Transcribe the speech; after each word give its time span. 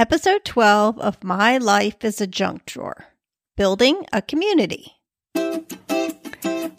Episode 0.00 0.44
12 0.44 0.96
of 1.00 1.24
My 1.24 1.58
Life 1.58 2.04
is 2.04 2.20
a 2.20 2.26
Junk 2.28 2.64
Drawer 2.66 3.06
Building 3.56 4.06
a 4.12 4.22
Community. 4.22 4.92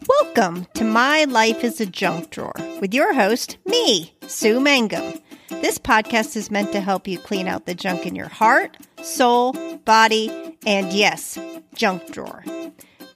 Welcome 0.08 0.67
to 0.75 0.85
My 0.85 1.25
Life 1.25 1.61
is 1.66 1.82
a 1.82 1.85
Junk 1.85 2.29
Drawer 2.29 2.53
with 2.79 2.93
your 2.93 3.13
host, 3.13 3.58
me, 3.66 4.16
Sue 4.25 4.61
Mangum. 4.61 5.19
This 5.50 5.77
podcast 5.77 6.37
is 6.37 6.50
meant 6.50 6.71
to 6.71 6.79
help 6.79 7.09
you 7.09 7.19
clean 7.19 7.50
out 7.50 7.66
the 7.66 7.75
junk 7.75 8.05
in 8.05 8.16
your 8.16 8.29
heart, 8.29 8.77
soul, 9.02 9.51
body, 9.83 10.57
and 10.65 10.93
yes, 10.93 11.38
junk 11.75 12.13
drawer. 12.13 12.45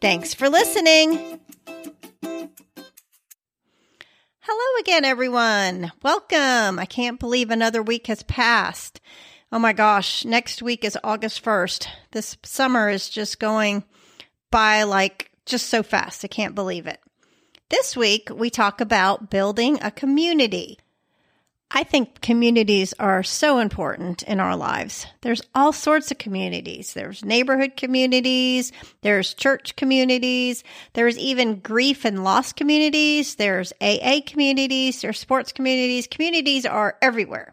Thanks 0.02 0.34
for 0.34 0.50
listening. 0.50 1.40
Hello 4.42 4.80
again, 4.82 5.06
everyone. 5.06 5.94
Welcome. 6.02 6.78
I 6.78 6.86
can't 6.90 7.22
believe 7.22 7.50
another 7.50 7.82
week 7.82 8.08
has 8.08 8.24
passed. 8.24 9.00
Oh 9.54 9.60
my 9.60 9.72
gosh, 9.72 10.26
next 10.26 10.64
week 10.64 10.84
is 10.84 10.98
August 11.04 11.46
1st. 11.46 11.86
This 12.10 12.38
summer 12.42 12.90
is 12.90 13.08
just 13.08 13.40
going 13.40 13.84
by 14.50 14.82
like 14.82 15.30
just 15.46 15.68
so 15.68 15.84
fast. 15.84 16.26
I 16.26 16.28
can't 16.28 16.56
believe 16.56 16.88
it. 16.88 17.00
This 17.70 17.96
week, 17.96 18.30
we 18.34 18.50
talk 18.50 18.82
about 18.82 19.30
building 19.30 19.78
a 19.84 19.92
community. 19.92 20.80
I 21.70 21.84
think 21.84 22.20
communities 22.20 22.96
are 22.98 23.22
so 23.22 23.60
important 23.60 24.24
in 24.24 24.40
our 24.40 24.56
lives. 24.56 25.06
There's 25.22 25.44
all 25.54 25.72
sorts 25.72 26.10
of 26.10 26.18
communities. 26.18 26.96
There's 26.96 27.24
neighborhood 27.24 27.78
communities. 27.78 28.72
There's 29.02 29.36
church 29.36 29.76
communities. 29.76 30.64
There's 30.94 31.20
even 31.20 31.60
grief 31.60 32.06
and 32.06 32.24
loss 32.24 32.54
communities. 32.54 33.36
There's 33.36 33.72
AA 33.80 34.22
communities. 34.26 35.02
There's 35.02 35.20
sports 35.20 35.52
communities. 35.52 36.08
Communities 36.08 36.66
are 36.66 36.98
everywhere. 37.04 37.53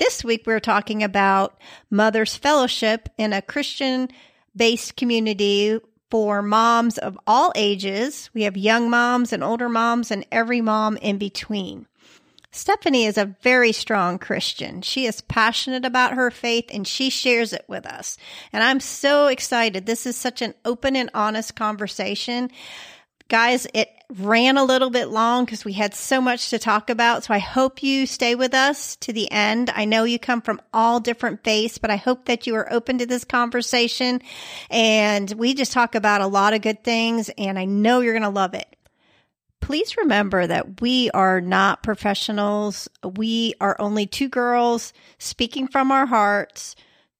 This 0.00 0.24
week 0.24 0.44
we're 0.46 0.60
talking 0.60 1.02
about 1.02 1.60
Mother's 1.90 2.34
Fellowship 2.34 3.10
in 3.18 3.34
a 3.34 3.42
Christian 3.42 4.08
based 4.56 4.96
community 4.96 5.78
for 6.10 6.40
moms 6.40 6.96
of 6.96 7.18
all 7.26 7.52
ages. 7.54 8.30
We 8.32 8.44
have 8.44 8.56
young 8.56 8.88
moms 8.88 9.30
and 9.30 9.44
older 9.44 9.68
moms 9.68 10.10
and 10.10 10.24
every 10.32 10.62
mom 10.62 10.96
in 10.96 11.18
between. 11.18 11.86
Stephanie 12.50 13.04
is 13.04 13.18
a 13.18 13.36
very 13.42 13.72
strong 13.72 14.18
Christian. 14.18 14.80
She 14.80 15.04
is 15.04 15.20
passionate 15.20 15.84
about 15.84 16.14
her 16.14 16.30
faith 16.30 16.70
and 16.72 16.88
she 16.88 17.10
shares 17.10 17.52
it 17.52 17.66
with 17.68 17.84
us. 17.84 18.16
And 18.54 18.64
I'm 18.64 18.80
so 18.80 19.26
excited. 19.26 19.84
This 19.84 20.06
is 20.06 20.16
such 20.16 20.40
an 20.40 20.54
open 20.64 20.96
and 20.96 21.10
honest 21.12 21.54
conversation. 21.56 22.50
Guys, 23.30 23.64
it 23.74 23.88
ran 24.18 24.58
a 24.58 24.64
little 24.64 24.90
bit 24.90 25.08
long 25.08 25.44
because 25.44 25.64
we 25.64 25.72
had 25.72 25.94
so 25.94 26.20
much 26.20 26.50
to 26.50 26.58
talk 26.58 26.90
about. 26.90 27.22
So 27.22 27.32
I 27.32 27.38
hope 27.38 27.80
you 27.80 28.04
stay 28.04 28.34
with 28.34 28.52
us 28.54 28.96
to 28.96 29.12
the 29.12 29.30
end. 29.30 29.70
I 29.72 29.84
know 29.84 30.02
you 30.02 30.18
come 30.18 30.42
from 30.42 30.60
all 30.74 30.98
different 30.98 31.44
faiths, 31.44 31.78
but 31.78 31.92
I 31.92 31.96
hope 31.96 32.24
that 32.24 32.48
you 32.48 32.56
are 32.56 32.72
open 32.72 32.98
to 32.98 33.06
this 33.06 33.22
conversation. 33.22 34.20
And 34.68 35.30
we 35.30 35.54
just 35.54 35.70
talk 35.70 35.94
about 35.94 36.22
a 36.22 36.26
lot 36.26 36.54
of 36.54 36.60
good 36.60 36.82
things 36.82 37.30
and 37.38 37.56
I 37.56 37.66
know 37.66 38.00
you're 38.00 38.12
going 38.12 38.22
to 38.24 38.28
love 38.28 38.54
it 38.54 38.66
please 39.60 39.96
remember 39.96 40.46
that 40.46 40.80
we 40.80 41.10
are 41.10 41.40
not 41.40 41.82
professionals. 41.82 42.88
We 43.04 43.54
are 43.60 43.80
only 43.80 44.06
two 44.06 44.28
girls 44.28 44.92
speaking 45.18 45.68
from 45.68 45.92
our 45.92 46.06
hearts, 46.06 46.74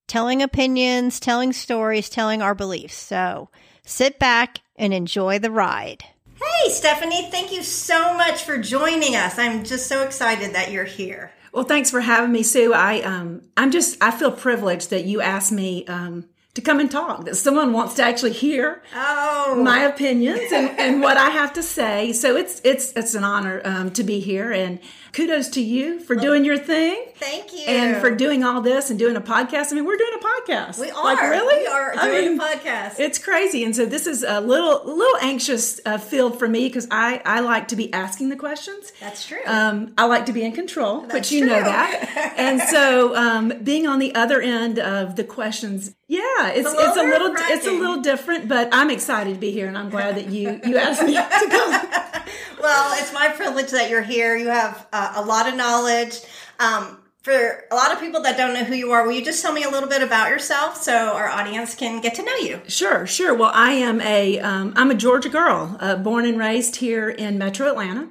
telling 0.08 0.42
opinions, 0.42 1.20
telling 1.20 1.52
stories, 1.52 2.10
telling 2.10 2.42
our 2.42 2.56
beliefs. 2.56 2.96
So 2.96 3.50
sit 3.90 4.18
back 4.18 4.60
and 4.76 4.94
enjoy 4.94 5.38
the 5.38 5.50
ride. 5.50 6.04
Hey, 6.36 6.70
Stephanie, 6.70 7.30
thank 7.30 7.52
you 7.52 7.62
so 7.62 8.14
much 8.14 8.44
for 8.44 8.56
joining 8.56 9.16
us. 9.16 9.38
I'm 9.38 9.64
just 9.64 9.88
so 9.88 10.04
excited 10.04 10.54
that 10.54 10.70
you're 10.70 10.84
here. 10.84 11.32
Well, 11.52 11.64
thanks 11.64 11.90
for 11.90 12.00
having 12.00 12.32
me, 12.32 12.42
Sue. 12.42 12.72
I 12.72 13.00
um, 13.00 13.42
I'm 13.56 13.70
just 13.70 14.02
I 14.02 14.10
feel 14.10 14.30
privileged 14.30 14.90
that 14.90 15.04
you 15.04 15.20
asked 15.20 15.52
me 15.52 15.84
um, 15.86 16.26
to 16.54 16.60
come 16.60 16.80
and 16.80 16.90
talk, 16.90 17.24
that 17.26 17.36
someone 17.36 17.72
wants 17.72 17.94
to 17.94 18.02
actually 18.02 18.32
hear 18.32 18.82
oh. 18.92 19.60
my 19.62 19.84
opinions 19.84 20.50
and, 20.52 20.68
and 20.80 21.00
what 21.00 21.16
I 21.16 21.30
have 21.30 21.52
to 21.52 21.62
say. 21.62 22.12
So 22.12 22.36
it's 22.36 22.60
it's 22.64 22.92
it's 22.94 23.14
an 23.14 23.22
honor 23.22 23.62
um, 23.64 23.90
to 23.92 24.02
be 24.02 24.18
here, 24.18 24.50
and 24.50 24.80
kudos 25.12 25.48
to 25.50 25.62
you 25.62 26.00
for 26.00 26.16
doing 26.16 26.44
your 26.44 26.58
thing. 26.58 27.06
Thank 27.14 27.52
you, 27.52 27.66
and 27.68 28.00
for 28.00 28.10
doing 28.10 28.42
all 28.42 28.60
this 28.62 28.90
and 28.90 28.98
doing 28.98 29.14
a 29.14 29.20
podcast. 29.20 29.70
I 29.70 29.76
mean, 29.76 29.84
we're 29.84 29.96
doing 29.96 30.12
a 30.18 30.24
podcast. 30.24 30.80
We 30.80 30.90
are 30.90 31.04
like 31.04 31.20
really. 31.20 31.62
We 31.62 31.66
are 31.68 31.92
doing 31.94 32.04
I 32.04 32.28
mean, 32.30 32.40
a 32.40 32.42
podcast. 32.42 32.98
It's 32.98 33.18
crazy, 33.18 33.62
and 33.62 33.76
so 33.76 33.86
this 33.86 34.08
is 34.08 34.24
a 34.24 34.40
little 34.40 34.84
little 34.84 35.18
anxious 35.22 35.80
uh, 35.86 35.98
field 35.98 36.36
for 36.36 36.48
me 36.48 36.66
because 36.66 36.88
I 36.90 37.22
I 37.24 37.40
like 37.40 37.68
to 37.68 37.76
be 37.76 37.92
asking 37.92 38.30
the 38.30 38.36
questions. 38.36 38.92
That's 38.98 39.24
true. 39.24 39.38
Um, 39.46 39.94
I 39.96 40.06
like 40.06 40.26
to 40.26 40.32
be 40.32 40.42
in 40.42 40.50
control, 40.50 41.02
That's 41.02 41.14
which 41.14 41.32
you 41.32 41.46
true. 41.46 41.50
know 41.50 41.62
that, 41.62 42.34
and 42.36 42.60
so 42.60 43.14
um, 43.14 43.52
being 43.62 43.86
on 43.86 44.00
the 44.00 44.16
other 44.16 44.40
end 44.40 44.80
of 44.80 45.14
the 45.14 45.22
questions 45.22 45.94
yeah, 46.10 46.39
it's 46.48 46.68
it's 46.68 46.78
a, 46.78 46.88
it's 46.88 46.96
a 46.96 47.02
little 47.02 47.34
it's 47.36 47.66
a 47.66 47.72
little 47.72 48.00
different, 48.02 48.48
but 48.48 48.68
I'm 48.72 48.90
excited 48.90 49.34
to 49.34 49.40
be 49.40 49.50
here, 49.50 49.68
and 49.68 49.76
I'm 49.76 49.90
glad 49.90 50.16
that 50.16 50.26
you 50.26 50.60
you 50.64 50.76
asked 50.76 51.02
me 51.02 51.14
to 51.14 51.48
come. 51.50 51.70
well, 52.60 53.00
it's 53.00 53.12
my 53.12 53.28
privilege 53.28 53.70
that 53.70 53.90
you're 53.90 54.02
here. 54.02 54.36
You 54.36 54.48
have 54.48 54.86
uh, 54.92 55.12
a 55.16 55.22
lot 55.22 55.48
of 55.48 55.54
knowledge. 55.54 56.20
Um, 56.58 56.98
for 57.22 57.64
a 57.70 57.74
lot 57.74 57.92
of 57.92 58.00
people 58.00 58.22
that 58.22 58.38
don't 58.38 58.54
know 58.54 58.64
who 58.64 58.74
you 58.74 58.92
are, 58.92 59.06
will 59.06 59.12
you 59.12 59.22
just 59.22 59.42
tell 59.42 59.52
me 59.52 59.62
a 59.62 59.68
little 59.68 59.88
bit 59.88 60.02
about 60.02 60.30
yourself 60.30 60.82
so 60.82 60.94
our 60.94 61.28
audience 61.28 61.74
can 61.74 62.00
get 62.00 62.14
to 62.14 62.22
know 62.22 62.34
you? 62.36 62.62
Sure, 62.66 63.06
sure. 63.06 63.34
Well, 63.34 63.50
I 63.52 63.72
am 63.72 64.00
a 64.00 64.38
am 64.38 64.72
um, 64.74 64.90
a 64.90 64.94
Georgia 64.94 65.28
girl, 65.28 65.76
uh, 65.80 65.96
born 65.96 66.24
and 66.24 66.38
raised 66.38 66.76
here 66.76 67.10
in 67.10 67.36
Metro 67.36 67.68
Atlanta. 67.68 68.08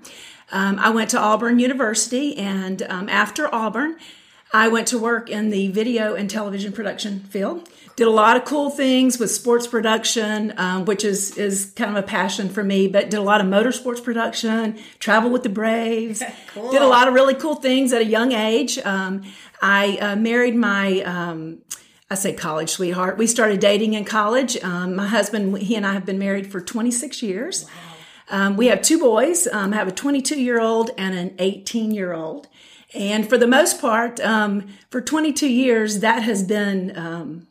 Um, 0.51 0.78
I 0.79 0.89
went 0.89 1.09
to 1.12 1.19
Auburn 1.19 1.59
University, 1.59 2.38
and 2.38 2.84
um, 2.84 3.09
after 3.09 3.53
Auburn, 3.53 3.97
I 4.51 4.68
went 4.68 4.88
to 4.88 4.97
work 4.97 5.29
in 5.29 5.50
the 5.50 5.69
video 5.69 6.16
and 6.16 6.29
television 6.29 6.72
production 6.72 7.19
field 7.22 7.68
did 7.99 8.07
a 8.07 8.11
lot 8.11 8.37
of 8.37 8.45
cool 8.45 8.69
things 8.69 9.19
with 9.19 9.29
sports 9.29 9.67
production, 9.67 10.53
um, 10.55 10.85
which 10.85 11.03
is 11.03 11.37
is 11.37 11.73
kind 11.75 11.91
of 11.91 12.01
a 12.01 12.07
passion 12.07 12.47
for 12.47 12.63
me. 12.63 12.87
But 12.87 13.09
did 13.09 13.17
a 13.17 13.21
lot 13.21 13.41
of 13.41 13.47
motorsports 13.47 14.01
production, 14.01 14.79
travel 14.99 15.29
with 15.29 15.43
the 15.43 15.49
Braves, 15.49 16.23
cool. 16.53 16.71
did 16.71 16.81
a 16.81 16.88
lot 16.88 17.09
of 17.09 17.13
really 17.13 17.33
cool 17.35 17.55
things 17.55 17.91
at 17.91 18.01
a 18.01 18.05
young 18.05 18.31
age. 18.31 18.79
Um, 18.79 19.23
I 19.61 19.97
uh, 19.97 20.15
married 20.15 20.55
my. 20.55 21.01
Um, 21.01 21.59
I 22.09 22.15
say 22.15 22.33
college 22.33 22.69
sweetheart. 22.69 23.17
We 23.17 23.27
started 23.27 23.59
dating 23.59 23.95
in 23.95 24.05
college. 24.05 24.57
Um, 24.63 24.95
my 24.95 25.05
husband, 25.05 25.57
he 25.59 25.75
and 25.75 25.85
I 25.85 25.91
have 25.93 26.05
been 26.05 26.17
married 26.17 26.51
for 26.51 26.59
26 26.59 27.21
years. 27.21 27.65
Wow. 27.65 27.69
Um, 28.31 28.57
we 28.57 28.67
have 28.67 28.81
two 28.81 28.97
boys. 28.97 29.45
Um, 29.45 29.73
I 29.73 29.75
have 29.75 29.89
a 29.89 29.91
22 29.91 30.41
year 30.41 30.59
old 30.59 30.89
and 30.97 31.13
an 31.15 31.35
18 31.38 31.91
year 31.91 32.13
old. 32.13 32.47
And 32.95 33.29
for 33.29 33.38
the 33.38 33.45
most 33.45 33.79
part, 33.79 34.19
um, 34.21 34.69
for 34.89 35.01
22 35.01 35.47
years, 35.47 35.99
that 35.99 36.23
has 36.23 36.41
been 36.41 36.97
um, 36.97 37.47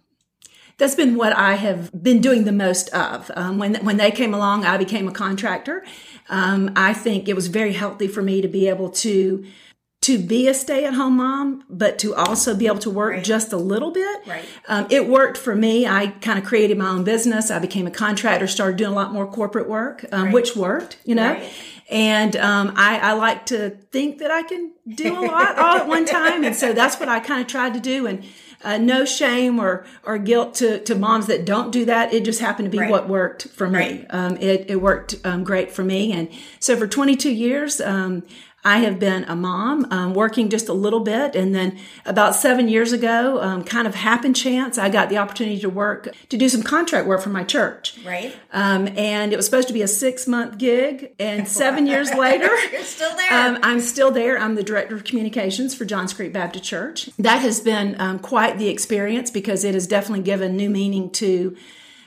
that's 0.79 0.95
been 0.95 1.17
what 1.17 1.37
I 1.37 1.55
have 1.55 1.91
been 2.03 2.21
doing 2.21 2.45
the 2.45 2.53
most 2.53 2.89
of. 2.91 3.31
Um, 3.35 3.59
when 3.59 3.75
when 3.85 3.97
they 3.97 4.11
came 4.11 4.33
along, 4.33 4.65
I 4.65 4.79
became 4.79 5.09
a 5.09 5.13
contractor. 5.13 5.85
Um, 6.29 6.71
I 6.77 6.95
think 6.95 7.29
it 7.29 7.35
was 7.35 7.49
very 7.49 7.73
healthy 7.73 8.09
for 8.09 8.23
me 8.23 8.41
to 8.41 8.49
be 8.49 8.69
able 8.69 8.91
to 8.91 9.45
to 10.01 10.17
be 10.17 10.47
a 10.47 10.55
stay 10.55 10.85
at 10.85 10.95
home 10.95 11.17
mom, 11.17 11.65
but 11.69 11.99
to 11.99 12.15
also 12.15 12.55
be 12.55 12.67
able 12.69 12.79
to 12.79 12.91
work 12.91 13.15
right. 13.15 13.25
just 13.25 13.53
a 13.53 13.57
little 13.57 13.91
bit. 13.91 14.27
Right. 14.27 14.45
Um, 14.69 14.87
it 14.91 15.09
worked 15.09 15.37
for 15.37 15.57
me. 15.57 15.87
I 15.87 16.07
kind 16.07 16.39
of 16.39 16.45
created 16.45 16.79
my 16.79 16.89
own 16.89 17.03
business. 17.03 17.51
I 17.51 17.59
became 17.59 17.87
a 17.87 17.91
contractor, 17.91 18.47
started 18.47 18.77
doing 18.77 18.93
a 18.93 18.95
lot 18.95 19.13
more 19.13 19.27
corporate 19.27 19.69
work, 19.69 20.05
um, 20.13 20.27
right. 20.27 20.35
which 20.35 20.55
worked, 20.55 20.99
you 21.05 21.17
know. 21.17 21.33
Right. 21.33 21.53
And 21.91 22.37
um, 22.37 22.75
I, 22.77 22.99
I, 22.99 23.13
like 23.15 23.47
to 23.47 23.71
think 23.71 24.19
that 24.19 24.31
I 24.31 24.43
can 24.43 24.73
do 24.95 25.19
a 25.19 25.25
lot 25.25 25.59
all 25.59 25.79
at 25.79 25.87
one 25.87 26.05
time. 26.05 26.45
And 26.45 26.55
so 26.55 26.75
that's 26.75 27.01
what 27.01 27.09
I 27.09 27.19
kind 27.19 27.41
of 27.41 27.47
tried 27.47 27.73
to 27.75 27.81
do. 27.81 28.07
And 28.07 28.25
uh, 28.63 28.77
no 28.77 29.05
shame 29.05 29.59
or 29.59 29.87
or 30.05 30.19
guilt 30.19 30.55
to 30.55 30.81
to 30.81 30.95
moms 30.95 31.27
that 31.27 31.45
don't 31.45 31.71
do 31.71 31.85
that. 31.85 32.13
It 32.13 32.25
just 32.25 32.41
happened 32.41 32.67
to 32.67 32.71
be 32.71 32.79
right. 32.79 32.91
what 32.91 33.09
worked 33.09 33.49
for 33.49 33.69
me. 33.69 33.79
Right. 33.79 34.07
Um, 34.11 34.37
it 34.39 34.69
it 34.69 34.77
worked 34.83 35.15
um, 35.25 35.45
great 35.45 35.71
for 35.71 35.85
me, 35.85 36.13
and 36.13 36.29
so 36.59 36.77
for 36.77 36.87
22 36.87 37.31
years, 37.31 37.81
um, 37.81 38.25
I 38.65 38.79
have 38.79 38.99
been 38.99 39.25
a 39.25 39.37
mom, 39.37 39.87
um, 39.91 40.15
working 40.15 40.49
just 40.49 40.69
a 40.69 40.73
little 40.73 41.01
bit. 41.01 41.37
And 41.37 41.55
then 41.55 41.79
about 42.05 42.35
seven 42.35 42.69
years 42.69 42.93
ago, 42.93 43.41
um, 43.41 43.63
kind 43.63 43.87
of 43.87 43.95
happen 43.95 44.35
chance, 44.35 44.79
I 44.79 44.89
got 44.89 45.09
the 45.09 45.17
opportunity 45.17 45.61
to 45.61 45.71
work, 45.71 46.09
to 46.29 46.37
do 46.37 46.49
some 46.49 46.63
contract 46.63 47.07
work 47.07 47.23
for 47.23 47.29
my 47.29 47.45
church. 47.45 47.97
Right. 48.05 48.35
Um, 48.53 48.89
and 48.99 49.33
it 49.33 49.37
was 49.37 49.45
supposed 49.47 49.69
to 49.69 49.75
be 49.75 49.83
a 49.83 49.89
six 49.89 50.27
month 50.27 50.59
gig. 50.59 51.13
And 51.21 51.47
seven 51.63 51.87
years 51.87 52.13
later, 52.13 52.51
you're 52.73 52.83
still 52.83 53.15
there. 53.17 53.33
Um, 53.33 53.59
I'm 53.63 53.81
still 53.81 54.11
there. 54.11 54.39
I'm 54.39 54.57
the 54.57 54.65
director 54.65 54.97
of 54.97 55.05
communications 55.05 55.75
for 55.75 55.85
Johns 55.85 56.13
Creek 56.13 56.33
Baptist 56.33 56.65
Church. 56.65 57.11
That 57.19 57.39
has 57.39 57.61
been 57.61 57.99
um, 58.01 58.19
quite 58.19 58.59
the 58.59 58.69
experience 58.69 59.31
because 59.31 59.63
it 59.65 59.75
has 59.75 59.87
definitely 59.87 60.25
given 60.25 60.57
new 60.57 60.69
meaning 60.69 61.11
to 61.13 61.57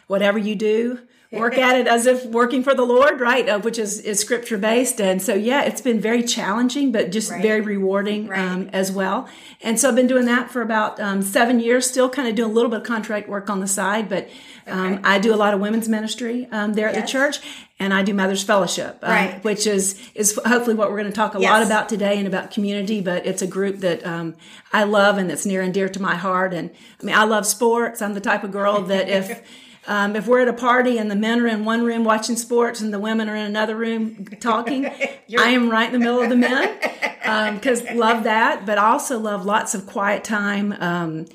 whatever 0.08 0.38
you 0.38 0.56
do 0.56 1.00
work 1.32 1.58
at 1.58 1.78
it 1.78 1.88
as 1.88 2.06
if 2.06 2.26
working 2.26 2.62
for 2.62 2.76
the 2.76 2.84
Lord, 2.84 3.22
right? 3.22 3.48
Uh, 3.48 3.60
which 3.60 3.80
is, 3.80 4.02
is 4.02 4.20
scripture 4.20 4.58
based. 4.58 5.00
And 5.00 5.22
so, 5.22 5.34
yeah, 5.34 5.62
it's 5.64 5.80
been 5.80 6.00
very 6.02 6.24
challenging, 6.24 6.92
but 6.92 7.10
just 7.10 7.32
Right. 7.32 7.42
very 7.42 7.62
rewarding 7.62 8.28
Right. 8.28 8.40
um, 8.40 8.70
as 8.74 8.92
well. 8.92 9.30
And 9.62 9.80
so 9.80 9.88
I've 9.88 9.96
been 9.96 10.08
doing 10.08 10.26
that 10.26 10.52
for 10.52 10.62
about 10.62 11.00
um, 11.00 11.22
seven 11.22 11.62
years, 11.62 11.90
still 11.90 12.10
kind 12.10 12.28
of 12.28 12.36
doing 12.36 12.52
a 12.52 12.54
little 12.54 12.70
bit 12.70 12.82
of 12.82 12.86
contract 12.86 13.30
work 13.30 13.50
on 13.50 13.62
the 13.62 13.68
side, 13.68 14.10
but 14.10 14.28
um, 14.68 15.00
I 15.04 15.20
do 15.20 15.34
a 15.34 15.38
lot 15.38 15.54
of 15.54 15.60
women's 15.62 15.88
ministry 15.88 16.48
um, 16.52 16.74
there 16.74 16.88
at 16.90 16.96
the 16.96 17.02
church. 17.08 17.40
And 17.80 17.94
I 17.96 18.04
do 18.04 18.14
Mother's 18.14 18.44
Fellowship, 18.44 19.00
um, 19.02 19.10
Right. 19.12 19.44
which 19.44 19.66
is 19.66 20.00
is 20.14 20.38
hopefully 20.46 20.76
what 20.76 20.92
we're 20.92 20.98
going 21.00 21.10
to 21.10 21.16
talk 21.16 21.34
a 21.34 21.40
lot 21.40 21.64
about 21.64 21.90
today 21.90 22.18
and 22.20 22.28
about 22.28 22.52
community. 22.52 23.02
But 23.02 23.26
it's 23.26 23.42
a 23.42 23.48
group 23.48 23.78
that 23.80 24.06
um, 24.06 24.36
I 24.72 24.84
love 24.84 25.18
and 25.18 25.28
that's 25.30 25.48
near 25.48 25.62
and 25.62 25.74
dear 25.74 25.90
to 25.90 26.00
my 26.02 26.16
heart. 26.16 26.54
And 26.54 26.70
I 27.02 27.04
mean, 27.06 27.16
I 27.16 27.24
love 27.24 27.48
sports. 27.48 28.00
I'm 28.02 28.14
the 28.14 28.22
type 28.22 28.44
of 28.44 28.52
girl 28.52 28.82
that 28.84 29.10
if 29.10 29.42
um, 29.88 30.16
if 30.16 30.28
we're 30.28 30.42
at 30.42 30.48
a 30.48 30.54
party 30.54 30.98
and 30.98 31.10
the 31.10 31.16
men 31.16 31.40
are 31.42 31.48
in 31.48 31.66
one 31.66 31.84
room 31.84 32.04
watching 32.04 32.36
sports 32.36 32.82
and 32.82 32.94
the 32.94 33.00
women 33.00 33.28
are 33.30 33.36
in 33.36 33.46
another 33.46 33.76
room 33.76 34.26
talking, 34.40 34.86
I 35.38 35.50
am 35.50 35.70
right 35.70 35.92
in 35.92 35.94
the 35.94 36.00
middle 36.00 36.22
of 36.22 36.30
the 36.30 36.36
men 36.36 37.56
because 37.56 37.84
love 37.92 38.24
that. 38.26 38.66
But 38.66 38.78
I 38.78 38.92
also 38.92 39.20
love 39.20 39.46
lots 39.46 39.74
of 39.74 39.86
quiet 39.86 40.24
time. 40.24 40.74
Um, 40.74 41.26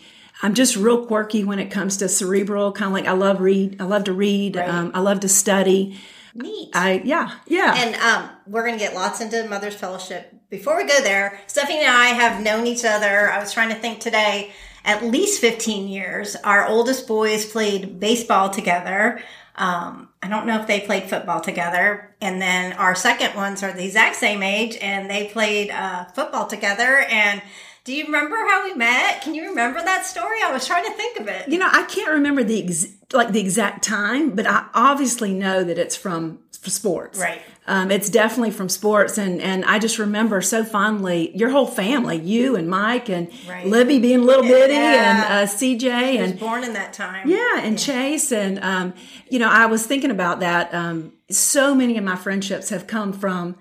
I'm 0.42 0.54
just 0.54 0.76
real 0.76 1.06
quirky 1.06 1.44
when 1.44 1.58
it 1.58 1.70
comes 1.70 1.96
to 1.98 2.08
cerebral, 2.08 2.72
kind 2.72 2.88
of 2.88 2.92
like 2.92 3.06
I 3.06 3.12
love 3.12 3.40
read. 3.40 3.80
I 3.80 3.84
love 3.84 4.04
to 4.04 4.12
read. 4.12 4.56
Um, 4.56 4.90
I 4.94 5.00
love 5.00 5.20
to 5.20 5.28
study. 5.28 5.98
Neat. 6.34 6.70
I 6.74 7.00
yeah 7.04 7.32
yeah. 7.46 7.74
And 7.76 7.94
um, 7.96 8.30
we're 8.46 8.66
going 8.66 8.78
to 8.78 8.84
get 8.84 8.94
lots 8.94 9.22
into 9.22 9.48
Mother's 9.48 9.74
Fellowship. 9.74 10.34
Before 10.50 10.76
we 10.76 10.86
go 10.86 11.00
there, 11.00 11.40
Stephanie 11.46 11.80
and 11.80 11.88
I 11.88 12.08
have 12.08 12.42
known 12.42 12.66
each 12.66 12.84
other. 12.84 13.30
I 13.30 13.38
was 13.38 13.52
trying 13.52 13.70
to 13.70 13.74
think 13.74 14.00
today, 14.00 14.52
at 14.86 15.04
least 15.04 15.40
15 15.40 15.88
years. 15.88 16.36
Our 16.36 16.66
oldest 16.66 17.06
boys 17.06 17.44
played 17.44 18.00
baseball 18.00 18.48
together. 18.48 19.20
Um, 19.56 20.08
I 20.22 20.28
don't 20.28 20.46
know 20.46 20.60
if 20.60 20.66
they 20.66 20.80
played 20.80 21.10
football 21.10 21.40
together. 21.40 22.14
And 22.20 22.40
then 22.40 22.72
our 22.74 22.94
second 22.94 23.34
ones 23.34 23.62
are 23.62 23.72
the 23.72 23.84
exact 23.84 24.16
same 24.16 24.42
age 24.42 24.78
and 24.80 25.10
they 25.10 25.28
played 25.28 25.70
uh, 25.70 26.04
football 26.06 26.46
together. 26.46 27.00
And 27.10 27.42
do 27.84 27.94
you 27.94 28.04
remember 28.06 28.36
how 28.36 28.64
we 28.64 28.74
met? 28.74 29.22
Can 29.22 29.34
you 29.34 29.48
remember 29.48 29.80
that 29.80 30.06
story? 30.06 30.38
I 30.44 30.52
was 30.52 30.66
trying 30.66 30.84
to 30.84 30.92
think 30.92 31.20
of 31.20 31.28
it. 31.28 31.48
You 31.48 31.58
know, 31.58 31.68
I 31.70 31.84
can't 31.84 32.10
remember 32.10 32.42
the 32.42 32.62
ex- 32.62 32.94
like 33.12 33.32
the 33.32 33.40
exact 33.40 33.84
time, 33.84 34.30
but 34.30 34.46
I 34.46 34.66
obviously 34.74 35.32
know 35.32 35.62
that 35.62 35.78
it's 35.78 35.96
from 35.96 36.40
sports. 36.50 37.18
Right. 37.18 37.42
Um, 37.68 37.90
it's 37.90 38.08
definitely 38.08 38.52
from 38.52 38.68
sports, 38.68 39.18
and 39.18 39.40
and 39.40 39.64
I 39.64 39.78
just 39.78 39.98
remember 39.98 40.40
so 40.40 40.64
fondly 40.64 41.36
your 41.36 41.50
whole 41.50 41.66
family, 41.66 42.16
you 42.18 42.54
and 42.56 42.68
Mike 42.68 43.08
and 43.08 43.28
Right. 43.48 43.66
Libby 43.66 43.98
being 43.98 44.22
little 44.22 44.44
bitty, 44.44 44.74
Yeah. 44.74 45.34
and 45.40 45.48
uh, 45.48 45.52
CJ 45.52 46.18
and 46.20 46.38
born 46.38 46.62
in 46.64 46.74
that 46.74 46.92
time. 46.92 47.28
yeah, 47.28 47.58
and 47.60 47.78
Chase, 47.78 48.30
and 48.32 48.58
um, 48.62 48.94
you 49.28 49.38
know, 49.38 49.48
I 49.50 49.66
was 49.66 49.84
thinking 49.86 50.10
about 50.10 50.40
that. 50.40 50.72
Um, 50.72 51.12
so 51.30 51.74
many 51.74 51.98
of 51.98 52.04
my 52.04 52.14
friendships 52.16 52.68
have 52.70 52.86
come 52.86 53.12
from 53.12 53.56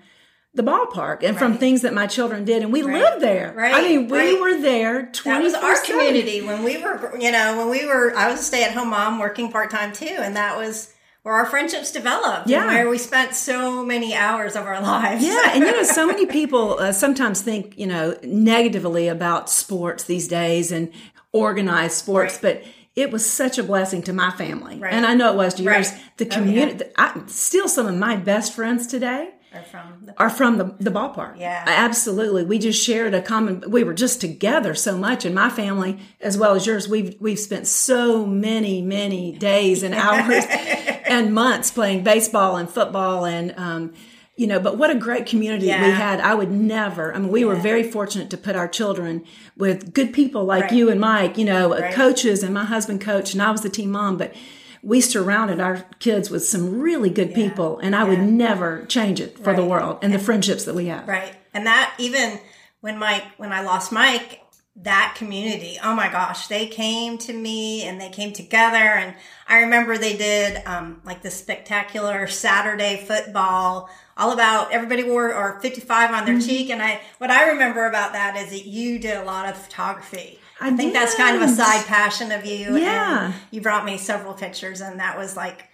the 0.54 0.62
ballpark 0.62 1.22
and 1.22 1.36
from 1.36 1.58
things 1.58 1.82
that 1.82 1.92
my 1.92 2.06
children 2.06 2.44
did, 2.44 2.62
and 2.62 2.72
we 2.72 2.82
lived 2.82 3.20
there. 3.20 3.52
Right, 3.54 3.74
I 3.74 3.82
mean, 3.82 4.08
we 4.08 4.18
right. 4.18 4.40
were 4.40 4.60
there 4.62 5.02
That 5.02 5.14
twenty. 5.14 5.44
was 5.44 5.54
our 5.54 5.78
community 5.82 6.40
when 6.42 6.62
we 6.62 6.82
were, 6.82 7.14
you 7.18 7.30
know, 7.32 7.58
when 7.58 7.68
we 7.68 7.84
were, 7.84 8.16
I 8.16 8.30
was 8.30 8.40
a 8.40 8.42
stay 8.42 8.64
at 8.64 8.72
home 8.72 8.88
mom 8.90 9.18
working 9.18 9.50
part 9.52 9.70
time 9.70 9.92
too. 9.92 10.06
And 10.06 10.34
that 10.36 10.56
was 10.56 10.94
where 11.26 11.34
our 11.34 11.44
friendships 11.46 11.90
developed. 11.90 12.42
and 12.42 12.50
Yeah. 12.50 12.66
where 12.68 12.88
we 12.88 12.98
spent 12.98 13.34
so 13.34 13.84
many 13.84 14.14
hours 14.14 14.54
of 14.54 14.64
our 14.64 14.80
lives. 14.92 15.24
Yeah, 15.24 15.50
and 15.54 15.64
you 15.64 15.72
know, 15.72 15.82
so 15.82 16.06
many 16.06 16.24
people 16.24 16.78
uh, 16.78 16.92
sometimes 16.92 17.42
think, 17.42 17.76
you 17.76 17.88
know, 17.88 18.16
negatively 18.22 19.08
about 19.08 19.50
sports 19.50 20.04
these 20.04 20.28
days 20.28 20.70
and 20.70 20.88
organized 21.32 21.94
sports, 21.96 22.34
Right. 22.34 22.62
but 22.62 22.72
it 22.94 23.10
was 23.10 23.28
such 23.28 23.58
a 23.58 23.64
blessing 23.64 24.02
to 24.04 24.12
my 24.12 24.30
family, 24.30 24.78
Right. 24.78 24.92
and 24.92 25.04
I 25.04 25.14
know 25.14 25.32
it 25.32 25.36
was 25.36 25.54
to 25.54 25.64
yours. 25.64 25.90
Right. 25.90 26.00
The 26.18 26.26
Oh, 26.26 26.28
community, 26.28 26.84
I, 26.96 27.20
still 27.26 27.66
some 27.68 27.86
of 27.88 27.96
my 27.96 28.14
best 28.14 28.54
friends 28.54 28.86
today 28.86 29.30
Or 29.52 29.62
from 29.62 30.06
the, 30.06 30.14
are 30.18 30.30
from 30.30 30.58
the, 30.58 30.64
the 30.78 30.90
ballpark. 30.90 31.40
Yeah. 31.40 31.64
absolutely. 31.66 32.44
We 32.44 32.58
just 32.60 32.80
shared 32.82 33.14
a 33.14 33.20
common. 33.20 33.64
We 33.68 33.82
were 33.84 33.94
just 33.94 34.20
together 34.20 34.74
so 34.76 34.96
much, 34.96 35.24
and 35.24 35.34
my 35.34 35.50
family 35.50 35.98
as 36.20 36.38
well 36.38 36.54
as 36.54 36.66
yours. 36.66 36.88
We've 36.88 37.16
we've 37.20 37.38
spent 37.38 37.66
so 37.66 38.24
many 38.26 38.80
many 38.80 39.32
days 39.32 39.82
and 39.82 39.92
hours 39.94 40.44
and 41.08 41.32
months 41.34 41.70
playing 41.70 42.04
baseball 42.04 42.56
and 42.56 42.68
football 42.68 43.24
and. 43.24 43.54
Um, 43.56 43.94
you 44.38 44.46
know, 44.46 44.60
but 44.60 44.76
what 44.76 44.90
a 44.90 44.94
great 44.94 45.24
community 45.24 45.68
that 45.68 45.80
we 45.80 45.90
had. 45.92 46.20
I 46.20 46.34
would 46.34 46.50
never, 46.50 47.10
I 47.14 47.18
mean, 47.18 47.30
we 47.30 47.46
were 47.46 47.54
very 47.56 47.82
fortunate 47.82 48.28
to 48.28 48.36
put 48.36 48.54
our 48.54 48.68
children 48.68 49.24
with 49.56 49.94
good 49.94 50.12
people 50.12 50.44
like 50.44 50.64
Right. 50.64 50.72
you 50.72 50.90
and 50.90 51.00
Mike, 51.00 51.38
you 51.38 51.46
know, 51.46 51.70
Right. 51.70 51.94
coaches 51.94 52.42
and 52.42 52.52
my 52.52 52.66
husband 52.66 53.00
coached 53.00 53.32
and 53.32 53.42
I 53.42 53.50
was 53.50 53.62
the 53.62 53.70
team 53.70 53.92
mom, 53.92 54.18
but 54.18 54.34
we 54.82 55.00
surrounded 55.00 55.58
our 55.58 55.86
kids 56.00 56.28
with 56.28 56.44
some 56.46 56.78
really 56.78 57.08
good 57.08 57.32
people 57.34 57.78
and 57.78 57.96
I 57.96 58.04
would 58.04 58.20
never 58.20 58.84
change 58.84 59.22
it 59.22 59.38
for 59.42 59.54
the 59.54 59.62
Right. 59.62 59.70
world 59.70 59.98
and 60.02 60.12
the 60.12 60.18
friendships 60.18 60.64
that 60.66 60.74
we 60.74 60.84
have. 60.88 61.08
right. 61.08 61.32
And 61.54 61.66
that 61.66 61.94
even 61.96 62.38
when 62.82 62.98
Mike, 62.98 63.24
when 63.38 63.54
I 63.54 63.62
lost 63.62 63.90
Mike, 63.90 64.40
that 64.82 65.14
community, 65.16 65.78
oh 65.82 65.94
my 65.94 66.10
gosh, 66.10 66.48
they 66.48 66.66
came 66.66 67.16
to 67.18 67.32
me 67.32 67.82
and 67.84 68.00
they 68.00 68.10
came 68.10 68.32
together. 68.32 68.76
And 68.76 69.14
I 69.48 69.60
remember 69.60 69.96
they 69.96 70.16
did, 70.16 70.62
um, 70.66 71.00
like 71.04 71.22
the 71.22 71.30
spectacular 71.30 72.26
Saturday 72.26 73.02
football, 73.06 73.88
all 74.18 74.32
about 74.32 74.72
everybody 74.72 75.02
wore 75.02 75.32
or 75.34 75.58
55 75.60 76.10
on 76.10 76.24
their 76.26 76.34
Mm-hmm. 76.36 76.46
cheek. 76.46 76.70
And 76.70 76.82
I, 76.82 77.00
what 77.18 77.30
I 77.30 77.48
remember 77.50 77.86
about 77.86 78.12
that 78.12 78.36
is 78.36 78.50
that 78.50 78.66
you 78.66 78.98
did 78.98 79.16
a 79.16 79.24
lot 79.24 79.48
of 79.48 79.56
photography. 79.56 80.40
I 80.60 80.68
I 80.68 80.70
think 80.72 80.92
that's 80.92 81.14
kind 81.14 81.36
of 81.36 81.42
a 81.42 81.48
side 81.48 81.86
passion 81.86 82.32
of 82.32 82.44
you. 82.46 82.76
Yeah. 82.76 83.26
And 83.26 83.34
you 83.50 83.60
brought 83.60 83.84
me 83.84 83.96
several 83.98 84.34
pictures 84.34 84.80
and 84.80 85.00
that 85.00 85.18
was 85.18 85.36
like, 85.36 85.64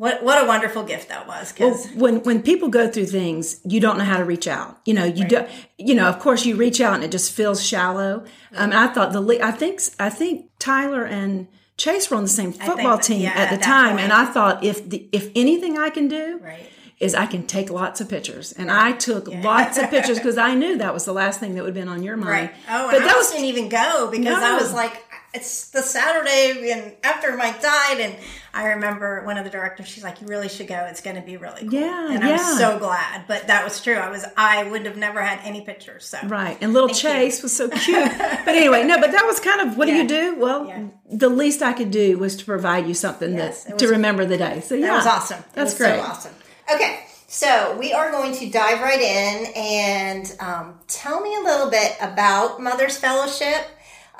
what, 0.00 0.22
what 0.24 0.42
a 0.42 0.46
wonderful 0.46 0.82
gift 0.82 1.10
that 1.10 1.28
was. 1.28 1.52
Cause 1.52 1.86
when 1.94 2.22
when 2.22 2.42
people 2.42 2.68
go 2.68 2.90
through 2.90 3.04
things, 3.06 3.60
you 3.66 3.80
don't 3.80 3.98
know 3.98 4.04
how 4.04 4.16
to 4.16 4.24
reach 4.24 4.48
out. 4.48 4.80
You 4.86 4.94
know, 4.94 5.04
you 5.04 5.28
don't. 5.28 5.46
You 5.76 5.94
know, 5.94 6.08
of 6.08 6.18
course, 6.18 6.46
you 6.46 6.56
reach 6.56 6.80
out 6.80 6.94
and 6.94 7.04
it 7.04 7.10
just 7.10 7.32
feels 7.32 7.62
shallow. 7.62 8.24
Um, 8.54 8.72
I 8.72 8.86
thought 8.86 9.12
the 9.12 9.22
I 9.44 9.50
think 9.50 9.80
I 9.98 10.08
think 10.08 10.46
Tyler 10.58 11.04
and 11.04 11.48
Chase 11.76 12.10
were 12.10 12.16
on 12.16 12.22
the 12.22 12.30
same 12.30 12.52
football 12.52 12.96
that- 12.96 13.02
team 13.02 13.20
yeah, 13.20 13.32
at 13.32 13.50
the 13.50 13.56
at 13.56 13.62
time, 13.62 13.90
point. 13.92 14.00
and 14.04 14.12
I 14.12 14.24
thought 14.24 14.64
if 14.64 14.88
the, 14.88 15.06
if 15.12 15.30
anything 15.36 15.76
I 15.78 15.90
can 15.90 16.08
do 16.08 16.38
Right. 16.42 16.66
is 16.98 17.14
I 17.14 17.26
can 17.26 17.46
take 17.46 17.68
lots 17.70 18.00
of 18.00 18.08
pictures, 18.08 18.52
and 18.52 18.70
I 18.70 18.92
took 18.92 19.28
lots 19.28 19.76
of 19.76 19.90
pictures 19.90 20.16
because 20.20 20.38
I 20.38 20.54
knew 20.54 20.78
that 20.78 20.94
was 20.94 21.04
the 21.04 21.12
last 21.12 21.40
thing 21.40 21.54
that 21.56 21.62
would 21.62 21.74
have 21.76 21.82
been 21.82 21.88
on 21.92 22.02
your 22.02 22.16
mind. 22.16 22.30
Right. 22.48 22.52
Oh, 22.70 22.86
but 22.86 22.96
and 22.96 23.04
that 23.06 23.14
I 23.14 23.18
was 23.18 23.30
didn't 23.30 23.46
even 23.46 23.68
go 23.68 24.08
because 24.10 24.42
I 24.42 24.56
was 24.56 24.72
like, 24.72 25.04
it's 25.32 25.68
the 25.70 25.82
Saturday 25.82 26.72
and 26.72 26.94
after 27.04 27.36
Mike 27.36 27.62
died, 27.62 28.00
and 28.00 28.16
I 28.52 28.66
remember 28.68 29.24
one 29.24 29.36
of 29.38 29.44
the 29.44 29.50
directors. 29.50 29.86
She's 29.86 30.02
like, 30.02 30.20
"You 30.20 30.26
really 30.26 30.48
should 30.48 30.66
go. 30.66 30.86
It's 30.90 31.00
going 31.00 31.16
to 31.16 31.22
be 31.22 31.36
really 31.36 31.62
cool." 31.62 31.72
Yeah, 31.72 32.10
and 32.12 32.24
I 32.24 32.28
yeah. 32.30 32.36
was 32.36 32.58
so 32.58 32.78
glad. 32.78 33.26
But 33.28 33.46
that 33.46 33.62
was 33.62 33.80
true. 33.80 33.94
I 33.94 34.10
was. 34.10 34.24
I 34.36 34.64
would 34.64 34.86
have 34.86 34.96
never 34.96 35.22
had 35.22 35.38
any 35.44 35.60
pictures. 35.60 36.06
So 36.06 36.18
Right. 36.24 36.58
And 36.60 36.72
little 36.72 36.88
Chase 36.88 37.42
was 37.42 37.56
so 37.56 37.68
cute. 37.68 38.10
but 38.18 38.48
anyway, 38.48 38.84
no, 38.84 39.00
but 39.00 39.12
that 39.12 39.24
was 39.24 39.38
kind 39.40 39.60
of 39.60 39.76
what 39.76 39.86
do 39.86 39.94
you 39.94 40.06
do? 40.08 40.36
Well, 40.36 40.66
Yeah. 40.66 40.84
the 41.10 41.28
least 41.28 41.62
I 41.62 41.72
could 41.74 41.90
do 41.90 42.18
was 42.18 42.36
to 42.36 42.44
provide 42.44 42.86
you 42.88 42.94
something 42.94 43.34
Yes, 43.34 43.64
that 43.64 43.78
to 43.78 43.88
remember 43.88 44.24
the 44.24 44.36
day. 44.36 44.60
So 44.60 44.74
yeah. 44.74 44.86
that 44.88 44.96
was 44.96 45.06
awesome. 45.06 45.44
That's 45.54 45.72
was 45.72 45.78
great. 45.78 46.00
So 46.00 46.06
awesome. 46.06 46.34
Okay. 46.74 47.04
So 47.28 47.76
we 47.78 47.92
are 47.92 48.10
going 48.10 48.32
to 48.34 48.50
dive 48.50 48.80
right 48.80 49.00
in 49.00 49.52
and 49.54 50.36
um, 50.40 50.80
tell 50.88 51.20
me 51.20 51.36
a 51.36 51.40
little 51.40 51.70
bit 51.70 51.96
about 52.00 52.60
Mother's 52.60 52.96
Fellowship. 52.96 53.68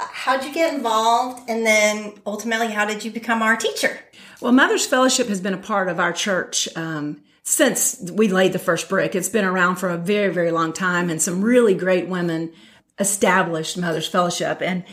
Uh, 0.00 0.06
how'd 0.12 0.44
you 0.44 0.52
get 0.52 0.72
involved, 0.74 1.48
and 1.48 1.66
then 1.66 2.14
ultimately, 2.26 2.68
how 2.68 2.84
did 2.84 3.04
you 3.04 3.10
become 3.10 3.42
our 3.42 3.56
teacher? 3.56 4.00
Well, 4.40 4.52
Mother's 4.52 4.86
Fellowship 4.86 5.28
has 5.28 5.40
been 5.40 5.52
a 5.54 5.58
part 5.58 5.88
of 5.88 6.00
our 6.00 6.12
church 6.12 6.68
um, 6.76 7.20
since 7.42 8.00
we 8.12 8.28
laid 8.28 8.52
the 8.54 8.58
first 8.58 8.88
brick. 8.88 9.14
It's 9.14 9.28
been 9.28 9.44
around 9.44 9.76
for 9.76 9.90
a 9.90 9.98
very, 9.98 10.32
very 10.32 10.50
long 10.50 10.72
time, 10.72 11.10
and 11.10 11.20
some 11.20 11.42
really 11.42 11.74
great 11.74 12.08
women 12.08 12.52
established 12.98 13.76
Mother's 13.76 14.08
Fellowship. 14.08 14.62
And 14.62 14.84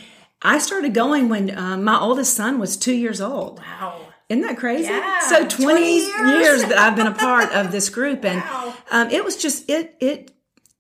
I 0.42 0.58
started 0.60 0.94
going 0.94 1.30
when 1.30 1.58
um, 1.58 1.84
my 1.84 1.98
oldest 2.00 2.34
son 2.34 2.60
was 2.60 2.76
two 2.76 2.94
years 2.94 3.22
old. 3.22 3.60
Wow. 3.60 4.02
Isn't 4.30 4.42
that 4.44 4.58
crazy? 4.58 4.90
Yeah, 4.90 5.20
so 5.22 5.48
20, 5.48 5.64
20 5.64 5.86
years. 5.86 6.42
years. 6.42 6.62
that 6.66 6.78
I've 6.78 6.98
been 6.98 7.08
a 7.08 7.14
part 7.14 7.50
of 7.54 7.72
this 7.72 7.88
group, 7.90 8.26
and 8.26 8.42
Wow. 8.42 8.74
um, 8.92 9.10
it 9.10 9.24
was 9.24 9.38
just 9.38 9.70
it 9.70 9.96
it 10.02 10.32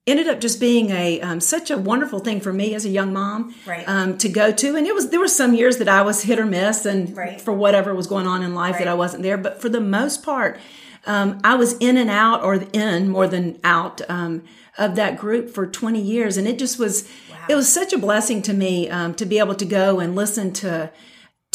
ended 0.07 0.27
up 0.27 0.39
just 0.39 0.59
being 0.59 0.89
a 0.89 1.19
um, 1.21 1.39
such 1.41 1.69
a 1.69 1.77
wonderful 1.77 2.19
thing 2.19 2.39
for 2.39 2.53
me 2.53 2.73
as 2.73 2.85
a 2.85 2.89
young 2.89 3.11
mom 3.13 3.53
Right. 3.65 3.83
um, 3.87 4.17
to 4.19 4.29
go 4.29 4.51
to. 4.51 4.75
And 4.75 4.87
it 4.87 4.95
was 4.95 5.09
there 5.09 5.19
were 5.19 5.27
some 5.27 5.53
years 5.53 5.77
that 5.77 5.89
I 5.89 6.01
was 6.01 6.23
hit 6.23 6.39
or 6.39 6.45
miss, 6.45 6.85
and 6.85 7.15
Right. 7.15 7.39
for 7.41 7.51
whatever 7.51 7.93
was 7.93 8.07
going 8.07 8.25
on 8.27 8.41
in 8.43 8.55
life 8.55 8.77
that 8.79 8.87
I 8.87 8.93
wasn't 8.93 9.23
there. 9.23 9.37
But 9.37 9.61
for 9.61 9.69
the 9.69 9.81
most 9.81 10.23
part, 10.23 10.57
um, 11.05 11.39
I 11.43 11.55
was 11.55 11.73
in 11.79 11.97
and 11.97 12.09
out, 12.09 12.43
or 12.43 12.55
in 12.73 13.09
more 13.09 13.27
than 13.27 13.59
out 13.63 14.01
um, 14.09 14.43
of 14.77 14.95
that 14.95 15.17
group 15.17 15.49
for 15.53 15.65
20 15.67 15.99
years, 16.01 16.37
and 16.37 16.47
it 16.47 16.57
just 16.57 16.79
was 16.79 17.07
it 17.49 17.55
was 17.55 17.71
such 17.71 17.93
a 17.93 17.97
blessing 17.97 18.41
to 18.43 18.53
me 18.53 18.89
um, 18.89 19.13
to 19.13 19.25
be 19.25 19.39
able 19.39 19.55
to 19.55 19.65
go 19.65 19.99
and 19.99 20.15
listen 20.15 20.51
to 20.53 20.89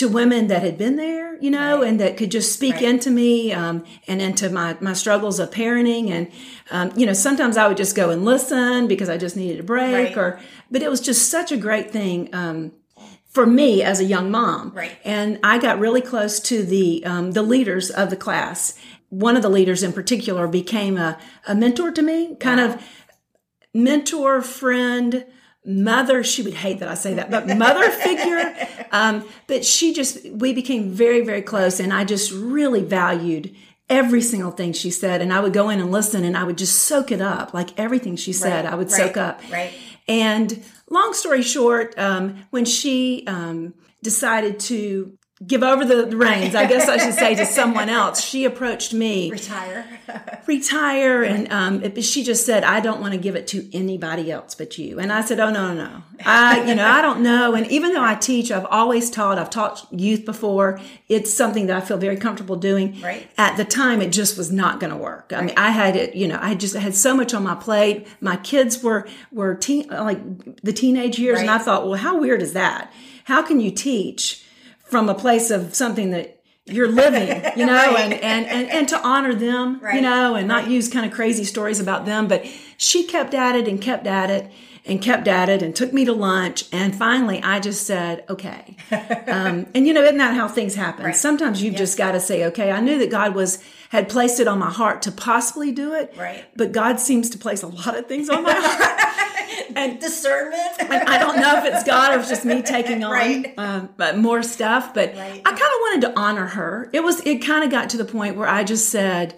to 0.02 0.09
women 0.09 0.49
that 0.49 0.62
had 0.62 0.76
been 0.76 0.97
there, 0.97 1.37
you 1.40 1.50
know, 1.50 1.82
and 1.82 2.00
that 2.00 2.16
could 2.16 2.30
just 2.30 2.52
speak 2.52 2.75
Right. 2.75 2.82
into 2.85 3.11
me 3.11 3.52
um, 3.52 3.85
and 4.09 4.21
into 4.21 4.50
my, 4.50 4.76
my 4.80 4.92
struggles 4.94 5.38
of 5.38 5.50
parenting. 5.50 6.11
And, 6.11 6.30
um, 6.71 6.92
you 6.97 7.06
know, 7.06 7.12
sometimes 7.12 7.56
I 7.56 7.68
would 7.68 7.76
just 7.76 7.94
go 7.94 8.11
and 8.11 8.25
listen 8.25 8.88
because 8.88 9.09
I 9.09 9.16
just 9.16 9.37
needed 9.37 9.61
a 9.61 9.62
break 9.62 10.16
Right. 10.16 10.16
or, 10.18 10.40
but 10.71 10.82
it 10.82 10.90
was 10.90 11.00
just 11.00 11.30
such 11.30 11.52
a 11.52 11.56
great 11.56 11.90
thing 11.92 12.28
um, 12.32 12.73
for 13.28 13.47
me 13.47 13.82
as 13.82 14.00
a 14.00 14.04
young 14.04 14.30
mom. 14.30 14.73
Right. 14.75 14.92
And 15.04 15.38
I 15.44 15.59
got 15.59 15.78
really 15.78 16.02
close 16.02 16.40
to 16.40 16.62
the 16.64 17.04
um, 17.06 17.30
the 17.32 17.42
leaders 17.42 17.88
of 17.90 18.11
the 18.11 18.16
class. 18.16 18.76
One 19.09 19.37
of 19.37 19.42
the 19.42 19.49
leaders 19.50 19.82
in 19.82 19.92
particular 19.92 20.49
became 20.49 20.97
a, 20.99 21.16
a 21.47 21.54
mentor 21.54 21.92
to 21.92 22.02
me, 22.02 22.35
kind 22.40 22.61
Wow. 22.61 22.75
of 22.75 22.82
mentor, 23.75 24.42
friend, 24.42 25.25
mother. 25.64 26.25
She 26.25 26.42
would 26.42 26.54
hate 26.54 26.81
that 26.81 26.88
I 26.88 26.95
say 26.95 27.14
that, 27.14 27.31
but 27.31 27.47
mother 27.57 27.90
figure. 28.07 28.54
Um, 28.90 29.28
but 29.47 29.64
she 29.64 29.92
just, 29.92 30.25
we 30.28 30.52
became 30.52 30.90
very, 30.90 31.21
very 31.23 31.42
close. 31.42 31.81
And 31.81 31.92
I 31.92 32.04
just 32.04 32.33
really 32.33 32.83
valued 32.83 33.54
every 33.88 34.23
single 34.23 34.50
thing 34.50 34.73
she 34.73 34.90
said. 34.90 35.21
And 35.21 35.33
I 35.33 35.40
would 35.40 35.52
go 35.52 35.69
in 35.71 35.81
and 35.81 35.92
listen 35.92 36.25
and 36.25 36.37
I 36.37 36.45
would 36.45 36.59
just 36.59 36.83
soak 36.83 37.12
it 37.12 37.21
up. 37.21 37.54
Like 37.54 37.78
everything 37.78 38.16
she 38.16 38.33
said, 38.33 38.64
Right, 38.64 38.73
I 38.73 38.76
would 38.76 38.90
right, 38.90 38.97
soak 38.97 39.16
up. 39.16 39.40
right. 39.50 39.73
And 40.09 40.64
long 40.90 41.12
story 41.14 41.42
short, 41.42 41.97
um, 41.99 42.45
when 42.50 42.64
she 42.64 43.25
um, 43.26 43.75
decided 44.02 44.59
to 44.61 45.16
give 45.47 45.63
over 45.63 45.85
the 45.85 46.17
reins, 46.17 46.55
I 46.55 46.67
guess 46.67 46.89
I 46.89 46.99
should 46.99 47.15
say, 47.15 47.35
to 47.35 47.47
someone 47.61 47.89
else, 47.89 48.23
she 48.23 48.45
approached 48.45 48.93
me. 48.93 49.31
Retire. 49.31 49.87
retire. 50.47 51.23
And 51.23 51.53
um 51.53 51.83
it, 51.83 52.03
she 52.03 52.23
just 52.23 52.45
said 52.45 52.65
i 52.65 52.81
don't 52.81 53.01
want 53.01 53.13
to 53.13 53.19
give 53.19 53.37
it 53.37 53.47
to 53.49 53.69
anybody 53.77 54.31
else 54.31 54.55
but 54.55 54.79
you. 54.79 54.99
And 54.99 55.13
i 55.13 55.21
said 55.21 55.41
oh 55.41 55.51
no 55.51 55.75
no 55.75 55.85
no. 55.85 56.03
I 56.25 56.65
you 56.65 56.75
know 56.75 56.87
i 56.87 57.03
don't 57.03 57.23
know. 57.23 57.55
And 57.55 57.67
even 57.69 57.93
though 57.93 58.05
i 58.05 58.15
teach 58.15 58.51
i've 58.51 58.67
always 58.67 59.11
taught 59.11 59.39
i've 59.39 59.51
taught 59.51 59.87
youth 59.91 60.25
before 60.25 60.81
it's 61.09 61.33
something 61.33 61.67
that 61.67 61.77
i 61.77 61.81
feel 61.81 61.97
very 61.97 62.17
comfortable 62.17 62.57
doing. 62.57 63.01
Right. 63.01 63.29
at 63.39 63.57
the 63.57 63.65
time 63.65 64.03
it 64.03 64.13
just 64.13 64.37
was 64.37 64.53
not 64.53 64.81
going 64.81 64.91
to 64.91 64.97
work. 64.97 65.33
I 65.35 65.41
mean 65.43 65.55
i 65.57 65.71
had 65.71 65.97
it 65.97 66.15
you 66.15 66.29
know 66.29 66.39
i 66.41 66.55
just 66.55 66.75
had 66.77 66.95
so 66.95 67.15
much 67.15 67.35
on 67.35 67.43
my 67.43 67.55
plate. 67.55 68.07
My 68.21 68.37
kids 68.37 68.83
were 68.83 69.09
were 69.31 69.55
teen 69.55 69.89
like 69.89 70.21
the 70.63 70.73
teenage 70.73 71.19
years 71.19 71.41
and 71.41 71.51
i 71.51 71.59
thought 71.59 71.87
well 71.87 71.99
how 71.99 72.19
weird 72.19 72.43
is 72.43 72.53
that? 72.53 72.93
How 73.25 73.43
can 73.43 73.61
you 73.61 73.71
teach 73.71 74.45
from 74.93 75.09
a 75.09 75.15
place 75.15 75.51
of 75.51 75.75
something 75.75 76.11
that 76.13 76.39
you're 76.67 76.87
living, 76.93 77.27
you 77.57 77.67
know, 77.67 77.75
Right. 77.75 77.99
and, 77.99 78.13
and, 78.15 78.47
and, 78.47 78.71
and 78.71 78.89
to 78.91 78.99
honor 79.05 79.35
them, 79.35 79.81
you 79.93 80.01
know, 80.01 80.37
and 80.37 80.47
not 80.47 80.69
use 80.71 80.89
kind 80.89 81.05
of 81.05 81.11
crazy 81.13 81.43
stories 81.45 81.81
about 81.81 82.07
them. 82.07 82.29
But 82.29 82.47
she 82.77 83.05
kept 83.05 83.35
at 83.35 83.57
it 83.57 83.67
and 83.67 83.81
kept 83.83 84.07
at 84.07 84.31
it 84.31 84.49
and 84.85 85.01
kept 85.01 85.27
at 85.29 85.49
it 85.49 85.63
and 85.63 85.75
took 85.75 85.93
me 85.93 86.05
to 86.05 86.13
lunch. 86.13 86.65
And 86.73 86.95
finally, 86.95 87.41
I 87.43 87.59
just 87.61 87.85
said, 87.87 88.25
okay. 88.29 88.77
Um, 89.27 89.67
and 89.75 89.87
you 89.87 89.95
know, 89.95 90.03
isn't 90.03 90.19
that 90.19 90.35
how 90.35 90.47
things 90.47 90.75
happen? 90.75 91.15
Sometimes 91.15 91.63
you've 91.63 91.77
just 91.77 91.97
got 91.97 92.13
to 92.13 92.21
say, 92.21 92.45
okay, 92.47 92.71
I 92.71 92.81
knew 92.81 92.99
that 92.99 93.11
God 93.11 93.35
was, 93.35 93.63
had 93.89 94.09
placed 94.09 94.41
it 94.41 94.47
on 94.47 94.59
my 94.59 94.71
heart 94.71 95.01
to 95.03 95.13
possibly 95.13 95.73
do 95.73 95.95
it. 95.95 96.13
Right. 96.19 96.45
But 96.55 96.73
God 96.73 97.01
seems 97.01 97.31
to 97.31 97.39
place 97.39 97.63
a 97.63 97.69
lot 97.69 97.97
of 97.97 98.07
things 98.07 98.29
on 98.29 98.43
my 98.43 98.53
heart. 98.57 98.92
Discernment. 99.91 100.73
And 100.81 100.93
I 101.09 101.19
don't 101.19 101.39
know 101.41 101.59
if 101.59 101.65
it's 101.73 101.85
God 101.85 102.15
or 102.15 102.21
it's 102.21 102.29
just 102.29 102.45
me 102.45 102.62
taking 102.77 103.05
on 103.05 103.12
Right. 103.12 103.55
um, 103.59 103.91
but 103.97 104.19
more 104.19 104.43
stuff. 104.43 104.95
But 104.95 105.15
Right. 105.17 105.41
I 105.45 105.51
kind 105.51 105.55
of 105.55 105.81
wanted 105.81 106.01
to 106.09 106.19
honor 106.19 106.47
her. 106.47 106.91
It 106.93 107.03
was 107.05 107.21
it 107.27 107.39
kind 107.39 107.65
of 107.65 107.71
got 107.71 107.91
to 107.91 107.97
the 107.97 108.05
point 108.05 108.37
where 108.37 108.49
I 108.49 108.65
just 108.65 108.89
said, 108.89 109.35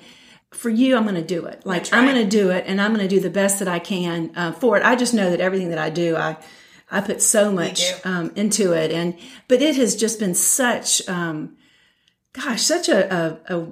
"For 0.53 0.71
you, 0.71 0.97
I'm 0.97 1.03
going 1.05 1.15
to 1.17 1.23
do 1.23 1.45
it. 1.47 1.65
Like 1.65 1.83
That's 1.85 1.93
I'm 1.93 2.05
going 2.07 2.23
to 2.23 2.29
do 2.29 2.51
it, 2.51 2.65
and 2.67 2.81
I'm 2.81 2.95
going 2.95 3.07
to 3.09 3.15
do 3.15 3.21
the 3.21 3.31
best 3.31 3.59
that 3.59 3.69
I 3.69 3.79
can 3.79 4.31
uh, 4.37 4.53
for 4.53 4.77
it. 4.77 4.85
I 4.85 4.97
just 4.97 5.15
know 5.15 5.31
that 5.31 5.41
everything 5.41 5.71
that 5.71 5.79
I 5.79 5.91
do, 5.91 6.17
I 6.17 6.37
I 6.91 7.01
put 7.01 7.21
so 7.23 7.51
much 7.51 7.93
um, 8.05 8.31
into 8.37 8.73
it, 8.73 8.91
and 8.93 9.17
but 9.49 9.61
it 9.63 9.75
has 9.77 9.97
just 9.97 10.21
been 10.21 10.35
such, 10.35 11.07
um, 11.09 11.57
gosh, 12.33 12.63
such 12.63 12.89
a, 12.89 13.13
a, 13.49 13.57
a 13.59 13.67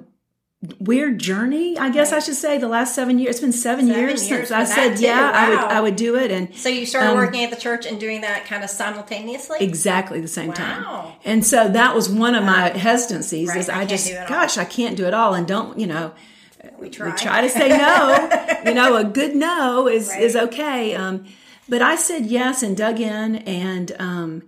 weird 0.79 1.19
journey. 1.19 1.77
I 1.77 1.89
guess 1.89 2.13
I 2.13 2.19
should 2.19 2.35
say 2.35 2.57
the 2.57 2.67
last 2.67 2.95
seven 2.95 3.19
years. 3.19 3.31
It's 3.35 3.41
been 3.41 3.51
seven, 3.51 3.87
Seven 3.87 3.99
years, 4.01 4.29
years 4.29 4.47
since 4.47 4.51
I 4.51 4.63
said, 4.63 4.97
too. 4.97 5.03
yeah, 5.03 5.31
I 5.33 5.49
would 5.49 5.59
I 5.59 5.81
would 5.81 5.95
do 5.95 6.15
it, 6.15 6.31
and 6.31 6.55
So 6.55 6.69
you 6.69 6.85
started 6.85 7.09
Um, 7.09 7.15
working 7.17 7.43
at 7.43 7.49
the 7.49 7.55
church 7.57 7.85
and 7.85 7.99
doing 7.99 8.21
that 8.21 8.45
kind 8.45 8.63
of 8.63 8.69
simultaneously? 8.69 9.57
exactly 9.59 10.21
the 10.21 10.27
same 10.27 10.53
time. 10.53 10.85
And 11.25 11.45
so 11.45 11.67
that 11.69 11.93
was 11.95 12.09
one 12.09 12.33
of 12.35 12.43
my 12.45 12.69
hesitancies 12.69 13.49
Right, 13.49 13.57
is 13.57 13.69
I 13.69 13.81
I, 13.81 13.85
just, 13.85 14.07
do 14.07 14.13
it 14.13 14.19
all. 14.21 14.27
gosh, 14.27 14.57
I 14.57 14.65
can't 14.65 14.95
do 14.95 15.05
it 15.05 15.13
all. 15.13 15.33
And 15.33 15.45
don't, 15.45 15.77
you 15.79 15.87
know, 15.87 16.13
we 16.79 16.89
try. 16.89 17.11
we 17.11 17.17
try 17.17 17.41
to 17.41 17.49
say 17.49 17.67
no, 17.69 18.29
you 18.65 18.73
know, 18.73 18.95
a 18.95 19.03
good 19.03 19.35
no 19.35 19.87
is, 19.87 20.07
Right. 20.09 20.21
is 20.23 20.35
okay. 20.35 20.95
Um, 20.95 21.25
but 21.67 21.81
I 21.81 21.95
said 21.95 22.25
yes 22.27 22.63
and 22.63 22.75
dug 22.77 22.99
in 23.01 23.35
and, 23.37 23.91
um, 23.99 24.43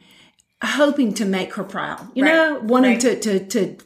hoping 0.63 1.13
to 1.15 1.25
make 1.25 1.53
her 1.55 1.63
proud, 1.63 2.07
you 2.15 2.23
Right, 2.23 2.33
know, 2.33 2.59
wanting 2.63 2.91
right. 2.93 3.01
to, 3.01 3.19
to, 3.19 3.45
to 3.47 3.77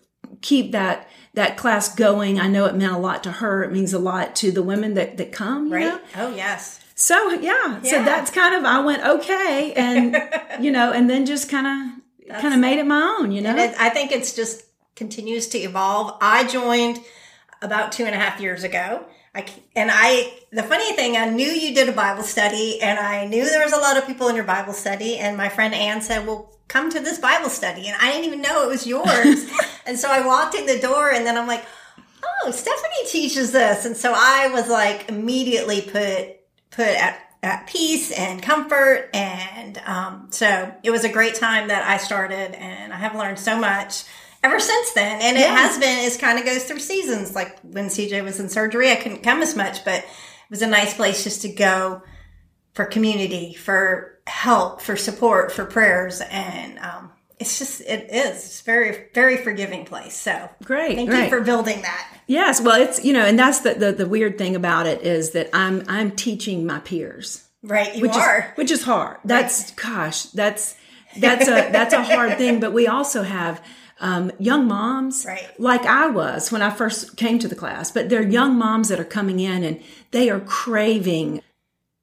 keep 0.41 0.71
that, 0.71 1.08
that 1.39 1.55
class 1.57 1.95
going. 1.95 2.37
I 2.39 2.47
know 2.47 2.65
it 2.65 2.75
meant 2.75 2.91
a 2.93 2.97
lot 2.97 3.23
to 3.23 3.31
her. 3.31 3.63
It 3.63 3.71
means 3.71 3.93
a 3.93 3.99
lot 3.99 4.35
to 4.37 4.51
the 4.51 4.61
women 4.61 4.93
that, 4.95 5.15
that 5.17 5.31
come, 5.31 5.67
you 5.67 5.73
Right? 5.73 5.85
know? 5.85 5.99
Oh, 6.17 6.35
yes. 6.35 6.81
So 6.95 7.29
yeah, 7.31 7.81
so 7.81 8.03
that's 8.03 8.29
kind 8.29 8.53
of 8.55 8.65
I 8.65 8.81
went 8.81 9.05
okay, 9.05 9.71
and 9.73 10.17
you 10.59 10.69
know, 10.69 10.91
and 10.91 11.09
then 11.09 11.25
just 11.25 11.49
kind 11.49 11.65
of 11.65 12.39
kind 12.41 12.53
of 12.53 12.59
made 12.59 12.77
it 12.77 12.85
my 12.85 13.17
own, 13.19 13.31
you 13.31 13.39
know. 13.41 13.51
And 13.51 13.59
it, 13.59 13.73
I 13.79 13.87
think 13.89 14.11
it's 14.11 14.35
just 14.35 14.63
continues 14.97 15.47
to 15.49 15.57
evolve. 15.59 16.17
I 16.19 16.45
joined 16.45 16.99
about 17.61 17.93
two 17.93 18.03
and 18.03 18.13
a 18.13 18.17
half 18.17 18.41
years 18.41 18.65
ago. 18.65 19.05
I, 19.33 19.45
and 19.75 19.89
I, 19.93 20.33
the 20.51 20.63
funny 20.63 20.93
thing, 20.93 21.15
I 21.15 21.29
knew 21.29 21.47
you 21.47 21.75
did 21.75 21.87
a 21.87 21.91
Bible 21.93 22.23
study 22.23 22.81
and 22.81 22.97
I 22.97 23.25
knew 23.25 23.45
there 23.45 23.63
was 23.63 23.73
a 23.73 23.77
lot 23.77 23.97
of 23.97 24.07
people 24.07 24.27
in 24.27 24.35
your 24.35 24.45
Bible 24.45 24.73
study. 24.73 25.17
And 25.17 25.37
my 25.37 25.49
friend 25.49 25.73
Ann 25.73 26.01
said, 26.01 26.25
well, 26.25 26.57
come 26.67 26.89
to 26.91 26.99
this 26.99 27.19
Bible 27.19 27.49
study. 27.49 27.87
And 27.87 27.95
I 28.01 28.11
didn't 28.11 28.25
even 28.25 28.41
know 28.41 28.63
it 28.63 28.69
was 28.69 28.87
yours. 28.87 29.49
and 29.85 29.97
so 29.99 30.09
I 30.09 30.25
walked 30.25 30.55
in 30.55 30.65
the 30.65 30.79
door 30.79 31.11
and 31.11 31.25
then 31.25 31.37
I'm 31.37 31.47
like, 31.47 31.63
oh, 32.43 32.51
Stephanie 32.51 33.07
teaches 33.07 33.51
this. 33.51 33.85
And 33.85 33.95
so 33.95 34.13
I 34.15 34.49
was 34.51 34.67
like 34.67 35.09
immediately 35.09 35.81
put, 35.81 36.37
put 36.71 36.87
at, 36.87 37.19
at 37.43 37.67
peace 37.67 38.11
and 38.11 38.41
comfort. 38.41 39.09
And, 39.13 39.77
um, 39.85 40.27
so 40.31 40.73
it 40.81 40.89
was 40.89 41.03
a 41.03 41.09
great 41.09 41.35
time 41.35 41.67
that 41.67 41.87
I 41.87 41.97
started 41.97 42.55
and 42.55 42.91
I 42.91 42.97
have 42.97 43.15
learned 43.15 43.37
so 43.37 43.59
much 43.59 44.05
ever 44.43 44.59
since 44.59 44.93
then. 44.93 45.21
And 45.21 45.37
it 45.37 45.49
has 45.49 45.77
been, 45.77 46.05
it 46.05 46.19
kind 46.19 46.39
of 46.39 46.45
goes 46.45 46.63
through 46.63 46.79
seasons. 46.79 47.35
Like 47.35 47.59
when 47.61 47.85
CJ 47.87 48.23
was 48.23 48.39
in 48.39 48.49
surgery, 48.49 48.91
I 48.91 48.95
couldn't 48.95 49.23
come 49.23 49.41
as 49.41 49.55
much, 49.55 49.83
but 49.85 49.99
it 49.99 50.05
was 50.49 50.61
a 50.61 50.67
nice 50.67 50.93
place 50.93 51.23
just 51.23 51.41
to 51.43 51.49
go 51.49 52.01
for 52.73 52.85
community, 52.85 53.53
for 53.53 54.19
help, 54.27 54.81
for 54.81 54.95
support, 54.95 55.51
for 55.51 55.65
prayers. 55.65 56.21
And, 56.29 56.79
um, 56.79 57.11
it's 57.39 57.57
just, 57.57 57.79
it 57.81 58.09
is. 58.11 58.35
It's 58.35 58.61
very, 58.61 59.07
very 59.13 59.37
forgiving 59.37 59.85
place. 59.85 60.13
So 60.15 60.49
Great, 60.65 60.95
Thank 60.95 61.09
you 61.09 61.29
for 61.29 61.39
building 61.39 61.81
that. 61.83 62.17
Yes, 62.27 62.59
well, 62.61 62.79
it's 62.81 63.03
you 63.03 63.13
know, 63.13 63.25
and 63.25 63.39
that's 63.39 63.61
the, 63.61 63.75
the 63.75 63.91
the 63.93 64.05
weird 64.05 64.37
thing 64.37 64.57
about 64.57 64.85
it 64.87 65.03
is 65.03 65.31
that 65.31 65.49
I'm 65.53 65.83
I'm 65.87 66.11
teaching 66.11 66.65
my 66.65 66.79
peers, 66.79 67.47
Right. 67.63 67.95
You 67.95 68.01
which 68.01 68.11
are. 68.13 68.39
is 68.51 68.57
which 68.57 68.71
is 68.71 68.83
hard. 68.83 69.19
That's 69.23 69.71
gosh, 69.71 70.23
that's 70.23 70.75
that's 71.17 71.47
a 71.47 71.71
that's 71.71 71.93
a 71.93 72.03
hard 72.03 72.37
thing. 72.37 72.59
But 72.59 72.73
we 72.73 72.87
also 72.87 73.23
have 73.23 73.63
um, 74.01 74.31
young 74.39 74.67
moms, 74.67 75.25
Right. 75.27 75.47
like 75.59 75.85
I 75.85 76.07
was 76.07 76.51
when 76.51 76.61
I 76.61 76.69
first 76.69 77.17
came 77.17 77.39
to 77.39 77.47
the 77.47 77.55
class. 77.55 77.91
But 77.91 78.09
they're 78.09 78.27
young 78.27 78.57
moms 78.57 78.89
that 78.89 78.99
are 78.99 79.03
coming 79.05 79.39
in 79.39 79.63
and 79.63 79.81
they 80.11 80.29
are 80.29 80.39
craving 80.39 81.41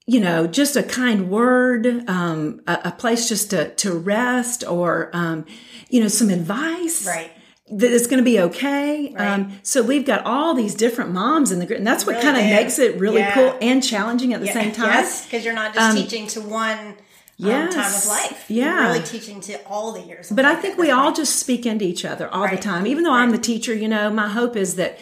you 0.09 0.21
know, 0.21 0.47
just 0.47 0.77
a 0.77 0.83
kind 0.83 1.29
word, 1.29 1.85
um, 2.09 2.61
a, 2.65 2.79
a 2.85 2.91
place 2.91 3.27
just 3.27 3.49
to, 3.49 3.75
to 3.75 3.91
rest 3.91 4.63
or, 4.65 5.09
um, 5.11 5.45
you 5.89 5.99
know, 5.99 6.07
some 6.07 6.29
advice. 6.29 7.05
Right. 7.05 7.29
That 7.69 7.91
it's 7.91 8.07
going 8.07 8.19
to 8.19 8.23
be 8.23 8.39
okay. 8.39 9.11
Right. 9.13 9.27
Um, 9.27 9.59
so 9.63 9.83
we've 9.83 10.05
got 10.05 10.23
all 10.25 10.53
these 10.53 10.75
different 10.75 11.11
moms 11.11 11.51
in 11.51 11.59
the 11.59 11.65
group, 11.65 11.79
and 11.79 11.85
that's 11.85 12.05
what 12.05 12.13
Really 12.13 12.23
kind 12.23 12.37
of 12.37 12.43
makes 12.45 12.79
it 12.79 12.97
really 12.97 13.17
Yeah. 13.19 13.33
cool 13.33 13.57
and 13.61 13.83
challenging 13.83 14.31
at 14.31 14.39
the 14.39 14.47
same 14.47 14.71
time. 14.81 14.85
Yes, 14.91 15.25
because 15.25 15.43
you're 15.43 15.53
not 15.53 15.73
just 15.73 15.97
teaching 15.97 16.25
to 16.27 16.39
one 16.41 16.95
um, 17.41 17.49
yes. 17.49 17.73
time 17.73 17.93
of 17.93 18.07
life. 18.07 18.45
Yeah. 18.49 18.65
You're 18.65 18.93
really 18.93 19.05
teaching 19.05 19.41
to 19.41 19.63
all 19.67 19.91
the 19.91 20.01
years. 20.01 20.31
But 20.31 20.45
I 20.45 20.55
think 20.55 20.77
we 20.77 20.91
all 20.91 21.13
just 21.13 21.37
speak 21.37 21.65
into 21.65 21.85
each 21.85 22.05
other 22.05 22.27
all 22.29 22.49
the 22.49 22.57
time. 22.57 22.87
Even 22.87 23.03
though 23.03 23.13
I'm 23.13 23.31
the 23.31 23.37
teacher, 23.37 23.73
you 23.73 23.87
know, 23.87 24.09
my 24.09 24.27
hope 24.27 24.55
is 24.55 24.75
that 24.75 24.97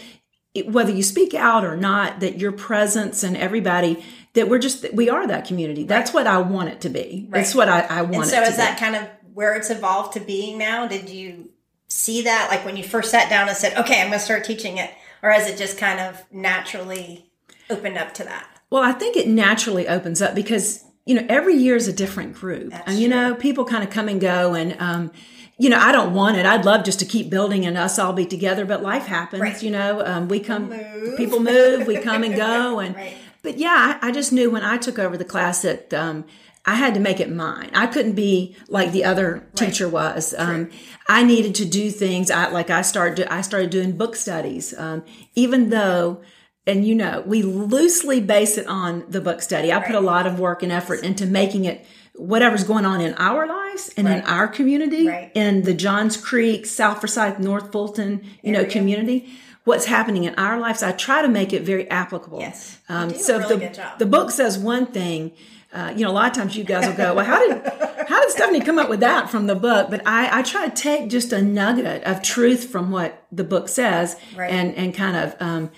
it, 0.53 0.69
whether 0.71 0.91
you 0.91 1.03
speak 1.03 1.33
out 1.33 1.65
or 1.65 1.75
not, 1.75 2.21
that 2.21 2.39
your 2.39 2.51
presence 2.51 3.23
and 3.23 3.35
everybody, 3.35 4.03
that 4.33 4.47
we're 4.49 4.59
just, 4.59 4.93
we 4.93 5.09
are 5.09 5.27
that 5.27 5.45
community. 5.45 5.83
That's 5.83 6.13
what 6.13 6.27
I 6.27 6.37
want 6.39 6.69
it 6.69 6.81
to 6.81 6.89
be. 6.89 7.27
That's 7.29 7.53
what 7.53 7.69
I, 7.69 7.81
I 7.81 8.01
want 8.03 8.15
And 8.15 8.25
so 8.25 8.41
is 8.43 8.57
that 8.57 8.79
kind 8.79 8.95
of 8.95 9.07
where 9.33 9.55
it's 9.55 9.69
evolved 9.69 10.13
to 10.13 10.21
being 10.21 10.57
now? 10.57 10.87
Did 10.87 11.09
you 11.09 11.49
see 11.89 12.23
that 12.23 12.47
like 12.49 12.65
when 12.65 12.77
you 12.77 12.83
first 12.83 13.11
sat 13.11 13.29
down 13.29 13.49
and 13.49 13.57
said, 13.57 13.77
okay, 13.77 14.01
I'm 14.01 14.07
going 14.07 14.19
to 14.19 14.25
start 14.25 14.45
teaching 14.45 14.77
it? 14.77 14.89
Or 15.21 15.29
has 15.29 15.49
it 15.49 15.57
just 15.57 15.77
kind 15.77 15.99
of 15.99 16.23
naturally 16.31 17.29
opened 17.69 17.97
up 17.97 18.13
to 18.13 18.23
that? 18.23 18.47
Well, 18.69 18.81
I 18.81 18.93
think 18.93 19.17
it 19.17 19.27
naturally 19.27 19.87
opens 19.87 20.21
up 20.21 20.35
because, 20.35 20.84
you 21.05 21.15
know, 21.15 21.25
every 21.29 21.55
year 21.55 21.75
is 21.75 21.87
a 21.87 21.93
different 21.93 22.33
group. 22.33 22.71
That's 22.71 22.87
and, 22.91 22.99
you 22.99 23.07
know, 23.07 23.35
people 23.35 23.65
kind 23.65 23.83
of 23.83 23.89
come 23.89 24.07
and 24.09 24.19
go 24.19 24.53
and, 24.53 24.75
um, 24.81 25.11
you 25.57 25.69
know, 25.69 25.77
I 25.79 25.91
don't 25.91 26.13
want 26.13 26.37
it. 26.37 26.45
I'd 26.45 26.65
love 26.65 26.83
just 26.83 26.99
to 26.99 27.05
keep 27.05 27.29
building 27.29 27.65
and 27.65 27.77
us 27.77 27.97
all 27.99 28.11
be 28.11 28.25
together, 28.25 28.65
but 28.65 28.81
life 28.83 29.05
happens, 29.05 29.41
Right. 29.41 29.63
you 29.63 29.71
know, 29.71 30.03
um, 30.05 30.27
we 30.27 30.39
come, 30.39 30.69
Move. 30.69 31.15
people 31.15 31.39
move, 31.39 31.87
we 31.87 31.97
come 31.99 32.23
and 32.23 32.35
go. 32.35 32.79
And, 32.85 32.95
Right. 32.95 33.13
but 33.41 33.57
yeah, 33.57 33.97
I, 34.01 34.09
I 34.09 34.11
just 34.11 34.33
knew 34.33 34.49
when 34.49 34.63
I 34.63 34.77
took 34.77 34.99
over 34.99 35.15
the 35.15 35.23
class 35.25 35.61
that, 35.61 35.93
um, 35.93 36.25
I 36.67 36.73
had 36.73 36.95
to 36.95 36.99
make 36.99 37.19
it 37.19 37.31
mine. 37.31 37.69
I 37.75 37.85
couldn't 37.85 38.13
be 38.15 38.55
like 38.67 38.91
the 38.91 39.03
other 39.05 39.45
teacher 39.53 39.87
was. 39.87 40.33
Um, 40.35 40.71
I 41.07 41.23
needed 41.23 41.53
to 41.55 41.65
do 41.65 41.91
things. 41.91 42.31
I 42.31 42.49
like 42.49 42.71
I 42.71 42.81
started. 42.81 43.27
I 43.31 43.41
started 43.41 43.69
doing 43.69 43.91
book 43.95 44.15
studies, 44.15 44.73
um, 44.75 45.03
even 45.35 45.69
though, 45.69 46.21
and 46.67 46.85
you 46.85 46.95
know, 46.95 47.23
we 47.25 47.41
loosely 47.41 48.19
base 48.21 48.57
it 48.57 48.67
on 48.67 49.03
the 49.09 49.21
book 49.21 49.41
study. 49.41 49.71
I 49.71 49.79
put 49.79 49.95
a 49.95 49.99
lot 49.99 50.25
of 50.27 50.39
work 50.39 50.63
and 50.63 50.71
effort 50.71 51.03
into 51.03 51.25
making 51.25 51.65
it 51.65 51.85
whatever's 52.15 52.63
going 52.63 52.85
on 52.85 53.01
in 53.01 53.13
our 53.15 53.45
lives 53.45 53.91
and 53.97 54.07
in 54.07 54.21
our 54.21 54.47
community, 54.47 55.07
Right. 55.07 55.31
in 55.35 55.63
the 55.63 55.73
Johns 55.73 56.15
Creek, 56.17 56.65
South 56.65 57.01
Forsyth, 57.01 57.39
North 57.39 57.71
Fulton, 57.73 58.23
you 58.41 58.51
know, 58.53 58.63
community, 58.65 59.29
what's 59.65 59.85
happening 59.85 60.23
in 60.23 60.33
our 60.35 60.57
lives. 60.59 60.81
I 60.81 60.93
try 60.93 61.21
to 61.21 61.27
make 61.27 61.51
it 61.51 61.63
very 61.63 61.89
applicable. 61.89 62.39
Yes. 62.39 62.79
Um, 62.87 63.09
so 63.13 63.39
if 63.39 63.47
the, 63.49 63.89
the 63.99 64.05
book 64.05 64.31
says 64.31 64.57
one 64.57 64.85
thing, 64.85 65.33
uh, 65.73 65.91
you 65.93 66.05
know, 66.05 66.09
a 66.11 66.13
lot 66.13 66.27
of 66.31 66.37
times 66.37 66.55
you 66.55 66.63
guys 66.63 66.87
will 66.87 66.95
go, 66.95 67.13
well, 67.15 67.25
how 67.25 67.37
did, 67.45 67.61
how 68.07 68.21
did 68.21 68.31
Stephanie 68.31 68.61
come 68.61 68.79
up 68.79 68.87
with 68.89 69.01
that 69.01 69.29
from 69.29 69.47
the 69.47 69.55
book? 69.55 69.89
But 69.89 70.07
I, 70.07 70.39
I 70.39 70.41
try 70.41 70.69
to 70.69 70.73
take 70.73 71.09
just 71.09 71.33
a 71.33 71.41
nugget 71.41 72.03
of 72.05 72.21
truth 72.23 72.69
from 72.69 72.91
what 72.91 73.25
the 73.29 73.43
book 73.43 73.67
says 73.67 74.15
Right. 74.37 74.49
and, 74.49 74.73
and 74.75 74.95
kind 74.95 75.17
of, 75.17 75.35
um, 75.41 75.69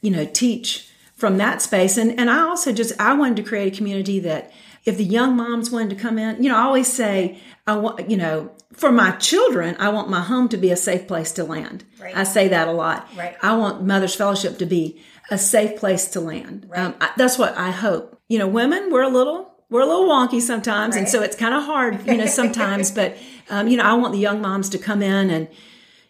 you 0.00 0.10
know, 0.10 0.24
teach 0.24 0.90
from 1.14 1.38
that 1.38 1.62
space. 1.62 1.96
And, 1.96 2.18
and 2.18 2.30
I 2.30 2.40
also 2.40 2.72
just, 2.72 2.98
I 3.00 3.14
wanted 3.14 3.36
to 3.36 3.42
create 3.42 3.72
a 3.72 3.76
community 3.76 4.20
that 4.20 4.52
if 4.84 4.96
the 4.96 5.04
young 5.04 5.36
moms 5.36 5.70
wanted 5.70 5.90
to 5.90 5.96
come 5.96 6.18
in, 6.18 6.42
you 6.42 6.48
know, 6.48 6.56
I 6.56 6.62
always 6.62 6.92
say, 6.92 7.40
I 7.66 7.76
want, 7.76 8.08
you 8.08 8.16
know, 8.16 8.52
for 8.72 8.92
my 8.92 9.12
children, 9.12 9.74
I 9.78 9.88
want 9.88 10.08
my 10.08 10.20
home 10.20 10.48
to 10.50 10.56
be 10.56 10.70
a 10.70 10.76
safe 10.76 11.08
place 11.08 11.32
to 11.32 11.44
land. 11.44 11.84
Right. 12.00 12.16
I 12.16 12.24
say 12.24 12.48
that 12.48 12.68
a 12.68 12.72
lot. 12.72 13.08
Right. 13.16 13.36
I 13.42 13.56
want 13.56 13.82
Mother's 13.82 14.14
Fellowship 14.14 14.58
to 14.58 14.66
be 14.66 15.02
a 15.30 15.38
safe 15.38 15.80
place 15.80 16.06
to 16.08 16.20
land. 16.20 16.70
Um, 16.74 16.94
I, 17.00 17.10
that's 17.16 17.38
what 17.38 17.56
I 17.56 17.70
hope. 17.70 18.20
You 18.28 18.38
know, 18.38 18.46
women, 18.46 18.92
we're 18.92 19.02
a 19.02 19.08
little, 19.08 19.54
we're 19.70 19.80
a 19.80 19.86
little 19.86 20.08
wonky 20.08 20.40
sometimes. 20.40 20.94
And 20.94 21.08
so 21.08 21.22
it's 21.22 21.34
kind 21.34 21.54
of 21.54 21.64
hard, 21.64 22.06
you 22.06 22.16
know, 22.16 22.26
sometimes, 22.26 22.90
but, 22.92 23.16
um, 23.48 23.66
you 23.66 23.76
know, 23.76 23.84
I 23.84 23.94
want 23.94 24.12
the 24.12 24.20
young 24.20 24.40
moms 24.40 24.68
to 24.70 24.78
come 24.78 25.02
in 25.02 25.30
and, 25.30 25.48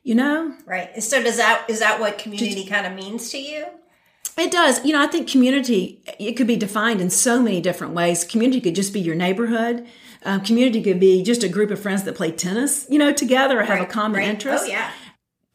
you 0.06 0.14
know, 0.14 0.54
Right. 0.64 1.02
So 1.02 1.20
does 1.20 1.36
that 1.36 1.64
is 1.68 1.80
that 1.80 1.98
what 1.98 2.16
community 2.16 2.64
kind 2.64 2.86
of 2.86 2.92
means 2.92 3.28
to 3.30 3.38
you? 3.38 3.66
It 4.38 4.52
does. 4.52 4.84
You 4.84 4.92
know, 4.92 5.02
I 5.02 5.08
think 5.08 5.28
community, 5.28 6.00
it 6.20 6.34
could 6.34 6.46
be 6.46 6.54
defined 6.54 7.00
in 7.00 7.10
so 7.10 7.42
many 7.42 7.60
different 7.60 7.92
ways. 7.92 8.22
Community 8.22 8.60
could 8.60 8.76
just 8.76 8.92
be 8.92 9.00
your 9.00 9.16
neighborhood. 9.16 9.84
Um, 10.24 10.42
community 10.42 10.80
could 10.80 11.00
be 11.00 11.24
just 11.24 11.42
a 11.42 11.48
group 11.48 11.72
of 11.72 11.80
friends 11.80 12.04
that 12.04 12.14
play 12.14 12.30
tennis, 12.30 12.86
you 12.88 13.00
know, 13.00 13.12
together 13.12 13.58
or 13.58 13.64
have 13.64 13.80
a 13.80 13.86
common 13.86 14.20
right. 14.20 14.28
interest. 14.28 14.66
Oh 14.66 14.68
yeah. 14.68 14.92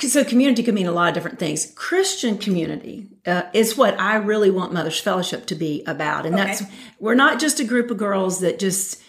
So 0.02 0.26
community 0.26 0.64
could 0.64 0.74
mean 0.74 0.88
a 0.88 0.92
lot 0.92 1.08
of 1.08 1.14
different 1.14 1.40
things. 1.40 1.72
Christian 1.76 2.38
community 2.38 3.08
uh, 3.26 3.44
is 3.54 3.78
what 3.78 3.98
I 4.02 4.16
really 4.16 4.52
want 4.52 4.74
Mother's 4.74 5.00
Fellowship 5.00 5.46
to 5.46 5.56
be 5.56 5.84
about. 5.88 6.26
And 6.26 6.36
that's, 6.38 6.64
we're 7.00 7.16
not 7.16 7.40
just 7.40 7.62
a 7.62 7.64
group 7.64 7.90
of 7.90 7.98
girls 7.98 8.40
that 8.42 8.60
just, 8.60 9.02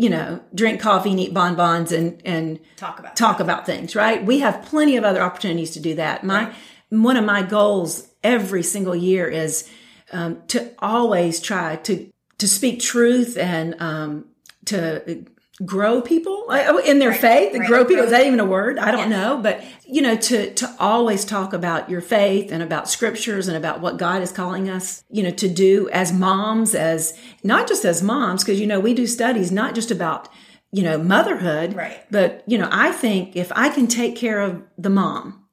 you 0.00 0.08
know, 0.08 0.40
drink 0.54 0.80
coffee 0.80 1.10
and 1.10 1.20
eat 1.20 1.34
bonbons 1.34 1.92
and, 1.92 2.22
and 2.24 2.58
Talk 2.76 2.98
about 2.98 3.16
talk 3.16 3.38
about 3.38 3.66
things, 3.66 3.94
right? 3.94 4.24
We 4.24 4.38
have 4.38 4.62
plenty 4.62 4.96
of 4.96 5.04
other 5.04 5.20
opportunities 5.20 5.72
to 5.72 5.80
do 5.80 5.94
that. 5.96 6.24
My 6.24 6.54
one 6.88 7.18
of 7.18 7.24
my 7.26 7.42
goals 7.42 8.08
every 8.24 8.62
single 8.62 8.96
year 8.96 9.28
is 9.28 9.70
um, 10.10 10.42
to 10.48 10.72
always 10.78 11.38
try 11.38 11.76
to 11.76 12.10
to 12.38 12.48
speak 12.48 12.80
truth 12.80 13.36
and 13.36 13.78
um, 13.78 14.24
to 14.64 15.26
grow 15.64 16.00
people 16.00 16.46
uh, 16.48 16.78
in 16.86 16.98
their 16.98 17.12
faith. 17.12 17.54
right. 17.56 17.66
Grow 17.68 17.84
people 17.84 18.04
is 18.04 18.10
that 18.10 18.26
even 18.26 18.40
a 18.40 18.44
word? 18.46 18.78
I 18.78 18.90
don't 18.90 19.10
Yes. 19.10 19.10
know, 19.10 19.38
but 19.42 19.62
you 19.86 20.00
know, 20.02 20.16
to 20.16 20.52
to 20.54 20.74
always 20.78 21.24
talk 21.24 21.52
about 21.52 21.90
your 21.90 22.00
faith 22.00 22.50
and 22.52 22.62
about 22.62 22.88
scriptures 22.88 23.46
and 23.48 23.56
about 23.56 23.80
what 23.80 23.96
God 23.98 24.22
is 24.22 24.32
calling 24.32 24.68
us, 24.70 25.04
you 25.10 25.22
know, 25.22 25.30
to 25.32 25.48
do 25.48 25.88
as 25.92 26.12
moms, 26.12 26.74
as 26.74 27.18
not 27.44 27.68
just 27.68 27.84
as 27.84 28.02
moms, 28.02 28.42
because 28.44 28.60
you 28.60 28.66
know 28.66 28.80
we 28.80 28.94
do 28.94 29.06
studies 29.06 29.50
not 29.52 29.74
just 29.74 29.90
about 29.90 30.28
you 30.72 30.82
know 30.82 30.96
motherhood, 30.96 31.74
Right. 31.74 32.00
but, 32.10 32.42
you 32.46 32.56
know, 32.56 32.68
I 32.70 32.92
think 32.92 33.36
if 33.36 33.50
I 33.56 33.68
can 33.70 33.86
take 33.86 34.14
care 34.16 34.40
of 34.40 34.62
the 34.78 34.90
mom, 34.90 35.44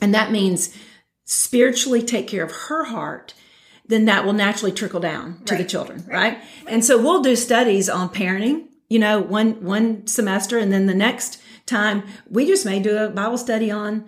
and 0.00 0.12
that 0.14 0.30
means 0.32 0.74
spiritually 1.24 2.02
take 2.02 2.26
care 2.26 2.42
of 2.44 2.52
her 2.68 2.84
heart, 2.84 3.34
then 3.86 4.04
that 4.06 4.24
will 4.24 4.32
naturally 4.32 4.72
trickle 4.72 5.00
down 5.00 5.38
to 5.46 5.54
the 5.54 5.60
Right. 5.60 5.68
children, 5.68 6.04
right? 6.08 6.38
And 6.66 6.84
so 6.84 7.00
we'll 7.00 7.22
do 7.22 7.36
studies 7.36 7.88
on 7.88 8.08
parenting, 8.08 8.67
you 8.88 8.98
know, 8.98 9.20
one 9.20 9.62
one 9.64 10.06
semester 10.06 10.58
and 10.58 10.72
then 10.72 10.86
the 10.86 10.94
next 10.94 11.40
time 11.66 12.02
we 12.30 12.46
just 12.46 12.64
may 12.64 12.80
do 12.80 12.96
a 12.96 13.08
Bible 13.10 13.38
study 13.38 13.70
on 13.70 14.06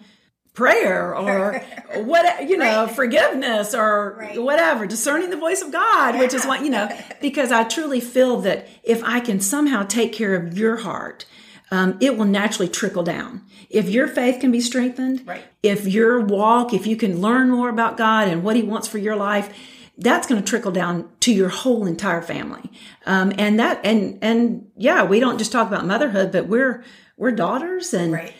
prayer 0.54 1.14
or 1.16 1.62
what 2.04 2.48
you 2.48 2.56
know 2.56 2.84
Right. 2.86 2.94
forgiveness 2.94 3.74
or 3.74 4.16
Right. 4.18 4.42
whatever 4.42 4.84
discerning 4.86 5.30
the 5.30 5.36
voice 5.36 5.62
of 5.62 5.70
god 5.70 6.18
which 6.18 6.34
is 6.34 6.44
what 6.44 6.64
you 6.64 6.70
know 6.70 6.88
because 7.20 7.52
i 7.52 7.62
truly 7.62 8.00
feel 8.00 8.40
that 8.40 8.66
if 8.82 9.02
i 9.04 9.20
can 9.20 9.40
somehow 9.40 9.84
take 9.84 10.12
care 10.12 10.34
of 10.34 10.58
your 10.58 10.78
heart 10.78 11.24
um, 11.70 11.96
it 12.00 12.18
will 12.18 12.24
naturally 12.24 12.68
trickle 12.68 13.04
down 13.04 13.42
if 13.70 13.88
your 13.88 14.08
faith 14.08 14.40
can 14.40 14.50
be 14.50 14.60
strengthened 14.60 15.22
Right. 15.24 15.44
if 15.62 15.86
your 15.86 16.20
walk 16.20 16.74
if 16.74 16.84
you 16.84 16.96
can 16.96 17.20
learn 17.20 17.48
more 17.50 17.68
about 17.68 17.96
god 17.96 18.26
and 18.26 18.42
what 18.42 18.56
he 18.56 18.62
wants 18.62 18.88
for 18.88 18.98
your 18.98 19.16
life 19.16 19.54
that's 20.00 20.26
going 20.26 20.40
to 20.42 20.46
trickle 20.46 20.72
down 20.72 21.08
to 21.20 21.32
your 21.32 21.48
whole 21.50 21.86
entire 21.86 22.22
family 22.22 22.70
um, 23.06 23.32
and 23.38 23.58
that 23.60 23.80
and 23.84 24.18
and 24.22 24.66
yeah 24.76 25.02
we 25.04 25.20
don't 25.20 25.38
just 25.38 25.52
talk 25.52 25.68
about 25.68 25.86
motherhood 25.86 26.32
but 26.32 26.46
we're 26.46 26.82
we're 27.16 27.30
daughters 27.32 27.92
and 27.94 28.12
Right. 28.14 28.32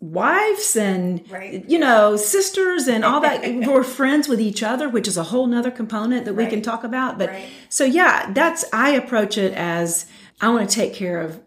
wives 0.00 0.74
and 0.76 1.22
Right. 1.30 1.64
you 1.68 1.78
know 1.78 2.16
sisters 2.16 2.88
and 2.88 3.04
all 3.04 3.20
that 3.20 3.42
we're 3.66 3.84
friends 3.84 4.28
with 4.28 4.40
each 4.40 4.62
other 4.62 4.88
which 4.88 5.06
is 5.06 5.16
a 5.16 5.22
whole 5.24 5.46
nother 5.46 5.70
component 5.70 6.24
that 6.24 6.34
we 6.34 6.46
can 6.46 6.60
talk 6.62 6.82
about 6.84 7.18
but 7.18 7.28
Right. 7.30 7.46
so 7.68 7.84
yeah 7.84 8.30
that's 8.32 8.64
i 8.72 8.90
approach 8.90 9.38
it 9.38 9.52
as 9.54 10.06
i 10.40 10.48
want 10.48 10.68
to 10.68 10.74
take 10.74 10.92
care 10.94 11.20
of 11.20 11.40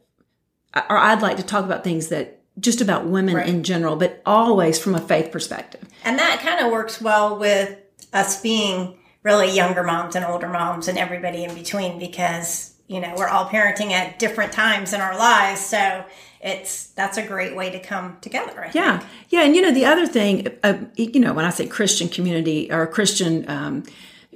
or 0.89 0.97
i'd 0.97 1.21
like 1.21 1.37
to 1.37 1.43
talk 1.43 1.65
about 1.65 1.83
things 1.83 2.07
that 2.07 2.41
just 2.59 2.79
about 2.79 3.05
women 3.05 3.35
Right. 3.35 3.47
in 3.49 3.63
general 3.63 3.95
but 3.97 4.21
always 4.25 4.79
from 4.79 4.95
a 4.95 5.01
faith 5.01 5.31
perspective 5.31 5.81
And 6.05 6.17
that 6.19 6.39
kind 6.39 6.65
of 6.65 6.71
works 6.71 7.01
well 7.01 7.37
with 7.37 7.77
us 8.13 8.39
being 8.41 8.97
really 9.25 9.49
younger 9.51 9.83
moms 9.83 10.15
and 10.15 10.23
older 10.23 10.47
moms 10.47 10.87
and 10.87 10.97
everybody 10.99 11.43
in 11.43 11.53
between 11.55 11.97
because, 11.97 12.75
you 12.87 12.99
know, 13.01 13.11
we're 13.17 13.27
all 13.27 13.45
parenting 13.49 13.89
at 13.91 14.19
different 14.19 14.53
times 14.53 14.93
in 14.93 15.01
our 15.01 15.17
lives. 15.17 15.59
So 15.59 16.05
it's, 16.41 16.91
that's 16.91 17.17
a 17.17 17.25
great 17.25 17.55
way 17.55 17.71
to 17.71 17.79
come 17.79 18.17
together. 18.21 18.63
I 18.63 18.71
Yeah, 18.73 18.99
think. 18.99 19.11
yeah, 19.29 19.41
and 19.41 19.55
you 19.55 19.63
know 19.63 19.71
the 19.71 19.85
other 19.85 20.05
thing, 20.05 20.47
uh, 20.63 20.77
you 20.95 21.19
know, 21.19 21.33
when 21.33 21.43
I 21.43 21.49
say 21.49 21.65
Christian 21.65 22.07
community 22.07 22.71
or 22.71 22.85
Christian, 22.85 23.49
um, 23.49 23.83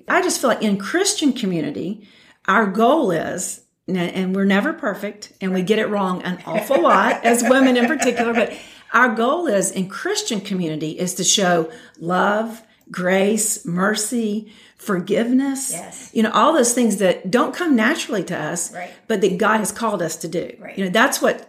I 0.08 0.23
just 0.23 0.41
feel 0.41 0.49
like 0.49 0.63
in 0.63 0.78
Christian 0.80 1.34
community, 1.34 2.08
our 2.47 2.65
goal 2.65 3.12
is, 3.12 3.62
and 3.88 4.36
we're 4.36 4.45
never 4.45 4.73
perfect, 4.73 5.34
and 5.39 5.54
we 5.54 5.62
get 5.62 5.78
it 5.78 5.88
wrong 5.88 6.23
an 6.23 6.39
awful 6.47 6.82
lot 6.89 7.23
as 7.23 7.43
women 7.47 7.78
in 7.78 7.86
particular, 7.86 8.34
but 8.34 8.58
our 8.91 9.13
goal 9.13 9.45
is 9.45 9.69
in 9.69 9.88
Christian 9.88 10.41
community 10.41 10.97
is 10.97 11.13
to 11.15 11.23
show 11.23 11.71
love, 11.99 12.63
grace, 12.89 13.63
mercy, 13.67 14.52
forgiveness. 14.80 15.72
Yes. 15.72 16.10
You 16.13 16.24
know, 16.24 16.32
all 16.32 16.54
those 16.54 16.74
things 16.74 16.98
that 16.98 17.30
don't 17.30 17.54
come 17.54 17.76
naturally 17.76 18.24
to 18.24 18.38
us, 18.38 18.74
Right. 18.74 18.89
but 19.08 19.22
that 19.22 19.38
God 19.38 19.60
has 19.60 19.72
called 19.72 20.02
us 20.02 20.15
to 20.18 20.28
do. 20.28 20.52
Right. 20.60 20.78
You 20.78 20.86
know, 20.86 20.89
that's 20.92 21.22
what 21.22 21.46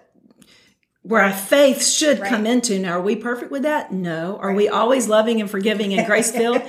where 1.02 1.22
our 1.22 1.32
faith 1.32 1.82
should 1.86 2.18
Right. 2.20 2.28
come 2.28 2.44
into. 2.44 2.78
Now, 2.78 2.98
are 2.98 3.00
we 3.00 3.16
perfect 3.16 3.50
with 3.50 3.62
that? 3.62 3.90
No. 3.90 4.36
Are 4.42 4.52
we 4.52 4.68
always 4.68 5.08
loving 5.08 5.40
and 5.40 5.50
forgiving 5.50 5.94
and 5.94 6.06
grace 6.10 6.30
filled? 6.30 6.60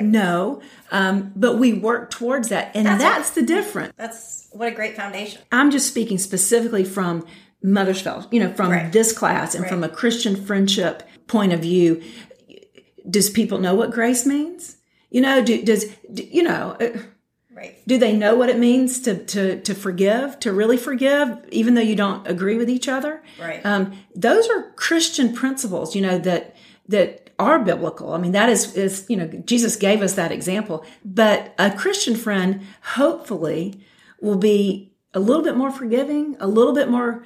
no. 0.00 0.62
Um, 0.90 1.32
but 1.36 1.58
we 1.58 1.74
work 1.74 2.10
towards 2.10 2.48
that. 2.48 2.70
And 2.74 2.86
That's 2.86 3.02
that's, 3.02 3.30
the 3.32 3.42
difference. 3.42 3.92
That's 3.98 4.48
what 4.52 4.68
a 4.68 4.70
great 4.70 4.96
foundation. 4.96 5.42
I'm 5.52 5.70
just 5.70 5.88
speaking 5.88 6.16
specifically 6.16 6.84
from 6.84 7.26
Mother's 7.62 8.00
Fellowship, 8.00 8.32
you 8.32 8.40
know, 8.40 8.52
from 8.54 8.70
Right. 8.70 8.90
this 8.92 9.12
class 9.12 9.54
and 9.54 9.66
from 9.66 9.84
a 9.84 9.88
Christian 9.90 10.36
friendship 10.36 11.02
point 11.26 11.52
of 11.52 11.60
view. 11.60 12.00
Does 13.08 13.28
people 13.28 13.58
know 13.58 13.74
what 13.74 13.90
grace 13.90 14.24
means? 14.24 14.75
You 15.16 15.22
know, 15.22 15.42
do, 15.42 15.62
does, 15.62 15.86
do, 16.12 16.28
you 16.30 16.42
know, 16.42 16.76
uh, 16.78 16.98
Right. 17.50 17.78
do 17.86 17.96
they 17.96 18.14
know 18.14 18.36
what 18.36 18.50
it 18.50 18.58
means 18.58 19.00
to, 19.00 19.24
to, 19.24 19.62
to 19.62 19.74
forgive, 19.74 20.38
to 20.40 20.52
really 20.52 20.76
forgive, 20.76 21.38
even 21.50 21.72
though 21.72 21.80
you 21.80 21.96
don't 21.96 22.26
agree 22.28 22.58
with 22.58 22.68
each 22.68 22.86
other? 22.86 23.22
Right. 23.40 23.64
Um, 23.64 23.96
those 24.14 24.46
are 24.50 24.72
Christian 24.72 25.32
principles, 25.34 25.96
you 25.96 26.02
know, 26.02 26.18
that, 26.18 26.54
that 26.88 27.30
are 27.38 27.58
biblical. 27.58 28.12
I 28.12 28.18
mean, 28.18 28.32
that 28.32 28.50
is, 28.50 28.76
is, 28.76 29.06
you 29.08 29.16
know, 29.16 29.26
Jesus 29.46 29.76
gave 29.76 30.02
us 30.02 30.12
that 30.16 30.32
example, 30.32 30.84
but 31.02 31.54
a 31.58 31.70
Christian 31.70 32.14
friend 32.14 32.60
hopefully 32.82 33.80
will 34.20 34.36
be 34.36 34.92
a 35.14 35.18
little 35.18 35.42
bit 35.42 35.56
more 35.56 35.70
forgiving, 35.70 36.36
a 36.40 36.46
little 36.46 36.74
bit 36.74 36.90
more 36.90 37.24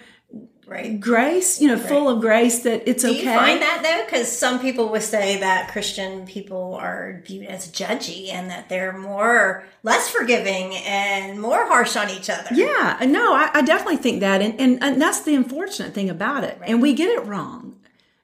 Right. 0.70 1.00
grace, 1.00 1.60
you 1.60 1.66
know, 1.66 1.76
full 1.76 2.08
of 2.08 2.20
grace 2.20 2.60
that 2.60 2.88
it's 2.88 3.02
Do 3.02 3.10
okay. 3.10 3.18
you 3.18 3.24
find 3.24 3.60
that 3.60 3.82
though? 3.82 4.04
Because 4.04 4.30
some 4.30 4.60
people 4.60 4.88
would 4.90 5.02
say 5.02 5.40
that 5.40 5.72
Christian 5.72 6.26
people 6.26 6.74
are 6.80 7.20
viewed 7.26 7.46
as 7.46 7.72
judgy 7.72 8.28
and 8.32 8.48
that 8.50 8.68
they're 8.68 8.96
more 8.96 9.64
less 9.82 10.08
forgiving 10.08 10.76
and 10.76 11.40
more 11.40 11.66
harsh 11.66 11.96
on 11.96 12.08
each 12.08 12.30
other. 12.30 12.54
Yeah, 12.54 12.98
no, 13.04 13.34
I, 13.34 13.50
I 13.52 13.62
definitely 13.62 13.96
think 13.96 14.20
that, 14.20 14.42
and, 14.42 14.60
and 14.60 14.80
and 14.80 15.02
that's 15.02 15.22
the 15.22 15.34
unfortunate 15.34 15.92
thing 15.92 16.08
about 16.08 16.44
it. 16.44 16.56
And 16.62 16.80
we 16.80 16.94
get 16.94 17.10
it 17.10 17.26
wrong. 17.26 17.76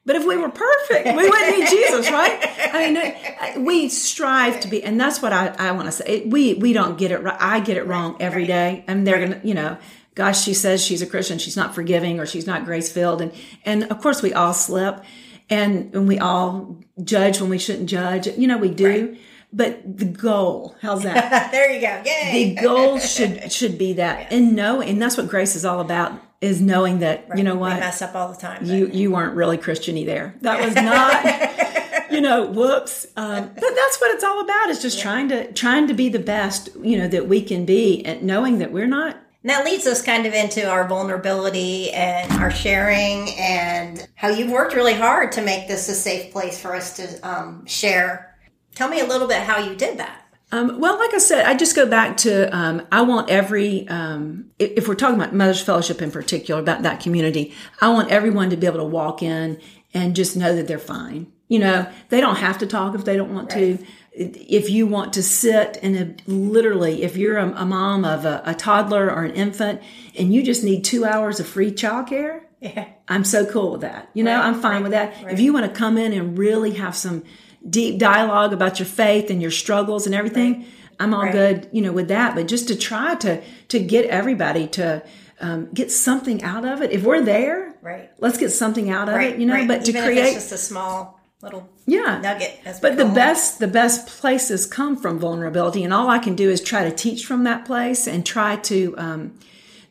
But 0.05 0.15
if 0.15 0.25
we 0.25 0.37
were 0.37 0.47
perfect, 0.47 1.05
we 1.05 1.29
wouldn't 1.29 1.59
need 1.59 1.67
Jesus, 1.69 2.09
right? 2.09 2.39
I 2.71 3.53
mean, 3.53 3.65
we 3.65 3.89
strive 3.89 4.61
to 4.61 4.69
be, 4.69 4.81
and 4.81 4.97
that's 4.97 5.21
what 5.21 5.33
I, 5.33 5.47
I 5.59 5.73
want 5.73 5.87
to 5.87 5.91
say. 5.91 6.23
We 6.25 6.53
we 6.53 6.71
don't 6.71 6.97
get 6.97 7.11
it 7.11 7.21
right. 7.21 7.35
I 7.37 7.59
get 7.59 7.75
it 7.75 7.85
wrong 7.85 8.15
every 8.21 8.43
right. 8.43 8.47
day, 8.47 8.83
and 8.87 9.05
they're 9.05 9.19
gonna, 9.19 9.41
you 9.43 9.53
know, 9.53 9.77
gosh, 10.17 10.43
she 10.43 10.53
says 10.55 10.83
she's 10.83 11.03
a 11.03 11.05
Christian, 11.05 11.37
she's 11.37 11.55
not 11.55 11.75
forgiving, 11.75 12.19
or 12.19 12.25
she's 12.25 12.47
not 12.47 12.65
grace 12.65 12.91
filled, 12.91 13.21
and 13.21 13.31
and 13.63 13.83
of 13.85 14.01
course 14.01 14.21
we 14.23 14.33
all 14.33 14.53
slip, 14.53 15.03
and 15.49 15.93
and 15.93 16.07
we 16.07 16.17
all 16.17 16.75
judge 17.03 17.39
when 17.39 17.49
we 17.51 17.59
shouldn't 17.59 17.87
judge. 17.87 18.25
You 18.27 18.47
know, 18.47 18.57
we 18.57 18.71
do. 18.71 19.15
but 19.53 19.79
the 19.97 20.05
goal, 20.05 20.75
how's 20.81 21.03
that? 21.03 21.51
there 21.51 21.71
you 21.71 21.79
go. 21.79 22.01
Yay. 22.03 22.55
the 22.55 22.61
goal 22.61 22.99
should 22.99 23.51
should 23.51 23.77
be 23.77 23.93
that, 23.93 24.33
and 24.33 24.55
know, 24.55 24.81
and 24.81 24.99
that's 25.01 25.15
what 25.17 25.27
grace 25.29 25.55
is 25.55 25.63
all 25.63 25.79
about. 25.79 26.11
Is 26.41 26.61
knowing 26.61 26.99
that 26.99 27.27
you 27.35 27.43
know 27.43 27.53
We 27.55 27.61
what 27.61 27.79
mess 27.79 28.01
up 28.01 28.13
all 28.15 28.27
the 28.33 28.39
time. 28.39 28.65
you 28.65 28.87
you 28.87 29.11
weren't 29.11 29.35
really 29.35 29.57
Christiany 29.57 30.05
there. 30.05 30.35
That 30.41 30.59
was 30.63 30.75
not, 30.91 32.11
you 32.11 32.21
know, 32.21 32.45
whoops. 32.45 33.07
Um, 33.15 33.49
but 33.55 33.73
that's 33.75 33.99
what 34.01 34.11
it's 34.13 34.23
all 34.23 34.41
about. 34.41 34.69
Is 34.69 34.81
just 34.81 34.99
trying 34.99 35.29
to 35.29 35.51
trying 35.53 35.87
to 35.87 35.93
be 35.95 36.09
the 36.09 36.19
best, 36.19 36.69
you 36.81 36.97
know, 36.97 37.07
that 37.07 37.27
we 37.27 37.41
can 37.41 37.65
be, 37.65 38.03
and 38.05 38.23
knowing 38.23 38.59
that 38.59 38.71
we're 38.71 38.87
not. 38.87 39.17
And 39.47 39.55
that 39.55 39.63
leads 39.63 39.87
us 39.87 40.01
kind 40.01 40.25
of 40.25 40.33
into 40.33 40.69
our 40.69 40.85
vulnerability 40.89 41.89
and 41.91 42.29
our 42.33 42.51
sharing 42.51 43.29
and 43.39 44.05
how 44.15 44.27
you've 44.27 44.51
worked 44.51 44.75
really 44.75 44.93
hard 44.93 45.31
to 45.31 45.41
make 45.41 45.69
this 45.69 45.87
a 45.87 45.93
safe 45.93 46.33
place 46.33 46.59
for 46.59 46.75
us 46.75 46.97
to 46.97 47.17
um, 47.25 47.65
share. 47.65 48.37
Tell 48.75 48.89
me 48.89 48.99
a 48.99 49.05
little 49.05 49.25
bit 49.25 49.43
how 49.43 49.59
you 49.59 49.73
did 49.77 49.99
that. 49.99 50.25
Um, 50.51 50.81
well, 50.81 50.99
like 50.99 51.13
I 51.13 51.19
said, 51.19 51.45
I 51.45 51.55
just 51.55 51.77
go 51.77 51.85
back 51.85 52.17
to 52.17 52.53
um, 52.53 52.85
I 52.91 53.03
want 53.03 53.29
every 53.29 53.87
um, 53.87 54.51
if, 54.59 54.79
if 54.79 54.87
we're 54.89 54.95
talking 54.95 55.15
about 55.15 55.33
Mother's 55.33 55.61
Fellowship 55.61 56.01
in 56.01 56.11
particular 56.11 56.59
about 56.59 56.81
that 56.81 56.99
community, 56.99 57.55
I 57.79 57.87
want 57.87 58.11
everyone 58.11 58.49
to 58.49 58.57
be 58.57 58.67
able 58.67 58.79
to 58.79 58.83
walk 58.83 59.23
in 59.23 59.61
and 59.93 60.13
just 60.13 60.35
know 60.35 60.53
that 60.57 60.67
they're 60.67 60.77
fine. 60.77 61.31
You 61.47 61.59
know, 61.59 61.89
they 62.09 62.19
don't 62.19 62.35
have 62.35 62.57
to 62.57 62.67
talk 62.67 62.95
if 62.95 63.05
they 63.05 63.15
don't 63.15 63.33
want 63.33 63.49
to. 63.51 63.77
If 64.19 64.69
you 64.69 64.87
want 64.87 65.13
to 65.13 65.21
sit 65.23 65.77
and 65.83 66.21
literally, 66.25 67.03
if 67.03 67.15
you're 67.17 67.37
a, 67.37 67.47
a 67.49 67.65
mom 67.65 68.03
of 68.03 68.25
a, 68.25 68.41
a 68.45 68.55
toddler 68.55 69.11
or 69.11 69.23
an 69.25 69.35
infant 69.35 69.81
and 70.17 70.33
you 70.33 70.41
just 70.43 70.63
need 70.63 70.83
two 70.83 71.05
hours 71.05 71.39
of 71.39 71.47
free 71.47 71.71
childcare, 71.71 72.41
Yeah. 72.59 72.87
I'm 73.07 73.23
so 73.23 73.45
cool 73.45 73.73
with 73.73 73.81
that. 73.81 74.09
You 74.15 74.23
know, 74.23 74.35
Right, 74.35 74.45
I'm 74.47 74.59
fine 74.61 74.73
right, 74.73 74.83
with 74.83 74.91
that. 74.93 75.23
right. 75.23 75.33
If 75.33 75.39
you 75.39 75.53
want 75.53 75.65
to 75.71 75.71
come 75.79 75.97
in 75.99 76.13
and 76.13 76.37
really 76.37 76.73
have 76.73 76.95
some 76.95 77.23
deep 77.69 77.99
dialogue 77.99 78.53
about 78.53 78.79
your 78.79 78.87
faith 78.87 79.29
and 79.29 79.39
your 79.41 79.51
struggles 79.51 80.05
and 80.07 80.15
everything, 80.15 80.65
I'm 80.99 81.13
all 81.13 81.31
good, 81.31 81.69
you 81.71 81.81
know, 81.83 81.91
with 81.91 82.07
that. 82.07 82.33
But 82.33 82.47
just 82.47 82.67
to 82.69 82.75
try 82.75 83.13
to 83.15 83.41
to 83.67 83.79
get 83.79 84.05
everybody 84.05 84.65
to 84.69 85.03
um, 85.39 85.69
get 85.71 85.91
something 85.91 86.41
out 86.43 86.65
of 86.65 86.81
it. 86.81 86.91
If 86.91 87.03
we're 87.03 87.21
there, 87.21 87.75
Right. 87.83 88.09
let's 88.17 88.39
get 88.39 88.49
something 88.49 88.89
out 88.89 89.07
of 89.07 89.21
it, 89.21 89.37
you 89.37 89.45
know. 89.45 89.67
But 89.67 89.85
to 89.85 89.91
create, 89.93 90.33
just 90.33 90.51
a 90.51 90.57
small 90.57 91.16
little 91.41 91.69
yeah, 91.85 92.19
nugget. 92.21 92.59
As 92.65 92.79
but 92.79 92.97
the 92.97 93.07
it. 93.07 93.13
best 93.13 93.59
the 93.59 93.67
best 93.67 94.07
places 94.07 94.65
come 94.65 94.95
from 94.97 95.19
vulnerability, 95.19 95.83
and 95.83 95.93
all 95.93 96.09
I 96.09 96.19
can 96.19 96.35
do 96.35 96.49
is 96.49 96.61
try 96.61 96.83
to 96.89 96.95
teach 96.95 97.25
from 97.25 97.43
that 97.45 97.65
place 97.65 98.07
and 98.07 98.25
try 98.25 98.55
to. 98.57 98.95
Um, 98.97 99.39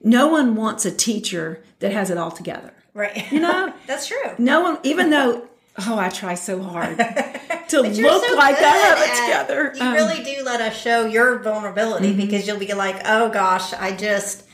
no 0.02 0.28
one 0.28 0.54
wants 0.54 0.84
a 0.84 0.90
teacher 0.92 1.62
that 1.80 1.90
has 1.92 2.10
it 2.10 2.18
all 2.18 2.30
together. 2.30 2.72
Right. 2.94 3.30
You 3.32 3.40
know, 3.40 3.72
That's 3.86 4.06
true. 4.06 4.16
no 4.38 4.60
one, 4.60 4.78
even 4.84 5.10
though, 5.10 5.48
oh, 5.86 5.98
I 5.98 6.10
try 6.10 6.34
so 6.34 6.62
hard 6.62 6.96
to 7.68 7.80
look 7.80 7.94
so 8.24 8.34
like 8.36 8.56
I 8.56 8.76
have 8.76 8.98
it 9.00 9.20
together. 9.22 9.72
You 9.74 9.82
Um, 9.82 9.94
really 9.94 10.22
do 10.22 10.44
let 10.44 10.60
us 10.60 10.80
show 10.80 11.06
your 11.06 11.40
vulnerability 11.40 12.10
Mm-hmm. 12.10 12.20
because 12.20 12.46
you'll 12.46 12.58
be 12.58 12.72
like, 12.74 13.02
oh 13.04 13.28
gosh, 13.30 13.72
I 13.72 13.96
just, 13.96 14.44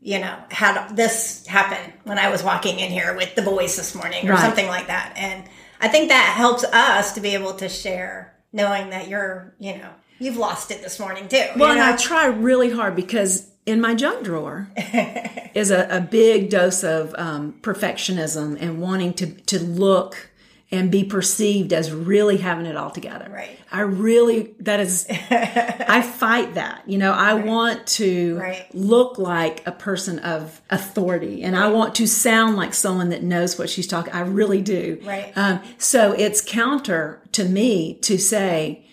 you 0.00 0.18
know, 0.18 0.34
had 0.50 0.96
this 0.96 1.46
happen 1.46 1.92
when 2.04 2.18
I 2.18 2.30
was 2.30 2.42
walking 2.42 2.78
in 2.78 2.90
here 2.90 3.14
with 3.14 3.34
the 3.34 3.42
boys 3.42 3.76
this 3.76 3.94
morning 3.94 4.26
or 4.28 4.32
Right. 4.32 4.40
something 4.40 4.66
like 4.68 4.86
that. 4.86 5.12
And 5.16 5.44
I 5.82 5.88
think 5.88 6.08
that 6.10 6.34
helps 6.36 6.62
us 6.62 7.12
to 7.14 7.20
be 7.20 7.34
able 7.34 7.54
to 7.54 7.68
share 7.68 8.32
knowing 8.52 8.90
that 8.90 9.08
you're, 9.08 9.52
you 9.58 9.78
know, 9.78 9.90
you've 10.20 10.36
lost 10.36 10.70
it 10.70 10.80
this 10.80 11.00
morning 11.00 11.28
too. 11.28 11.44
well, 11.56 11.74
you 11.74 11.80
and? 11.80 11.94
I 11.94 11.96
try 11.96 12.26
really 12.26 12.70
hard 12.70 12.94
because 12.94 13.50
in 13.66 13.80
my 13.80 13.94
junk 13.94 14.24
drawer 14.24 14.68
is 15.54 15.72
a, 15.72 15.88
a 15.90 16.00
big 16.00 16.50
dose 16.50 16.84
of 16.84 17.14
um, 17.18 17.54
perfectionism 17.62 18.56
and 18.60 18.80
wanting 18.80 19.12
to, 19.14 19.26
to 19.26 19.58
look 19.58 20.30
and 20.72 20.90
be 20.90 21.04
perceived 21.04 21.72
as 21.74 21.92
really 21.92 22.38
having 22.38 22.64
it 22.64 22.76
all 22.76 22.90
together. 22.90 23.28
Right. 23.30 23.58
I 23.70 23.82
really, 23.82 24.54
that 24.60 24.80
is, 24.80 25.06
I 25.30 26.00
fight 26.00 26.54
that. 26.54 26.82
You 26.88 26.96
know, 26.96 27.12
I 27.12 27.34
want 27.34 27.86
to 27.98 28.38
Right. 28.38 28.66
look 28.74 29.18
like 29.18 29.66
a 29.66 29.72
person 29.72 30.18
of 30.20 30.62
authority 30.70 31.42
and 31.42 31.54
I 31.54 31.68
want 31.68 31.94
to 31.96 32.06
sound 32.08 32.56
like 32.56 32.72
someone 32.72 33.10
that 33.10 33.22
knows 33.22 33.58
what 33.58 33.68
she's 33.68 33.86
talking. 33.86 34.14
I 34.14 34.20
really 34.20 34.62
do. 34.62 34.98
Right. 35.04 35.30
Um, 35.36 35.60
so 35.76 36.12
it's 36.12 36.40
counter 36.40 37.20
to 37.32 37.44
me 37.44 37.94
to 38.00 38.16
say, 38.16 38.86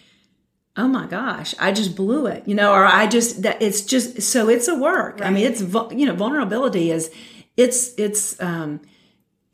oh 0.76 0.88
my 0.88 1.08
gosh, 1.08 1.56
I 1.60 1.72
just 1.72 1.96
blew 1.96 2.26
it, 2.28 2.46
you 2.46 2.56
know, 2.56 2.74
or 2.74 2.86
I 2.86 3.08
just, 3.08 3.42
that 3.44 3.62
it's 3.62 3.82
just, 3.82 4.22
so 4.22 4.50
it's 4.50 4.68
a 4.68 4.76
work. 4.76 5.22
I 5.24 5.30
mean, 5.30 5.46
it's, 5.46 5.62
you 5.62 6.06
know, 6.06 6.13
vulnerability 6.15 6.92
is, 6.92 7.10
it's, 7.56 7.94
it's, 7.98 8.42
um, 8.42 8.82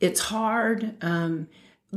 it's 0.00 0.20
hard. 0.20 0.94
Um, 1.02 1.48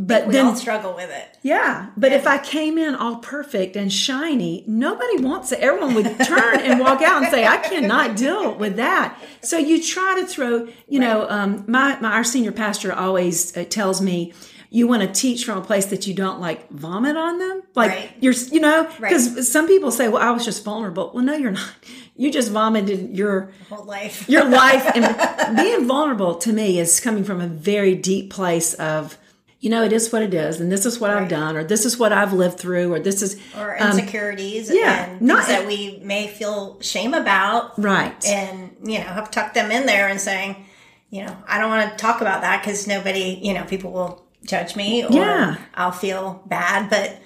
but 0.07 0.27
we 0.27 0.33
then 0.33 0.45
all 0.47 0.55
struggle 0.55 0.95
with 0.95 1.09
it. 1.11 1.37
yeah, 1.41 1.89
but 1.97 2.11
if 2.13 2.25
I 2.25 2.37
came 2.37 2.77
in 2.77 2.95
all 2.95 3.17
perfect 3.17 3.75
and 3.75 3.91
shiny, 3.91 4.63
nobody 4.67 5.21
wants 5.21 5.51
it. 5.51 5.59
Everyone 5.59 5.93
would 5.95 6.05
turn 6.25 6.59
and 6.61 6.79
walk 6.79 7.01
out 7.01 7.21
and 7.23 7.31
say, 7.31 7.45
"I 7.45 7.57
cannot 7.57 8.15
deal 8.15 8.55
with 8.55 8.77
that." 8.77 9.17
So 9.41 9.57
you 9.57 9.83
try 9.83 10.19
to 10.21 10.25
throw, 10.25 10.67
you 10.87 10.99
know, 10.99 11.27
um, 11.29 11.65
my, 11.67 11.99
my 11.99 12.11
our 12.13 12.23
senior 12.23 12.51
pastor 12.53 12.93
always 12.93 13.55
uh, 13.57 13.65
tells 13.69 14.01
me. 14.01 14.33
You 14.71 14.85
want 14.87 15.01
to 15.01 15.07
teach 15.11 15.45
from 15.45 15.57
a 15.57 15.61
place 15.61 15.87
that 15.87 16.05
you 16.05 16.13
don't 16.13 16.39
like 16.39 16.69
vomit 16.69 17.17
on 17.17 17.39
them, 17.39 17.63
like 17.73 17.89
Right. 17.89 18.11
you're, 18.19 18.33
you 18.51 18.59
know, 18.59 18.83
Right. 18.83 19.09
because 19.09 19.51
some 19.51 19.65
people 19.65 19.89
say, 19.89 20.07
"Well, 20.09 20.21
I 20.21 20.29
was 20.29 20.45
just 20.45 20.63
vulnerable." 20.63 21.09
Well, 21.11 21.23
no, 21.23 21.33
you're 21.33 21.49
not. 21.49 21.71
You 22.15 22.31
just 22.31 22.51
vomited 22.51 23.17
your 23.17 23.49
Whole 23.69 23.83
life. 23.85 24.29
your 24.29 24.45
life 24.47 24.85
and 24.95 25.57
being 25.57 25.87
vulnerable 25.87 26.35
to 26.35 26.53
me 26.53 26.77
is 26.77 26.99
coming 26.99 27.23
from 27.23 27.41
a 27.41 27.47
very 27.47 27.95
deep 27.95 28.29
place 28.29 28.75
of 28.75 29.17
you 29.59 29.69
know 29.69 29.83
it 29.83 29.91
is 29.91 30.11
what 30.11 30.21
it 30.23 30.33
is 30.33 30.59
and 30.61 30.71
this 30.71 30.85
is 30.85 30.99
what 30.99 31.11
i've 31.11 31.27
done 31.27 31.57
or 31.57 31.63
this 31.63 31.85
is 31.85 31.97
what 31.97 32.13
i've 32.13 32.31
lived 32.33 32.57
through 32.59 32.93
or 32.93 32.99
this 32.99 33.21
is 33.21 33.39
or 33.57 33.81
um, 33.81 33.89
insecurities 33.89 34.71
yeah, 34.73 35.05
and 35.09 35.21
not- 35.21 35.43
things 35.43 35.59
that 35.59 35.67
we 35.67 35.99
may 36.03 36.27
feel 36.27 36.79
shame 36.81 37.13
about. 37.13 37.77
Right. 37.77 38.25
And 38.25 38.75
you 38.83 38.99
know 38.99 39.05
have 39.05 39.31
tucked 39.31 39.55
them 39.55 39.71
in 39.71 39.85
there 39.85 40.07
and 40.07 40.19
saying 40.19 40.65
you 41.09 41.25
know 41.25 41.35
i 41.47 41.57
don't 41.59 41.69
want 41.69 41.91
to 41.91 41.97
talk 41.97 42.21
about 42.21 42.41
that 42.41 42.61
because 42.61 42.87
nobody 42.87 43.39
you 43.41 43.53
know 43.53 43.63
people 43.65 43.91
will 43.91 44.25
judge 44.45 44.75
me 44.75 45.03
or 45.03 45.11
Yeah. 45.11 45.57
i'll 45.75 45.91
feel 45.91 46.41
bad. 46.47 46.89
But 46.89 47.19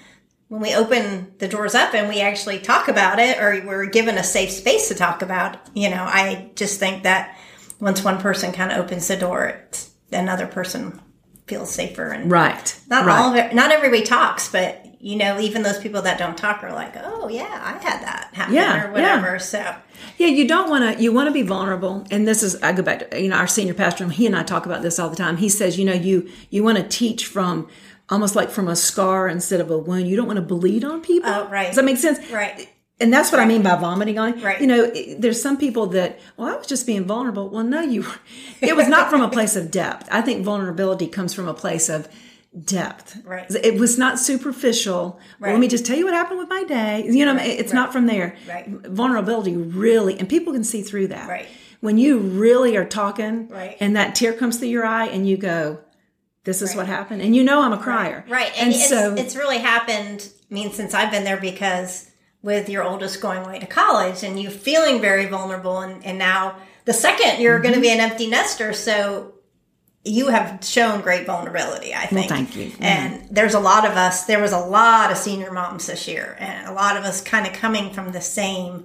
when 0.48 0.60
we 0.60 0.74
open 0.74 1.32
the 1.38 1.48
doors 1.48 1.74
up 1.74 1.94
and 1.94 2.08
we 2.08 2.20
actually 2.20 2.58
talk 2.58 2.88
about 2.88 3.18
it 3.18 3.38
or 3.40 3.64
we're 3.66 3.86
given 3.86 4.18
a 4.18 4.24
safe 4.24 4.50
space 4.50 4.88
to 4.88 4.94
talk 4.94 5.22
about 5.22 5.56
you 5.74 5.88
know 5.88 6.02
i 6.04 6.50
just 6.56 6.78
think 6.80 7.04
that 7.04 7.36
once 7.80 8.02
one 8.04 8.18
person 8.18 8.52
kind 8.52 8.70
of 8.72 8.78
opens 8.78 9.08
the 9.08 9.16
door 9.16 9.46
it's, 9.68 9.90
another 10.12 10.46
person 10.46 11.00
feels 11.46 11.70
safer 11.70 12.08
and 12.08 12.30
right 12.30 12.80
not 12.88 13.04
right. 13.04 13.18
all 13.18 13.30
of 13.30 13.36
it 13.36 13.54
not 13.54 13.70
everybody 13.70 14.02
talks 14.02 14.50
but 14.50 14.86
you 15.00 15.16
know 15.16 15.38
even 15.38 15.62
those 15.62 15.78
people 15.78 16.00
that 16.00 16.18
don't 16.18 16.38
talk 16.38 16.62
are 16.64 16.72
like 16.72 16.94
oh 17.04 17.28
yeah 17.28 17.60
i 17.62 17.72
had 17.82 18.00
that 18.02 18.30
happen 18.32 18.54
Yeah, 18.54 18.86
or 18.88 18.92
whatever 18.92 19.38
so 19.38 19.74
Yeah, 20.18 20.28
you 20.28 20.46
don't 20.48 20.70
want 20.70 20.96
to. 20.96 21.02
You 21.02 21.12
want 21.12 21.28
to 21.28 21.32
be 21.32 21.42
vulnerable, 21.42 22.04
and 22.10 22.26
this 22.26 22.42
is. 22.42 22.56
I 22.62 22.72
go 22.72 22.82
back 22.82 23.10
to 23.10 23.22
you 23.22 23.28
know 23.28 23.36
our 23.36 23.46
senior 23.46 23.74
pastor. 23.74 24.08
He 24.08 24.26
and 24.26 24.36
I 24.36 24.42
talk 24.42 24.66
about 24.66 24.82
this 24.82 24.98
all 24.98 25.08
the 25.08 25.16
time. 25.16 25.36
He 25.36 25.48
says, 25.48 25.78
you 25.78 25.84
know, 25.84 25.92
you 25.92 26.28
you 26.50 26.62
want 26.64 26.78
to 26.78 26.84
teach 26.84 27.26
from 27.26 27.68
almost 28.08 28.34
like 28.36 28.50
from 28.50 28.68
a 28.68 28.76
scar 28.76 29.28
instead 29.28 29.60
of 29.60 29.70
a 29.70 29.78
wound. 29.78 30.08
You 30.08 30.16
don't 30.16 30.26
want 30.26 30.36
to 30.38 30.42
bleed 30.42 30.84
on 30.84 31.00
people. 31.00 31.30
Oh, 31.30 31.48
right. 31.48 31.68
Does 31.68 31.76
that 31.76 31.84
make 31.84 31.96
sense? 31.98 32.18
right 32.30 32.68
And 33.00 33.12
that's 33.12 33.32
what 33.32 33.40
I 33.40 33.44
mean 33.44 33.62
by 33.62 33.74
vomiting 33.74 34.18
on. 34.20 34.40
Right. 34.40 34.60
You 34.60 34.66
know, 34.68 34.90
there's 35.18 35.42
some 35.42 35.56
people 35.56 35.86
that, 35.88 36.20
well, 36.36 36.54
I 36.54 36.56
was 36.56 36.66
just 36.66 36.86
being 36.86 37.04
vulnerable. 37.04 37.48
Well, 37.48 37.64
no, 37.64 37.80
you. 37.80 38.02
were- 38.02 38.18
It 38.60 38.76
was 38.76 38.86
not 38.88 39.10
from 39.10 39.20
a 39.20 39.28
place 39.28 39.56
of 39.56 39.70
depth. 39.70 40.08
I 40.12 40.20
think 40.20 40.44
vulnerability 40.44 41.08
comes 41.08 41.34
from 41.34 41.48
a 41.48 41.54
place 41.54 41.88
of 41.88 42.08
depth. 42.64 43.18
Right. 43.24 43.46
It 43.50 43.80
was 43.80 43.98
not 43.98 44.20
superficial. 44.20 45.18
Well, 45.40 45.50
let 45.50 45.58
me 45.58 45.66
just 45.66 45.84
tell 45.84 45.98
you 45.98 46.04
what 46.04 46.14
happened 46.14 46.38
with 46.38 46.48
my 46.48 46.62
day. 46.64 47.04
You 47.08 47.24
know, 47.24 47.36
it's 47.36 47.72
not 47.72 47.92
from 47.92 48.06
there. 48.06 48.36
Right. 48.48 48.68
Vulnerability 48.68 49.56
really, 49.56 50.16
and 50.18 50.28
people 50.28 50.52
can 50.52 50.62
see 50.64 50.82
through 50.82 51.08
that. 51.08 51.28
Right. 51.28 51.46
When 51.80 51.98
you 51.98 52.18
really 52.18 52.76
are 52.76 52.84
talking, 52.84 53.48
Right. 53.48 53.76
and 53.80 53.96
that 53.96 54.14
tear 54.14 54.32
comes 54.32 54.56
through 54.58 54.68
your 54.68 54.86
eye, 54.86 55.06
and 55.06 55.28
you 55.28 55.36
go, 55.36 55.80
"This 56.44 56.62
is 56.62 56.74
what 56.76 56.86
happened," 56.86 57.20
and 57.22 57.34
you 57.36 57.42
know 57.44 57.60
I'm 57.60 57.72
a 57.72 57.78
crier. 57.78 58.24
Right. 58.28 58.52
And, 58.56 58.66
And, 58.66 58.74
it's, 58.74 58.88
so 58.88 59.14
it's 59.14 59.34
really 59.36 59.58
happened, 59.58 60.28
I 60.50 60.54
mean, 60.54 60.70
since 60.72 60.94
I've 60.94 61.10
been 61.10 61.24
there 61.24 61.36
because 61.36 62.08
with 62.44 62.68
your 62.68 62.82
oldest 62.84 63.22
going 63.22 63.42
away 63.42 63.58
to 63.58 63.66
college 63.66 64.22
and 64.22 64.38
you 64.38 64.50
feeling 64.50 65.00
very 65.00 65.24
vulnerable 65.24 65.80
and, 65.80 66.04
and 66.04 66.18
now 66.18 66.54
the 66.84 66.92
second 66.92 67.40
you're 67.40 67.58
going 67.58 67.74
to 67.74 67.80
be 67.80 67.88
an 67.88 68.00
empty 68.00 68.26
nester. 68.28 68.74
So 68.74 69.32
you 70.04 70.28
have 70.28 70.62
shown 70.62 71.00
great 71.00 71.24
vulnerability, 71.26 71.94
I 71.94 72.04
think. 72.04 72.28
thank 72.28 72.54
you. 72.54 72.70
And 72.80 73.26
there's 73.30 73.54
a 73.54 73.60
lot 73.60 73.86
of 73.86 73.92
us, 73.92 74.26
there 74.26 74.42
was 74.42 74.52
a 74.52 74.58
lot 74.58 75.10
of 75.10 75.16
senior 75.16 75.50
moms 75.50 75.86
this 75.86 76.06
year 76.06 76.36
and 76.38 76.68
a 76.68 76.72
lot 76.74 76.98
of 76.98 77.04
us 77.04 77.22
kind 77.22 77.46
of 77.46 77.54
coming 77.54 77.90
from 77.94 78.12
the 78.12 78.20
same 78.20 78.84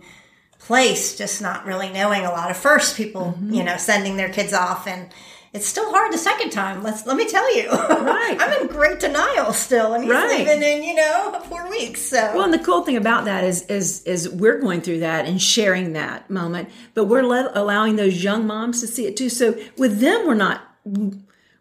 place, 0.60 1.18
just 1.18 1.42
not 1.42 1.66
really 1.66 1.90
knowing 1.90 2.24
a 2.24 2.32
lot 2.32 2.50
of 2.52 2.56
first 2.56 2.96
people, 2.96 3.36
Mm-hmm. 3.38 3.54
you 3.54 3.64
know, 3.66 3.76
sending 3.76 4.16
their 4.16 4.30
kids 4.30 4.54
off 4.54 4.88
and 4.88 5.10
it's 5.54 5.66
still 5.66 5.90
hard 5.92 6.14
the 6.14 6.18
second 6.18 6.52
time. 6.52 6.84
Let's 6.84 7.06
let 7.06 7.18
me 7.18 7.28
tell 7.28 7.56
you. 7.56 7.70
Right. 7.70 8.38
I'm 8.40 8.62
in 8.62 8.68
great 8.68 9.00
denial 9.00 9.52
still, 9.54 9.94
and 9.94 10.04
he's 10.04 10.12
Right. 10.14 10.40
leaving 10.46 10.62
in 10.62 10.84
you 10.84 10.96
know 10.96 11.42
four 11.50 11.70
weeks. 11.70 12.02
So 12.02 12.34
Well, 12.36 12.44
and 12.46 12.54
the 12.54 12.60
cool 12.60 12.84
thing 12.84 12.98
about 12.98 13.26
that 13.26 13.44
is 13.44 13.64
is 13.64 14.04
is 14.04 14.30
we're 14.30 14.60
going 14.60 14.82
through 14.82 15.00
that 15.00 15.26
and 15.26 15.42
sharing 15.42 15.94
that 15.94 16.30
moment, 16.30 16.70
but 16.94 17.06
we're 17.06 17.24
let, 17.24 17.56
allowing 17.56 17.96
those 17.96 18.24
young 18.24 18.46
moms 18.46 18.82
to 18.82 18.88
see 18.88 19.06
it 19.08 19.18
too. 19.18 19.30
So 19.30 19.58
with 19.78 20.00
them, 20.00 20.28
we're 20.28 20.34
not 20.36 20.62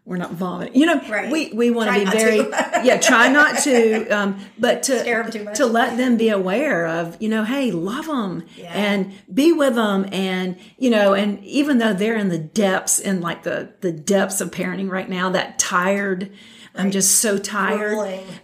we're 0.09 0.17
not 0.17 0.31
vomiting. 0.33 0.75
You 0.79 0.87
know, 0.87 1.01
Right. 1.07 1.31
we 1.31 1.51
we 1.53 1.69
want 1.69 1.93
to 1.93 1.99
be 2.03 2.05
very 2.17 2.37
yeah. 2.83 2.97
Try 2.99 3.31
not 3.31 3.59
to, 3.59 4.07
um, 4.09 4.39
but 4.57 4.83
to 4.83 4.99
Scare 4.99 5.23
'em 5.23 5.31
too 5.31 5.43
much. 5.43 5.57
to 5.57 5.65
let 5.67 5.95
them 5.97 6.17
be 6.17 6.29
aware 6.29 6.87
of 6.87 7.15
you 7.19 7.29
know, 7.29 7.43
hey, 7.43 7.71
love 7.71 8.07
them 8.07 8.43
Yeah. 8.57 8.71
and 8.73 9.11
be 9.33 9.53
with 9.53 9.75
them, 9.75 10.07
and 10.11 10.57
you 10.77 10.89
know, 10.89 11.13
and 11.13 11.41
even 11.45 11.77
though 11.77 11.93
they're 11.93 12.17
in 12.17 12.29
the 12.29 12.39
depths 12.39 12.99
in 12.99 13.21
like 13.21 13.43
the 13.43 13.69
the 13.81 13.91
depths 13.91 14.41
of 14.41 14.49
parenting 14.51 14.89
right 14.89 15.07
now, 15.09 15.29
that 15.29 15.59
tired. 15.59 16.31
I'm 16.75 16.91
just 16.91 17.15
so 17.17 17.37
tired. 17.37 17.97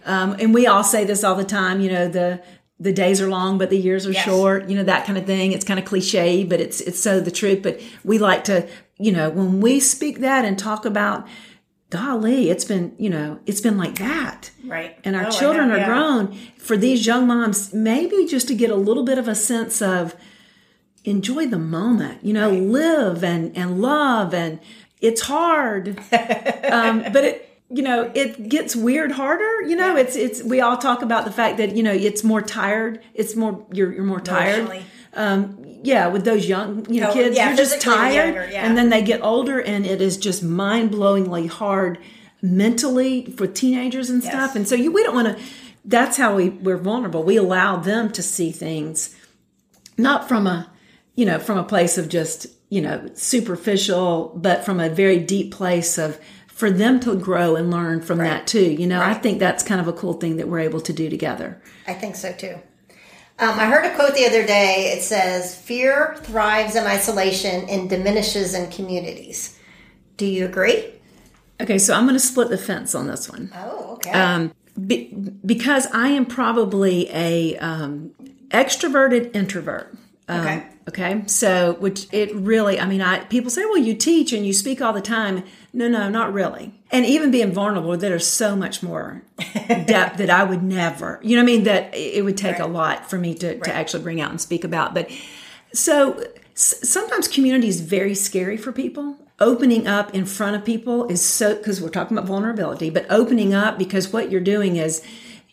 Um, 0.04 0.36
and 0.38 0.52
we 0.52 0.66
all 0.66 0.84
say 0.84 1.04
this 1.04 1.24
all 1.24 1.36
the 1.36 1.44
time. 1.44 1.80
You 1.80 1.90
know, 1.90 2.08
the 2.08 2.42
the 2.78 2.92
days 2.92 3.22
are 3.22 3.28
long, 3.30 3.56
but 3.56 3.70
the 3.70 3.78
years 3.78 4.06
are 4.06 4.12
Yes. 4.12 4.24
short. 4.24 4.68
You 4.68 4.76
know 4.76 4.82
that 4.84 5.06
kind 5.06 5.16
of 5.16 5.24
thing. 5.24 5.52
It's 5.52 5.64
kind 5.64 5.78
of 5.80 5.86
cliche, 5.86 6.44
but 6.44 6.60
it's 6.60 6.80
it's 6.82 7.00
so 7.00 7.18
the 7.20 7.30
truth. 7.30 7.62
But 7.62 7.80
we 8.04 8.18
like 8.18 8.44
to, 8.44 8.66
you 8.98 9.12
know, 9.12 9.30
when 9.30 9.60
we 9.62 9.80
speak 9.80 10.20
that 10.20 10.44
and 10.44 10.58
talk 10.58 10.84
about, 10.84 11.26
golly, 11.90 12.50
it's 12.50 12.64
been, 12.64 12.94
you 12.98 13.08
know, 13.10 13.38
it's 13.46 13.60
been 13.60 13.78
like 13.78 13.96
that. 13.98 14.50
Right. 14.64 14.98
And 15.04 15.14
our 15.16 15.26
Oh, 15.26 15.30
children 15.30 15.70
are 15.70 15.78
yeah. 15.78 15.86
grown. 15.86 16.36
For 16.58 16.76
these 16.76 17.06
young 17.06 17.26
moms, 17.26 17.72
maybe 17.72 18.26
just 18.26 18.48
to 18.48 18.54
get 18.54 18.70
a 18.70 18.74
little 18.76 19.04
bit 19.04 19.18
of 19.18 19.28
a 19.28 19.34
sense 19.34 19.80
of 19.80 20.14
enjoy 21.04 21.46
the 21.46 21.58
moment. 21.58 22.24
You 22.24 22.32
know, 22.32 22.50
live 22.50 23.22
and 23.22 23.56
and 23.56 23.80
love, 23.80 24.34
and 24.34 24.58
it's 25.00 25.22
hard, 25.22 25.88
um, 26.70 27.04
but 27.12 27.24
it. 27.24 27.42
You 27.68 27.82
know, 27.82 28.12
it 28.14 28.48
gets 28.48 28.76
weird 28.76 29.10
harder. 29.10 29.62
You 29.62 29.74
know, 29.74 29.96
it's 29.96 30.14
it's. 30.14 30.40
We 30.40 30.60
all 30.60 30.76
talk 30.76 31.02
about 31.02 31.24
the 31.24 31.32
fact 31.32 31.56
that 31.58 31.74
you 31.76 31.82
know 31.82 31.92
it's 31.92 32.22
more 32.22 32.40
tired. 32.40 33.02
It's 33.12 33.34
more 33.34 33.66
you're 33.72 33.92
you're 33.92 34.04
more 34.04 34.20
tired. 34.20 34.84
Um, 35.14 35.65
yeah, 35.82 36.06
with 36.08 36.24
those 36.24 36.46
young 36.46 36.86
you 36.92 37.00
know 37.00 37.10
Oh, 37.10 37.12
kids, 37.12 37.36
yeah, 37.36 37.48
you're 37.48 37.56
just 37.56 37.80
tired, 37.80 38.34
younger, 38.34 38.50
yeah. 38.50 38.66
and 38.66 38.76
then 38.76 38.88
they 38.90 39.02
get 39.02 39.22
older, 39.22 39.60
and 39.60 39.86
it 39.86 40.00
is 40.00 40.16
just 40.16 40.42
mind 40.42 40.90
blowingly 40.90 41.48
hard 41.48 41.98
mentally 42.42 43.26
for 43.36 43.46
teenagers 43.46 44.10
and 44.10 44.22
stuff. 44.22 44.50
Yes. 44.50 44.56
And 44.56 44.68
so 44.68 44.74
you, 44.74 44.92
we 44.92 45.02
don't 45.02 45.14
want 45.14 45.36
to. 45.38 45.44
That's 45.84 46.16
how 46.16 46.34
we 46.36 46.50
we're 46.50 46.76
vulnerable. 46.76 47.22
We 47.22 47.36
allow 47.36 47.76
them 47.76 48.10
to 48.12 48.22
see 48.22 48.50
things 48.50 49.14
not 49.96 50.28
from 50.28 50.46
a 50.46 50.70
you 51.14 51.24
know 51.24 51.38
from 51.38 51.58
a 51.58 51.64
place 51.64 51.96
of 51.98 52.08
just 52.08 52.46
you 52.68 52.80
know 52.82 53.08
superficial 53.14 54.32
but 54.36 54.64
from 54.64 54.80
a 54.80 54.88
very 54.90 55.18
deep 55.18 55.52
place 55.52 55.96
of 55.98 56.20
for 56.48 56.70
them 56.70 56.98
to 57.00 57.14
grow 57.16 57.54
and 57.56 57.70
learn 57.70 58.00
from 58.02 58.18
that 58.18 58.46
too 58.46 58.70
you 58.72 58.86
know 58.86 59.00
i 59.00 59.14
think 59.14 59.38
that's 59.38 59.62
kind 59.62 59.80
of 59.80 59.88
a 59.88 59.92
cool 59.92 60.12
thing 60.14 60.36
that 60.36 60.48
we're 60.48 60.58
able 60.58 60.80
to 60.80 60.92
do 60.92 61.08
together 61.08 61.62
I 61.86 61.94
think 61.94 62.16
so 62.16 62.32
too. 62.32 62.56
Um, 63.38 63.50
I 63.60 63.66
heard 63.66 63.84
a 63.84 63.94
quote 63.94 64.14
the 64.14 64.24
other 64.26 64.46
day. 64.46 64.92
It 64.96 65.02
says, 65.02 65.54
Fear 65.54 66.16
thrives 66.22 66.74
in 66.74 66.84
isolation 66.84 67.68
and 67.68 67.88
diminishes 67.90 68.54
in 68.54 68.70
communities. 68.70 69.58
Do 70.16 70.26
you 70.26 70.44
agree? 70.46 70.92
okay 71.58 71.78
so 71.78 71.94
i'm 71.94 72.04
going 72.04 72.14
to 72.14 72.20
split 72.20 72.50
the 72.50 72.58
fence 72.58 72.94
on 72.94 73.06
this 73.06 73.30
one 73.30 73.50
Oh, 73.56 73.94
okay. 73.94 74.10
um, 74.10 74.52
be, 74.86 75.06
because 75.46 75.86
i 75.94 76.08
am 76.08 76.26
probably 76.26 77.08
a 77.10 77.56
um, 77.56 78.10
extroverted 78.48 79.34
introvert 79.34 79.96
um, 80.28 80.40
Okay. 80.42 80.66
Okay? 80.88 81.22
So 81.26 81.74
which 81.74 82.06
it 82.12 82.34
really 82.34 82.78
i 82.78 82.86
mean 82.86 83.00
i 83.00 83.20
people 83.24 83.50
say 83.50 83.64
well 83.64 83.78
you 83.78 83.94
teach 83.94 84.32
and 84.32 84.46
you 84.46 84.52
speak 84.52 84.80
all 84.80 84.92
the 84.92 85.00
time. 85.00 85.44
No 85.72 85.88
no 85.88 86.08
not 86.08 86.32
really. 86.32 86.74
And 86.90 87.04
even 87.04 87.30
being 87.30 87.52
vulnerable 87.52 87.96
there's 87.96 88.26
so 88.26 88.56
much 88.56 88.82
more 88.82 89.22
depth 89.68 90.18
that 90.18 90.30
i 90.30 90.44
would 90.44 90.62
never 90.62 91.20
you 91.22 91.36
know 91.36 91.42
what 91.42 91.50
i 91.50 91.54
mean? 91.54 91.64
That 91.64 91.94
it 91.94 92.24
would 92.24 92.36
take 92.36 92.58
a 92.58 92.66
lot 92.66 93.08
for 93.10 93.18
me 93.18 93.34
to, 93.34 93.58
to 93.58 93.72
actually 93.74 94.02
bring 94.02 94.20
out 94.20 94.30
and 94.30 94.40
speak 94.40 94.64
about. 94.64 94.94
But 94.94 95.10
so 95.72 96.18
s- 96.54 96.88
sometimes 96.88 97.28
community 97.28 97.68
is 97.68 97.80
very 97.80 98.14
scary 98.14 98.56
for 98.56 98.72
people. 98.72 99.16
Opening 99.38 99.86
up 99.86 100.14
in 100.14 100.24
front 100.24 100.56
of 100.56 100.64
people 100.64 101.06
is 101.08 101.22
so 101.22 101.56
because 101.56 101.82
we're 101.82 101.90
talking 101.90 102.16
about 102.16 102.26
vulnerability, 102.26 102.88
but 102.88 103.04
opening 103.10 103.52
up 103.52 103.76
because 103.78 104.10
what 104.10 104.30
you're 104.30 104.40
doing 104.40 104.76
is 104.76 105.02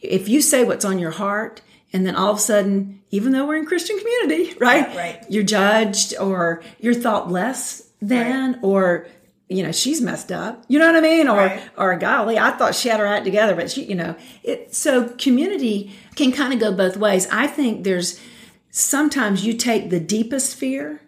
if 0.01 0.29
you 0.29 0.41
say 0.41 0.63
what's 0.63 0.85
on 0.85 0.99
your 0.99 1.11
heart 1.11 1.61
and 1.93 2.05
then 2.05 2.15
all 2.15 2.31
of 2.31 2.37
a 2.37 2.41
sudden, 2.41 3.01
even 3.11 3.31
though 3.31 3.45
we're 3.47 3.55
in 3.57 3.65
Christian 3.65 3.97
community, 3.99 4.55
right? 4.59 4.87
Right. 4.95 5.23
You're 5.29 5.43
judged 5.43 6.15
or 6.19 6.63
you're 6.79 6.93
thought 6.95 7.31
less 7.31 7.89
than 8.01 8.59
or 8.61 9.07
you 9.49 9.61
know, 9.61 9.71
she's 9.71 10.01
messed 10.01 10.31
up. 10.31 10.63
You 10.67 10.79
know 10.79 10.87
what 10.87 10.95
I 10.95 11.01
mean? 11.01 11.27
Or 11.27 11.37
Right. 11.37 11.61
or 11.77 11.95
golly, 11.97 12.39
I 12.39 12.51
thought 12.51 12.73
she 12.73 12.89
had 12.89 12.99
her 12.99 13.05
act 13.05 13.23
together, 13.25 13.53
but 13.55 13.69
she, 13.69 13.83
you 13.83 13.93
know, 13.93 14.15
it 14.41 14.73
so 14.73 15.09
community 15.19 15.91
can 16.15 16.31
kind 16.31 16.53
of 16.53 16.59
go 16.59 16.71
both 16.73 16.97
ways. 16.97 17.27
I 17.31 17.45
think 17.47 17.83
there's 17.83 18.19
sometimes 18.71 19.45
you 19.45 19.53
take 19.53 19.89
the 19.89 19.99
deepest 19.99 20.55
fear 20.55 21.01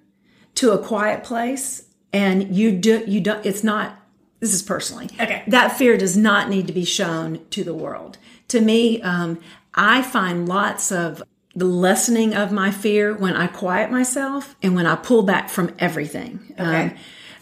to 0.56 0.72
a 0.72 0.78
quiet 0.78 1.24
place 1.24 1.88
and 2.14 2.56
you 2.56 2.72
do 2.72 3.04
you 3.08 3.20
don't 3.20 3.44
it's 3.46 3.64
not 3.64 3.98
this 4.40 4.54
is 4.54 4.62
personally 4.62 5.10
Okay. 5.20 5.44
that 5.48 5.70
fear 5.78 5.98
does 5.98 6.16
not 6.16 6.50
need 6.50 6.68
to 6.68 6.74
be 6.74 6.86
shown 6.86 7.44
to 7.50 7.64
the 7.64 7.74
world 7.74 8.18
to 8.50 8.62
me 8.62 9.02
um, 9.02 9.40
i 9.76 10.02
find 10.02 10.48
lots 10.48 10.92
of 10.92 11.22
the 11.56 11.66
lessening 11.66 12.34
of 12.34 12.52
my 12.52 12.72
fear 12.72 13.14
when 13.14 13.36
i 13.36 13.48
quiet 13.48 13.92
myself 13.92 14.56
and 14.62 14.76
when 14.76 14.86
i 14.86 14.96
pull 14.96 15.24
back 15.24 15.50
from 15.50 15.74
everything 15.80 16.40
Okay. 16.60 16.86
um, 16.86 16.96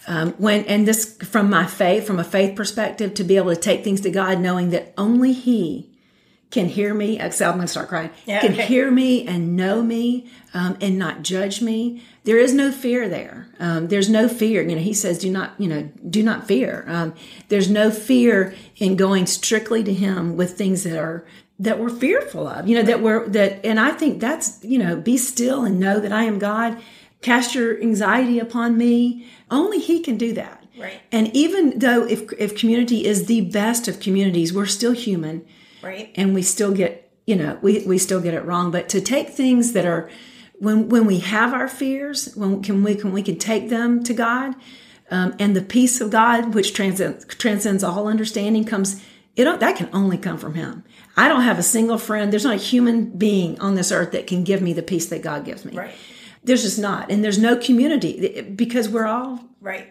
um, 0.06 0.34
when 0.34 0.66
and 0.66 0.86
this 0.88 1.16
from 1.24 1.50
my 1.50 1.66
faith 1.66 2.06
from 2.06 2.20
a 2.20 2.24
faith 2.24 2.56
perspective 2.56 3.14
to 3.14 3.24
be 3.24 3.38
able 3.38 3.54
to 3.56 3.60
take 3.60 3.84
things 3.84 4.02
to 4.02 4.12
god 4.12 4.40
knowing 4.40 4.72
that 4.72 4.94
only 4.98 5.32
he 5.34 5.90
can 6.54 6.68
hear 6.68 6.94
me. 6.94 7.20
Except 7.20 7.50
I'm 7.50 7.56
going 7.56 7.66
to 7.66 7.72
start 7.72 7.90
crying. 7.90 8.12
Yeah, 8.28 8.40
can 8.40 8.54
okay. 8.54 8.66
hear 8.68 8.92
me 8.92 9.26
and 9.28 9.56
know 9.56 9.82
me 9.82 10.30
um, 10.54 10.78
and 10.80 11.00
not 11.00 11.24
judge 11.24 11.62
me. 11.64 12.04
There 12.26 12.38
is 12.38 12.54
no 12.54 12.72
fear 12.72 13.10
there. 13.10 13.48
Um, 13.60 13.88
there's 13.88 14.08
no 14.08 14.30
fear. 14.30 14.62
You 14.62 14.76
know, 14.76 14.82
he 14.82 14.94
says, 14.94 15.18
"Do 15.18 15.32
not, 15.32 15.54
you 15.58 15.68
know, 15.68 15.90
do 16.08 16.22
not 16.22 16.48
fear." 16.48 16.86
Um, 16.88 17.16
there's 17.50 17.70
no 17.72 17.90
fear 17.90 18.54
in 18.78 18.96
going 18.96 19.26
strictly 19.26 19.84
to 19.84 19.94
him 19.94 20.38
with 20.38 20.56
things 20.56 20.84
that 20.84 20.98
are 20.98 21.26
that 21.60 21.80
we're 21.80 21.90
fearful 21.90 22.48
of. 22.48 22.68
You 22.68 22.78
know, 22.78 22.84
that 22.84 23.02
we're 23.02 23.28
that, 23.30 23.66
and 23.66 23.80
I 23.80 23.92
think 23.92 24.20
that's 24.20 24.64
you 24.64 24.78
know, 24.78 24.96
be 24.96 25.18
still 25.18 25.64
and 25.64 25.80
know 25.80 26.00
that 26.00 26.12
I 26.12 26.24
am 26.24 26.40
God. 26.40 26.78
Cast 27.22 27.56
your 27.56 27.82
anxiety 27.82 28.40
upon 28.40 28.78
me. 28.78 29.28
Only 29.50 29.80
He 29.80 30.02
can 30.02 30.18
do 30.18 30.34
that. 30.34 30.66
Right. 30.78 31.00
And 31.12 31.34
even 31.36 31.80
though 31.80 32.06
if 32.06 32.32
if 32.34 32.58
community 32.58 33.06
is 33.06 33.28
the 33.28 33.42
best 33.42 33.88
of 33.88 34.00
communities, 34.00 34.54
we're 34.54 34.66
still 34.66 34.94
human 34.94 35.46
right. 35.84 36.12
and 36.16 36.34
we 36.34 36.42
still 36.42 36.74
get 36.74 37.12
you 37.28 37.36
know 37.36 37.60
we, 37.62 37.86
we 37.86 37.98
still 37.98 38.22
get 38.22 38.34
it 38.34 38.44
wrong 38.46 38.72
but 38.72 38.90
to 38.90 39.02
take 39.02 39.30
things 39.30 39.74
that 39.74 39.86
are 39.86 40.10
when 40.60 40.90
when 40.90 41.06
we 41.06 41.20
have 41.20 41.54
our 41.54 41.68
fears 41.68 42.34
when 42.36 42.64
can 42.64 42.84
we 42.84 42.96
can 42.96 43.12
we 43.12 43.22
can 43.22 43.38
take 43.38 43.70
them 43.70 44.04
to 44.04 44.14
god 44.14 44.56
um, 45.12 45.36
and 45.40 45.56
the 45.56 45.62
peace 45.62 46.02
of 46.02 46.10
god 46.10 46.54
which 46.54 46.74
transcends 46.74 47.26
transcends 47.26 47.84
all 47.84 48.08
understanding 48.08 48.64
comes 48.64 49.04
it 49.36 49.46
don't, 49.46 49.60
that 49.60 49.76
can 49.76 49.90
only 49.94 50.18
come 50.18 50.38
from 50.38 50.56
him 50.56 50.84
i 51.18 51.28
don't 51.28 51.42
have 51.44 51.60
a 51.60 51.64
single 51.64 51.98
friend 51.98 52.32
there's 52.32 52.44
not 52.46 52.56
a 52.56 52.58
human 52.58 53.06
being 53.18 53.60
on 53.60 53.76
this 53.76 53.92
earth 53.92 54.12
that 54.12 54.28
can 54.28 54.44
give 54.44 54.62
me 54.62 54.74
the 54.74 54.84
peace 54.84 55.08
that 55.08 55.22
god 55.22 55.46
gives 55.46 55.64
me 55.66 55.76
Right. 55.76 55.94
there's 56.44 56.64
just 56.64 56.80
not 56.80 57.12
and 57.12 57.24
there's 57.24 57.38
no 57.40 57.56
community 57.58 58.42
because 58.42 58.90
we're 58.90 59.06
all 59.08 59.40
Right. 59.62 59.88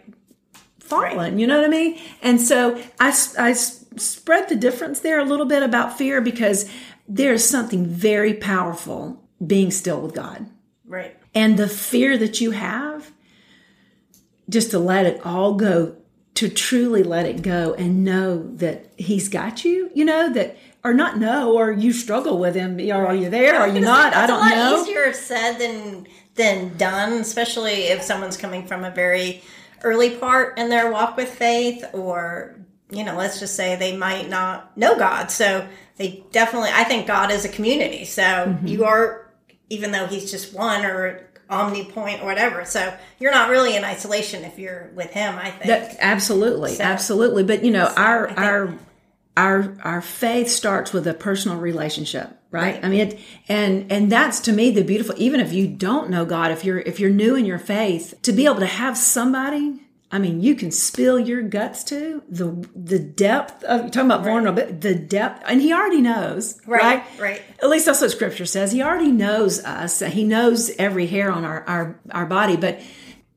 fallen. 0.78 1.38
You 1.38 1.46
know 1.46 1.56
what 1.56 1.64
I 1.64 1.68
mean? 1.70 1.98
And 2.20 2.38
so 2.40 2.78
I, 3.00 3.08
I 3.38 3.52
spread 3.54 4.50
the 4.50 4.56
difference 4.56 5.00
there 5.00 5.18
a 5.18 5.24
little 5.24 5.46
bit 5.46 5.62
about 5.62 5.96
fear 5.96 6.20
because 6.20 6.70
there's 7.08 7.42
something 7.42 7.86
very 7.86 8.34
powerful 8.34 9.18
being 9.46 9.70
still 9.70 10.00
with 10.02 10.14
God. 10.14 10.46
Right. 10.86 11.16
And 11.34 11.58
the 11.58 11.68
fear 11.68 12.18
that 12.18 12.42
you 12.42 12.50
have, 12.50 13.10
just 14.50 14.70
to 14.72 14.78
let 14.78 15.06
it 15.06 15.24
all 15.24 15.54
go, 15.54 15.96
to 16.34 16.48
truly 16.50 17.02
let 17.02 17.24
it 17.26 17.40
go 17.42 17.72
and 17.74 18.04
know 18.04 18.42
that 18.56 18.92
He's 18.98 19.28
got 19.30 19.64
you, 19.64 19.90
you 19.94 20.04
know, 20.04 20.30
that, 20.34 20.56
or 20.84 20.92
not 20.94 21.18
know, 21.18 21.52
or 21.56 21.70
you 21.72 21.92
struggle 21.92 22.38
with 22.38 22.54
Him. 22.54 22.78
Or 22.90 23.06
are 23.06 23.14
you 23.14 23.30
there? 23.30 23.56
Are 23.60 23.68
you 23.68 23.80
not? 23.80 24.14
I 24.14 24.26
don't 24.26 24.38
a 24.38 24.40
lot 24.40 24.50
know. 24.56 24.82
easier 24.82 25.12
said 25.12 25.58
than 25.58 26.06
than 26.34 26.76
done, 26.76 27.12
especially 27.14 27.84
if 27.84 28.02
someone's 28.02 28.36
coming 28.36 28.66
from 28.66 28.84
a 28.84 28.90
very 28.90 29.42
early 29.82 30.10
part 30.10 30.58
in 30.58 30.68
their 30.70 30.90
walk 30.90 31.16
with 31.16 31.28
faith, 31.28 31.84
or 31.92 32.56
you 32.90 33.04
know, 33.04 33.16
let's 33.16 33.38
just 33.40 33.54
say 33.56 33.76
they 33.76 33.96
might 33.96 34.28
not 34.28 34.76
know 34.76 34.96
God. 34.98 35.30
So 35.30 35.66
they 35.96 36.24
definitely, 36.30 36.70
I 36.72 36.84
think 36.84 37.06
God 37.06 37.30
is 37.30 37.44
a 37.44 37.48
community. 37.48 38.04
So 38.04 38.22
Mm-hmm. 38.22 38.66
you 38.66 38.84
are, 38.84 39.30
even 39.70 39.92
though 39.92 40.06
He's 40.06 40.30
just 40.30 40.54
one 40.54 40.84
or 40.84 41.28
omnipoint 41.50 42.22
or 42.22 42.26
whatever. 42.26 42.64
So 42.64 42.94
you're 43.18 43.30
not 43.30 43.50
really 43.50 43.76
in 43.76 43.84
isolation 43.84 44.44
if 44.44 44.58
you're 44.58 44.90
with 44.94 45.10
Him. 45.10 45.36
I 45.36 45.50
think. 45.50 45.64
That, 45.66 45.96
absolutely, 46.00 46.80
absolutely. 46.80 47.44
But 47.44 47.64
you 47.64 47.70
know, 47.70 47.86
our 47.96 48.28
our 48.30 48.74
our 49.36 49.76
our 49.82 50.02
faith 50.02 50.48
starts 50.48 50.92
with 50.92 51.06
a 51.06 51.14
personal 51.14 51.58
relationship, 51.58 52.28
right? 52.50 52.74
Right. 52.74 52.84
I 52.84 52.88
mean, 52.88 53.00
it, 53.08 53.20
and 53.48 53.90
and 53.90 54.12
that's 54.12 54.40
to 54.40 54.52
me 54.52 54.70
the 54.70 54.84
beautiful. 54.84 55.14
Even 55.18 55.40
if 55.40 55.52
you 55.52 55.66
don't 55.66 56.10
know 56.10 56.24
God, 56.24 56.50
if 56.50 56.64
you're 56.64 56.80
if 56.80 57.00
you're 57.00 57.10
new 57.10 57.34
in 57.34 57.44
your 57.44 57.58
faith, 57.58 58.14
to 58.22 58.32
be 58.32 58.44
able 58.44 58.60
to 58.60 58.66
have 58.66 58.96
somebody. 58.96 59.78
I 60.14 60.18
mean, 60.18 60.42
you 60.42 60.54
can 60.54 60.70
spill 60.70 61.18
your 61.18 61.40
guts 61.40 61.84
to 61.84 62.22
the 62.28 62.68
the 62.76 62.98
depth 62.98 63.64
of 63.64 63.80
you're 63.80 63.88
talking 63.88 64.10
about 64.10 64.24
vulnerability, 64.24 64.74
the 64.74 64.94
depth, 64.94 65.42
and 65.46 65.62
He 65.62 65.72
already 65.72 66.02
knows, 66.02 66.60
Right, 66.66 66.82
right? 66.82 67.04
right. 67.18 67.42
At 67.62 67.70
least 67.70 67.86
that's 67.86 68.02
what 68.02 68.10
Scripture 68.10 68.44
says. 68.44 68.72
He 68.72 68.82
already 68.82 69.10
knows 69.10 69.64
us. 69.64 70.00
He 70.00 70.24
knows 70.24 70.70
every 70.78 71.06
hair 71.06 71.32
on 71.32 71.46
our 71.46 71.64
our, 71.66 72.00
our 72.10 72.26
body. 72.26 72.56
But 72.56 72.82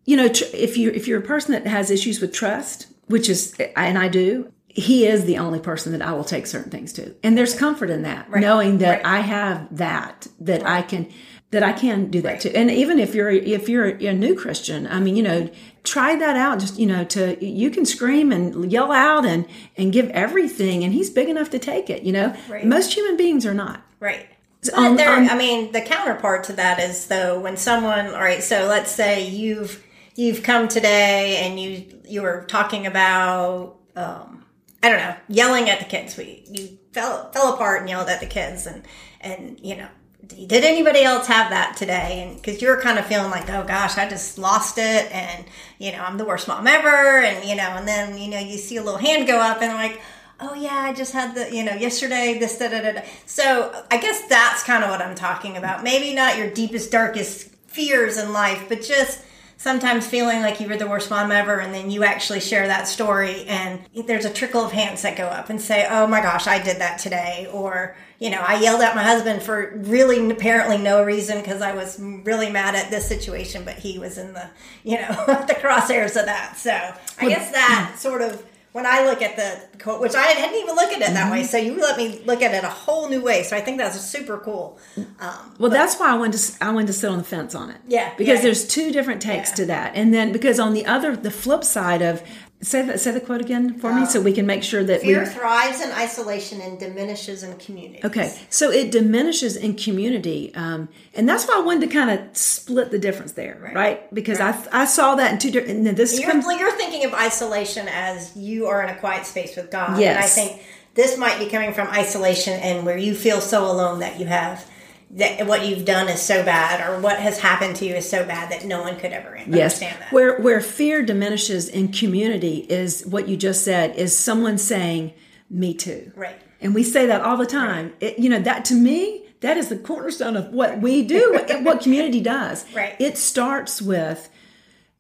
you 0.04 0.18
know, 0.18 0.28
tr- 0.28 0.44
if 0.54 0.76
you 0.76 0.92
if 0.92 1.08
you're 1.08 1.20
a 1.20 1.26
person 1.26 1.54
that 1.54 1.66
has 1.66 1.90
issues 1.90 2.20
with 2.20 2.34
trust 2.34 2.88
which 3.08 3.30
is, 3.30 3.56
and 3.76 3.98
I 3.98 4.08
do, 4.08 4.52
he 4.76 5.08
is 5.08 5.24
the 5.24 5.38
only 5.38 5.60
person 5.60 5.94
that 5.94 6.02
I 6.02 6.12
will 6.12 6.26
take 6.26 6.46
certain 6.46 6.70
things 6.70 6.92
to. 6.94 7.16
And 7.24 7.38
there's 7.38 7.56
comfort 7.56 7.90
in 7.90 8.02
that, 8.02 8.30
right. 8.30 8.42
knowing 8.42 8.80
that 8.80 9.04
right. 9.04 9.06
I 9.06 9.20
have 9.22 9.78
that, 9.78 10.28
that 10.42 10.64
right. 10.64 10.80
I 10.80 10.82
can, 10.82 11.10
that 11.52 11.64
I 11.64 11.72
can 11.72 12.12
do 12.12 12.22
that 12.24 12.42
too. 12.42 12.52
And 12.54 12.70
even 12.70 13.00
if 13.00 13.16
you're, 13.16 13.30
if 13.30 13.70
you're 13.70 13.88
a 13.88 14.14
new 14.14 14.36
Christian, 14.36 14.86
I 14.88 15.00
mean, 15.00 15.16
you 15.16 15.24
know, 15.24 15.50
try 15.86 16.18
that 16.18 16.36
out. 16.36 16.60
Just, 16.60 16.78
you 16.78 16.88
know, 16.88 17.06
to, 17.06 17.44
you 17.44 17.70
can 17.70 17.86
scream 17.86 18.34
and 18.34 18.70
yell 18.70 18.92
out 18.92 19.26
and, 19.26 19.48
and 19.78 19.94
give 19.94 20.10
everything. 20.10 20.84
And 20.84 20.94
he's 20.94 21.10
big 21.10 21.30
enough 21.30 21.52
to 21.52 21.60
take 21.60 21.90
it, 21.90 22.04
you 22.04 22.12
know, 22.12 22.36
most 22.66 22.94
human 22.94 23.16
beings 23.16 23.46
are 23.46 23.54
not. 23.54 23.82
Right. 24.02 24.28
Um, 24.74 24.98
there, 24.98 25.16
um, 25.16 25.30
I 25.30 25.38
mean, 25.38 25.72
the 25.72 25.82
counterpart 25.82 26.46
to 26.46 26.54
that 26.54 26.80
is 26.80 27.08
though 27.08 27.40
when 27.40 27.56
someone, 27.56 28.08
all 28.08 28.20
right, 28.20 28.44
so 28.44 28.66
let's 28.66 28.92
say 28.92 29.28
you've 29.28 29.82
you've 30.16 30.44
come 30.44 30.68
today 30.68 31.38
and 31.38 31.60
you 31.60 32.02
you 32.08 32.22
were 32.22 32.46
talking 32.48 32.88
about 32.88 33.78
um, 33.96 34.45
I 34.86 34.90
don't 34.90 35.00
know, 35.00 35.16
yelling 35.28 35.68
at 35.68 35.80
the 35.80 35.86
kids. 35.86 36.16
We 36.16 36.44
you 36.48 36.78
fell 36.92 37.32
fell 37.32 37.56
apart 37.56 37.82
and 37.82 37.90
yelled 37.90 38.08
at 38.08 38.20
the 38.20 38.28
kids, 38.28 38.68
and 38.68 38.84
and 39.20 39.60
you 39.60 39.76
know, 39.78 39.88
did 40.28 40.64
anybody 40.64 41.02
else 41.02 41.26
have 41.26 41.50
that 41.50 41.76
today? 41.76 42.24
And 42.24 42.36
because 42.36 42.62
you're 42.62 42.80
kind 42.80 43.00
of 43.00 43.08
feeling 43.08 43.32
like, 43.32 43.50
oh 43.50 43.64
gosh, 43.64 43.98
I 43.98 44.08
just 44.08 44.38
lost 44.38 44.78
it, 44.78 45.12
and 45.12 45.46
you 45.80 45.92
know, 45.92 46.04
I'm 46.04 46.20
the 46.20 46.26
worst 46.26 46.48
mom 46.48 46.68
ever, 46.68 47.20
and 47.20 47.50
you 47.50 47.56
know, 47.56 47.64
and 47.64 47.88
then 47.88 48.20
you 48.20 48.30
know, 48.30 48.38
you 48.38 48.60
see 48.60 48.78
a 48.78 48.84
little 48.84 49.00
hand 49.00 49.28
go 49.28 49.40
up, 49.40 49.62
and 49.62 49.74
like. 49.74 50.00
Oh 50.38 50.54
yeah, 50.54 50.76
I 50.76 50.92
just 50.92 51.14
had 51.14 51.34
the 51.34 51.56
you 51.56 51.64
know 51.64 51.76
yesterday 51.76 52.38
this 52.38 52.58
da 52.58 52.68
da 52.68 52.82
da. 52.82 52.92
da. 52.92 53.02
So 53.26 53.86
I 53.90 53.98
guess 53.98 54.28
that's 54.28 54.64
kind 54.64 54.84
of 54.84 54.90
what 54.90 55.02
I'm 55.02 55.16
talking 55.16 55.56
about. 55.56 55.82
Maybe 55.82 56.14
not 56.14 56.38
your 56.38 56.50
deepest 56.50 56.92
darkest 56.92 57.56
fears 57.68 58.18
in 58.18 58.34
life, 58.34 58.66
but 58.68 58.82
just 58.82 59.24
sometimes 59.66 60.06
feeling 60.06 60.42
like 60.42 60.60
you 60.60 60.68
were 60.68 60.78
the 60.78 60.86
worst 60.86 61.10
mom 61.10 61.32
ever 61.32 61.60
and 61.60 61.74
then 61.74 61.90
you 61.90 62.04
actually 62.04 62.40
share 62.40 62.68
that 62.68 62.88
story 62.88 63.46
and 63.46 63.82
there's 64.06 64.24
a 64.24 64.30
trickle 64.30 64.64
of 64.64 64.72
hands 64.72 65.02
that 65.02 65.18
go 65.18 65.26
up 65.26 65.50
and 65.50 65.60
say 65.60 65.88
oh 65.90 66.06
my 66.06 66.22
gosh 66.22 66.46
i 66.46 66.62
did 66.62 66.78
that 66.78 67.00
today 67.00 67.50
or 67.52 67.96
you 68.20 68.30
know 68.30 68.40
i 68.48 68.62
yelled 68.62 68.80
at 68.80 68.96
my 68.96 69.02
husband 69.02 69.42
for 69.42 69.74
really 69.78 70.30
apparently 70.30 70.78
no 70.78 71.04
reason 71.04 71.40
because 71.42 71.64
i 71.64 71.74
was 71.74 72.00
really 72.00 72.48
mad 72.48 72.76
at 72.76 72.92
this 72.92 73.08
situation 73.08 73.66
but 73.66 73.74
he 73.74 73.98
was 73.98 74.20
in 74.20 74.34
the 74.34 74.48
you 74.84 74.98
know 74.98 75.08
the 75.48 75.58
crosshairs 75.60 76.16
of 76.16 76.28
that. 76.28 76.56
So 76.58 76.94
i 77.20 77.28
guess 77.28 77.52
that 77.52 77.96
sort 77.98 78.22
of 78.22 78.46
when 78.76 78.86
I 78.86 79.06
look 79.06 79.22
at 79.22 79.38
the 79.38 79.78
quote, 79.82 80.02
which 80.02 80.16
I 80.16 80.24
hadn't 80.24 80.60
even 80.60 80.76
looked 80.76 80.92
at 80.92 80.98
it 80.98 81.14
that 81.14 81.16
mm-hmm. 81.16 81.32
way. 81.32 81.44
So 81.44 81.56
you 81.56 81.80
let 81.80 81.96
me 81.96 82.22
look 82.26 82.42
at 82.42 82.54
it 82.54 82.62
a 82.62 82.70
whole 82.70 83.08
new 83.08 83.22
way. 83.22 83.44
So 83.44 83.56
I 83.56 83.62
think 83.62 83.78
that's 83.78 83.98
super 84.02 84.38
cool. 84.38 84.78
Um, 84.98 85.08
well, 85.22 85.54
but, 85.58 85.72
that's 85.72 85.98
why 85.98 86.12
I 86.12 86.18
wanted 86.18 86.38
to 86.38 86.58
I 86.62 86.74
wanted 86.74 86.88
to 86.88 86.94
sit 86.94 87.10
on 87.10 87.20
the 87.20 87.24
fence 87.24 87.56
on 87.56 87.70
it. 87.70 87.78
Yeah, 87.88 88.14
because 88.18 88.40
yeah. 88.40 88.44
there's 88.44 88.68
two 88.68 88.92
different 88.92 89.22
takes 89.22 89.52
yeah. 89.52 89.56
to 89.56 89.66
that, 89.68 89.96
and 89.96 90.14
then 90.14 90.34
because 90.34 90.60
on 90.60 90.74
the 90.74 90.86
other 90.86 91.16
the 91.16 91.32
flip 91.32 91.64
side 91.64 92.02
of 92.02 92.22
Say 92.66 92.82
that. 92.82 93.00
Say 93.00 93.12
the 93.12 93.22
quote 93.22 93.42
again 93.42 93.78
for 93.78 93.94
me, 93.94 94.08
so 94.08 94.20
we 94.20 94.34
can 94.34 94.48
make 94.48 94.64
sure 94.64 94.84
that 94.84 95.02
fear 95.02 95.20
we, 95.20 95.26
thrives 95.28 95.82
in 95.82 95.92
isolation 95.92 96.62
and 96.62 96.80
diminishes 96.80 97.44
in 97.44 97.56
community. 97.58 98.02
Okay, 98.04 98.36
so 98.50 98.72
it 98.72 98.92
diminishes 98.92 99.56
in 99.56 99.76
community, 99.76 100.52
um, 100.56 100.90
and 101.14 101.30
that's 101.30 101.46
why 101.46 101.58
I 101.58 101.60
wanted 101.60 101.82
to 101.82 101.94
kind 101.94 102.10
of 102.10 102.36
split 102.36 102.90
the 102.90 102.98
difference 102.98 103.34
there, 103.34 103.60
right? 103.62 103.76
right? 103.76 104.14
Because 104.16 104.40
right. 104.40 104.56
I 104.72 104.82
I 104.82 104.86
saw 104.86 105.14
that 105.14 105.32
in 105.32 105.38
two 105.38 105.52
different. 105.52 105.96
This 105.96 106.20
you're, 106.20 106.32
comes, 106.32 106.46
you're 106.46 106.72
thinking 106.72 107.06
of 107.06 107.14
isolation 107.14 107.88
as 107.88 108.36
you 108.36 108.66
are 108.66 108.82
in 108.82 108.90
a 108.90 108.96
quiet 108.96 109.28
space 109.28 109.56
with 109.56 109.70
God, 109.70 110.00
yes. 110.00 110.16
and 110.16 110.26
I 110.26 110.28
think 110.28 110.66
this 110.96 111.20
might 111.20 111.38
be 111.38 111.46
coming 111.48 111.72
from 111.72 111.88
isolation 111.90 112.54
and 112.54 112.84
where 112.84 112.98
you 112.98 113.14
feel 113.14 113.42
so 113.42 113.70
alone 113.70 114.00
that 114.00 114.20
you 114.20 114.26
have 114.26 114.68
that 115.12 115.48
what 115.48 115.66
you've 115.66 115.86
done 115.86 116.10
is 116.10 116.22
so 116.22 116.44
bad 116.44 116.88
or 116.88 117.00
what 117.00 117.20
has 117.20 117.40
happened 117.40 117.76
to 117.78 117.86
you 117.86 117.96
is 117.96 118.10
so 118.10 118.26
bad 118.26 118.52
that 118.52 118.66
no 118.66 118.82
one 118.82 118.98
could 118.98 119.12
ever 119.12 119.38
understand 119.38 119.56
yes. 119.56 119.80
that. 119.80 120.12
Where 120.12 120.40
where 120.42 120.62
fear 120.62 121.04
diminishes 121.04 121.70
in 121.70 121.92
community 121.92 122.66
is 122.70 123.06
what 123.06 123.28
you 123.28 123.38
just 123.38 123.64
said 123.64 123.96
is 123.96 124.18
someone 124.18 124.58
saying 124.58 125.14
me 125.50 125.74
too. 125.74 126.12
Right. 126.16 126.42
And 126.60 126.74
we 126.74 126.84
say 126.84 127.06
that 127.06 127.22
all 127.22 127.38
the 127.38 127.46
time. 127.46 127.86
Right. 127.86 127.96
It, 128.02 128.20
you 128.20 128.30
know 128.30 128.40
that 128.40 128.66
to 128.66 128.74
me 128.74 129.26
that 129.42 129.58
is 129.58 129.70
the 129.70 129.78
cornerstone 129.78 130.36
of 130.36 130.50
what 130.50 130.82
we 130.82 131.04
do, 131.04 131.40
what 131.62 131.82
community 131.82 132.22
does. 132.22 132.66
Right. 132.76 132.96
It 133.00 133.18
starts 133.18 133.82
with 133.82 134.30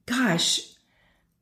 gosh, 0.05 0.61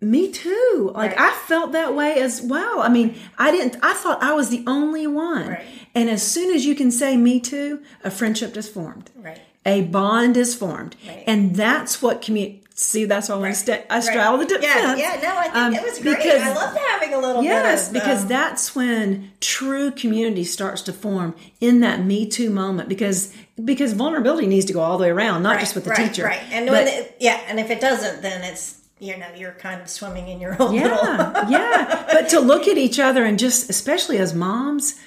me 0.04 0.32
too. 0.32 0.92
Like 0.94 1.12
right. 1.12 1.34
I 1.34 1.34
felt 1.48 1.72
that 1.72 1.96
way 1.96 2.16
as 2.16 2.42
well. 2.42 2.82
I 2.82 2.90
mean, 2.90 3.16
I 3.38 3.52
didn't 3.52 3.78
I 3.84 3.94
thought 3.94 4.22
I 4.22 4.34
was 4.34 4.50
the 4.50 4.64
only 4.68 5.08
one. 5.08 5.50
Right. 5.50 5.66
And 5.96 6.10
as 6.10 6.24
soon 6.24 6.54
as 6.54 6.66
you 6.66 6.76
can 6.76 6.92
say 6.92 7.18
me 7.18 7.40
too, 7.40 7.82
a 8.04 8.12
friendship 8.12 8.58
is 8.58 8.70
formed. 8.70 9.12
Right. 9.16 9.40
A 9.66 9.82
bond 9.82 10.36
is 10.36 10.56
formed. 10.56 10.96
Right. 11.08 11.24
And 11.26 11.56
that's 11.56 12.02
what 12.02 12.22
community 12.22 12.64
See, 12.76 13.06
that's 13.06 13.30
why 13.30 13.36
I 13.36 13.38
want 13.38 13.54
to 13.54 13.60
stay. 13.60 13.86
I 13.88 14.00
straddle 14.00 14.40
the 14.40 14.46
defense. 14.46 15.00
Yeah, 15.00 15.14
yeah, 15.14 15.22
no, 15.22 15.38
I 15.38 15.44
think 15.44 15.56
um, 15.56 15.74
it 15.76 15.84
was 15.84 16.00
great. 16.00 16.18
Because, 16.18 16.42
I 16.42 16.54
loved 16.56 16.78
having 16.78 17.14
a 17.14 17.20
little 17.20 17.44
yes, 17.44 17.88
of, 17.88 17.94
because 17.94 18.24
um, 18.24 18.28
that's 18.28 18.76
when 18.76 19.32
true 19.40 19.92
community 19.92 20.44
starts 20.44 20.82
to 20.84 20.94
form 20.94 21.36
in 21.62 21.82
that 21.82 22.04
Me 22.04 22.28
Too 22.28 22.50
moment. 22.50 22.90
Because 22.90 23.32
because 23.64 23.94
vulnerability 23.94 24.48
needs 24.48 24.66
to 24.66 24.74
go 24.74 24.82
all 24.82 24.98
the 24.98 25.04
way 25.04 25.12
around, 25.12 25.44
not 25.44 25.52
right, 25.52 25.60
just 25.60 25.76
with 25.76 25.84
the 25.84 25.92
right, 25.92 26.10
teacher. 26.10 26.24
Right, 26.24 26.42
and 26.50 26.66
but, 26.66 26.88
it, 26.88 27.16
yeah, 27.20 27.42
and 27.48 27.60
if 27.60 27.70
it 27.70 27.80
doesn't, 27.80 28.24
then 28.24 28.44
it's 28.44 28.82
you 29.04 29.18
know 29.18 29.28
you're 29.36 29.52
kind 29.52 29.82
of 29.82 29.90
swimming 29.90 30.30
in 30.30 30.40
your 30.40 30.56
own 30.62 30.74
yeah 30.74 30.84
little 30.84 31.52
yeah 31.52 32.06
but 32.12 32.30
to 32.30 32.40
look 32.40 32.68
at 32.68 32.78
each 32.78 33.00
other 33.00 33.26
and 33.26 33.38
just 33.38 33.70
especially 33.70 34.18
as 34.18 34.34
moms 34.34 35.00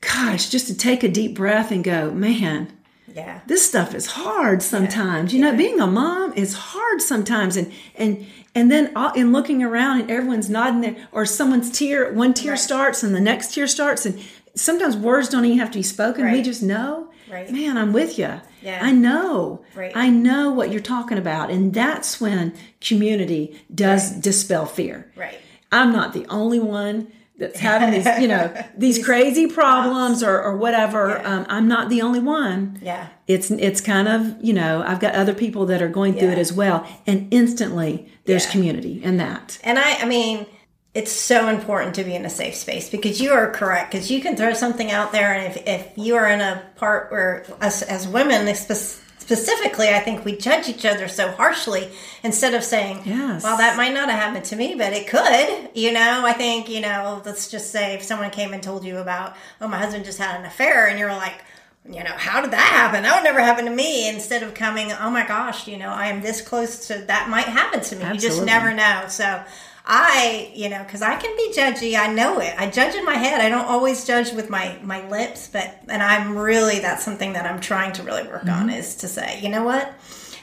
gosh 0.00 0.48
just 0.48 0.66
to 0.66 0.76
take 0.76 1.02
a 1.02 1.08
deep 1.08 1.34
breath 1.34 1.70
and 1.70 1.82
go 1.82 2.10
man 2.12 2.72
yeah 3.12 3.40
this 3.46 3.66
stuff 3.66 3.94
is 3.94 4.06
hard 4.06 4.62
sometimes 4.62 5.32
yeah. 5.32 5.36
you 5.36 5.44
know 5.44 5.50
yeah. 5.50 5.56
being 5.56 5.80
a 5.80 5.86
mom 5.86 6.32
is 6.34 6.54
hard 6.54 7.02
sometimes 7.02 7.56
and 7.56 7.72
and 7.96 8.26
and 8.56 8.70
then 8.70 8.92
all, 8.94 9.12
in 9.14 9.32
looking 9.32 9.64
around 9.64 10.00
and 10.00 10.10
everyone's 10.10 10.48
nodding 10.48 10.80
there 10.80 11.08
or 11.10 11.26
someone's 11.26 11.76
tear 11.76 12.12
one 12.12 12.32
tear 12.32 12.52
right. 12.52 12.58
starts 12.58 13.02
and 13.02 13.14
the 13.14 13.20
next 13.20 13.54
tear 13.54 13.66
starts 13.66 14.06
and 14.06 14.22
sometimes 14.54 14.96
words 14.96 15.28
don't 15.28 15.44
even 15.44 15.58
have 15.58 15.70
to 15.70 15.78
be 15.78 15.82
spoken 15.82 16.24
right. 16.24 16.34
we 16.34 16.42
just 16.42 16.62
know 16.62 17.10
right. 17.34 17.50
man 17.50 17.76
i'm 17.76 17.92
with 17.92 18.18
you 18.18 18.40
yeah. 18.64 18.80
I 18.82 18.92
know. 18.92 19.62
Right. 19.74 19.92
I 19.94 20.08
know 20.08 20.50
what 20.50 20.72
you're 20.72 20.80
talking 20.80 21.18
about. 21.18 21.50
And 21.50 21.72
that's 21.72 22.20
when 22.20 22.54
community 22.80 23.60
does 23.72 24.12
right. 24.12 24.22
dispel 24.22 24.66
fear. 24.66 25.12
Right. 25.14 25.38
I'm 25.70 25.92
not 25.92 26.14
the 26.14 26.26
only 26.26 26.58
one 26.58 27.12
that's 27.36 27.58
having 27.58 27.90
these, 27.90 28.06
you 28.20 28.28
know, 28.28 28.54
these 28.76 29.04
crazy 29.04 29.46
problems 29.48 30.22
or, 30.22 30.40
or 30.40 30.56
whatever. 30.56 31.08
Yeah. 31.08 31.34
Um, 31.34 31.46
I'm 31.48 31.68
not 31.68 31.90
the 31.90 32.00
only 32.00 32.20
one. 32.20 32.78
Yeah. 32.80 33.08
It's, 33.26 33.50
it's 33.50 33.80
kind 33.80 34.08
of, 34.08 34.42
you 34.42 34.54
know, 34.54 34.82
I've 34.86 35.00
got 35.00 35.14
other 35.14 35.34
people 35.34 35.66
that 35.66 35.82
are 35.82 35.88
going 35.88 36.14
through 36.14 36.28
yeah. 36.28 36.34
it 36.34 36.38
as 36.38 36.52
well. 36.52 36.88
And 37.06 37.28
instantly 37.32 38.08
there's 38.24 38.46
yeah. 38.46 38.52
community 38.52 39.02
in 39.04 39.18
that. 39.18 39.58
And 39.62 39.78
I, 39.78 39.96
I 39.96 40.04
mean, 40.06 40.46
it's 40.94 41.10
so 41.10 41.48
important 41.48 41.96
to 41.96 42.04
be 42.04 42.14
in 42.14 42.24
a 42.24 42.30
safe 42.30 42.54
space 42.54 42.88
because 42.88 43.20
you 43.20 43.32
are 43.32 43.50
correct 43.50 43.90
because 43.90 44.10
you 44.10 44.20
can 44.20 44.36
throw 44.36 44.54
something 44.54 44.90
out 44.90 45.12
there 45.12 45.34
and 45.34 45.52
if, 45.52 45.66
if 45.66 45.98
you 45.98 46.14
are 46.14 46.28
in 46.28 46.40
a 46.40 46.62
part 46.76 47.10
where 47.10 47.44
us 47.60 47.82
as 47.82 48.06
women 48.06 48.54
specifically 48.54 49.88
i 49.88 49.98
think 49.98 50.24
we 50.24 50.36
judge 50.36 50.68
each 50.68 50.84
other 50.86 51.08
so 51.08 51.30
harshly 51.32 51.90
instead 52.22 52.54
of 52.54 52.62
saying 52.62 53.00
yes. 53.04 53.42
well 53.42 53.56
that 53.56 53.76
might 53.76 53.92
not 53.92 54.08
have 54.08 54.20
happened 54.20 54.44
to 54.44 54.56
me 54.56 54.74
but 54.76 54.92
it 54.92 55.08
could 55.08 55.70
you 55.74 55.92
know 55.92 56.22
i 56.24 56.32
think 56.32 56.68
you 56.68 56.80
know 56.80 57.20
let's 57.24 57.50
just 57.50 57.70
say 57.72 57.94
if 57.94 58.02
someone 58.02 58.30
came 58.30 58.52
and 58.52 58.62
told 58.62 58.84
you 58.84 58.98
about 58.98 59.34
oh 59.60 59.68
my 59.68 59.78
husband 59.78 60.04
just 60.04 60.18
had 60.18 60.38
an 60.38 60.46
affair 60.46 60.86
and 60.86 60.98
you're 60.98 61.12
like 61.12 61.44
you 61.86 62.02
know, 62.02 62.12
how 62.16 62.40
did 62.40 62.50
that 62.52 62.72
happen? 62.72 63.02
That 63.02 63.14
would 63.14 63.24
never 63.24 63.40
happen 63.40 63.66
to 63.66 63.70
me. 63.70 64.08
Instead 64.08 64.42
of 64.42 64.54
coming, 64.54 64.90
oh 64.90 65.10
my 65.10 65.26
gosh, 65.26 65.68
you 65.68 65.76
know, 65.76 65.90
I 65.90 66.06
am 66.06 66.22
this 66.22 66.40
close 66.40 66.86
to 66.86 66.94
that 67.08 67.28
might 67.28 67.44
happen 67.44 67.82
to 67.82 67.96
me. 67.96 68.04
Absolutely. 68.04 68.14
You 68.14 68.20
just 68.20 68.42
never 68.42 68.72
know. 68.72 69.04
So 69.08 69.44
I, 69.86 70.50
you 70.54 70.70
know, 70.70 70.82
because 70.82 71.02
I 71.02 71.16
can 71.16 71.36
be 71.36 71.52
judgy. 71.52 71.98
I 71.98 72.12
know 72.12 72.38
it. 72.40 72.54
I 72.58 72.70
judge 72.70 72.94
in 72.94 73.04
my 73.04 73.16
head. 73.16 73.40
I 73.42 73.50
don't 73.50 73.66
always 73.66 74.06
judge 74.06 74.32
with 74.32 74.48
my 74.48 74.78
my 74.82 75.06
lips, 75.08 75.48
but 75.52 75.78
and 75.88 76.02
I'm 76.02 76.38
really 76.38 76.78
that's 76.78 77.04
something 77.04 77.34
that 77.34 77.44
I'm 77.44 77.60
trying 77.60 77.92
to 77.94 78.02
really 78.02 78.22
work 78.22 78.44
mm-hmm. 78.44 78.62
on 78.62 78.70
is 78.70 78.94
to 78.96 79.08
say, 79.08 79.40
you 79.42 79.50
know 79.50 79.62
what, 79.62 79.92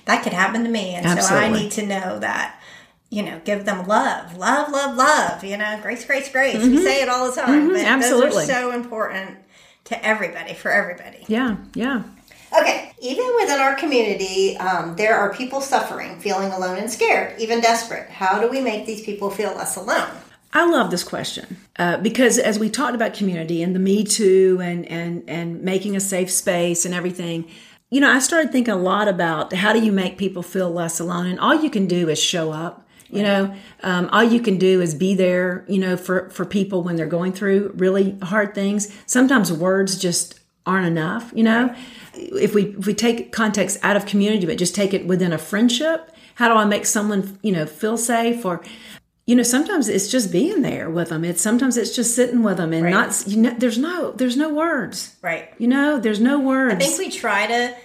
that 0.05 0.23
could 0.23 0.33
happen 0.33 0.63
to 0.63 0.69
me, 0.69 0.93
and 0.93 1.07
Absolutely. 1.07 1.27
so 1.27 1.35
I 1.35 1.61
need 1.61 1.71
to 1.71 1.85
know 1.85 2.19
that. 2.19 2.57
You 3.13 3.23
know, 3.23 3.41
give 3.43 3.65
them 3.65 3.87
love, 3.87 4.37
love, 4.37 4.71
love, 4.71 4.95
love. 4.95 5.43
You 5.43 5.57
know, 5.57 5.77
grace, 5.81 6.05
grace, 6.05 6.31
grace. 6.31 6.55
Mm-hmm. 6.55 6.75
We 6.75 6.83
say 6.85 7.01
it 7.01 7.09
all 7.09 7.29
the 7.29 7.41
time, 7.41 7.63
mm-hmm. 7.63 7.73
but 7.73 7.83
Absolutely. 7.83 8.29
those 8.29 8.49
are 8.49 8.53
so 8.53 8.71
important 8.71 9.37
to 9.85 10.05
everybody, 10.05 10.53
for 10.53 10.71
everybody. 10.71 11.25
Yeah, 11.27 11.57
yeah. 11.75 12.03
Okay, 12.57 12.91
even 12.99 13.25
within 13.39 13.59
our 13.59 13.75
community, 13.75 14.57
um, 14.57 14.95
there 14.97 15.15
are 15.15 15.33
people 15.33 15.61
suffering, 15.61 16.19
feeling 16.19 16.51
alone 16.51 16.77
and 16.77 16.91
scared, 16.91 17.39
even 17.39 17.61
desperate. 17.61 18.09
How 18.09 18.41
do 18.41 18.49
we 18.49 18.59
make 18.59 18.85
these 18.85 19.01
people 19.01 19.29
feel 19.29 19.55
less 19.55 19.77
alone? 19.77 20.09
I 20.53 20.69
love 20.69 20.91
this 20.91 21.03
question 21.03 21.57
uh, 21.77 21.97
because 21.97 22.37
as 22.37 22.59
we 22.59 22.69
talked 22.69 22.93
about 22.93 23.13
community 23.13 23.63
and 23.63 23.73
the 23.73 23.79
Me 23.79 24.03
Too 24.03 24.59
and 24.61 24.85
and 24.87 25.23
and 25.29 25.61
making 25.61 25.95
a 25.95 26.01
safe 26.01 26.29
space 26.29 26.83
and 26.85 26.93
everything, 26.93 27.49
you 27.89 28.01
know, 28.01 28.11
I 28.11 28.19
started 28.19 28.51
thinking 28.51 28.73
a 28.73 28.77
lot 28.77 29.07
about 29.07 29.53
how 29.53 29.71
do 29.71 29.79
you 29.79 29.93
make 29.93 30.17
people 30.17 30.43
feel 30.43 30.69
less 30.69 30.99
alone, 30.99 31.27
and 31.27 31.39
all 31.39 31.55
you 31.55 31.69
can 31.69 31.87
do 31.87 32.09
is 32.09 32.21
show 32.21 32.51
up. 32.51 32.85
You 33.09 33.23
know, 33.23 33.55
um, 33.83 34.09
all 34.11 34.23
you 34.23 34.39
can 34.39 34.57
do 34.57 34.81
is 34.81 34.93
be 34.93 35.15
there. 35.15 35.63
You 35.69 35.79
know, 35.79 35.95
for 35.95 36.29
for 36.31 36.43
people 36.43 36.83
when 36.83 36.97
they're 36.97 37.05
going 37.05 37.31
through 37.31 37.71
really 37.75 38.17
hard 38.21 38.53
things. 38.53 38.93
Sometimes 39.05 39.53
words 39.53 39.97
just 39.97 40.41
aren't 40.65 40.85
enough. 40.85 41.31
You 41.33 41.43
know. 41.45 41.67
Right 41.67 41.77
if 42.21 42.53
we 42.55 42.75
if 42.77 42.85
we 42.85 42.93
take 42.93 43.31
context 43.31 43.77
out 43.83 43.95
of 43.95 44.05
community 44.05 44.45
but 44.45 44.57
just 44.57 44.75
take 44.75 44.93
it 44.93 45.05
within 45.07 45.33
a 45.33 45.37
friendship 45.37 46.11
how 46.35 46.47
do 46.47 46.55
i 46.55 46.65
make 46.65 46.85
someone 46.85 47.37
you 47.41 47.51
know 47.51 47.65
feel 47.65 47.97
safe 47.97 48.45
or 48.45 48.63
you 49.27 49.35
know 49.35 49.43
sometimes 49.43 49.87
it's 49.89 50.07
just 50.09 50.31
being 50.31 50.61
there 50.61 50.89
with 50.89 51.09
them 51.09 51.23
it's 51.23 51.41
sometimes 51.41 51.77
it's 51.77 51.95
just 51.95 52.15
sitting 52.15 52.43
with 52.43 52.57
them 52.57 52.73
and 52.73 52.83
Right. 52.85 52.91
not 52.91 53.23
you 53.27 53.37
know 53.37 53.55
there's 53.57 53.77
no 53.77 54.11
there's 54.11 54.37
no 54.37 54.53
words 54.53 55.15
Right. 55.21 55.49
you 55.57 55.67
know 55.67 55.99
there's 55.99 56.19
no 56.19 56.39
words 56.39 56.75
I 56.75 56.77
think 56.77 56.97
we 56.99 57.09
try 57.09 57.47
to 57.47 57.75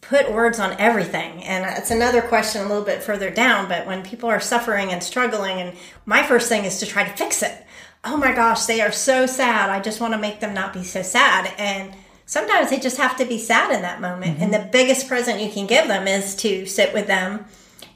put 0.00 0.32
words 0.32 0.58
on 0.58 0.72
everything. 0.80 1.44
And 1.44 1.64
it's 1.78 1.92
another 1.92 2.20
question 2.22 2.60
a 2.60 2.66
little 2.68 2.84
bit 2.84 3.04
further 3.04 3.30
down, 3.30 3.68
but 3.68 3.86
when 3.86 4.02
people 4.02 4.28
are 4.28 4.40
suffering 4.40 4.90
and 4.90 5.00
struggling, 5.00 5.60
and 5.60 5.76
my 6.06 6.24
first 6.24 6.48
thing 6.48 6.64
is 6.64 6.80
to 6.80 6.86
try 6.86 7.04
to 7.08 7.16
fix 7.16 7.40
it. 7.40 7.64
Oh 8.04 8.16
my 8.16 8.32
gosh, 8.34 8.64
they 8.66 8.80
are 8.80 8.90
so 8.90 9.26
sad. 9.26 9.70
I 9.70 9.78
just 9.78 10.00
want 10.00 10.12
to 10.12 10.18
make 10.18 10.40
them 10.40 10.54
not 10.54 10.72
be 10.72 10.82
so 10.82 11.02
sad. 11.02 11.52
And 11.56 11.94
sometimes 12.26 12.70
they 12.70 12.78
just 12.78 12.96
have 12.96 13.16
to 13.16 13.24
be 13.24 13.38
sad 13.38 13.72
in 13.72 13.82
that 13.82 14.00
moment. 14.00 14.40
And 14.40 14.52
mm-hmm. 14.52 14.64
the 14.64 14.68
biggest 14.70 15.08
present 15.08 15.40
you 15.40 15.50
can 15.50 15.66
give 15.66 15.88
them 15.88 16.06
is 16.06 16.34
to 16.36 16.66
sit 16.66 16.92
with 16.92 17.06
them 17.06 17.46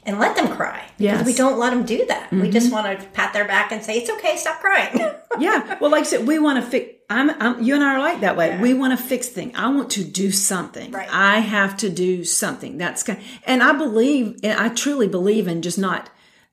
and 0.03 0.19
let 0.19 0.35
them 0.35 0.47
cry. 0.55 0.83
Because 0.97 1.19
Yes. 1.19 1.25
we 1.25 1.33
don't 1.33 1.59
let 1.59 1.71
them 1.71 1.85
do 1.85 2.05
that. 2.05 2.31
We 2.31 2.39
mm-hmm. 2.39 2.51
just 2.51 2.71
want 2.71 2.99
to 2.99 3.05
pat 3.07 3.33
their 3.33 3.45
back 3.45 3.71
and 3.71 3.83
say, 3.83 3.97
it's 3.97 4.09
okay, 4.09 4.37
stop 4.37 4.59
crying. 4.59 5.11
yeah 5.39 5.77
well 5.79 5.91
like 5.91 6.01
i 6.01 6.03
said 6.03 6.27
we 6.27 6.39
want 6.39 6.63
to 6.63 6.69
fix 6.69 6.93
I'm, 7.09 7.29
I'm 7.41 7.61
you 7.61 7.75
and 7.75 7.83
i 7.83 7.95
are 7.95 7.99
like 7.99 8.21
that 8.21 8.37
way 8.37 8.59
we 8.59 8.73
want 8.73 8.97
to 8.97 9.03
fix 9.03 9.27
things 9.29 9.53
i 9.55 9.67
want 9.69 9.91
to 9.91 10.03
do 10.03 10.31
something 10.31 10.91
Right. 10.91 11.07
i 11.11 11.39
have 11.39 11.77
to 11.77 11.89
do 11.89 12.23
something 12.23 12.77
that's 12.77 13.03
kind 13.03 13.19
and 13.45 13.63
i 13.63 13.73
believe 13.73 14.39
and 14.43 14.59
i 14.59 14.69
truly 14.69 15.07
believe 15.07 15.47
in 15.47 15.61
just 15.61 15.77
not 15.77 16.09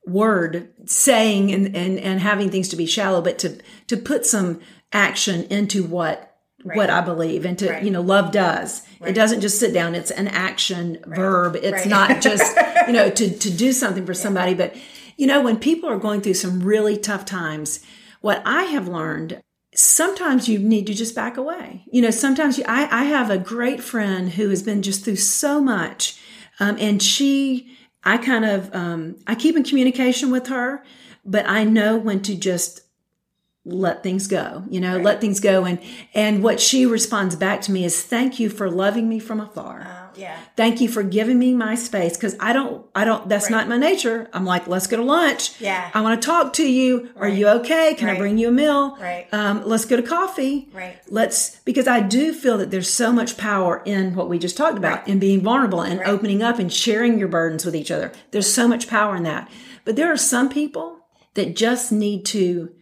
word 0.06 0.70
saying 0.84 1.52
and, 1.52 1.74
and 1.74 1.98
and 1.98 2.20
having 2.20 2.50
things 2.50 2.68
to 2.68 2.76
be 2.76 2.86
shallow 2.86 3.22
but 3.22 3.38
to 3.38 3.58
to 3.86 3.96
put 3.96 4.26
some 4.26 4.60
action 4.92 5.44
into 5.44 5.82
what 5.82 6.33
what 6.64 6.88
i 6.90 7.00
believe 7.00 7.44
and 7.44 7.58
to 7.58 7.68
Right. 7.70 7.82
you 7.84 7.90
know 7.90 8.00
love 8.00 8.32
does. 8.32 8.82
It 9.06 9.12
doesn't 9.12 9.42
just 9.42 9.60
sit 9.60 9.74
down 9.74 9.94
it's 9.94 10.10
an 10.10 10.28
action 10.28 10.98
verb. 11.06 11.56
It's 11.56 11.72
Right. 11.72 11.88
not 11.88 12.22
just 12.22 12.56
you 12.86 12.92
know 12.94 13.10
to 13.10 13.38
to 13.44 13.50
do 13.50 13.72
something 13.72 14.06
for 14.06 14.14
somebody. 14.14 14.54
But 14.54 14.74
you 15.18 15.26
know 15.26 15.42
when 15.42 15.58
people 15.58 15.88
are 15.90 15.98
going 15.98 16.20
through 16.22 16.34
some 16.34 16.60
really 16.62 16.96
tough 16.96 17.24
times 17.26 17.80
what 18.22 18.42
i 18.46 18.62
have 18.64 18.88
learned 18.88 19.42
sometimes 19.74 20.48
you 20.48 20.58
need 20.58 20.86
to 20.86 20.94
just 20.94 21.14
back 21.14 21.36
away. 21.36 21.84
You 21.92 22.00
know 22.02 22.10
sometimes 22.10 22.56
you 22.58 22.64
i, 22.66 22.88
I 22.90 23.04
have 23.04 23.28
a 23.30 23.38
great 23.38 23.82
friend 23.82 24.30
who 24.30 24.48
has 24.48 24.62
been 24.62 24.82
just 24.82 25.04
through 25.04 25.16
so 25.16 25.60
much 25.60 26.18
um, 26.60 26.76
and 26.80 27.02
she 27.02 27.76
i 28.04 28.16
kind 28.16 28.44
of 28.46 28.74
um, 28.74 29.16
i 29.26 29.34
keep 29.34 29.54
in 29.56 29.64
communication 29.64 30.30
with 30.30 30.46
her 30.46 30.82
but 31.24 31.46
i 31.48 31.64
know 31.64 31.96
when 31.96 32.22
to 32.22 32.34
just 32.34 32.80
let 33.66 34.02
things 34.02 34.26
go 34.26 34.62
you 34.68 34.80
know 34.80 34.98
let 34.98 35.20
things 35.20 35.40
go. 35.40 35.64
And 35.64 35.78
and 36.14 36.42
what 36.42 36.60
she 36.60 36.86
responds 36.86 37.36
back 37.36 37.60
to 37.62 37.72
me 37.72 37.84
is 37.84 38.02
thank 38.02 38.40
you 38.40 38.48
for 38.48 38.70
loving 38.70 39.08
me 39.08 39.18
from 39.18 39.40
afar. 39.40 39.86
Oh, 39.86 40.18
yeah. 40.18 40.38
thank 40.56 40.80
you 40.80 40.88
for 40.88 41.02
giving 41.02 41.38
me 41.38 41.54
my 41.54 41.74
space. 41.74 42.16
Because 42.16 42.36
i 42.40 42.52
don't 42.52 42.86
i 42.94 43.04
don't 43.04 43.28
that's 43.28 43.50
not 43.50 43.68
my 43.68 43.76
nature. 43.76 44.28
I'm 44.32 44.44
like 44.44 44.66
let's 44.66 44.86
go 44.86 44.96
to 44.96 45.02
lunch. 45.02 45.60
Yeah. 45.60 45.90
i 45.94 46.00
want 46.00 46.20
to 46.20 46.26
talk 46.26 46.52
to 46.54 46.70
you. 46.70 47.10
Are 47.16 47.28
you 47.28 47.48
okay? 47.48 47.94
Can 47.94 48.08
i 48.08 48.16
bring 48.16 48.38
you 48.38 48.48
a 48.48 48.52
meal? 48.52 48.96
Right. 48.96 49.28
um, 49.32 49.66
let's 49.66 49.84
go 49.84 49.96
to 49.96 50.02
coffee. 50.02 50.68
Right. 50.72 50.98
let's 51.08 51.60
because 51.60 51.86
i 51.86 52.00
do 52.00 52.32
feel 52.32 52.58
that 52.58 52.70
there's 52.70 52.90
so 52.90 53.12
much 53.12 53.36
power 53.36 53.82
in 53.84 54.14
what 54.14 54.28
we 54.28 54.38
just 54.38 54.56
talked 54.56 54.78
about 54.78 55.06
in 55.08 55.18
being 55.18 55.40
vulnerable 55.40 55.80
and 55.80 56.00
opening 56.00 56.42
up 56.42 56.58
and 56.58 56.72
sharing 56.72 57.18
your 57.18 57.28
burdens 57.28 57.64
with 57.64 57.76
each 57.76 57.90
other. 57.90 58.12
There's 58.30 58.52
so 58.52 58.66
much 58.68 58.88
power 58.88 59.16
in 59.16 59.22
that. 59.24 59.50
But 59.84 59.96
there 59.96 60.10
are 60.10 60.16
some 60.16 60.48
people 60.48 61.06
that 61.34 61.56
just 61.56 61.92
need 61.92 62.24
to 62.26 62.72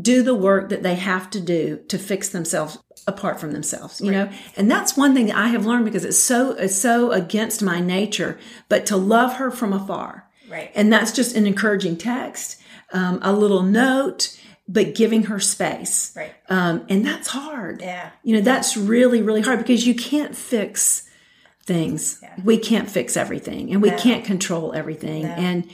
do 0.00 0.22
the 0.22 0.34
work 0.34 0.70
that 0.70 0.82
they 0.82 0.94
have 0.94 1.28
to 1.30 1.40
do 1.40 1.80
to 1.88 1.98
fix 1.98 2.28
themselves 2.30 2.78
apart 3.06 3.40
from 3.40 3.52
themselves 3.52 4.00
you 4.00 4.10
know? 4.10 4.30
And 4.56 4.70
that's 4.70 4.96
one 4.96 5.14
thing 5.14 5.26
that 5.26 5.36
i 5.36 5.48
have 5.48 5.66
learned 5.66 5.84
because 5.84 6.04
it's 6.04 6.18
so 6.18 6.52
it's 6.52 6.74
so 6.74 7.10
against 7.12 7.62
my 7.62 7.80
nature 7.80 8.38
but 8.68 8.86
to 8.86 8.96
love 8.96 9.34
her 9.34 9.50
from 9.50 9.72
afar. 9.72 10.28
Right. 10.48 10.70
and 10.74 10.92
that's 10.92 11.12
just 11.12 11.34
an 11.36 11.46
encouraging 11.46 11.96
text 11.96 12.60
um, 12.92 13.18
a 13.22 13.32
little 13.32 13.62
note 13.62 14.38
but 14.68 14.94
giving 14.94 15.24
her 15.24 15.40
space. 15.40 16.14
Right. 16.16 16.32
um, 16.48 16.86
and 16.88 17.04
that's 17.04 17.28
hard. 17.28 17.80
Yeah. 17.80 18.10
you 18.22 18.36
know 18.36 18.42
that's 18.42 18.76
really 18.76 19.20
really 19.20 19.42
hard 19.42 19.58
because 19.58 19.86
you 19.86 19.94
can't 19.94 20.36
fix 20.36 21.08
things. 21.64 22.22
We 22.44 22.58
can't 22.58 22.90
fix 22.90 23.16
everything 23.16 23.72
and 23.72 23.82
we 23.82 23.90
can't 23.92 24.24
control 24.24 24.72
everything. 24.72 25.24
And 25.24 25.70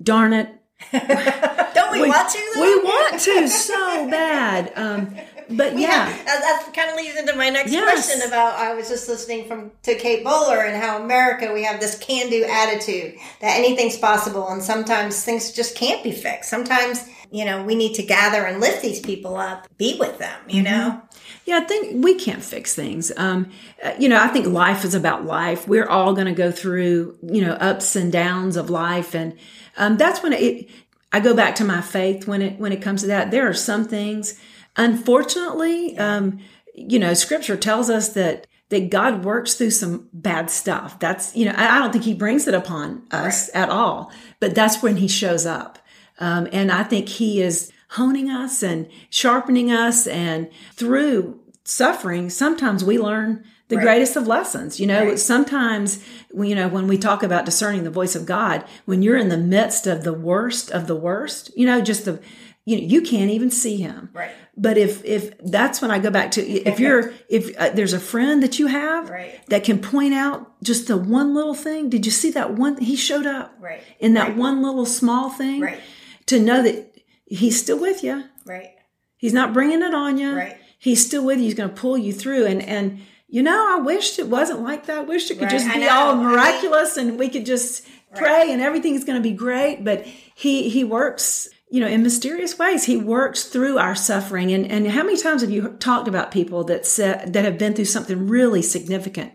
darn 0.00 0.32
it 0.32 0.48
Don't 0.92 1.92
we, 1.92 2.08
want 2.08 2.30
to? 2.30 2.50
though? 2.54 2.60
we 2.62 2.76
want 2.82 3.20
to 3.20 3.48
so 3.48 4.08
bad 4.10 4.72
um, 4.76 5.14
but 5.50 5.78
yeah 5.78 6.06
that, 6.24 6.40
that 6.40 6.72
kind 6.74 6.90
of 6.90 6.96
leads 6.96 7.16
into 7.18 7.34
my 7.36 7.50
next 7.50 7.72
Yes. 7.72 8.06
question 8.06 8.28
about 8.28 8.58
I 8.58 8.74
was 8.74 8.88
just 8.88 9.08
listening 9.08 9.46
from 9.48 9.70
to 9.82 9.94
Kate 9.96 10.22
Bowler 10.24 10.60
and 10.64 10.80
how 10.82 11.02
America 11.02 11.52
we 11.52 11.64
have 11.64 11.80
this 11.80 11.98
can 11.98 12.30
do 12.30 12.44
attitude 12.44 13.14
that 13.40 13.58
anything's 13.58 13.96
possible 13.96 14.48
and 14.48 14.62
sometimes 14.62 15.24
things 15.24 15.52
just 15.52 15.74
can't 15.76 16.02
be 16.04 16.12
fixed. 16.12 16.50
Sometimes, 16.50 17.04
you 17.30 17.44
know, 17.44 17.62
we 17.64 17.74
need 17.74 17.94
to 17.94 18.02
gather 18.02 18.44
and 18.46 18.60
lift 18.60 18.82
these 18.82 19.00
people 19.00 19.36
up, 19.36 19.66
be 19.76 19.96
with 19.98 20.18
them, 20.18 20.38
you 20.48 20.62
know? 20.62 21.00
Yeah, 21.48 21.56
I 21.56 21.60
think 21.60 22.04
we 22.04 22.14
can't 22.14 22.44
fix 22.44 22.74
things. 22.74 23.10
Um, 23.16 23.50
uh, 23.82 23.94
you 23.98 24.10
know, 24.10 24.22
I 24.22 24.28
think 24.28 24.48
life 24.48 24.84
is 24.84 24.94
about 24.94 25.24
life. 25.24 25.66
We're 25.66 25.88
all 25.88 26.12
going 26.12 26.26
to 26.26 26.34
go 26.34 26.52
through, 26.52 27.16
you 27.22 27.40
know, 27.40 27.54
ups 27.54 27.96
and 27.96 28.12
downs 28.12 28.58
of 28.58 28.68
life, 28.68 29.14
and 29.14 29.34
um, 29.78 29.96
that's 29.96 30.22
when 30.22 30.34
it. 30.34 30.68
I 31.10 31.20
go 31.20 31.34
back 31.34 31.54
to 31.54 31.64
my 31.64 31.80
faith 31.80 32.28
when 32.28 32.42
it 32.42 32.58
when 32.58 32.70
it 32.70 32.82
comes 32.82 33.00
to 33.00 33.06
that. 33.06 33.30
There 33.30 33.48
are 33.48 33.54
some 33.54 33.86
things, 33.86 34.38
unfortunately, 34.76 35.96
um, 35.96 36.38
you 36.74 36.98
know, 36.98 37.14
Scripture 37.14 37.56
tells 37.56 37.88
us 37.88 38.10
that 38.10 38.46
that 38.68 38.90
God 38.90 39.24
works 39.24 39.54
through 39.54 39.70
some 39.70 40.10
bad 40.12 40.50
stuff. 40.50 40.98
That's 40.98 41.34
you 41.34 41.46
know, 41.46 41.54
I, 41.56 41.76
I 41.76 41.78
don't 41.78 41.92
think 41.92 42.04
He 42.04 42.12
brings 42.12 42.46
it 42.46 42.52
upon 42.52 43.04
us 43.10 43.48
at 43.54 43.70
all, 43.70 44.12
but 44.38 44.54
that's 44.54 44.82
when 44.82 44.96
He 44.96 45.08
shows 45.08 45.46
up. 45.46 45.78
Um, 46.18 46.46
and 46.52 46.70
I 46.70 46.82
think 46.82 47.08
he 47.08 47.40
is 47.40 47.72
honing 47.90 48.28
us 48.30 48.62
and 48.62 48.88
sharpening 49.10 49.70
us. 49.70 50.06
And 50.06 50.50
through 50.72 51.37
suffering, 51.68 52.30
sometimes 52.30 52.82
we 52.84 52.98
learn 52.98 53.44
the 53.68 53.76
greatest 53.76 54.16
of 54.16 54.26
lessons. 54.26 54.80
You 54.80 54.86
know, 54.86 55.04
Right. 55.08 55.18
sometimes, 55.18 55.98
you 56.34 56.54
know, 56.54 56.68
when 56.68 56.88
we 56.88 56.96
talk 56.96 57.22
about 57.22 57.44
discerning 57.44 57.84
the 57.84 57.90
voice 57.90 58.16
of 58.16 58.24
God, 58.24 58.64
when 58.86 59.02
you're 59.02 59.16
in 59.18 59.28
the 59.28 59.36
midst 59.36 59.86
of 59.86 60.04
the 60.04 60.12
worst 60.14 60.70
of 60.70 60.86
the 60.86 60.96
worst, 60.96 61.50
you 61.56 61.66
know, 61.66 61.80
just 61.82 62.06
the, 62.06 62.18
you 62.64 62.76
know, 62.78 62.82
you 62.86 63.02
can't 63.02 63.30
even 63.30 63.50
see 63.50 63.76
him. 63.76 64.08
Right. 64.14 64.30
But 64.56 64.78
if 64.78 65.04
if 65.04 65.36
that's 65.44 65.82
when 65.82 65.90
I 65.90 65.98
go 65.98 66.10
back 66.10 66.30
to 66.32 66.42
if 66.68 66.80
you're 66.80 67.12
if 67.28 67.54
uh, 67.58 67.68
there's 67.70 67.92
a 67.92 68.00
friend 68.00 68.42
that 68.42 68.58
you 68.58 68.68
have 68.68 69.10
Right. 69.10 69.38
that 69.48 69.64
can 69.64 69.78
point 69.80 70.14
out 70.14 70.62
just 70.62 70.86
the 70.88 70.96
one 70.96 71.34
little 71.34 71.54
thing, 71.54 71.90
did 71.90 72.06
you 72.06 72.12
see 72.12 72.30
that 72.32 72.54
one? 72.54 72.78
He 72.78 72.96
showed 72.96 73.26
up 73.26 73.54
Right. 73.60 73.82
in 74.00 74.14
that 74.14 74.34
one 74.36 74.62
little 74.62 74.86
small 74.86 75.28
thing 75.28 75.60
Right. 75.60 75.80
to 76.26 76.40
know 76.40 76.62
that 76.62 76.94
he's 77.26 77.60
still 77.60 77.78
with 77.78 78.02
you. 78.02 78.24
Right. 78.46 78.70
He's 79.18 79.34
not 79.34 79.52
bringing 79.52 79.82
it 79.82 79.92
on 79.94 80.16
you. 80.16 80.32
Right. 80.34 80.56
He's 80.78 81.04
still 81.04 81.24
with 81.24 81.38
you. 81.38 81.44
He's 81.44 81.54
going 81.54 81.68
to 81.70 81.74
pull 81.74 81.98
you 81.98 82.12
through. 82.12 82.46
And 82.46 82.62
and 82.62 83.00
you 83.28 83.42
know, 83.42 83.76
I 83.76 83.80
wished 83.80 84.18
it 84.18 84.28
wasn't 84.28 84.62
like 84.62 84.86
that. 84.86 84.98
I 84.98 85.02
wished 85.02 85.30
it 85.30 85.34
could 85.34 85.44
Right. 85.44 85.50
just 85.50 85.72
be 85.74 85.86
all 85.88 86.12
I 86.12 86.14
mean- 86.14 86.24
miraculous 86.24 86.96
and 86.96 87.18
we 87.18 87.28
could 87.28 87.44
just 87.44 87.86
pray 88.16 88.50
and 88.52 88.62
everything's 88.62 89.04
going 89.04 89.22
to 89.22 89.28
be 89.28 89.34
great. 89.34 89.84
But 89.84 90.06
he 90.34 90.68
he 90.70 90.82
works, 90.84 91.48
you 91.70 91.80
know, 91.80 91.86
in 91.88 92.02
mysterious 92.02 92.58
ways. 92.58 92.84
He 92.84 92.96
works 92.96 93.44
through 93.44 93.76
our 93.78 93.94
suffering. 93.94 94.52
And 94.52 94.70
and 94.70 94.88
how 94.88 95.02
many 95.02 95.18
times 95.18 95.42
have 95.42 95.50
you 95.50 95.76
talked 95.78 96.08
about 96.08 96.30
people 96.30 96.64
that 96.64 96.86
said 96.86 97.32
that 97.34 97.44
have 97.44 97.58
been 97.58 97.74
through 97.74 97.84
something 97.86 98.28
really 98.28 98.62
significant, 98.62 99.32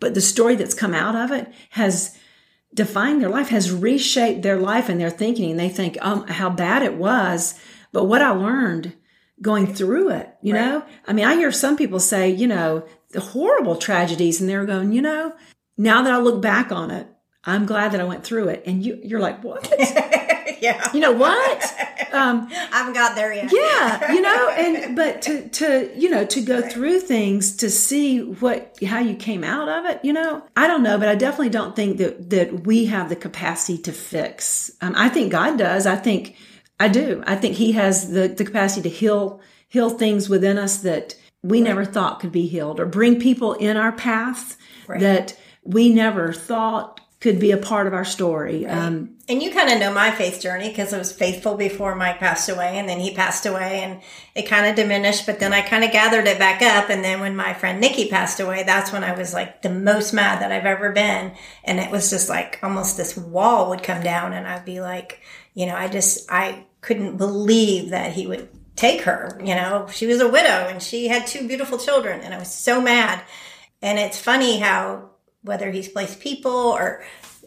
but 0.00 0.14
the 0.14 0.20
story 0.20 0.56
that's 0.56 0.74
come 0.74 0.92
out 0.94 1.14
of 1.16 1.30
it 1.30 1.50
has 1.70 2.16
defined 2.74 3.20
their 3.22 3.28
life, 3.30 3.48
has 3.48 3.72
reshaped 3.72 4.42
their 4.42 4.58
life 4.58 4.88
and 4.88 5.00
their 5.00 5.10
thinking. 5.10 5.50
And 5.50 5.58
they 5.58 5.68
think, 5.68 5.96
um, 6.02 6.26
how 6.28 6.50
bad 6.50 6.82
it 6.82 6.94
was. 6.94 7.54
But 7.92 8.04
what 8.04 8.22
I 8.22 8.30
learned 8.30 8.92
going 9.42 9.72
through 9.72 10.10
it, 10.10 10.34
you 10.42 10.52
know, 10.52 10.84
I 11.06 11.12
mean, 11.12 11.24
I 11.24 11.34
hear 11.36 11.52
some 11.52 11.76
people 11.76 12.00
say, 12.00 12.30
you 12.30 12.46
know, 12.46 12.86
the 13.10 13.20
horrible 13.20 13.76
tragedies 13.76 14.40
and 14.40 14.48
they're 14.48 14.66
going, 14.66 14.92
you 14.92 15.02
know, 15.02 15.34
now 15.76 16.02
that 16.02 16.12
I 16.12 16.18
look 16.18 16.42
back 16.42 16.72
on 16.72 16.90
it, 16.90 17.06
I'm 17.44 17.64
glad 17.64 17.92
that 17.92 18.00
I 18.00 18.04
went 18.04 18.22
through 18.22 18.48
it. 18.48 18.64
And 18.66 18.84
you, 18.84 19.00
you're 19.02 19.20
like, 19.20 19.42
what? 19.42 19.72
yeah. 20.60 20.90
you 20.92 21.00
know 21.00 21.12
what? 21.12 21.64
Um, 22.12 22.48
I 22.50 22.78
haven't 22.78 22.94
got 22.94 23.14
there 23.14 23.32
yet. 23.32 23.50
yeah, 23.52 24.12
you 24.12 24.20
know, 24.20 24.50
and 24.50 24.96
but 24.96 25.22
to 25.22 25.48
to 25.48 25.90
you 25.96 26.10
know 26.10 26.24
to 26.26 26.40
go 26.40 26.60
through 26.60 27.00
things 27.00 27.56
to 27.56 27.70
see 27.70 28.20
what 28.20 28.76
how 28.84 29.00
you 29.00 29.14
came 29.14 29.44
out 29.44 29.68
of 29.68 29.86
it, 29.86 30.04
you 30.04 30.12
know, 30.12 30.42
I 30.56 30.66
don't 30.66 30.82
know, 30.82 30.98
but 30.98 31.08
I 31.08 31.14
definitely 31.14 31.50
don't 31.50 31.74
think 31.74 31.98
that 31.98 32.30
that 32.30 32.66
we 32.66 32.86
have 32.86 33.08
the 33.08 33.16
capacity 33.16 33.78
to 33.82 33.92
fix. 33.92 34.70
Um, 34.80 34.94
I 34.96 35.08
think 35.08 35.32
God 35.32 35.58
does. 35.58 35.86
I 35.86 35.96
think 35.96 36.36
I 36.80 36.88
do. 36.88 37.22
I 37.26 37.36
think 37.36 37.54
He 37.54 37.72
has 37.72 38.10
the 38.10 38.26
the 38.26 38.44
capacity 38.44 38.88
to 38.88 38.94
heal 38.94 39.40
heal 39.68 39.90
things 39.90 40.28
within 40.28 40.58
us 40.58 40.78
that 40.78 41.14
we 41.42 41.60
never 41.60 41.84
thought 41.84 42.20
could 42.20 42.32
be 42.32 42.46
healed, 42.46 42.80
or 42.80 42.86
bring 42.86 43.20
people 43.20 43.52
in 43.54 43.76
our 43.76 43.92
path 43.92 44.56
that 45.00 45.38
we 45.62 45.88
never 45.90 46.32
thought 46.32 47.00
could 47.20 47.38
be 47.38 47.50
a 47.52 47.56
part 47.58 47.86
of 47.86 47.92
our 47.92 48.04
story. 48.04 48.66
Um, 48.66 49.10
And 49.28 49.42
you 49.42 49.50
kind 49.52 49.70
of 49.70 49.78
know 49.78 49.92
my 49.92 50.10
faith 50.10 50.40
journey 50.40 50.70
because 50.70 50.94
I 50.94 50.98
was 50.98 51.12
faithful 51.12 51.54
before 51.54 51.94
Mike 51.94 52.18
passed 52.18 52.48
away 52.48 52.78
and 52.78 52.88
then 52.88 52.98
he 52.98 53.14
passed 53.14 53.44
away 53.44 53.82
and 53.82 54.00
it 54.34 54.48
kind 54.48 54.66
of 54.66 54.74
diminished, 54.74 55.26
but 55.26 55.38
then 55.38 55.52
I 55.52 55.60
kind 55.60 55.84
of 55.84 55.92
gathered 55.92 56.26
it 56.26 56.38
back 56.38 56.62
up. 56.62 56.88
And 56.88 57.04
then 57.04 57.20
when 57.20 57.36
my 57.36 57.52
friend 57.52 57.78
Nikki 57.78 58.08
passed 58.08 58.40
away, 58.40 58.62
that's 58.62 58.90
when 58.90 59.04
I 59.04 59.12
was 59.12 59.34
like 59.34 59.60
the 59.60 59.68
most 59.68 60.14
mad 60.14 60.40
that 60.40 60.50
I've 60.50 60.64
ever 60.64 60.92
been. 60.92 61.32
And 61.62 61.78
it 61.78 61.90
was 61.90 62.08
just 62.08 62.30
like 62.30 62.58
almost 62.62 62.96
this 62.96 63.16
wall 63.16 63.68
would 63.68 63.82
come 63.82 64.02
down 64.02 64.32
and 64.32 64.46
I'd 64.46 64.64
be 64.64 64.80
like, 64.80 65.20
you 65.52 65.66
know, 65.66 65.76
I 65.76 65.88
just, 65.88 66.26
I, 66.30 66.64
couldn't 66.80 67.16
believe 67.16 67.90
that 67.90 68.12
he 68.12 68.26
would 68.26 68.48
take 68.76 69.02
her. 69.02 69.38
You 69.40 69.54
know, 69.54 69.86
she 69.92 70.06
was 70.06 70.20
a 70.20 70.28
widow 70.28 70.68
and 70.68 70.82
she 70.82 71.08
had 71.08 71.26
two 71.26 71.46
beautiful 71.46 71.78
children, 71.78 72.20
and 72.20 72.34
I 72.34 72.38
was 72.38 72.52
so 72.52 72.80
mad. 72.80 73.22
And 73.82 73.98
it's 73.98 74.18
funny 74.18 74.58
how 74.58 75.10
whether 75.42 75.70
he's 75.70 75.88
placed 75.88 76.20
people 76.20 76.52
or 76.52 77.02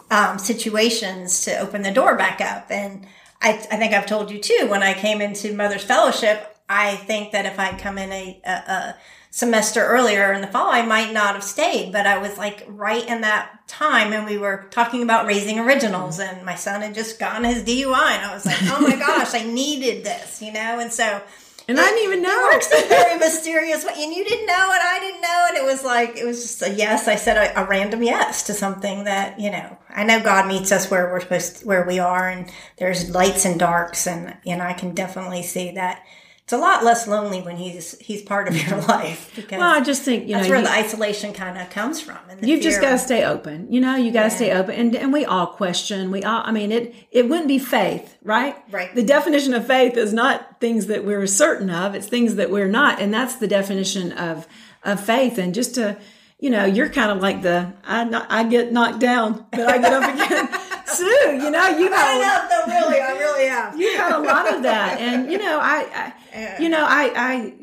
um, 0.10 0.40
situations 0.40 1.46
to 1.46 1.58
open 1.60 1.82
the 1.82 1.92
door 1.92 2.18
back 2.18 2.42
up. 2.42 2.72
And 2.72 3.06
I, 3.42 3.52
I 3.52 3.78
think 3.78 3.94
I've 3.94 4.06
told 4.06 4.32
you 4.32 4.40
too, 4.40 4.68
when 4.70 4.84
I 4.84 4.94
came 4.94 5.22
into 5.22 5.54
Mother's 5.54 5.84
Fellowship, 5.84 6.56
I 6.70 6.96
think 6.96 7.32
that 7.34 7.46
if 7.46 7.60
I'd 7.60 7.80
come 7.80 7.98
in 7.98 8.12
a, 8.12 8.42
a, 8.46 8.52
a 8.52 8.96
semester 9.34 9.84
earlier 9.84 10.32
in 10.32 10.42
the 10.42 10.48
fall, 10.48 10.70
I 10.70 10.86
might 10.86 11.12
not 11.12 11.34
have 11.34 11.44
stayed, 11.44 11.92
but 11.92 12.06
I 12.06 12.20
was 12.20 12.38
like 12.38 12.66
right 12.68 13.04
in 13.08 13.22
that 13.22 13.68
time 13.68 14.14
and 14.14 14.28
we 14.28 14.38
were 14.38 14.68
talking 14.70 15.02
about 15.02 15.26
raising 15.26 15.58
originals 15.58 16.20
and 16.20 16.46
my 16.46 16.54
son 16.54 16.82
had 16.82 16.94
just 16.94 17.18
gotten 17.18 17.44
his 17.44 17.64
DUI 17.64 18.12
and 18.12 18.26
I 18.26 18.32
was 18.32 18.46
like, 18.46 18.62
oh 18.62 18.80
my 18.80 18.96
gosh, 18.96 19.34
I 19.34 19.44
needed 19.44 20.06
this, 20.06 20.40
you 20.40 20.54
know? 20.54 20.78
And 20.80 20.94
so 20.94 21.20
and 21.68 21.80
I 21.80 21.84
didn't 21.84 22.04
even 22.04 22.22
know. 22.22 22.50
It 22.50 22.54
works 22.54 22.72
in 22.72 22.90
very 22.90 23.18
mysterious 23.18 23.84
way. 23.84 23.94
And 23.98 24.14
you 24.14 24.24
didn't 24.24 24.46
know, 24.46 24.70
and 24.72 24.82
I 24.82 25.00
didn't 25.00 25.22
know. 25.22 25.46
And 25.48 25.58
it 25.58 25.64
was 25.64 25.84
like, 25.84 26.18
it 26.18 26.26
was 26.26 26.42
just 26.42 26.62
a 26.62 26.72
yes. 26.72 27.08
I 27.08 27.16
said 27.16 27.38
a, 27.38 27.64
a, 27.64 27.66
random 27.66 28.04
yes 28.04 28.44
to 28.44 28.54
something 28.54 29.06
that, 29.06 29.40
you 29.40 29.50
know, 29.50 29.78
I 29.90 30.04
know 30.04 30.22
God 30.22 30.48
meets 30.48 30.72
us 30.72 30.92
where 30.92 31.10
we're 31.10 31.22
supposed 31.22 31.58
to, 31.60 31.66
where 31.66 31.88
we 31.88 32.00
are. 32.00 32.30
And 32.30 32.52
there's 32.78 33.10
lights 33.10 33.46
and 33.46 33.58
darks. 33.58 34.06
And, 34.06 34.36
and 34.46 34.62
I 34.62 34.74
can 34.74 34.94
definitely 34.94 35.42
see 35.42 35.72
that 35.72 36.04
it's 36.44 36.52
a 36.52 36.58
lot 36.58 36.84
less 36.84 37.08
lonely 37.08 37.42
when 37.42 37.56
he's 37.56 37.98
he's 38.00 38.22
part 38.22 38.50
of 38.50 38.68
your 38.68 38.82
life 38.82 39.32
because 39.34 39.60
well, 39.60 39.70
I 39.70 39.80
just 39.80 40.02
think 40.04 40.28
you 40.28 40.36
that's 40.36 40.48
know 40.48 40.50
where 40.50 40.60
you, 40.60 40.66
the 40.66 40.72
isolation 40.72 41.32
kind 41.34 41.58
of 41.58 41.70
comes 41.70 42.02
from. 42.02 42.18
You've 42.42 42.62
just 42.62 42.82
got 42.82 42.92
to 42.92 42.98
stay 42.98 43.24
open. 43.24 43.72
You 43.72 43.80
know, 43.80 43.96
you 43.96 44.12
got 44.12 44.24
to 44.24 44.30
yeah. 44.30 44.36
stay 44.36 44.52
open, 44.52 44.76
and 44.76 44.96
and 44.96 45.14
we 45.14 45.24
all 45.24 45.48
question. 45.48 46.12
We 46.12 46.22
all, 46.24 46.42
I 46.44 46.52
mean, 46.52 46.74
it 46.74 46.94
it 47.12 47.30
wouldn't 47.30 47.48
be 47.48 47.60
faith, 47.60 48.18
right? 48.24 48.58
Right. 48.70 48.94
The 48.94 49.04
definition 49.04 49.54
of 49.54 49.66
faith 49.66 49.96
is 49.96 50.14
not 50.14 50.60
things 50.60 50.88
that 50.88 51.06
we're 51.06 51.26
certain 51.28 51.70
of; 51.70 51.96
it's 51.96 52.08
things 52.08 52.36
that 52.36 52.52
we're 52.52 52.68
not, 52.68 53.00
and 53.00 53.14
that's 53.14 53.36
the 53.36 53.48
definition 53.48 54.12
of 54.12 54.46
of 54.84 55.00
faith. 55.00 55.38
And 55.38 55.54
just 55.54 55.76
to 55.76 55.98
you 56.40 56.50
know, 56.50 56.66
you're 56.66 56.90
kind 56.90 57.10
of 57.10 57.22
like 57.22 57.42
the 57.42 57.72
I 57.86 58.26
I 58.30 58.44
get 58.44 58.74
knocked 58.74 59.00
down, 59.00 59.46
but 59.52 59.62
I 59.62 59.78
get 59.78 59.94
up 59.94 60.14
again. 60.14 60.60
Sue, 60.88 61.06
you 61.06 61.50
know, 61.50 61.70
you 61.70 61.90
got. 61.90 62.06
I 62.06 62.20
know, 62.20 62.66
no, 62.68 62.82
really, 62.82 63.00
I 63.00 63.12
really 63.14 63.48
have. 63.48 63.80
You 63.80 63.96
got 63.96 64.12
a 64.12 64.20
lot 64.20 64.54
of 64.54 64.64
that, 64.64 65.00
and 65.00 65.32
you 65.32 65.38
know, 65.38 65.60
I, 65.62 65.88
I 65.96 66.14
you 66.60 66.70
know, 66.70 66.86
I, 66.88 67.12
I 67.16 67.54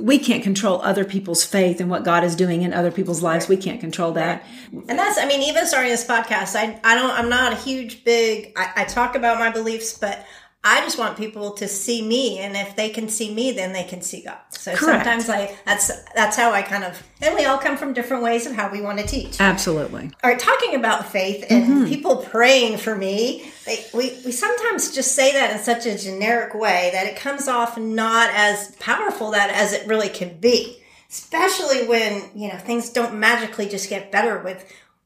we 0.00 0.18
can't 0.18 0.42
control 0.42 0.80
other 0.82 1.04
people's 1.04 1.44
faith 1.44 1.80
and 1.80 1.88
what 1.88 2.04
God 2.04 2.24
is 2.24 2.34
doing 2.34 2.62
in 2.62 2.72
other 2.72 2.90
people's 2.90 3.22
lives. 3.22 3.44
Right. 3.44 3.56
We 3.56 3.62
can't 3.62 3.80
control 3.80 4.12
that. 4.12 4.44
Right. 4.72 4.84
And 4.88 4.98
that's, 4.98 5.18
I 5.18 5.26
mean, 5.26 5.42
even 5.42 5.66
starting 5.66 5.90
this 5.90 6.06
podcast, 6.06 6.56
I, 6.56 6.80
I 6.82 6.94
don't, 6.96 7.10
I'm 7.10 7.28
not 7.28 7.52
a 7.52 7.56
huge, 7.56 8.04
big, 8.04 8.52
I, 8.56 8.72
I 8.76 8.84
talk 8.84 9.14
about 9.14 9.38
my 9.38 9.50
beliefs, 9.50 9.96
but 9.96 10.26
I 10.66 10.80
just 10.80 10.98
want 10.98 11.18
people 11.18 11.50
to 11.52 11.68
see 11.68 12.00
me, 12.00 12.38
and 12.38 12.56
if 12.56 12.74
they 12.74 12.88
can 12.88 13.10
see 13.10 13.34
me, 13.34 13.52
then 13.52 13.74
they 13.74 13.84
can 13.84 14.00
see 14.00 14.22
God. 14.22 14.38
So 14.48 14.74
Correct. 14.74 15.04
sometimes 15.04 15.28
I 15.28 15.54
that's 15.66 15.92
that's 16.14 16.38
how 16.38 16.52
I 16.52 16.62
kind 16.62 16.84
of 16.84 17.06
and 17.20 17.34
we 17.34 17.44
all 17.44 17.58
come 17.58 17.76
from 17.76 17.92
different 17.92 18.22
ways 18.22 18.46
of 18.46 18.52
how 18.52 18.72
we 18.72 18.80
want 18.80 18.98
to 18.98 19.06
teach. 19.06 19.38
Absolutely. 19.42 20.10
All 20.22 20.30
right, 20.30 20.38
talking 20.38 20.74
about 20.74 21.06
faith 21.12 21.44
and 21.50 21.64
mm-hmm. 21.64 21.86
people 21.86 22.16
praying 22.16 22.78
for 22.78 22.96
me, 22.96 23.50
they, 23.66 23.84
we 23.92 24.18
we 24.24 24.32
sometimes 24.32 24.94
just 24.94 25.14
say 25.14 25.32
that 25.32 25.54
in 25.54 25.58
such 25.58 25.84
a 25.84 25.98
generic 25.98 26.54
way 26.54 26.88
that 26.94 27.06
it 27.06 27.16
comes 27.16 27.46
off 27.46 27.76
not 27.76 28.30
as 28.32 28.74
powerful 28.76 29.32
that 29.32 29.50
as 29.50 29.74
it 29.74 29.86
really 29.86 30.08
can 30.08 30.38
be. 30.38 30.80
Especially 31.10 31.86
when 31.86 32.22
you 32.34 32.48
know 32.48 32.56
things 32.56 32.88
don't 32.88 33.20
magically 33.20 33.68
just 33.68 33.90
get 33.90 34.10
better 34.10 34.38
with 34.38 34.64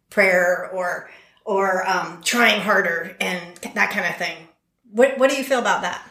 prayer 0.09 0.71
or 0.73 1.11
or 1.45 1.85
um, 1.89 2.23
trying 2.23 2.61
harder 2.61 3.17
and 3.21 3.57
that 3.75 3.91
kind 3.91 4.07
of 4.07 4.17
thing 4.17 4.47
what 4.91 5.18
What 5.18 5.30
do 5.30 5.36
you 5.36 5.45
feel 5.45 5.59
about 5.59 5.82
that? 5.82 6.03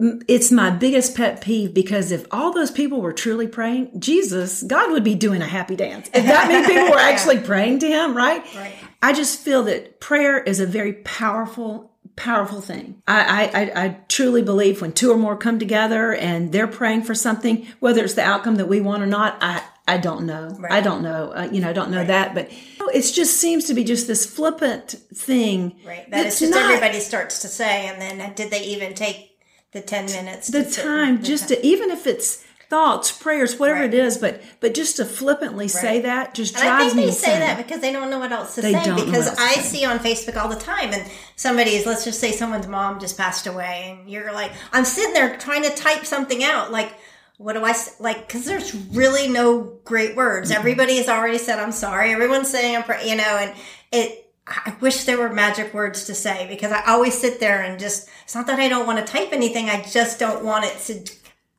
It's 0.00 0.52
my 0.52 0.70
biggest 0.70 1.16
pet 1.16 1.40
peeve 1.40 1.74
because 1.74 2.12
if 2.12 2.24
all 2.30 2.52
those 2.52 2.70
people 2.70 3.00
were 3.00 3.12
truly 3.12 3.48
praying, 3.48 3.98
Jesus, 3.98 4.62
God 4.62 4.92
would 4.92 5.02
be 5.02 5.16
doing 5.16 5.42
a 5.42 5.46
happy 5.46 5.74
dance. 5.74 6.08
If 6.14 6.24
that 6.24 6.46
many 6.46 6.64
people 6.64 6.90
were 6.90 6.98
actually 6.98 7.40
praying 7.40 7.80
to 7.80 7.88
Him, 7.88 8.16
right? 8.16 8.44
Right. 8.54 8.74
I 9.02 9.12
just 9.12 9.40
feel 9.40 9.64
that 9.64 9.98
prayer 9.98 10.38
is 10.38 10.60
a 10.60 10.66
very 10.66 10.92
powerful 10.92 11.92
powerful 12.18 12.60
thing. 12.60 13.00
I, 13.06 13.46
I, 13.54 13.84
I 13.84 13.88
truly 14.08 14.42
believe 14.42 14.82
when 14.82 14.92
two 14.92 15.12
or 15.12 15.16
more 15.16 15.36
come 15.36 15.60
together 15.60 16.12
and 16.12 16.50
they're 16.50 16.66
praying 16.66 17.04
for 17.04 17.14
something, 17.14 17.66
whether 17.78 18.02
it's 18.02 18.14
the 18.14 18.22
outcome 18.22 18.56
that 18.56 18.66
we 18.66 18.80
want 18.80 19.04
or 19.04 19.06
not, 19.06 19.38
I, 19.40 19.62
I 19.88 19.96
don't 19.96 20.26
know. 20.26 20.54
Right. 20.58 20.72
I 20.72 20.80
don't 20.80 21.02
know. 21.02 21.32
Uh, 21.32 21.48
you 21.50 21.60
know, 21.60 21.70
I 21.70 21.72
don't 21.72 21.90
know 21.90 21.98
right. 21.98 22.06
that, 22.08 22.34
but 22.34 22.50
it 22.94 23.02
just 23.02 23.38
seems 23.38 23.64
to 23.64 23.74
be 23.74 23.84
just 23.84 24.06
this 24.06 24.26
flippant 24.26 24.90
thing. 25.14 25.76
Right. 25.84 26.08
That 26.10 26.26
it's 26.26 26.40
just 26.40 26.52
not, 26.52 26.70
everybody 26.70 27.00
starts 27.00 27.40
to 27.42 27.48
say, 27.48 27.88
and 27.88 28.00
then 28.00 28.34
did 28.34 28.50
they 28.50 28.64
even 28.64 28.94
take 28.94 29.38
the 29.72 29.80
10 29.80 30.06
minutes? 30.06 30.48
The 30.48 30.64
time, 30.64 31.22
just 31.22 31.48
time. 31.48 31.60
to, 31.60 31.66
even 31.66 31.90
if 31.90 32.06
it's, 32.06 32.44
thoughts, 32.68 33.10
prayers, 33.10 33.58
whatever 33.58 33.80
right. 33.80 33.94
it 33.94 33.98
is, 33.98 34.18
but 34.18 34.42
but 34.60 34.74
just 34.74 34.96
to 34.96 35.04
flippantly 35.04 35.64
right. 35.64 35.70
say 35.70 36.00
that 36.02 36.34
just 36.34 36.54
drives 36.54 36.94
me 36.94 37.04
insane. 37.04 37.06
I 37.06 37.06
think 37.06 37.20
they 37.20 37.30
say 37.30 37.38
that 37.38 37.56
because 37.56 37.80
they 37.80 37.92
don't 37.92 38.10
know 38.10 38.18
what 38.18 38.30
else 38.30 38.54
to 38.56 38.60
they 38.60 38.72
say. 38.72 38.94
because 38.94 39.28
I 39.38 39.54
say. 39.54 39.62
see 39.62 39.84
on 39.86 39.98
Facebook 39.98 40.36
all 40.36 40.48
the 40.48 40.56
time, 40.56 40.92
and 40.92 41.10
somebody's 41.36 41.86
let's 41.86 42.04
just 42.04 42.20
say 42.20 42.30
someone's 42.32 42.66
mom 42.66 43.00
just 43.00 43.16
passed 43.16 43.46
away, 43.46 43.96
and 43.98 44.10
you're 44.10 44.32
like, 44.32 44.52
I'm 44.72 44.84
sitting 44.84 45.14
there 45.14 45.36
trying 45.38 45.62
to 45.62 45.70
type 45.70 46.04
something 46.04 46.44
out, 46.44 46.70
like. 46.70 46.92
What 47.38 47.54
do 47.54 47.64
I 47.64 47.74
like? 47.98 48.26
Because 48.26 48.44
there's 48.44 48.74
really 48.74 49.28
no 49.28 49.78
great 49.84 50.14
words. 50.14 50.50
Mm-hmm. 50.50 50.58
Everybody 50.58 50.96
has 50.98 51.08
already 51.08 51.38
said 51.38 51.58
I'm 51.58 51.72
sorry. 51.72 52.12
Everyone's 52.12 52.50
saying 52.50 52.76
I'm, 52.76 53.06
you 53.06 53.16
know, 53.16 53.38
and 53.40 53.54
it. 53.90 54.26
I 54.46 54.74
wish 54.80 55.04
there 55.04 55.18
were 55.18 55.28
magic 55.28 55.74
words 55.74 56.06
to 56.06 56.14
say 56.14 56.46
because 56.48 56.72
I 56.72 56.82
always 56.86 57.18
sit 57.18 57.38
there 57.40 57.62
and 57.62 57.78
just. 57.78 58.08
It's 58.24 58.34
not 58.34 58.46
that 58.46 58.58
I 58.58 58.68
don't 58.68 58.86
want 58.86 58.98
to 58.98 59.10
type 59.10 59.32
anything. 59.32 59.68
I 59.68 59.82
just 59.82 60.18
don't 60.18 60.44
want 60.44 60.64
it 60.64 60.78
to 60.86 61.18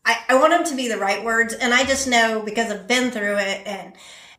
I, 0.09 0.17
I 0.30 0.36
want 0.36 0.51
them 0.51 0.63
to 0.65 0.75
be 0.75 0.88
the 0.88 0.97
right 0.97 1.23
words. 1.23 1.53
And 1.53 1.71
I 1.71 1.84
just 1.84 2.07
know 2.07 2.41
because 2.43 2.71
I've 2.71 2.88
been 2.88 3.11
through 3.11 3.38
it 3.38 3.61
and, 3.67 3.93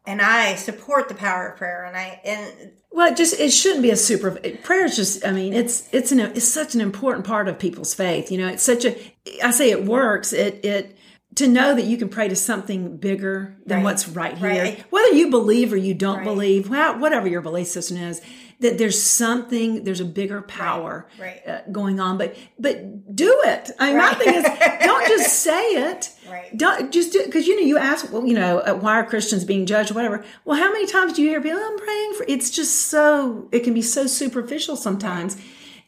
and 0.04 0.20
I 0.20 0.56
support 0.56 1.08
the 1.08 1.14
power 1.14 1.48
of 1.48 1.58
prayer. 1.58 1.84
And 1.84 1.96
I, 1.96 2.20
and 2.24 2.72
well, 2.90 3.12
it 3.12 3.16
just, 3.16 3.38
it 3.38 3.52
shouldn't 3.52 3.82
be 3.82 3.90
a 3.90 3.96
super, 3.96 4.32
prayer 4.64 4.84
is 4.84 4.96
just, 4.96 5.24
I 5.24 5.30
mean, 5.30 5.52
it's, 5.52 5.88
it's 5.92 6.10
an, 6.10 6.18
it's 6.18 6.48
such 6.48 6.74
an 6.74 6.80
important 6.80 7.24
part 7.24 7.46
of 7.46 7.58
people's 7.58 7.94
faith. 7.94 8.32
You 8.32 8.38
know, 8.38 8.48
it's 8.48 8.64
such 8.64 8.84
a, 8.84 8.96
I 9.44 9.52
say 9.52 9.70
it 9.70 9.84
works. 9.84 10.32
It, 10.32 10.64
it, 10.64 10.98
to 11.36 11.46
know 11.46 11.74
that 11.74 11.84
you 11.84 11.96
can 11.96 12.08
pray 12.08 12.28
to 12.28 12.36
something 12.36 12.96
bigger 12.96 13.56
than 13.64 13.78
right. 13.78 13.84
what's 13.84 14.08
right 14.08 14.36
here, 14.36 14.62
right. 14.62 14.84
whether 14.90 15.14
you 15.14 15.30
believe 15.30 15.72
or 15.72 15.76
you 15.76 15.94
don't 15.94 16.18
right. 16.18 16.24
believe, 16.24 16.68
whatever 16.68 17.28
your 17.28 17.40
belief 17.40 17.68
system 17.68 17.96
is, 17.96 18.20
that 18.60 18.76
there's 18.78 19.00
something, 19.00 19.84
there's 19.84 20.00
a 20.00 20.04
bigger 20.04 20.42
power. 20.42 21.08
Uh, 21.46 21.60
going 21.72 21.98
on. 21.98 22.18
But 22.18 22.36
but 22.58 23.16
do 23.16 23.40
it. 23.46 23.70
I 23.78 23.88
mean, 23.88 23.98
my 23.98 24.14
thing 24.14 24.34
is, 24.34 24.44
don't 24.84 25.06
just 25.08 25.38
say 25.42 25.90
it. 25.90 26.10
Right. 26.28 26.56
Don't 26.56 26.92
just 26.92 27.12
do 27.12 27.24
because 27.24 27.46
you 27.46 27.56
know 27.56 27.66
you 27.66 27.78
ask, 27.78 28.12
well, 28.12 28.26
you 28.26 28.34
know, 28.34 28.58
uh, 28.58 28.74
why 28.74 28.96
are 28.96 29.04
Christians 29.04 29.44
being 29.44 29.66
judged, 29.66 29.90
or 29.90 29.94
whatever. 29.94 30.24
Well, 30.44 30.58
how 30.58 30.70
many 30.70 30.86
times 30.86 31.14
do 31.14 31.22
you 31.22 31.30
hear 31.30 31.40
people? 31.40 31.58
I'm 31.58 31.78
praying 31.78 32.14
for. 32.14 32.24
It's 32.28 32.50
just 32.50 32.88
so 32.88 33.48
it 33.50 33.60
can 33.60 33.72
be 33.72 33.82
so 33.82 34.06
superficial 34.06 34.76
sometimes, 34.76 35.40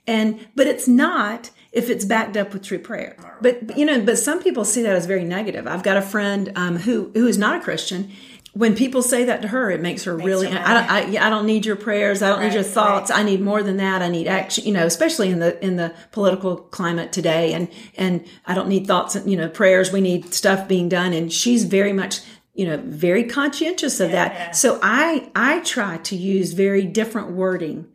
and 0.07 0.49
but 0.57 0.67
it's 0.67 0.89
not 0.89 1.51
if 1.73 1.89
it's 1.89 2.05
backed 2.05 2.37
up 2.37 2.53
with 2.53 2.63
true 2.63 2.79
prayer. 2.79 3.17
But 3.41 3.77
you 3.77 3.85
know, 3.87 4.01
but 4.01 4.19
some 4.19 4.43
people 4.43 4.65
see 4.65 4.83
that 4.83 4.95
as 4.95 5.07
very 5.07 5.25
negative. 5.25 5.67
I've 5.67 5.83
got 5.83 5.97
a 5.97 6.03
friend 6.03 6.53
um, 6.55 6.77
who 6.77 7.11
who 7.15 7.27
is 7.27 7.39
not 7.39 7.61
a 7.61 7.61
Christian, 7.61 8.13
when 8.55 8.77
people 8.77 9.03
say 9.03 9.25
that 9.25 9.43
to 9.43 9.49
her, 9.49 9.71
it 9.71 9.81
makes 9.81 10.05
her 10.05 10.17
makes 10.17 10.27
really. 10.27 10.51
Her 10.51 10.59
I 10.59 10.75
don't. 10.75 10.91
I, 10.91 11.27
I, 11.27 11.31
don't 11.31 11.47
need 11.47 11.65
your 11.65 11.77
prayers. 11.77 12.21
I 12.21 12.29
don't 12.29 12.41
right, 12.41 12.49
need 12.49 12.55
your 12.55 12.63
thoughts. 12.63 13.11
Right. 13.11 13.21
I 13.21 13.23
need 13.23 13.41
more 13.41 13.63
than 13.63 13.79
that. 13.79 14.03
I 14.03 14.09
need 14.09 14.29
action. 14.29 14.65
You 14.65 14.75
know, 14.75 14.85
especially 14.85 15.31
in 15.31 15.39
the 15.39 15.63
in 15.65 15.77
the 15.77 15.95
political 16.11 16.57
climate 16.57 17.13
today, 17.13 17.55
and 17.55 17.69
and 17.97 18.27
I 18.45 18.55
don't 18.55 18.69
need 18.69 18.87
thoughts. 18.87 19.17
You 19.25 19.37
know, 19.39 19.49
prayers. 19.49 19.91
We 19.91 20.03
need 20.03 20.35
stuff 20.35 20.69
being 20.69 20.91
done, 20.91 21.15
and 21.15 21.33
she's 21.33 21.65
very 21.65 21.95
much 21.95 22.21
you 22.53 22.67
know 22.67 22.77
very 22.85 23.25
conscientious 23.25 24.01
of 24.01 24.11
yeah, 24.11 24.29
that. 24.29 24.35
Yeah. 24.35 24.51
So 24.51 24.79
I 24.83 25.31
I 25.35 25.61
try 25.61 25.97
to 25.99 26.17
use 26.17 26.53
very 26.53 26.85
different 26.85 27.31
wording 27.31 27.87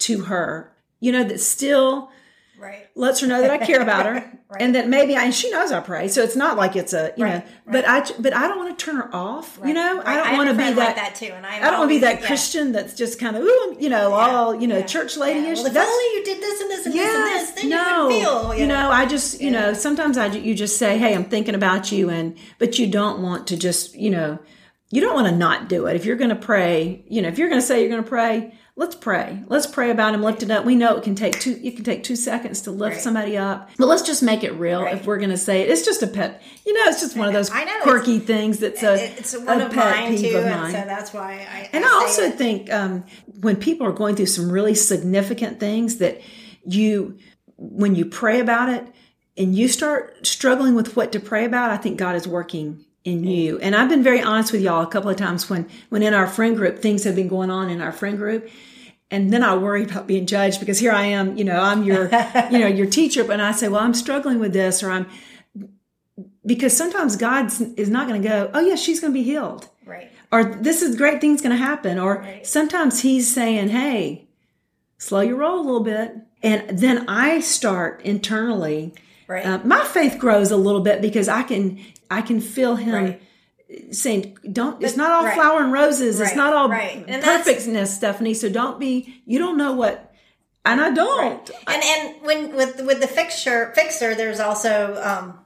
to 0.00 0.24
her. 0.24 0.70
You 1.00 1.12
know 1.12 1.24
that 1.24 1.40
still 1.40 2.10
right. 2.58 2.88
lets 2.94 3.20
her 3.20 3.26
know 3.26 3.40
that 3.40 3.50
I 3.50 3.58
care 3.58 3.80
about 3.80 4.06
her, 4.06 4.14
right. 4.48 4.62
and 4.62 4.74
that 4.74 4.88
maybe 4.88 5.16
I, 5.16 5.24
and 5.24 5.34
she 5.34 5.50
knows 5.50 5.72
I 5.72 5.80
pray. 5.80 6.08
So 6.08 6.22
it's 6.22 6.36
not 6.36 6.56
like 6.56 6.76
it's 6.76 6.92
a 6.92 7.12
you 7.16 7.24
right. 7.24 7.44
know, 7.44 7.52
but 7.66 7.86
I 7.86 8.04
but 8.18 8.34
I 8.34 8.48
don't 8.48 8.58
want 8.58 8.78
to 8.78 8.84
turn 8.84 8.96
her 8.96 9.14
off. 9.14 9.58
You 9.64 9.74
know, 9.74 10.02
I 10.04 10.16
don't 10.16 10.36
want 10.36 10.48
to 10.50 10.54
be 10.54 10.62
that, 10.64 10.76
like 10.76 10.96
that 10.96 11.14
too, 11.14 11.32
and 11.32 11.46
I 11.46 11.58
don't 11.60 11.78
want 11.80 11.90
to 11.90 11.94
be 11.94 12.00
that 12.00 12.20
yeah. 12.20 12.26
Christian 12.26 12.72
that's 12.72 12.94
just 12.94 13.18
kind 13.18 13.36
of 13.36 13.42
ooh, 13.42 13.76
you 13.78 13.88
know, 13.88 14.10
yeah. 14.10 14.14
all 14.14 14.54
you 14.54 14.66
know, 14.66 14.78
yeah. 14.78 14.86
church 14.86 15.16
ladyish. 15.16 15.56
Well, 15.56 15.66
if 15.66 15.74
that's, 15.74 15.90
only 15.90 16.04
you 16.18 16.24
did 16.24 16.42
this 16.42 16.60
and 16.60 16.70
this 16.70 16.86
and 16.86 16.94
this 16.94 17.14
and 17.14 17.24
this, 17.26 17.50
then 17.52 17.68
no, 17.70 17.86
you 17.86 18.06
would 18.06 18.22
feel. 18.22 18.54
You, 18.54 18.60
you 18.62 18.66
know, 18.66 18.90
I 18.90 19.06
just 19.06 19.40
you 19.40 19.50
know 19.50 19.72
sometimes 19.72 20.18
I 20.18 20.26
you 20.26 20.54
just 20.54 20.78
say, 20.78 20.98
hey, 20.98 21.14
I'm 21.14 21.24
thinking 21.24 21.54
about 21.54 21.92
you, 21.92 22.10
and 22.10 22.36
but 22.58 22.78
you 22.78 22.86
don't 22.86 23.22
want 23.22 23.46
to 23.48 23.56
just 23.56 23.94
you 23.94 24.10
know 24.10 24.38
you 24.90 25.00
don't 25.00 25.14
want 25.14 25.26
to 25.26 25.34
not 25.34 25.68
do 25.68 25.86
it 25.86 25.96
if 25.96 26.04
you're 26.04 26.16
going 26.16 26.30
to 26.30 26.36
pray. 26.36 27.04
You 27.08 27.22
know, 27.22 27.28
if 27.28 27.38
you're 27.38 27.48
going 27.48 27.60
to 27.60 27.66
say 27.66 27.80
you're 27.80 27.90
going 27.90 28.04
to 28.04 28.08
pray 28.08 28.54
let's 28.76 28.96
pray. 28.96 29.42
Let's 29.46 29.66
pray 29.66 29.90
about 29.90 30.14
him, 30.14 30.22
lift 30.22 30.42
it 30.42 30.50
up. 30.50 30.64
We 30.64 30.74
know 30.74 30.96
it 30.96 31.04
can 31.04 31.14
take 31.14 31.38
two, 31.38 31.60
it 31.62 31.76
can 31.76 31.84
take 31.84 32.02
two 32.02 32.16
seconds 32.16 32.62
to 32.62 32.72
lift 32.72 32.94
right. 32.94 33.02
somebody 33.02 33.36
up, 33.36 33.70
but 33.78 33.86
let's 33.86 34.02
just 34.02 34.22
make 34.22 34.42
it 34.42 34.52
real. 34.54 34.82
Right. 34.82 34.96
If 34.96 35.06
we're 35.06 35.18
going 35.18 35.30
to 35.30 35.36
say 35.36 35.62
it, 35.62 35.70
it's 35.70 35.84
just 35.84 36.02
a 36.02 36.06
pet, 36.06 36.42
you 36.66 36.72
know, 36.74 36.82
it's 36.86 37.00
just 37.00 37.16
one 37.16 37.28
of 37.28 37.34
those 37.34 37.50
quirky 37.82 38.18
things 38.18 38.58
that's 38.58 38.82
a, 38.82 38.94
it's 39.16 39.36
one 39.36 39.60
a 39.60 39.66
of 39.66 39.72
pet 39.72 39.96
mine 39.96 40.16
peeve 40.16 40.32
too, 40.32 40.38
of 40.38 40.44
mine. 40.46 40.72
so 40.72 40.78
that's 40.78 41.12
why 41.12 41.46
I, 41.50 41.70
and 41.72 41.84
I, 41.84 41.88
I 41.88 41.92
also 41.92 42.30
think, 42.30 42.72
um, 42.72 43.04
when 43.40 43.56
people 43.56 43.86
are 43.86 43.92
going 43.92 44.16
through 44.16 44.26
some 44.26 44.50
really 44.50 44.74
significant 44.74 45.60
things 45.60 45.98
that 45.98 46.20
you, 46.64 47.18
when 47.56 47.94
you 47.94 48.06
pray 48.06 48.40
about 48.40 48.68
it 48.68 48.86
and 49.36 49.54
you 49.54 49.68
start 49.68 50.26
struggling 50.26 50.74
with 50.74 50.96
what 50.96 51.12
to 51.12 51.20
pray 51.20 51.44
about, 51.44 51.70
I 51.70 51.76
think 51.76 51.98
God 51.98 52.16
is 52.16 52.26
working 52.26 52.84
in 53.04 53.22
you. 53.24 53.58
And 53.58 53.76
I've 53.76 53.88
been 53.90 54.02
very 54.02 54.20
honest 54.22 54.50
with 54.52 54.62
y'all 54.62 54.82
a 54.82 54.86
couple 54.86 55.10
of 55.10 55.16
times 55.16 55.48
when, 55.50 55.68
when 55.90 56.02
in 56.02 56.14
our 56.14 56.26
friend 56.26 56.56
group, 56.56 56.78
things 56.80 57.04
have 57.04 57.14
been 57.14 57.28
going 57.28 57.50
on 57.50 57.68
in 57.70 57.80
our 57.80 57.92
friend 57.92 58.16
group. 58.16 58.48
And 59.10 59.32
then 59.32 59.42
I 59.42 59.54
worry 59.56 59.84
about 59.84 60.06
being 60.06 60.26
judged 60.26 60.58
because 60.58 60.78
here 60.78 60.90
I 60.92 61.04
am, 61.04 61.36
you 61.36 61.44
know, 61.44 61.60
I'm 61.60 61.82
your, 61.84 62.04
you 62.50 62.58
know, 62.58 62.66
your 62.66 62.86
teacher, 62.86 63.22
but 63.22 63.40
I 63.40 63.52
say, 63.52 63.68
well, 63.68 63.82
I'm 63.82 63.94
struggling 63.94 64.38
with 64.38 64.52
this 64.54 64.82
or 64.82 64.90
I'm, 64.90 65.06
because 66.46 66.76
sometimes 66.76 67.16
God 67.16 67.52
is 67.78 67.90
not 67.90 68.08
going 68.08 68.22
to 68.22 68.28
go, 68.28 68.50
oh 68.54 68.60
yeah, 68.60 68.74
she's 68.76 69.00
going 69.00 69.12
to 69.12 69.18
be 69.18 69.22
healed. 69.22 69.68
Right. 69.84 70.10
Or 70.32 70.44
this 70.44 70.80
is 70.82 70.96
great 70.96 71.20
thing's 71.20 71.42
going 71.42 71.56
to 71.56 71.62
happen. 71.62 71.98
Or 71.98 72.18
Right. 72.18 72.46
sometimes 72.46 73.02
he's 73.02 73.32
saying, 73.32 73.68
hey, 73.68 74.26
slow 74.98 75.20
your 75.20 75.36
roll 75.36 75.60
a 75.60 75.62
little 75.62 75.84
bit. 75.84 76.16
And 76.42 76.78
then 76.78 77.04
I 77.08 77.40
start 77.40 78.00
internally 78.02 78.94
Right. 79.26 79.46
uh, 79.46 79.58
my 79.64 79.82
faith 79.84 80.18
grows 80.18 80.50
a 80.50 80.56
little 80.56 80.82
bit 80.82 81.00
because 81.00 81.28
I 81.28 81.44
can 81.44 81.78
I 82.10 82.22
can 82.22 82.40
feel 82.40 82.76
him 82.76 82.94
Right. 82.94 83.22
saying, 83.92 84.38
"Don't." 84.52 84.82
it's 84.82 84.96
not 84.96 85.10
all 85.10 85.24
right. 85.24 85.34
flower 85.34 85.62
and 85.62 85.72
roses. 85.72 86.20
It's 86.20 86.36
not 86.36 86.52
all 86.54 86.68
right. 86.68 87.06
Perfectness, 87.22 87.94
Stephanie. 87.94 88.34
So 88.34 88.48
don't 88.48 88.78
be. 88.78 89.22
You 89.26 89.38
don't 89.38 89.56
know 89.56 89.72
what, 89.72 90.12
and 90.64 90.80
I 90.80 90.90
don't. 90.90 91.50
and 91.66 91.82
and 91.82 92.22
when 92.22 92.54
with 92.56 92.80
with 92.84 93.00
the 93.00 93.08
fixture 93.08 93.72
fixer 93.74 94.14
there's 94.14 94.40
also 94.40 95.00
um 95.02 95.38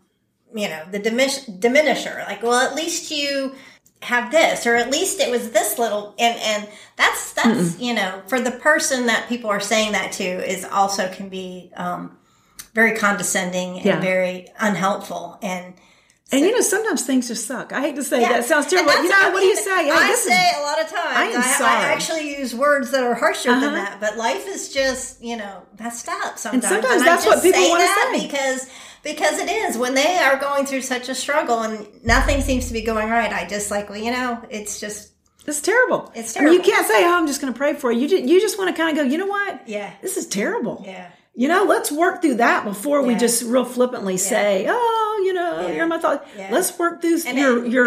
you 0.54 0.68
know 0.68 0.82
the 0.90 0.98
diminish, 0.98 1.44
diminisher 1.46 2.26
like 2.26 2.42
well 2.42 2.54
at 2.66 2.74
least 2.74 3.10
you 3.10 3.54
have 4.00 4.30
this 4.30 4.66
or 4.66 4.76
at 4.76 4.90
least 4.90 5.20
it 5.20 5.30
was 5.30 5.50
this 5.50 5.78
little 5.78 6.14
and 6.18 6.38
and 6.40 6.68
that's 6.96 7.32
that's 7.34 7.78
you 7.80 7.92
know 7.92 8.22
for 8.28 8.40
the 8.40 8.52
person 8.52 9.06
that 9.06 9.28
people 9.28 9.50
are 9.50 9.60
saying 9.60 9.92
that 9.92 10.12
to 10.12 10.24
is 10.24 10.64
also 10.64 11.08
can 11.12 11.28
be 11.28 11.70
um 11.76 12.16
very 12.74 12.96
condescending 12.96 13.76
and 13.76 13.84
Yeah. 13.84 14.00
very 14.00 14.46
unhelpful 14.58 15.38
and 15.42 15.74
And 16.30 16.42
you 16.42 16.52
know, 16.52 16.60
sometimes 16.60 17.04
things 17.06 17.26
just 17.28 17.46
suck. 17.46 17.72
I 17.72 17.80
hate 17.80 17.96
to 17.96 18.02
say 18.04 18.20
Yeah. 18.20 18.34
that 18.34 18.44
sounds 18.44 18.66
terrible. 18.66 18.92
You 19.02 19.08
know, 19.08 19.16
I 19.18 19.30
what 19.30 19.40
do 19.40 19.46
you 19.46 19.56
say? 19.56 19.84
Hey, 19.84 19.90
I 19.90 20.06
this 20.08 20.26
is- 20.26 20.32
say 20.32 20.50
a 20.58 20.62
lot 20.62 20.78
of 20.80 20.88
times. 20.90 21.16
I 21.16 21.38
I, 21.38 21.42
sorry. 21.56 21.84
actually 21.94 22.36
use 22.38 22.54
words 22.54 22.90
that 22.90 23.02
are 23.02 23.14
harsher 23.14 23.48
than 23.54 23.64
Uh-huh. 23.64 23.76
that, 23.76 24.00
but 24.00 24.16
life 24.18 24.46
is 24.46 24.68
just 24.68 25.22
you 25.22 25.36
know 25.38 25.62
messed 25.80 26.08
up 26.08 26.38
sometimes. 26.38 26.64
And 26.64 26.72
sometimes 26.82 27.02
I 27.02 27.04
that's 27.06 27.24
what 27.26 27.42
people 27.42 27.60
say 27.62 27.70
wanna 27.70 27.86
say. 28.12 28.26
because 28.26 28.66
because 29.02 29.38
it 29.38 29.48
is 29.48 29.78
when 29.78 29.94
they 29.94 30.18
are 30.18 30.36
going 30.36 30.66
through 30.66 30.82
such 30.82 31.08
a 31.08 31.14
struggle 31.14 31.60
and 31.60 31.86
nothing 32.04 32.42
seems 32.42 32.66
to 32.66 32.72
be 32.74 32.82
going 32.82 33.08
right. 33.08 33.32
I 33.32 33.46
just 33.46 33.70
like 33.70 33.88
well, 33.88 33.98
you 33.98 34.10
know, 34.10 34.38
it's 34.50 34.78
just 34.80 35.08
It's 35.46 35.62
terrible. 35.62 36.12
It's 36.14 36.36
I 36.36 36.40
mean, 36.42 36.52
you 36.52 36.60
can't 36.60 36.86
say, 36.86 37.04
"Oh, 37.06 37.14
I'm 37.16 37.26
just 37.26 37.40
going 37.40 37.50
to 37.54 37.56
pray 37.56 37.72
for 37.72 37.90
you." 37.90 38.02
You 38.02 38.08
just, 38.08 38.24
you 38.24 38.38
just 38.38 38.58
want 38.58 38.68
to 38.68 38.76
kind 38.82 38.90
of 38.98 39.02
go, 39.02 39.10
"You 39.10 39.16
know 39.16 39.24
what? 39.26 39.62
Yeah. 39.66 39.88
this 40.02 40.18
is 40.18 40.26
terrible." 40.26 40.84
yeah. 40.86 41.06
You 41.34 41.46
know, 41.48 41.62
let's 41.64 41.90
work 41.92 42.20
through 42.20 42.34
that 42.34 42.64
before 42.64 43.00
we 43.02 43.14
just 43.14 43.44
real 43.44 43.64
flippantly 43.64 44.18
say, 44.18 44.66
"Oh, 44.68 45.07
you 45.28 45.34
know, 45.38 45.60
Yeah. 45.60 45.74
you're 45.76 45.86
my 45.86 45.98
thought." 45.98 46.26
Yeah. 46.36 46.48
Let's 46.50 46.70
work 46.78 47.00
through 47.02 47.18
And 47.26 47.38
your 47.38 47.64
it- 47.64 47.70
your. 47.74 47.86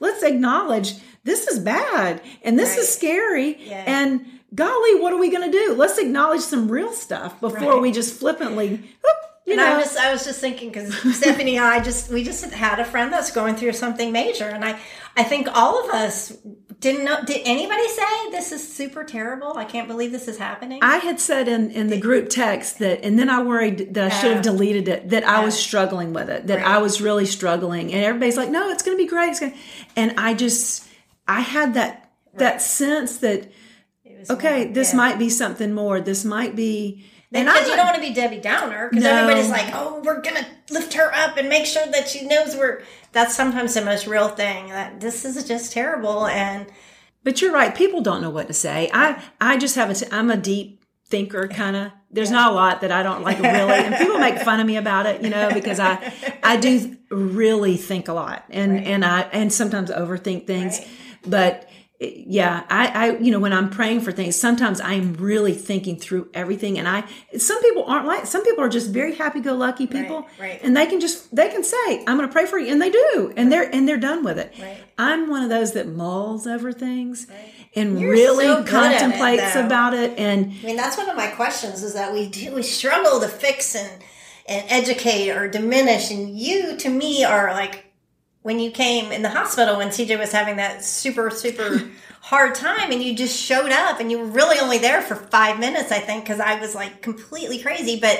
Let's 0.00 0.22
acknowledge 0.22 0.88
this 1.24 1.46
is 1.46 1.58
bad 1.58 2.20
and 2.44 2.58
this 2.58 2.70
Right. 2.70 2.78
is 2.80 2.88
scary 2.98 3.50
Yeah. 3.72 3.84
and 3.86 4.24
golly, 4.54 4.94
what 5.02 5.12
are 5.12 5.18
we 5.24 5.30
going 5.30 5.46
to 5.50 5.56
do? 5.60 5.74
Let's 5.74 5.98
acknowledge 5.98 6.40
some 6.40 6.68
real 6.78 6.92
stuff 6.92 7.38
before 7.40 7.72
Right. 7.74 7.82
we 7.82 7.92
just 7.92 8.18
flippantly, 8.18 8.68
whoop, 9.02 9.18
you 9.46 9.52
And 9.52 9.60
know. 9.60 9.76
I 9.76 9.80
just 9.82 9.96
I 9.98 10.12
was 10.12 10.24
just 10.24 10.40
thinking 10.40 10.68
because 10.70 10.90
Stephanie 11.16 11.56
and 11.56 11.66
I 11.66 11.78
just 11.80 12.10
we 12.10 12.24
just 12.24 12.42
had 12.66 12.80
a 12.80 12.84
friend 12.84 13.12
that's 13.12 13.30
going 13.30 13.54
through 13.56 13.74
something 13.74 14.10
major, 14.12 14.48
and 14.56 14.64
I 14.64 14.72
I 15.16 15.22
think 15.30 15.48
all 15.54 15.74
of 15.84 15.90
us 15.94 16.32
didn't 16.80 17.04
know. 17.04 17.22
Did 17.24 17.42
anybody 17.44 17.86
say 17.88 18.30
this 18.30 18.52
is 18.52 18.66
super 18.66 19.04
terrible? 19.04 19.56
I 19.56 19.64
can't 19.64 19.86
believe 19.86 20.12
this 20.12 20.26
is 20.28 20.38
happening. 20.38 20.80
I 20.82 20.96
had 20.96 21.20
said 21.20 21.46
in, 21.46 21.70
in 21.70 21.88
the 21.88 22.00
group 22.00 22.30
text 22.30 22.78
that, 22.78 23.04
and 23.04 23.18
then 23.18 23.28
I 23.28 23.42
worried 23.42 23.92
that 23.94 24.10
I 24.10 24.14
should 24.14 24.32
have 24.32 24.42
deleted 24.42 24.88
it, 24.88 25.10
that 25.10 25.24
I 25.24 25.44
was 25.44 25.54
struggling 25.58 26.14
with 26.14 26.30
it, 26.30 26.46
that 26.46 26.56
Right. 26.58 26.66
I 26.66 26.78
was 26.78 27.00
really 27.02 27.26
struggling. 27.26 27.92
And 27.92 28.02
everybody's 28.02 28.38
like, 28.38 28.48
no, 28.50 28.70
it's 28.70 28.82
going 28.82 28.96
to 28.96 29.02
be 29.02 29.08
great. 29.08 29.28
It's 29.30 29.40
gonna, 29.40 29.54
and 29.94 30.18
I 30.18 30.32
just, 30.34 30.88
I 31.28 31.40
had 31.40 31.74
that, 31.74 32.10
that 32.34 32.62
sense 32.62 33.18
that, 33.18 33.50
okay, 34.30 34.64
more- 34.64 34.74
this 34.74 34.92
yeah. 34.92 34.96
might 34.96 35.18
be 35.18 35.28
something 35.28 35.74
more. 35.74 36.00
This 36.00 36.24
might 36.24 36.56
be, 36.56 37.04
and 37.32 37.46
because 37.46 37.68
you 37.68 37.76
don't 37.76 37.86
want 37.86 37.96
to 37.96 38.02
be 38.02 38.12
Debbie 38.12 38.38
Downer 38.40 38.88
because 38.90 39.04
No. 39.04 39.14
everybody's 39.14 39.50
like, 39.50 39.70
oh, 39.74 40.00
we're 40.04 40.20
gonna 40.20 40.46
lift 40.70 40.94
her 40.94 41.12
up 41.14 41.36
and 41.36 41.48
make 41.48 41.66
sure 41.66 41.86
that 41.86 42.08
she 42.08 42.26
knows 42.26 42.56
we're. 42.56 42.82
That's 43.12 43.34
sometimes 43.34 43.74
the 43.74 43.84
most 43.84 44.06
real 44.06 44.28
thing. 44.28 44.68
That 44.68 45.00
this 45.00 45.24
is 45.24 45.42
just 45.44 45.72
terrible, 45.72 46.26
and 46.26 46.66
But 47.24 47.40
you're 47.42 47.52
right. 47.52 47.74
People 47.74 48.00
don't 48.00 48.22
know 48.22 48.30
what 48.30 48.46
to 48.48 48.54
say. 48.54 48.90
I 48.92 49.22
I 49.40 49.56
just 49.58 49.76
have 49.76 49.90
a. 49.90 49.94
T- 49.94 50.06
I'm 50.10 50.30
a 50.30 50.36
deep 50.36 50.84
thinker, 51.06 51.48
kind 51.48 51.76
of. 51.76 51.92
There's 52.12 52.30
not 52.30 52.50
a 52.50 52.54
lot 52.54 52.80
that 52.80 52.90
I 52.90 53.02
don't 53.04 53.22
like 53.22 53.38
really, 53.38 53.72
and 53.72 53.94
people 53.96 54.18
make 54.18 54.38
fun 54.40 54.58
of 54.58 54.66
me 54.66 54.76
about 54.76 55.06
it, 55.06 55.22
you 55.22 55.30
know, 55.30 55.50
because 55.52 55.78
I 55.78 56.12
I 56.42 56.56
do 56.56 56.96
really 57.10 57.76
think 57.76 58.08
a 58.08 58.12
lot, 58.12 58.44
and 58.50 58.84
and 58.84 59.04
I 59.04 59.22
and 59.32 59.52
sometimes 59.52 59.90
overthink 59.90 60.46
things. 60.46 60.78
Right. 60.78 60.88
But 61.26 61.68
yeah, 62.00 62.64
I 62.70 62.86
I 62.88 63.18
you 63.18 63.30
know 63.30 63.38
when 63.38 63.52
I'm 63.52 63.68
praying 63.68 64.00
for 64.00 64.10
things, 64.10 64.34
sometimes 64.34 64.80
I'm 64.80 65.14
really 65.14 65.52
thinking 65.52 65.96
through 65.96 66.30
everything, 66.32 66.78
and 66.78 66.88
I 66.88 67.04
some 67.36 67.60
people 67.60 67.84
aren't 67.84 68.06
like 68.06 68.26
some 68.26 68.42
people 68.42 68.64
are 68.64 68.70
just 68.70 68.90
very 68.90 69.14
happy 69.14 69.40
go 69.40 69.54
lucky 69.54 69.86
people, 69.86 70.26
right. 70.40 70.58
and 70.62 70.76
they 70.76 70.86
can 70.86 71.00
just 71.00 71.34
they 71.34 71.50
can 71.50 71.62
say 71.62 72.04
I'm 72.06 72.16
going 72.16 72.28
to 72.28 72.32
pray 72.32 72.46
for 72.46 72.58
you, 72.58 72.72
and 72.72 72.80
they 72.80 72.90
do, 72.90 73.32
and 73.36 73.52
they're 73.52 73.68
and 73.74 73.86
they're 73.86 73.98
done 73.98 74.24
with 74.24 74.38
it. 74.38 74.54
Right. 74.58 74.78
I'm 74.96 75.28
one 75.28 75.42
of 75.42 75.50
those 75.50 75.72
that 75.72 75.88
mulls 75.88 76.46
over 76.46 76.72
things 76.72 77.26
and 77.74 78.00
You're 78.00 78.10
really 78.10 78.46
so 78.46 78.58
at 78.58 78.66
it, 78.66 78.70
contemplates 78.70 79.54
about 79.54 79.94
it. 79.94 80.18
And 80.18 80.52
I 80.62 80.66
mean, 80.66 80.76
that's 80.76 80.96
one 80.96 81.08
of 81.08 81.16
my 81.16 81.28
questions 81.28 81.82
is 81.82 81.94
that 81.94 82.12
we 82.12 82.28
do, 82.28 82.54
we 82.54 82.62
struggle 82.62 83.20
to 83.20 83.28
fix 83.28 83.74
and, 83.76 84.02
and 84.48 84.64
educate 84.68 85.30
or 85.30 85.48
diminish. 85.48 86.10
And 86.10 86.36
you, 86.36 86.76
to 86.78 86.88
me, 86.88 87.24
are 87.24 87.52
like 87.52 87.89
when 88.42 88.58
you 88.58 88.70
came 88.70 89.12
in 89.12 89.22
the 89.22 89.28
hospital 89.30 89.76
when 89.76 89.88
CJ 89.88 90.18
was 90.18 90.32
having 90.32 90.56
that 90.56 90.82
super, 90.84 91.30
super 91.30 91.90
hard 92.22 92.54
time 92.54 92.90
and 92.90 93.02
you 93.02 93.14
just 93.14 93.38
showed 93.38 93.70
up 93.70 94.00
and 94.00 94.10
you 94.10 94.18
were 94.18 94.26
really 94.26 94.58
only 94.58 94.78
there 94.78 95.02
for 95.02 95.14
five 95.14 95.58
minutes, 95.58 95.92
I 95.92 95.98
think, 95.98 96.24
because 96.24 96.40
I 96.40 96.58
was 96.58 96.74
like 96.74 97.02
completely 97.02 97.60
crazy, 97.60 97.98
but 98.00 98.16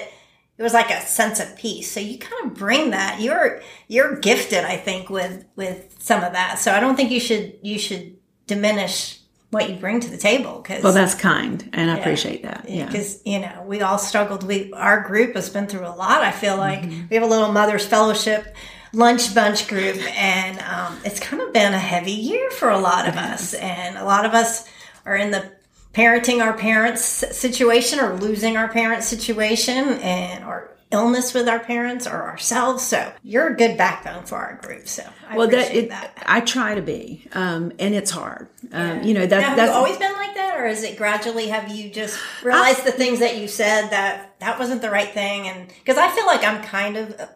it 0.59 0.63
was 0.63 0.75
like 0.75 0.91
a 0.91 1.01
sense 1.01 1.41
of 1.41 1.57
peace. 1.57 1.91
So 1.91 2.01
you 2.01 2.19
kind 2.19 2.51
of 2.51 2.55
bring 2.55 2.91
that. 2.91 3.21
You're, 3.21 3.63
you're 3.89 4.17
gifted, 4.17 4.65
I 4.65 4.77
think, 4.77 5.09
with, 5.09 5.47
with 5.57 5.97
some 6.01 6.23
of 6.23 6.35
that. 6.35 6.59
So 6.59 6.73
I 6.73 6.81
don't 6.81 6.97
think 6.97 7.11
you 7.11 7.21
should, 7.21 7.59
you 7.63 7.79
should 7.79 8.17
diminish 8.47 9.21
what 9.51 9.69
you 9.71 9.77
bring 9.77 10.01
to 10.01 10.09
the 10.11 10.17
table 10.19 10.61
because 10.61 10.85
well, 10.85 10.93
that's 10.93 11.15
kind, 11.15 11.69
and 11.73 11.91
I 11.91 11.99
appreciate 11.99 12.45
that. 12.45 12.67
Yeah. 12.69 12.87
because 12.87 13.21
you 13.25 13.41
know 13.41 13.65
we 13.67 13.81
all 13.81 13.99
struggled 13.99 14.45
we 14.45 14.73
our 14.75 15.01
group 15.03 15.35
has 15.35 15.51
been 15.51 15.67
through 15.67 15.89
a 15.89 15.91
lot 15.91 16.23
i 16.23 16.31
feel 16.31 16.57
like 16.57 16.83
Mm-hmm. 16.83 17.07
we 17.11 17.17
have 17.17 17.25
a 17.25 17.27
little 17.29 17.51
mothers 17.51 17.85
fellowship 17.85 18.55
lunch 18.93 19.35
bunch 19.35 19.69
group 19.69 19.97
and 20.19 20.59
um, 20.61 20.99
it's 21.05 21.21
kind 21.21 21.41
of 21.43 21.53
been 21.53 21.73
a 21.73 21.79
heavy 21.79 22.13
year 22.13 22.51
for 22.51 22.71
a 22.71 22.79
lot 22.79 23.09
of 23.09 23.17
us 23.17 23.55
and 23.55 23.97
a 23.97 24.05
lot 24.05 24.25
of 24.25 24.35
us 24.35 24.69
are 25.07 25.17
in 25.17 25.31
the 25.31 25.51
parenting 25.95 26.43
our 26.43 26.57
parents 26.57 27.03
situation 27.05 28.01
or 28.01 28.15
losing 28.17 28.57
our 28.57 28.69
parents 28.69 29.07
situation 29.07 29.89
and 30.01 30.45
or 30.45 30.71
illness 30.93 31.33
with 31.33 31.49
our 31.49 31.61
parents 31.61 32.07
or 32.07 32.23
ourselves 32.23 32.85
so 32.85 33.13
you're 33.23 33.49
a 33.49 33.57
good 33.57 33.77
backbone 33.79 34.25
for 34.25 34.37
our 34.37 34.57
group 34.57 34.89
so 34.89 35.05
I 35.31 35.37
well, 35.37 35.49
that, 35.49 35.73
it, 35.73 35.91
that. 35.91 36.23
I 36.27 36.41
try 36.41 36.75
to 36.75 36.83
be, 36.83 37.25
um, 37.33 37.73
and 37.79 37.95
it's 37.95 38.11
hard. 38.11 38.49
Um, 38.73 39.05
you 39.05 39.15
know 39.15 39.21
Now, 39.21 39.27
that 39.29 39.43
have 39.45 39.57
that's 39.57 39.71
you 39.71 39.77
always 39.77 39.97
been 39.97 40.13
like 40.13 40.35
that, 40.35 40.59
or 40.59 40.67
is 40.67 40.83
it 40.83 40.99
gradually? 40.99 41.47
Have 41.47 41.69
you 41.69 41.89
just 41.89 42.19
realized 42.43 42.85
the 42.85 42.91
things 42.91 43.21
that 43.21 43.37
you 43.37 43.47
said 43.47 43.91
that 43.91 44.41
that 44.41 44.59
wasn't 44.59 44.83
the 44.83 44.91
right 44.91 45.09
thing? 45.09 45.47
And 45.47 45.69
because 45.69 45.99
I 45.99 46.11
feel 46.11 46.27
like 46.27 46.43
I'm 46.43 46.65
kind 46.65 46.97
of 46.97 47.29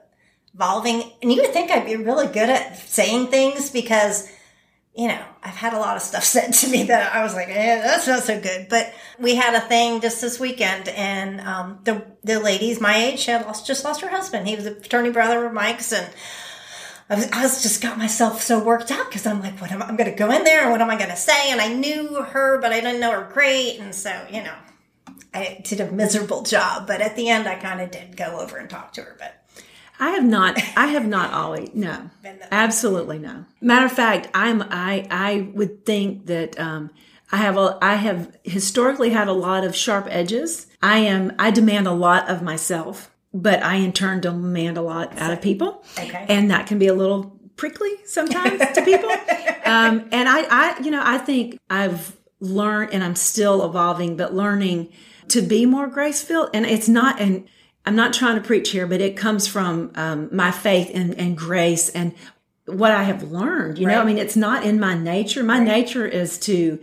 evolving, 0.54 1.12
and 1.22 1.32
you 1.32 1.42
would 1.42 1.52
think 1.52 1.70
I'd 1.70 1.86
be 1.86 1.96
really 1.96 2.26
good 2.26 2.48
at 2.48 2.78
saying 2.78 3.28
things 3.28 3.70
because 3.70 4.30
you 4.94 5.08
know 5.08 5.24
I've 5.42 5.56
had 5.56 5.74
a 5.74 5.78
lot 5.78 5.96
of 5.96 6.02
stuff 6.02 6.24
said 6.24 6.52
to 6.52 6.68
me 6.68 6.84
that 6.84 7.14
I 7.14 7.22
was 7.22 7.34
like, 7.34 7.48
eh, 7.48 7.82
that's 7.82 8.06
not 8.06 8.22
so 8.22 8.40
good. 8.40 8.68
But 8.68 8.92
we 9.18 9.34
had 9.34 9.54
a 9.54 9.60
thing 9.60 10.00
just 10.00 10.20
this 10.20 10.38
weekend, 10.38 10.88
and 10.88 11.40
um, 11.40 11.80
the 11.84 12.04
the 12.22 12.40
ladies 12.40 12.80
my 12.80 12.96
age 12.96 13.20
she 13.20 13.30
had 13.30 13.46
lost 13.46 13.66
just 13.66 13.84
lost 13.84 14.00
her 14.00 14.08
husband. 14.08 14.48
He 14.48 14.56
was 14.56 14.66
a 14.66 14.74
fraternity 14.74 15.12
brother 15.12 15.44
of 15.44 15.52
Mike's, 15.52 15.92
and 15.92 16.08
I 17.08 17.16
was, 17.16 17.30
I 17.32 17.42
was 17.42 17.62
just 17.62 17.82
got 17.82 17.98
myself 17.98 18.40
so 18.40 18.62
worked 18.62 18.90
up 18.90 19.08
because 19.08 19.26
I'm 19.26 19.42
like, 19.42 19.60
what 19.60 19.70
am 19.70 19.82
I, 19.82 19.86
I'm 19.86 19.96
going 19.96 20.10
to 20.10 20.16
go 20.16 20.30
in 20.30 20.42
there 20.44 20.62
and 20.62 20.70
what 20.70 20.80
am 20.80 20.88
I 20.88 20.96
going 20.96 21.10
to 21.10 21.16
say? 21.16 21.50
And 21.50 21.60
I 21.60 21.68
knew 21.68 22.22
her, 22.22 22.58
but 22.58 22.72
I 22.72 22.80
didn't 22.80 23.00
know 23.00 23.10
her 23.10 23.30
great. 23.30 23.78
And 23.78 23.94
so, 23.94 24.26
you 24.30 24.42
know, 24.42 24.54
I 25.34 25.60
did 25.62 25.80
a 25.80 25.92
miserable 25.92 26.42
job, 26.42 26.86
but 26.86 27.02
at 27.02 27.14
the 27.14 27.28
end 27.28 27.46
I 27.46 27.56
kind 27.56 27.82
of 27.82 27.90
did 27.90 28.16
go 28.16 28.40
over 28.40 28.56
and 28.56 28.70
talk 28.70 28.94
to 28.94 29.02
her, 29.02 29.16
but 29.18 29.43
I 29.98 30.10
have 30.10 30.24
not. 30.24 30.58
I 30.76 30.86
have 30.86 31.06
not 31.06 31.32
always. 31.32 31.70
No, 31.74 32.10
absolutely 32.50 33.18
no. 33.18 33.44
Matter 33.60 33.86
of 33.86 33.92
fact, 33.92 34.28
I'm. 34.34 34.62
I. 34.62 35.06
I 35.10 35.50
would 35.54 35.84
think 35.86 36.26
that 36.26 36.58
um, 36.58 36.90
I 37.30 37.36
have. 37.38 37.56
A, 37.56 37.78
I 37.80 37.94
have 37.94 38.36
historically 38.42 39.10
had 39.10 39.28
a 39.28 39.32
lot 39.32 39.64
of 39.64 39.76
sharp 39.76 40.06
edges. 40.10 40.66
I 40.82 40.98
am. 40.98 41.32
I 41.38 41.50
demand 41.50 41.86
a 41.86 41.92
lot 41.92 42.28
of 42.28 42.42
myself, 42.42 43.14
but 43.32 43.62
I 43.62 43.76
in 43.76 43.92
turn 43.92 44.20
demand 44.20 44.78
a 44.78 44.82
lot 44.82 45.16
out 45.18 45.32
of 45.32 45.40
people. 45.40 45.84
Okay. 45.98 46.26
and 46.28 46.50
that 46.50 46.66
can 46.66 46.78
be 46.78 46.88
a 46.88 46.94
little 46.94 47.38
prickly 47.56 47.92
sometimes 48.04 48.60
to 48.74 48.82
people. 48.84 49.10
Um, 49.66 50.10
and 50.12 50.28
I. 50.28 50.42
I. 50.50 50.80
You 50.82 50.90
know. 50.90 51.02
I 51.02 51.16
think 51.16 51.58
I've 51.70 52.14
learned, 52.38 52.92
and 52.92 53.02
I'm 53.02 53.16
still 53.16 53.64
evolving, 53.64 54.14
but 54.18 54.34
learning 54.34 54.92
to 55.28 55.40
be 55.40 55.64
more 55.64 55.86
grace 55.86 56.20
filled. 56.20 56.50
And 56.52 56.66
it's 56.66 56.86
not. 56.86 57.18
And 57.18 57.48
I'm 57.86 57.96
not 57.96 58.14
trying 58.14 58.36
to 58.36 58.40
preach 58.40 58.70
here, 58.70 58.86
but 58.86 59.00
it 59.00 59.16
comes 59.16 59.46
from 59.46 59.92
um, 59.94 60.28
my 60.32 60.50
faith 60.50 60.90
and, 60.94 61.14
and 61.18 61.36
grace 61.36 61.88
and 61.90 62.14
what 62.66 62.92
I 62.92 63.02
have 63.02 63.30
learned. 63.30 63.78
You 63.78 63.86
know, 63.86 64.00
I 64.00 64.04
mean, 64.04 64.16
it's 64.18 64.36
not 64.36 64.64
in 64.64 64.80
my 64.80 64.94
nature. 64.94 65.42
My 65.42 65.58
nature 65.58 66.06
is 66.06 66.38
to 66.40 66.78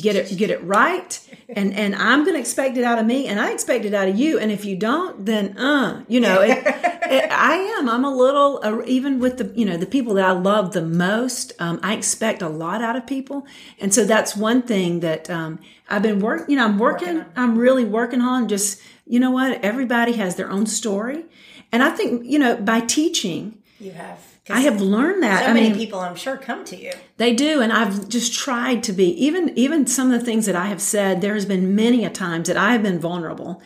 get 0.00 0.16
it 0.16 0.36
get 0.36 0.50
it 0.50 0.62
right. 0.64 1.20
And 1.48 1.72
and 1.74 1.94
i'm 1.94 2.24
going 2.24 2.34
to 2.34 2.40
expect 2.40 2.76
it 2.76 2.84
out 2.84 2.98
of 2.98 3.06
me 3.06 3.26
and 3.26 3.40
i 3.40 3.52
expect 3.52 3.84
it 3.84 3.94
out 3.94 4.08
of 4.08 4.18
you. 4.18 4.38
And 4.38 4.50
if 4.50 4.64
you 4.64 4.76
don't 4.76 5.24
then 5.24 5.56
uh 5.58 6.04
you 6.08 6.20
know 6.20 6.40
it, 6.42 6.58
it, 6.66 7.30
i 7.30 7.54
am. 7.78 7.88
I'm 7.88 8.04
a 8.04 8.14
little 8.14 8.60
uh, 8.62 8.82
even 8.86 9.18
with 9.20 9.38
the 9.38 9.52
you 9.58 9.64
know 9.64 9.76
the 9.76 9.86
people 9.86 10.14
that 10.14 10.24
i 10.24 10.32
love 10.32 10.72
the 10.72 10.82
most 10.82 11.52
um, 11.58 11.80
i 11.82 11.94
expect 11.94 12.42
a 12.42 12.48
lot 12.48 12.82
out 12.82 12.96
of 12.96 13.06
people. 13.06 13.46
And 13.80 13.92
so 13.92 14.04
that's 14.04 14.36
one 14.36 14.62
thing 14.62 15.00
that 15.00 15.30
um, 15.30 15.60
i've 15.88 16.02
been 16.02 16.20
working 16.20 16.46
you 16.50 16.56
know 16.56 16.64
i'm 16.64 16.78
working, 16.78 17.16
working 17.16 17.32
i'm 17.36 17.58
really 17.58 17.84
working 17.84 18.20
on 18.20 18.48
just 18.48 18.80
you 19.08 19.20
know 19.20 19.30
what? 19.30 19.64
Everybody 19.64 20.14
has 20.14 20.34
their 20.34 20.50
own 20.50 20.66
story. 20.66 21.24
And 21.72 21.82
i 21.82 21.90
think 21.90 22.24
you 22.24 22.38
know 22.38 22.56
by 22.56 22.80
teaching 22.80 23.58
you 23.78 23.92
have 23.92 24.35
I 24.48 24.60
have 24.60 24.80
learned 24.80 25.22
that. 25.22 25.44
So 25.44 25.50
I 25.50 25.54
many 25.54 25.70
mean, 25.70 25.78
people, 25.78 25.98
I'm 25.98 26.14
sure, 26.14 26.36
come 26.36 26.64
to 26.66 26.76
you. 26.76 26.92
They 27.16 27.34
do, 27.34 27.60
and 27.60 27.72
I've 27.72 28.08
just 28.08 28.32
tried 28.32 28.84
to 28.84 28.92
be. 28.92 29.06
Even 29.24 29.50
even 29.58 29.86
some 29.86 30.12
of 30.12 30.20
the 30.20 30.24
things 30.24 30.46
that 30.46 30.54
I 30.54 30.66
have 30.66 30.80
said, 30.80 31.20
there 31.20 31.34
has 31.34 31.46
been 31.46 31.74
many 31.74 32.04
a 32.04 32.10
times 32.10 32.48
that 32.48 32.56
I 32.56 32.72
have 32.72 32.82
been 32.82 33.00
vulnerable, 33.00 33.60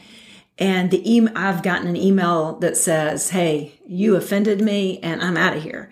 and 0.59 0.91
the 0.91 1.15
email 1.15 1.33
I've 1.37 1.63
gotten 1.63 1.89
an 1.89 1.97
email 1.97 2.55
that 2.61 2.79
says, 2.79 3.31
"Hey, 3.31 3.75
you 3.87 4.17
offended 4.17 4.63
me, 4.63 4.99
and 5.03 5.23
I'm 5.23 5.37
out 5.37 5.57
of 5.57 5.63
here." 5.63 5.91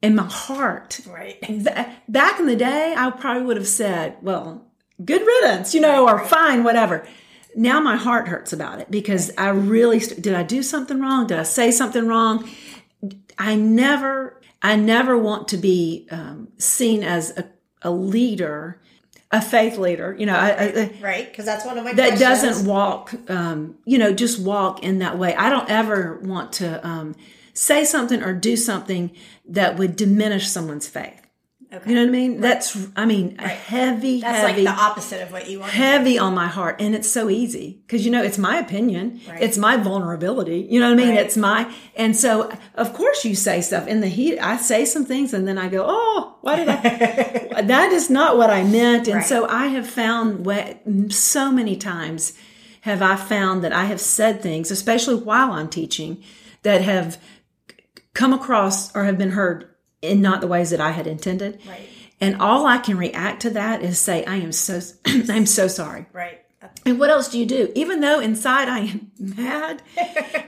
In 0.00 0.14
my 0.14 0.24
heart, 0.24 1.00
right? 1.06 1.40
Th- 1.46 1.86
back 2.08 2.40
in 2.40 2.46
the 2.46 2.56
day, 2.56 2.94
I 2.96 3.10
probably 3.10 3.42
would 3.42 3.58
have 3.58 3.68
said, 3.68 4.16
"Well, 4.22 4.64
good 5.04 5.20
riddance," 5.20 5.74
you 5.74 5.82
know, 5.82 6.08
or 6.08 6.24
fine, 6.24 6.64
whatever 6.64 7.06
now 7.56 7.80
my 7.80 7.96
heart 7.96 8.28
hurts 8.28 8.52
about 8.52 8.80
it 8.80 8.90
because 8.90 9.32
I 9.38 9.48
really 9.48 9.98
st- 9.98 10.20
did 10.20 10.34
I 10.34 10.42
do 10.42 10.62
something 10.62 11.00
wrong? 11.00 11.26
Did 11.26 11.38
I 11.38 11.42
say 11.42 11.70
something 11.70 12.06
wrong? 12.06 12.48
I 13.38 13.54
never, 13.54 14.40
I 14.62 14.76
never 14.76 15.16
want 15.18 15.48
to 15.48 15.56
be 15.56 16.06
um, 16.10 16.48
seen 16.58 17.02
as 17.02 17.36
a, 17.36 17.48
a 17.82 17.90
leader, 17.90 18.80
a 19.30 19.42
faith 19.42 19.78
leader. 19.78 20.14
You 20.18 20.26
know, 20.26 20.36
I, 20.36 20.92
right? 21.00 21.28
Because 21.28 21.44
that's 21.44 21.64
one 21.64 21.76
of 21.78 21.84
my 21.84 21.92
that 21.94 22.16
questions. 22.16 22.20
doesn't 22.20 22.66
walk. 22.66 23.14
Um, 23.28 23.76
you 23.84 23.98
know, 23.98 24.12
just 24.12 24.40
walk 24.40 24.82
in 24.82 25.00
that 25.00 25.18
way. 25.18 25.34
I 25.34 25.50
don't 25.50 25.68
ever 25.68 26.18
want 26.22 26.52
to 26.54 26.86
um, 26.86 27.14
say 27.52 27.84
something 27.84 28.22
or 28.22 28.32
do 28.32 28.56
something 28.56 29.10
that 29.48 29.76
would 29.76 29.96
diminish 29.96 30.48
someone's 30.48 30.88
faith. 30.88 31.25
Okay. 31.72 31.90
You 31.90 31.96
know 31.96 32.02
what 32.02 32.08
I 32.08 32.12
mean? 32.12 32.32
Right. 32.34 32.42
That's, 32.42 32.88
I 32.94 33.06
mean, 33.06 33.36
right. 33.38 33.48
heavy, 33.48 34.20
That's 34.20 34.38
heavy. 34.38 34.62
like 34.62 34.76
the 34.76 34.82
opposite 34.82 35.20
of 35.20 35.32
what 35.32 35.50
you 35.50 35.60
want. 35.60 35.72
Heavy 35.72 36.16
on 36.16 36.32
my 36.32 36.46
heart. 36.46 36.80
And 36.80 36.94
it's 36.94 37.08
so 37.08 37.28
easy 37.28 37.82
because, 37.86 38.04
you 38.04 38.12
know, 38.12 38.22
it's 38.22 38.38
my 38.38 38.58
opinion. 38.58 39.20
Right. 39.28 39.42
It's 39.42 39.58
my 39.58 39.76
vulnerability. 39.76 40.66
You 40.70 40.78
know 40.78 40.94
what 40.94 41.00
I 41.00 41.04
mean? 41.04 41.16
It's 41.16 41.36
my, 41.36 41.72
and 41.96 42.16
so 42.16 42.52
of 42.76 42.92
course 42.92 43.24
you 43.24 43.34
say 43.34 43.60
stuff 43.62 43.88
in 43.88 44.00
the 44.00 44.06
heat. 44.06 44.38
I 44.38 44.58
say 44.58 44.84
some 44.84 45.04
things 45.04 45.34
and 45.34 45.46
then 45.48 45.58
I 45.58 45.68
go, 45.68 45.84
oh, 45.86 46.36
why 46.40 46.56
did 46.56 46.68
I? 46.68 47.62
that 47.62 47.90
is 47.90 48.10
not 48.10 48.36
what 48.36 48.48
I 48.48 48.62
meant. 48.62 49.08
And 49.08 49.24
so 49.24 49.48
I 49.48 49.66
have 49.66 49.88
found 49.88 50.46
what 50.46 50.80
so 51.08 51.50
many 51.50 51.76
times 51.76 52.32
have 52.82 53.02
I 53.02 53.16
found 53.16 53.64
that 53.64 53.72
I 53.72 53.86
have 53.86 54.00
said 54.00 54.40
things, 54.40 54.70
especially 54.70 55.16
while 55.16 55.50
I'm 55.50 55.68
teaching, 55.68 56.22
that 56.62 56.82
have 56.82 57.20
come 58.14 58.32
across 58.32 58.94
or 58.94 59.02
have 59.02 59.18
been 59.18 59.32
heard 59.32 59.68
in 60.06 60.22
not 60.22 60.40
the 60.40 60.46
ways 60.46 60.70
that 60.70 60.80
I 60.80 60.90
had 60.90 61.06
intended. 61.06 61.60
Right. 61.66 61.88
And 62.20 62.40
all 62.40 62.66
I 62.66 62.78
can 62.78 62.96
react 62.96 63.42
to 63.42 63.50
that 63.50 63.82
is 63.82 63.98
say, 63.98 64.24
I 64.24 64.36
am 64.36 64.52
so, 64.52 64.80
I'm 65.06 65.46
so 65.46 65.68
sorry. 65.68 66.06
Right. 66.12 66.42
And 66.84 66.98
what 66.98 67.10
else 67.10 67.28
do 67.28 67.38
you 67.38 67.46
do? 67.46 67.70
Even 67.74 68.00
though 68.00 68.20
inside 68.20 68.68
I 68.68 68.78
am 68.80 69.10
mad 69.18 69.82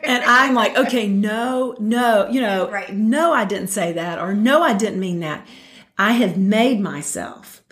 and 0.03 0.25
I'm 0.25 0.55
like, 0.55 0.77
okay, 0.77 1.09
no, 1.09 1.77
no, 1.79 2.29
you 2.29 2.41
know, 2.41 2.71
right. 2.71 2.93
no, 2.93 3.33
I 3.33 3.45
didn't 3.45 3.69
say 3.69 3.93
that 3.93 4.19
or 4.19 4.35
no, 4.35 4.63
I 4.63 4.75
didn't 4.75 5.01
mean 5.01 5.21
that. 5.21 5.47
I 5.97 6.13
have 6.13 6.37
made 6.37 6.81
myself 6.81 7.63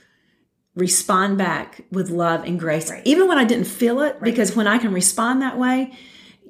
respond 0.75 1.39
back 1.39 1.85
with 1.91 2.11
love 2.11 2.45
and 2.45 2.59
grace, 2.59 2.91
right. 2.91 3.03
even 3.07 3.29
when 3.29 3.39
I 3.39 3.45
didn't 3.45 3.67
feel 3.67 4.01
it, 4.01 4.15
right. 4.15 4.25
because 4.25 4.55
when 4.55 4.67
I 4.67 4.79
can 4.79 4.93
respond 4.93 5.43
that 5.43 5.57
way, 5.57 5.93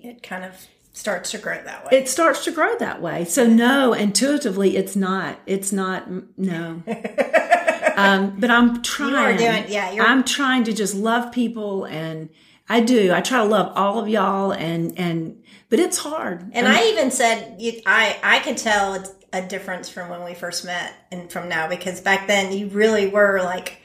it 0.02 0.22
kind 0.22 0.44
of 0.44 0.66
starts 0.96 1.30
to 1.32 1.38
grow 1.38 1.62
that 1.62 1.84
way. 1.84 1.98
It 1.98 2.08
starts 2.08 2.44
to 2.44 2.50
grow 2.50 2.76
that 2.78 3.02
way. 3.02 3.24
So 3.24 3.46
no, 3.46 3.92
intuitively, 3.92 4.76
it's 4.76 4.96
not. 4.96 5.38
It's 5.46 5.72
not. 5.72 6.08
No. 6.38 6.82
um, 7.96 8.36
but 8.38 8.50
I'm 8.50 8.82
trying. 8.82 9.38
You 9.38 9.46
are 9.46 9.52
doing. 9.52 9.64
Yeah, 9.68 10.04
I'm 10.04 10.24
trying 10.24 10.64
to 10.64 10.72
just 10.72 10.94
love 10.94 11.32
people, 11.32 11.84
and 11.84 12.30
I 12.68 12.80
do. 12.80 13.12
I 13.12 13.20
try 13.20 13.38
to 13.38 13.44
love 13.44 13.72
all 13.76 13.98
of 13.98 14.08
y'all, 14.08 14.52
and 14.52 14.98
and 14.98 15.42
but 15.68 15.78
it's 15.78 15.98
hard. 15.98 16.50
And 16.52 16.66
I, 16.66 16.80
I 16.80 16.84
even 16.86 17.10
said, 17.10 17.60
you, 17.60 17.80
I 17.86 18.18
I 18.22 18.38
can 18.40 18.56
tell 18.56 19.04
a 19.32 19.42
difference 19.42 19.88
from 19.88 20.08
when 20.08 20.24
we 20.24 20.34
first 20.34 20.64
met 20.64 20.94
and 21.10 21.30
from 21.30 21.48
now 21.48 21.68
because 21.68 22.00
back 22.00 22.26
then 22.26 22.52
you 22.52 22.68
really 22.68 23.08
were 23.08 23.42
like 23.42 23.82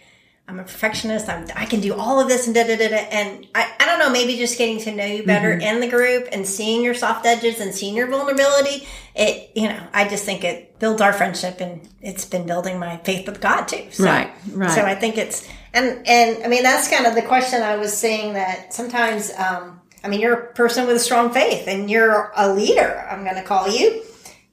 I'm 0.47 0.59
a 0.59 0.63
perfectionist. 0.63 1.29
I'm, 1.29 1.47
I 1.55 1.65
can 1.65 1.79
do 1.79 1.93
all 1.93 2.19
of 2.19 2.27
this 2.27 2.45
and 2.45 2.53
da 2.53 2.63
da 2.63 2.75
da 2.75 2.89
da. 2.89 2.95
And 2.95 3.47
I, 3.55 3.73
I 3.79 3.85
don't 3.85 3.99
know, 3.99 4.09
maybe 4.09 4.35
just 4.35 4.57
getting 4.57 4.79
to 4.79 4.91
know 4.93 5.05
you 5.05 5.25
better 5.25 5.51
mm-hmm. 5.51 5.61
in 5.61 5.79
the 5.79 5.87
group 5.87 6.27
and 6.31 6.45
seeing 6.45 6.83
your 6.83 6.93
soft 6.93 7.25
edges 7.25 7.61
and 7.61 7.73
seeing 7.73 7.95
your 7.95 8.07
vulnerability. 8.07 8.85
It, 9.15 9.51
you 9.55 9.69
know, 9.69 9.81
I 9.93 10.09
just 10.09 10.25
think 10.25 10.43
it 10.43 10.77
builds 10.77 11.01
our 11.01 11.13
friendship 11.13 11.61
and 11.61 11.87
it's 12.01 12.25
been 12.25 12.45
building 12.45 12.79
my 12.79 12.97
faith 12.97 13.27
with 13.27 13.39
God 13.39 13.65
too. 13.65 13.87
So, 13.91 14.03
right, 14.03 14.31
right. 14.51 14.71
So 14.71 14.81
I 14.81 14.95
think 14.95 15.17
it's, 15.17 15.47
and, 15.73 16.05
and 16.05 16.43
I 16.43 16.47
mean, 16.49 16.63
that's 16.63 16.89
kind 16.89 17.05
of 17.05 17.15
the 17.15 17.21
question 17.21 17.61
I 17.61 17.77
was 17.77 17.95
saying 17.95 18.33
that 18.33 18.73
sometimes, 18.73 19.31
um, 19.37 19.79
I 20.03 20.09
mean, 20.09 20.19
you're 20.19 20.33
a 20.33 20.53
person 20.53 20.85
with 20.85 20.97
a 20.97 20.99
strong 20.99 21.31
faith 21.31 21.67
and 21.67 21.89
you're 21.89 22.31
a 22.35 22.53
leader, 22.53 23.07
I'm 23.09 23.23
going 23.23 23.37
to 23.37 23.43
call 23.43 23.69
you. 23.69 24.03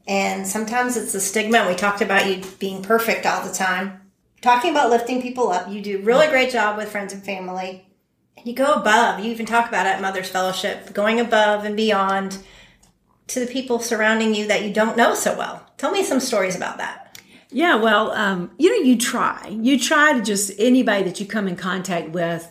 And 0.06 0.46
sometimes 0.46 0.96
it's 0.96 1.12
the 1.12 1.20
stigma. 1.20 1.66
We 1.68 1.74
talked 1.74 2.02
about 2.02 2.28
you 2.28 2.42
being 2.58 2.82
perfect 2.82 3.26
all 3.26 3.44
the 3.44 3.52
time 3.52 4.00
talking 4.40 4.70
about 4.70 4.90
lifting 4.90 5.22
people 5.22 5.50
up. 5.50 5.68
You 5.70 5.80
do 5.80 5.98
a 5.98 6.02
really 6.02 6.28
great 6.28 6.50
job 6.50 6.76
with 6.76 6.90
friends 6.90 7.12
and 7.12 7.24
family. 7.24 7.86
And 8.36 8.46
you 8.46 8.54
go 8.54 8.74
above. 8.74 9.20
You 9.20 9.30
even 9.30 9.46
talk 9.46 9.68
about 9.68 9.86
it 9.86 9.90
at 9.90 10.00
Mother's 10.00 10.28
Fellowship, 10.28 10.92
going 10.92 11.18
above 11.20 11.64
and 11.64 11.76
beyond 11.76 12.38
to 13.28 13.40
the 13.40 13.46
people 13.46 13.78
surrounding 13.80 14.34
you 14.34 14.46
that 14.46 14.64
you 14.64 14.72
don't 14.72 14.96
know 14.96 15.14
so 15.14 15.36
well. 15.36 15.66
Tell 15.76 15.90
me 15.90 16.02
some 16.02 16.20
stories 16.20 16.56
about 16.56 16.78
that. 16.78 17.20
Yeah, 17.50 17.76
well, 17.76 18.10
um, 18.12 18.50
you 18.58 18.70
know, 18.70 18.84
you 18.86 18.96
try. 18.98 19.48
You 19.48 19.78
try 19.78 20.12
to 20.12 20.22
just 20.22 20.52
anybody 20.58 21.04
that 21.04 21.18
you 21.18 21.26
come 21.26 21.48
in 21.48 21.56
contact 21.56 22.10
with, 22.10 22.50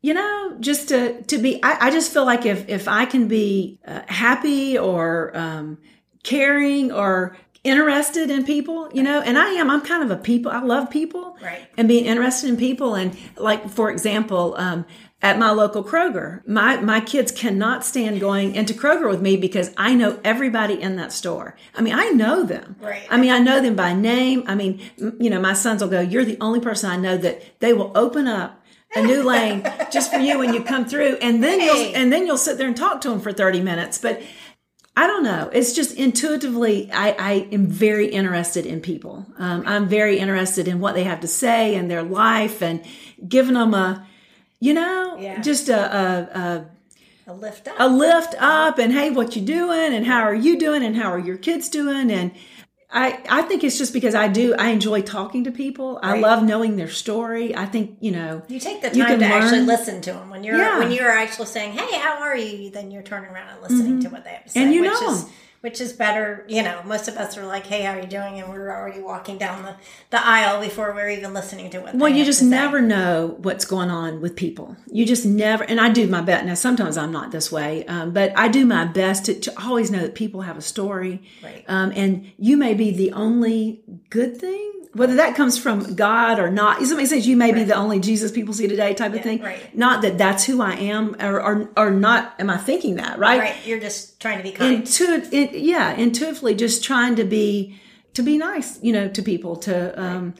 you 0.00 0.14
know, 0.14 0.56
just 0.58 0.88
to 0.88 1.22
to 1.22 1.38
be. 1.38 1.62
I, 1.62 1.88
I 1.88 1.90
just 1.90 2.12
feel 2.12 2.24
like 2.24 2.46
if 2.46 2.68
if 2.68 2.88
I 2.88 3.04
can 3.04 3.28
be 3.28 3.78
uh, 3.86 4.00
happy 4.08 4.78
or 4.78 5.36
um, 5.36 5.78
caring 6.22 6.92
or 6.92 7.36
interested 7.68 8.30
in 8.30 8.44
people, 8.44 8.90
you 8.92 9.02
know, 9.02 9.20
and 9.20 9.38
I 9.38 9.50
am, 9.50 9.70
I'm 9.70 9.82
kind 9.82 10.02
of 10.02 10.10
a 10.10 10.20
people, 10.20 10.50
I 10.50 10.60
love 10.60 10.90
people 10.90 11.36
right. 11.42 11.68
and 11.76 11.86
being 11.86 12.06
interested 12.06 12.48
in 12.48 12.56
people. 12.56 12.94
And 12.94 13.16
like, 13.36 13.68
for 13.68 13.90
example, 13.90 14.54
um, 14.58 14.84
at 15.20 15.38
my 15.38 15.50
local 15.50 15.82
Kroger, 15.82 16.46
my, 16.46 16.80
my 16.80 17.00
kids 17.00 17.32
cannot 17.32 17.84
stand 17.84 18.20
going 18.20 18.54
into 18.54 18.72
Kroger 18.72 19.08
with 19.08 19.20
me 19.20 19.36
because 19.36 19.72
I 19.76 19.94
know 19.94 20.18
everybody 20.24 20.80
in 20.80 20.96
that 20.96 21.12
store. 21.12 21.56
I 21.74 21.82
mean, 21.82 21.94
I 21.94 22.10
know 22.10 22.44
them. 22.44 22.76
Right. 22.80 23.06
I 23.10 23.16
mean, 23.16 23.30
I 23.30 23.38
know 23.38 23.60
them 23.60 23.74
by 23.74 23.92
name. 23.92 24.44
I 24.46 24.54
mean, 24.54 24.80
you 24.96 25.30
know, 25.30 25.40
my 25.40 25.54
sons 25.54 25.82
will 25.82 25.90
go, 25.90 26.00
you're 26.00 26.24
the 26.24 26.38
only 26.40 26.60
person 26.60 26.90
I 26.90 26.96
know 26.96 27.16
that 27.16 27.60
they 27.60 27.72
will 27.72 27.92
open 27.96 28.26
up 28.28 28.64
a 28.94 29.02
new 29.02 29.22
lane 29.22 29.62
just 29.90 30.12
for 30.12 30.18
you 30.18 30.38
when 30.38 30.54
you 30.54 30.62
come 30.62 30.86
through 30.86 31.16
and 31.16 31.42
then 31.42 31.60
hey. 31.60 31.66
you'll 31.66 31.96
and 31.96 32.12
then 32.12 32.26
you'll 32.26 32.38
sit 32.38 32.56
there 32.56 32.66
and 32.66 32.76
talk 32.76 33.00
to 33.02 33.10
them 33.10 33.20
for 33.20 33.32
30 33.32 33.60
minutes 33.60 33.98
but 33.98 34.22
I 34.98 35.06
don't 35.06 35.22
know. 35.22 35.48
It's 35.52 35.74
just 35.74 35.94
intuitively, 35.94 36.90
I, 36.90 37.10
I 37.12 37.32
am 37.52 37.68
very 37.68 38.08
interested 38.08 38.66
in 38.66 38.80
people. 38.80 39.24
Um, 39.38 39.62
I'm 39.64 39.88
very 39.88 40.18
interested 40.18 40.66
in 40.66 40.80
what 40.80 40.96
they 40.96 41.04
have 41.04 41.20
to 41.20 41.28
say 41.28 41.76
and 41.76 41.88
their 41.88 42.02
life 42.02 42.64
and 42.64 42.84
giving 43.28 43.54
them 43.54 43.74
a, 43.74 44.04
you 44.58 44.74
know, 44.74 45.16
yeah. 45.20 45.40
just 45.40 45.68
a, 45.68 45.78
a, 45.78 46.40
a, 46.40 46.66
a 47.28 47.32
lift 47.32 47.68
up. 47.68 47.76
A 47.78 47.86
lift 47.86 48.34
up 48.40 48.78
and 48.80 48.92
hey, 48.92 49.10
what 49.10 49.36
you 49.36 49.42
doing 49.42 49.94
and 49.94 50.04
how 50.04 50.22
are 50.22 50.34
you 50.34 50.58
doing 50.58 50.82
and 50.82 50.96
how 50.96 51.12
are 51.12 51.18
your 51.20 51.36
kids 51.36 51.68
doing? 51.68 52.10
And 52.10 52.32
I, 52.90 53.20
I 53.28 53.42
think 53.42 53.64
it's 53.64 53.76
just 53.76 53.92
because 53.92 54.14
I 54.14 54.28
do 54.28 54.54
I 54.54 54.70
enjoy 54.70 55.02
talking 55.02 55.44
to 55.44 55.50
people. 55.50 56.00
Right. 56.02 56.16
I 56.16 56.20
love 56.20 56.42
knowing 56.42 56.76
their 56.76 56.88
story. 56.88 57.54
I 57.54 57.66
think 57.66 57.98
you 58.00 58.12
know 58.12 58.42
you 58.48 58.58
take 58.58 58.80
the 58.80 58.88
time 58.88 59.06
to 59.06 59.16
learn. 59.16 59.22
actually 59.22 59.60
listen 59.60 60.00
to 60.02 60.12
them 60.14 60.30
when 60.30 60.42
you're 60.42 60.56
yeah. 60.56 60.78
when 60.78 60.90
you're 60.90 61.10
actually 61.10 61.46
saying, 61.46 61.72
"Hey, 61.72 61.98
how 61.98 62.22
are 62.22 62.36
you?" 62.36 62.70
Then 62.70 62.90
you're 62.90 63.02
turning 63.02 63.30
around 63.30 63.50
and 63.50 63.62
listening 63.62 63.92
mm-hmm. 63.94 64.00
to 64.00 64.08
what 64.08 64.24
they 64.24 64.30
have 64.30 64.44
to 64.44 64.50
say, 64.50 64.62
and 64.62 64.72
you 64.72 64.82
know 64.82 65.28
which 65.68 65.82
is 65.82 65.92
better. 65.92 66.46
You 66.48 66.62
know, 66.62 66.82
most 66.86 67.08
of 67.08 67.16
us 67.18 67.36
are 67.36 67.44
like, 67.44 67.66
"Hey, 67.66 67.82
how 67.82 67.92
are 67.92 68.00
you 68.00 68.06
doing?" 68.06 68.40
and 68.40 68.48
we're 68.48 68.74
already 68.74 69.02
walking 69.02 69.36
down 69.36 69.64
the, 69.64 69.76
the 70.08 70.26
aisle 70.26 70.62
before 70.62 70.94
we're 70.94 71.10
even 71.10 71.34
listening 71.34 71.68
to 71.70 71.80
what. 71.80 71.94
Well, 71.94 72.10
you 72.10 72.24
just 72.24 72.42
never 72.42 72.80
know 72.80 73.36
what's 73.42 73.66
going 73.66 73.90
on 73.90 74.22
with 74.22 74.34
people. 74.34 74.76
You 74.86 75.04
just 75.04 75.26
never, 75.26 75.64
and 75.64 75.78
I 75.78 75.90
do 75.90 76.06
my 76.06 76.22
best. 76.22 76.46
Now, 76.46 76.54
sometimes 76.54 76.96
I'm 76.96 77.12
not 77.12 77.32
this 77.32 77.52
way, 77.52 77.84
um, 77.84 78.12
but 78.12 78.32
I 78.34 78.48
do 78.48 78.64
my 78.64 78.86
best 78.86 79.26
to, 79.26 79.38
to, 79.40 79.52
always 79.60 79.90
know 79.90 80.00
that 80.00 80.14
people 80.14 80.40
have 80.40 80.56
a 80.56 80.62
story, 80.62 81.22
right? 81.42 81.64
Um, 81.68 81.92
and 81.94 82.32
you 82.38 82.56
may 82.56 82.72
be 82.72 82.90
the 82.90 83.12
only 83.12 83.82
good 84.08 84.38
thing 84.38 84.77
whether 84.94 85.16
that 85.16 85.36
comes 85.36 85.58
from 85.58 85.94
God 85.94 86.38
or 86.38 86.50
not. 86.50 86.80
Make 86.80 87.06
sense? 87.06 87.26
You 87.26 87.36
may 87.36 87.52
be 87.52 87.64
the 87.64 87.74
only 87.74 88.00
Jesus 88.00 88.32
people 88.32 88.54
see 88.54 88.68
today 88.68 88.94
type 88.94 89.14
of 89.14 89.22
thing. 89.22 89.42
right. 89.42 89.76
Not 89.76 90.02
that 90.02 90.18
that's 90.18 90.44
who 90.44 90.60
I 90.62 90.72
am 90.72 91.16
or, 91.20 91.40
or, 91.40 91.70
or 91.76 91.90
not, 91.90 92.34
am 92.38 92.50
I 92.50 92.56
thinking 92.56 92.96
that, 92.96 93.18
right? 93.18 93.40
Right. 93.40 93.66
You're 93.66 93.80
just 93.80 94.20
trying 94.20 94.38
to 94.38 94.42
be 94.42 94.52
kind. 94.52 94.82
Intuit, 94.82 95.32
it, 95.32 95.58
yeah, 95.58 95.94
intuitively 95.94 96.54
just 96.54 96.82
trying 96.82 97.16
to 97.16 97.24
be, 97.24 97.78
to 98.14 98.22
be 98.22 98.38
nice, 98.38 98.82
you 98.82 98.92
know, 98.92 99.08
to 99.08 99.22
people 99.22 99.56
to, 99.56 100.00
um, 100.02 100.34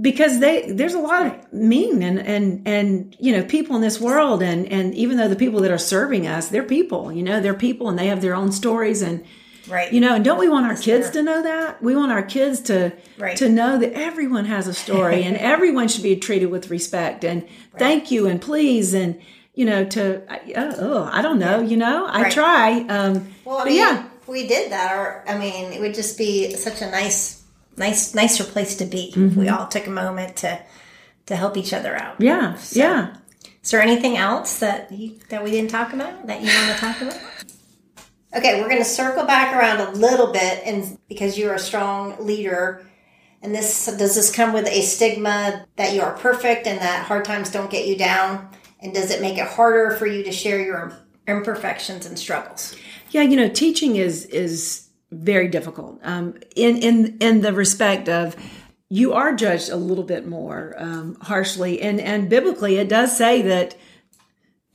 because 0.00 0.38
they, 0.38 0.70
there's 0.70 0.94
a 0.94 1.00
lot 1.00 1.26
of 1.26 1.52
mean 1.52 2.02
and, 2.02 2.20
and, 2.20 2.68
and, 2.68 3.16
you 3.18 3.32
know, 3.32 3.42
people 3.42 3.74
in 3.74 3.82
this 3.82 4.00
world. 4.00 4.42
And, 4.42 4.66
and 4.66 4.94
even 4.94 5.16
though 5.16 5.28
the 5.28 5.36
people 5.36 5.60
that 5.62 5.72
are 5.72 5.78
serving 5.78 6.26
us, 6.26 6.48
they're 6.48 6.62
people, 6.62 7.10
you 7.10 7.22
know, 7.22 7.40
they're 7.40 7.54
people 7.54 7.88
and 7.88 7.98
they 7.98 8.06
have 8.06 8.20
their 8.20 8.34
own 8.34 8.52
stories 8.52 9.02
and, 9.02 9.24
right. 9.68 9.92
you 9.92 10.00
know, 10.00 10.14
and 10.14 10.24
don't 10.24 10.38
we 10.38 10.48
want 10.48 10.66
our 10.66 10.76
kids 10.76 11.10
to 11.10 11.22
know 11.22 11.42
that? 11.42 11.82
We 11.82 11.94
want 11.96 12.12
our 12.12 12.22
kids 12.22 12.60
to 12.62 12.92
Right. 13.18 13.36
to 13.38 13.48
know 13.48 13.78
that 13.78 13.92
everyone 13.94 14.44
has 14.46 14.66
a 14.68 14.74
story 14.74 15.22
and 15.24 15.36
everyone 15.54 15.88
should 15.88 16.02
be 16.04 16.16
treated 16.16 16.46
with 16.46 16.70
respect 16.70 17.24
and 17.24 17.46
thank 17.78 18.10
you 18.10 18.26
and 18.26 18.40
please 18.40 18.94
and 18.94 19.20
you 19.54 19.64
know 19.64 19.84
to 19.84 20.22
uh, 20.32 20.74
oh 20.78 21.08
I 21.12 21.20
don't 21.22 21.38
know 21.40 21.60
you 21.60 21.76
know 21.76 22.06
I 22.06 22.22
Right. 22.22 22.32
try 22.32 22.80
um 22.88 23.28
Well, 23.44 23.58
I 23.58 23.64
mean, 23.64 23.76
yeah 23.76 24.06
if 24.22 24.28
we 24.28 24.46
did 24.46 24.70
that, 24.72 24.94
or 24.94 25.24
I 25.26 25.38
mean, 25.38 25.72
it 25.72 25.80
would 25.80 25.94
just 25.94 26.18
be 26.18 26.52
such 26.54 26.82
a 26.82 26.90
nice, 26.90 27.42
nice, 27.78 28.14
nicer 28.14 28.44
place 28.44 28.76
to 28.76 28.84
be 28.84 29.08
if 29.08 29.14
Mm-hmm. 29.14 29.40
we 29.40 29.48
all 29.48 29.66
took 29.68 29.86
a 29.86 29.90
moment 29.90 30.36
to 30.38 30.60
to 31.26 31.36
help 31.36 31.56
each 31.56 31.72
other 31.72 31.96
out. 31.96 32.16
yeah 32.20 32.56
yeah 32.72 33.16
Is 33.64 33.70
there 33.72 33.82
anything 33.82 34.16
else 34.16 34.60
that 34.60 34.90
you, 34.92 35.18
that 35.30 35.42
we 35.44 35.50
didn't 35.50 35.70
talk 35.70 35.92
about 35.92 36.26
that 36.26 36.40
you 36.40 36.48
want 36.48 36.72
to 36.74 36.78
talk 36.78 37.00
about? 37.02 37.18
Okay, 38.36 38.60
we're 38.60 38.68
going 38.68 38.82
to 38.82 38.84
circle 38.84 39.24
back 39.24 39.54
around 39.54 39.80
a 39.80 39.98
little 39.98 40.32
bit, 40.32 40.62
and 40.64 40.98
because 41.08 41.38
you're 41.38 41.54
a 41.54 41.58
strong 41.58 42.16
leader, 42.24 42.84
and 43.42 43.54
this 43.54 43.86
does 43.86 44.14
this 44.14 44.30
come 44.30 44.52
with 44.52 44.66
a 44.66 44.82
stigma 44.82 45.64
that 45.76 45.94
you 45.94 46.02
are 46.02 46.12
perfect 46.18 46.66
and 46.66 46.80
that 46.80 47.06
hard 47.06 47.24
times 47.24 47.50
don't 47.50 47.70
get 47.70 47.86
you 47.86 47.96
down, 47.96 48.50
and 48.80 48.92
does 48.92 49.10
it 49.10 49.22
make 49.22 49.38
it 49.38 49.46
harder 49.46 49.92
for 49.96 50.06
you 50.06 50.22
to 50.24 50.32
share 50.32 50.60
your 50.60 50.92
imperfections 51.26 52.06
and 52.06 52.18
struggles? 52.18 52.74
yeah 53.10 53.22
you 53.22 53.36
know 53.36 53.48
teaching 53.48 53.96
is 53.96 54.26
is 54.26 54.88
very 55.10 55.48
difficult. 55.48 55.98
Um 56.02 56.34
in 56.54 56.76
in 56.76 57.16
in 57.20 57.40
the 57.40 57.52
respect 57.52 58.08
of 58.08 58.36
you 58.90 59.12
are 59.12 59.34
judged 59.34 59.68
a 59.70 59.76
little 59.76 60.04
bit 60.04 60.26
more 60.26 60.74
um, 60.78 61.16
harshly. 61.20 61.80
And 61.80 62.00
and 62.00 62.28
biblically 62.28 62.76
it 62.76 62.88
does 62.88 63.16
say 63.16 63.42
that 63.42 63.76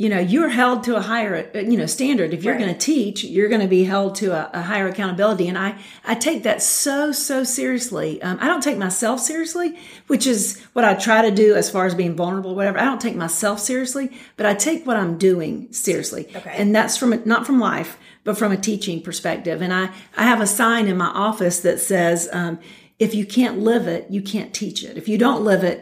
you 0.04 0.10
know 0.10 0.20
you're 0.20 0.50
held 0.50 0.84
to 0.84 0.96
a 0.98 1.02
higher 1.02 1.50
uh, 1.56 1.60
you 1.60 1.78
know 1.78 1.86
standard. 1.86 2.34
If 2.34 2.44
you're 2.44 2.54
Right. 2.56 2.64
going 2.66 2.74
to 2.78 2.86
teach 2.94 3.24
you're 3.24 3.48
going 3.54 3.62
to 3.62 3.74
be 3.80 3.84
held 3.86 4.16
to 4.16 4.28
a, 4.40 4.50
a 4.60 4.62
higher 4.62 4.88
accountability. 4.94 5.48
And 5.48 5.58
i 5.58 5.70
i 6.12 6.14
take 6.28 6.44
that 6.44 6.62
so 6.62 7.12
so 7.12 7.44
seriously. 7.44 8.22
Um, 8.22 8.38
i 8.42 8.48
don't 8.48 8.62
take 8.70 8.78
myself 8.78 9.18
seriously 9.22 9.70
which 10.08 10.26
is 10.28 10.42
what 10.74 10.84
i 10.86 10.94
try 11.08 11.20
to 11.28 11.32
do 11.44 11.56
as 11.56 11.70
far 11.72 11.86
as 11.86 11.96
being 11.96 12.16
vulnerable 12.16 12.54
whatever. 12.54 12.78
I 12.84 12.86
don't 12.86 13.02
take 13.08 13.16
myself 13.16 13.58
seriously 13.60 14.06
but 14.38 14.46
i 14.46 14.54
take 14.54 14.86
what 14.86 14.98
i'm 14.98 15.18
doing 15.18 15.72
seriously. 15.72 16.24
Okay. 16.36 16.54
and 16.62 16.76
that's 16.76 16.96
from 16.98 17.12
not 17.26 17.46
from 17.48 17.60
life 17.60 17.92
but 18.26 18.38
from 18.38 18.52
a 18.52 18.58
teaching 18.58 19.02
perspective. 19.02 19.62
And 19.62 19.74
i 19.74 19.86
i 20.22 20.24
have 20.32 20.42
a 20.42 20.48
sign 20.48 20.84
in 20.92 20.98
my 20.98 21.12
office 21.28 21.58
that 21.62 21.80
says 21.80 22.18
um, 22.40 22.60
if 23.00 23.16
you 23.16 23.26
can't 23.26 23.58
live 23.60 23.88
it 23.96 24.02
you 24.16 24.22
can't 24.34 24.54
teach 24.54 24.84
it. 24.84 24.98
If 25.02 25.08
you 25.08 25.18
don't 25.18 25.44
live 25.52 25.64
it 25.64 25.78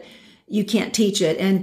you 0.48 0.64
can't 0.74 0.92
teach 1.02 1.20
it. 1.30 1.36
And 1.46 1.56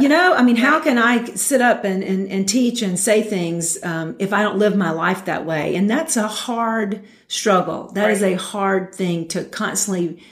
you 0.00 0.08
know, 0.08 0.34
I 0.34 0.42
mean, 0.42 0.56
how 0.56 0.80
can 0.80 0.98
I 0.98 1.24
sit 1.34 1.60
up 1.60 1.84
and, 1.84 2.02
and, 2.04 2.28
and 2.28 2.48
teach 2.48 2.80
and 2.82 2.98
say 2.98 3.22
things 3.22 3.82
um, 3.84 4.14
if 4.18 4.32
I 4.32 4.42
don't 4.42 4.58
live 4.58 4.76
my 4.76 4.90
life 4.90 5.24
that 5.24 5.44
way? 5.44 5.74
And 5.74 5.90
that's 5.90 6.16
a 6.16 6.28
hard 6.28 7.04
struggle. 7.28 7.90
That 7.92 8.10
is 8.10 8.22
a 8.22 8.34
hard 8.34 8.94
thing 8.94 9.28
to 9.28 9.44
constantly 9.44 10.22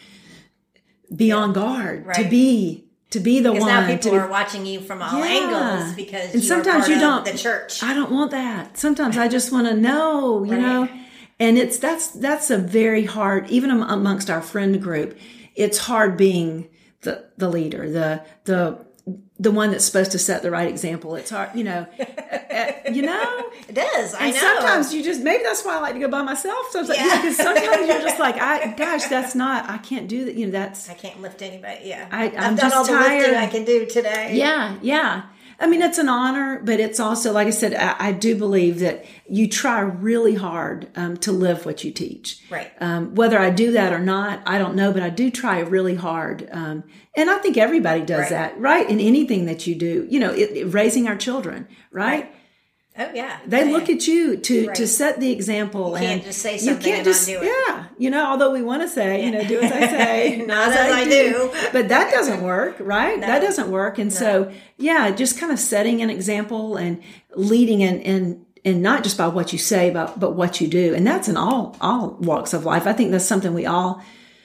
be 1.15 1.33
on 1.33 1.53
guard, 1.53 2.07
to 2.15 2.25
be 2.29 2.87
to 3.11 3.21
be 3.21 3.41
the 3.41 3.51
Because 3.53 3.65
one. 3.67 3.69
now 3.75 3.87
people 3.87 4.13
be- 4.13 4.17
are 4.17 4.29
watching 4.29 4.65
you 4.65 4.81
from 4.81 5.03
all 5.03 5.19
Yeah. 5.19 5.27
angles 5.27 5.95
because 5.95 6.33
and 6.33 6.43
you 6.43 6.49
sometimes 6.49 6.89
you 6.89 6.99
don't 6.99 7.25
the 7.27 7.37
church. 7.37 7.83
I 7.83 7.93
don't 7.93 8.11
want 8.11 8.31
that. 8.31 8.79
Sometimes 8.79 9.19
I 9.19 9.29
just 9.29 9.53
want 9.53 9.67
to 9.67 9.75
know, 9.89 10.45
you 10.45 10.53
Right. 10.53 10.61
know. 10.61 10.89
And 11.39 11.59
it's 11.59 11.77
that's 11.79 12.07
that's 12.09 12.51
a 12.51 12.57
very 12.57 13.05
hard 13.05 13.51
even 13.51 13.71
amongst 13.71 14.31
our 14.31 14.41
friend 14.41 14.81
group. 14.81 15.19
It's 15.55 15.77
hard 15.79 16.17
being 16.17 16.69
the 17.03 17.25
the 17.37 17.51
leader, 17.51 17.91
the 17.91 18.23
the 18.45 18.79
the 19.39 19.51
one 19.51 19.73
that's 19.73 19.85
supposed 19.85 20.13
to 20.13 20.19
set 20.19 20.43
the 20.43 20.51
right 20.51 20.69
example. 20.69 21.17
It's 21.17 21.31
hard, 21.31 21.51
you 21.55 21.65
know. 21.65 21.87
uh, 22.01 22.73
you 22.93 23.03
know. 23.03 23.45
It 23.69 23.77
is. 23.79 24.15
I 24.15 24.27
And 24.27 24.35
know. 24.35 24.41
sometimes 24.41 24.95
you 24.95 25.03
just 25.03 25.21
maybe 25.23 25.43
that's 25.43 25.65
why 25.65 25.77
I 25.77 25.81
like 25.81 25.95
to 25.95 26.01
go 26.01 26.09
by 26.09 26.23
myself. 26.23 26.67
Sometimes, 26.71 26.99
Yeah. 26.99 27.07
yeah, 27.07 27.21
because 27.23 27.37
sometimes 27.37 27.89
you're 27.89 28.01
just 28.01 28.21
like, 28.21 28.37
I 28.37 28.73
gosh, 28.77 29.07
that's 29.07 29.35
not. 29.35 29.69
I 29.69 29.79
can't 29.79 30.07
do 30.09 30.27
that. 30.27 30.35
You 30.37 30.47
know, 30.47 30.53
that's 30.53 30.89
I 30.89 30.95
can't 30.95 31.21
lift 31.21 31.43
anybody. 31.43 31.81
Yeah, 31.87 32.07
I- 32.13 32.29
done 32.29 32.57
just 32.57 32.75
all 32.77 32.85
the 32.85 32.93
lifting 32.93 33.23
tired. 33.23 33.35
I 33.35 33.47
can 33.49 33.65
do 33.65 33.87
today. 33.87 34.37
yeah, 34.37 34.77
yeah. 34.83 35.23
I 35.61 35.67
mean, 35.67 35.83
it's 35.83 35.99
an 35.99 36.09
honor, 36.09 36.61
but 36.65 36.81
it's 36.81 36.99
also, 37.01 37.33
like 37.33 37.47
I 37.47 37.51
said, 37.51 37.75
I, 37.75 38.09
I 38.09 38.13
do 38.13 38.37
believe 38.37 38.81
that 38.81 39.05
you 39.29 39.49
try 39.49 39.81
really 39.81 40.35
hard 40.35 40.89
um, 40.97 41.17
to 41.19 41.33
live 41.33 41.65
what 41.67 41.85
you 41.85 41.93
teach. 41.93 42.43
Right. 42.51 42.71
Um, 42.81 43.15
whether 43.15 43.39
I 43.39 43.51
do 43.51 43.73
that 43.73 43.93
or 43.93 43.99
not, 43.99 44.43
I 44.47 44.59
don't 44.59 44.75
know, 44.75 44.93
but 44.93 45.03
I 45.03 45.11
do 45.11 45.31
try 45.31 45.61
really 45.61 45.95
hard. 45.95 46.49
Um, 46.53 46.85
and 47.17 47.31
I 47.31 47.39
think 47.39 47.57
everybody 47.57 48.03
does 48.03 48.21
Right. 48.23 48.31
that, 48.31 48.59
right? 48.61 48.89
In 48.89 49.01
anything 49.01 49.47
that 49.47 49.67
you 49.67 49.75
do, 49.75 50.07
you 50.11 50.19
know, 50.21 50.31
it, 50.33 50.51
it- 50.57 50.65
raising 50.73 51.07
our 51.09 51.17
children, 51.17 51.69
right? 51.91 52.35
Oh 52.99 53.07
yeah. 53.15 53.39
They 53.47 53.65
Yeah. 53.67 53.73
look 53.73 53.89
at 53.89 54.07
you 54.07 54.37
to 54.37 54.67
Right. 54.67 54.77
to 54.77 54.87
set 54.87 55.19
the 55.19 55.31
example. 55.33 55.93
You 55.93 55.99
can't 55.99 56.13
and 56.13 56.23
just 56.25 56.41
say 56.43 56.55
you 56.55 56.59
something 56.59 56.83
can't 56.83 56.97
and 56.99 57.07
not 57.07 57.13
just 57.13 57.27
do 57.27 57.41
it. 57.41 57.51
yeah. 57.69 57.85
You 57.99 58.11
know, 58.11 58.27
although 58.27 58.51
we 58.53 58.61
want 58.63 58.83
to 58.83 58.89
say, 58.89 59.25
you 59.25 59.31
know, 59.31 59.43
do 59.45 59.61
as 59.61 59.73
I 59.73 59.81
say, 59.89 60.45
Not 60.47 60.69
as 60.69 60.77
I 60.93 61.05
do. 61.09 61.51
but 61.73 61.89
that 61.89 62.13
doesn't 62.13 62.43
work, 62.43 62.77
right? 62.81 63.19
That 63.21 63.41
doesn't 63.41 63.71
work. 63.71 63.99
And 63.99 64.13
so, 64.13 64.51
yeah, 64.77 65.11
just 65.11 65.39
kind 65.39 65.51
of 65.53 65.59
setting 65.59 66.03
an 66.03 66.11
example 66.11 66.77
and 66.77 67.01
leading 67.35 67.83
and 67.83 68.03
and 68.05 68.45
and 68.65 68.81
not 68.83 69.03
just 69.03 69.17
by 69.17 69.27
what 69.27 69.53
you 69.53 69.59
say, 69.59 69.89
but 69.91 70.21
but 70.21 70.35
what 70.37 70.61
you 70.61 70.69
do, 70.69 70.95
and 70.95 71.07
that's 71.07 71.29
in 71.29 71.37
all 71.37 71.75
all 71.81 72.19
walks 72.21 72.53
of 72.53 72.65
life. 72.67 72.87
I 72.87 72.93
think 72.93 73.11
that's 73.11 73.25
something 73.25 73.55
we 73.55 73.65
all 73.67 74.03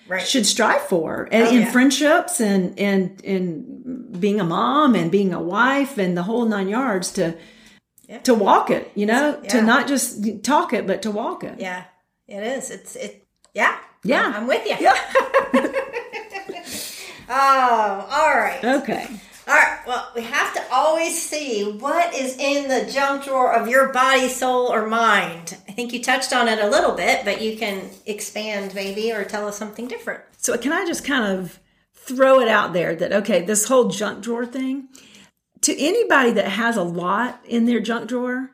Right. 0.07 0.25
should 0.25 0.45
strive 0.45 0.83
for, 0.83 1.27
and 1.33 1.47
Oh, 1.47 1.51
in 1.51 1.61
yeah. 1.63 1.71
friendships 1.71 2.39
and 2.39 2.79
and 2.79 3.21
and 3.25 4.17
being 4.21 4.39
a 4.39 4.45
mom 4.45 4.95
and 4.95 5.11
being 5.11 5.33
a 5.33 5.41
wife 5.41 5.97
and 5.97 6.15
the 6.15 6.23
whole 6.23 6.45
nine 6.45 6.69
yards 6.69 7.11
to 7.13 7.35
to 8.23 8.33
walk 8.33 8.69
it, 8.69 8.91
you 8.95 9.05
know, 9.05 9.39
Yeah. 9.43 9.49
to 9.49 9.61
not 9.61 9.87
just 9.87 10.43
talk 10.43 10.73
it, 10.73 10.87
but 10.87 11.01
to 11.03 11.11
walk 11.11 11.43
it. 11.43 11.59
Yeah, 11.59 11.83
it 12.27 12.43
is. 12.43 12.69
It's 12.71 12.95
it. 12.95 13.25
Yeah. 13.53 13.77
Yeah. 14.03 14.33
I'm 14.35 14.47
with 14.47 14.65
you. 14.65 14.75
Yeah. 14.79 14.97
Oh, 17.29 18.07
all 18.09 18.35
right. 18.37 18.63
Okay. 18.63 19.05
All 19.47 19.53
right. 19.53 19.79
Well, 19.85 20.09
we 20.15 20.21
have 20.21 20.53
to 20.53 20.61
always 20.71 21.21
see 21.21 21.63
what 21.79 22.13
is 22.13 22.37
in 22.37 22.69
the 22.69 22.89
junk 22.89 23.25
drawer 23.25 23.53
of 23.53 23.67
your 23.67 23.91
body, 23.91 24.29
soul, 24.29 24.67
or 24.71 24.87
mind. 24.87 25.57
I 25.67 25.73
think 25.73 25.91
you 25.91 26.01
touched 26.01 26.33
on 26.33 26.47
it 26.47 26.59
a 26.59 26.69
little 26.69 26.93
bit, 26.93 27.25
but 27.25 27.41
you 27.41 27.57
can 27.57 27.89
expand 28.05 28.73
maybe 28.73 29.11
or 29.11 29.25
tell 29.25 29.45
us 29.47 29.57
something 29.57 29.87
different. 29.89 30.21
So 30.37 30.57
can 30.57 30.71
I 30.71 30.85
just 30.85 31.03
kind 31.05 31.37
of 31.37 31.59
throw 31.93 32.39
it 32.39 32.47
out 32.47 32.71
there 32.71 32.95
that 32.95 33.11
okay, 33.11 33.41
this 33.41 33.67
whole 33.67 33.89
junk 33.89 34.23
drawer 34.23 34.45
thing 34.45 34.87
to 35.61 35.79
anybody 35.79 36.31
that 36.31 36.47
has 36.49 36.77
a 36.77 36.83
lot 36.83 37.39
in 37.45 37.65
their 37.65 37.79
junk 37.79 38.07
drawer, 38.09 38.51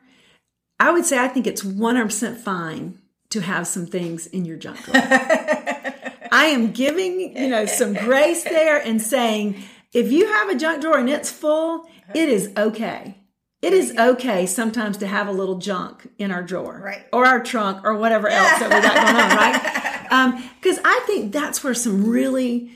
I 0.80 0.90
would 0.90 1.04
say 1.04 1.18
I 1.18 1.28
think 1.28 1.46
it's 1.46 1.62
100% 1.62 2.36
fine 2.36 2.98
to 3.30 3.40
have 3.40 3.66
some 3.66 3.86
things 3.86 4.26
in 4.26 4.44
your 4.44 4.56
junk 4.56 4.82
drawer. 4.84 4.96
I 6.32 6.46
am 6.46 6.72
giving, 6.72 7.36
you 7.36 7.48
know, 7.48 7.66
some 7.66 7.94
grace 7.94 8.42
there 8.44 8.78
and 8.78 9.00
saying 9.00 9.62
if 9.92 10.10
you 10.10 10.26
have 10.26 10.48
a 10.48 10.54
junk 10.56 10.80
drawer 10.82 10.98
and 10.98 11.08
it's 11.08 11.30
full, 11.30 11.86
it 12.14 12.28
is 12.28 12.50
okay. 12.56 13.16
It 13.62 13.72
is 13.72 13.96
okay 13.96 14.44
sometimes 14.46 14.98
to 14.98 15.06
have 15.06 15.26
a 15.26 15.32
little 15.32 15.58
junk 15.58 16.08
in 16.18 16.30
our 16.30 16.42
drawer, 16.42 16.80
Right. 16.84 17.06
Or 17.12 17.24
our 17.24 17.40
trunk, 17.42 17.84
or 17.84 17.94
whatever 17.94 18.28
else 18.28 18.58
that 18.58 18.68
we 18.68 18.80
got 18.80 18.94
going 18.94 19.16
on, 19.16 19.36
right? 19.36 20.12
Um, 20.12 20.50
because 20.60 20.78
I 20.84 21.02
think 21.06 21.32
that's 21.32 21.64
where 21.64 21.72
some 21.74 22.04
really, 22.04 22.72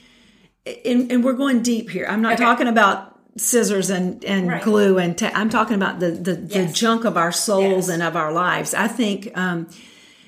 and, 0.84 1.10
and 1.12 1.22
we're 1.24 1.34
going 1.34 1.62
deep 1.62 1.90
here. 1.90 2.06
I'm 2.08 2.22
not 2.22 2.34
Okay. 2.34 2.44
talking 2.44 2.68
about 2.68 3.17
scissors 3.40 3.90
and, 3.90 4.24
and 4.24 4.48
Right. 4.48 4.62
glue 4.62 4.98
and 4.98 5.16
ta- 5.16 5.32
I'm 5.34 5.50
talking 5.50 5.76
about 5.76 6.00
the 6.00 6.10
the, 6.10 6.34
the 6.34 6.66
junk 6.66 7.04
of 7.04 7.16
our 7.16 7.32
souls 7.32 7.86
Yes. 7.86 7.88
and 7.88 8.02
of 8.02 8.16
our 8.16 8.32
lives. 8.32 8.74
I 8.74 8.88
think 8.88 9.30
um, 9.36 9.68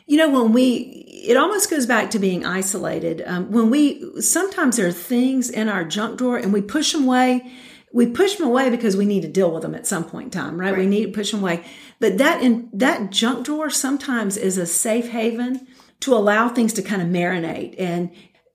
you 0.06 0.16
know 0.16 0.28
when 0.30 0.52
we 0.52 1.06
it 1.28 1.36
almost 1.36 1.68
goes 1.70 1.86
back 1.86 2.10
to 2.10 2.18
being 2.18 2.44
isolated 2.46 3.22
um, 3.26 3.50
when 3.52 3.70
we 3.70 4.20
sometimes 4.20 4.76
there 4.76 4.86
are 4.88 4.92
things 4.92 5.50
in 5.50 5.68
our 5.68 5.84
junk 5.84 6.18
drawer 6.18 6.36
and 6.38 6.52
we 6.52 6.62
push 6.62 6.92
them 6.92 7.04
away 7.04 7.52
we 7.92 8.06
push 8.06 8.36
them 8.36 8.46
away 8.46 8.70
because 8.70 8.96
we 8.96 9.04
need 9.04 9.22
to 9.22 9.28
deal 9.28 9.50
with 9.52 9.62
them 9.62 9.74
at 9.74 9.86
some 9.86 10.04
point 10.04 10.26
in 10.26 10.30
time 10.30 10.58
right, 10.58 10.76
we 10.76 10.86
need 10.86 11.06
to 11.06 11.12
push 11.12 11.30
them 11.32 11.40
away 11.40 11.62
but 11.98 12.16
that 12.18 12.42
in 12.42 12.68
that 12.72 13.10
junk 13.10 13.44
drawer 13.46 13.68
sometimes 13.70 14.36
is 14.36 14.56
a 14.58 14.66
safe 14.66 15.08
haven 15.10 15.66
to 16.00 16.14
allow 16.14 16.48
things 16.48 16.72
to 16.72 16.82
kind 16.82 17.02
of 17.02 17.08
marinate 17.08 17.74
and 17.78 18.10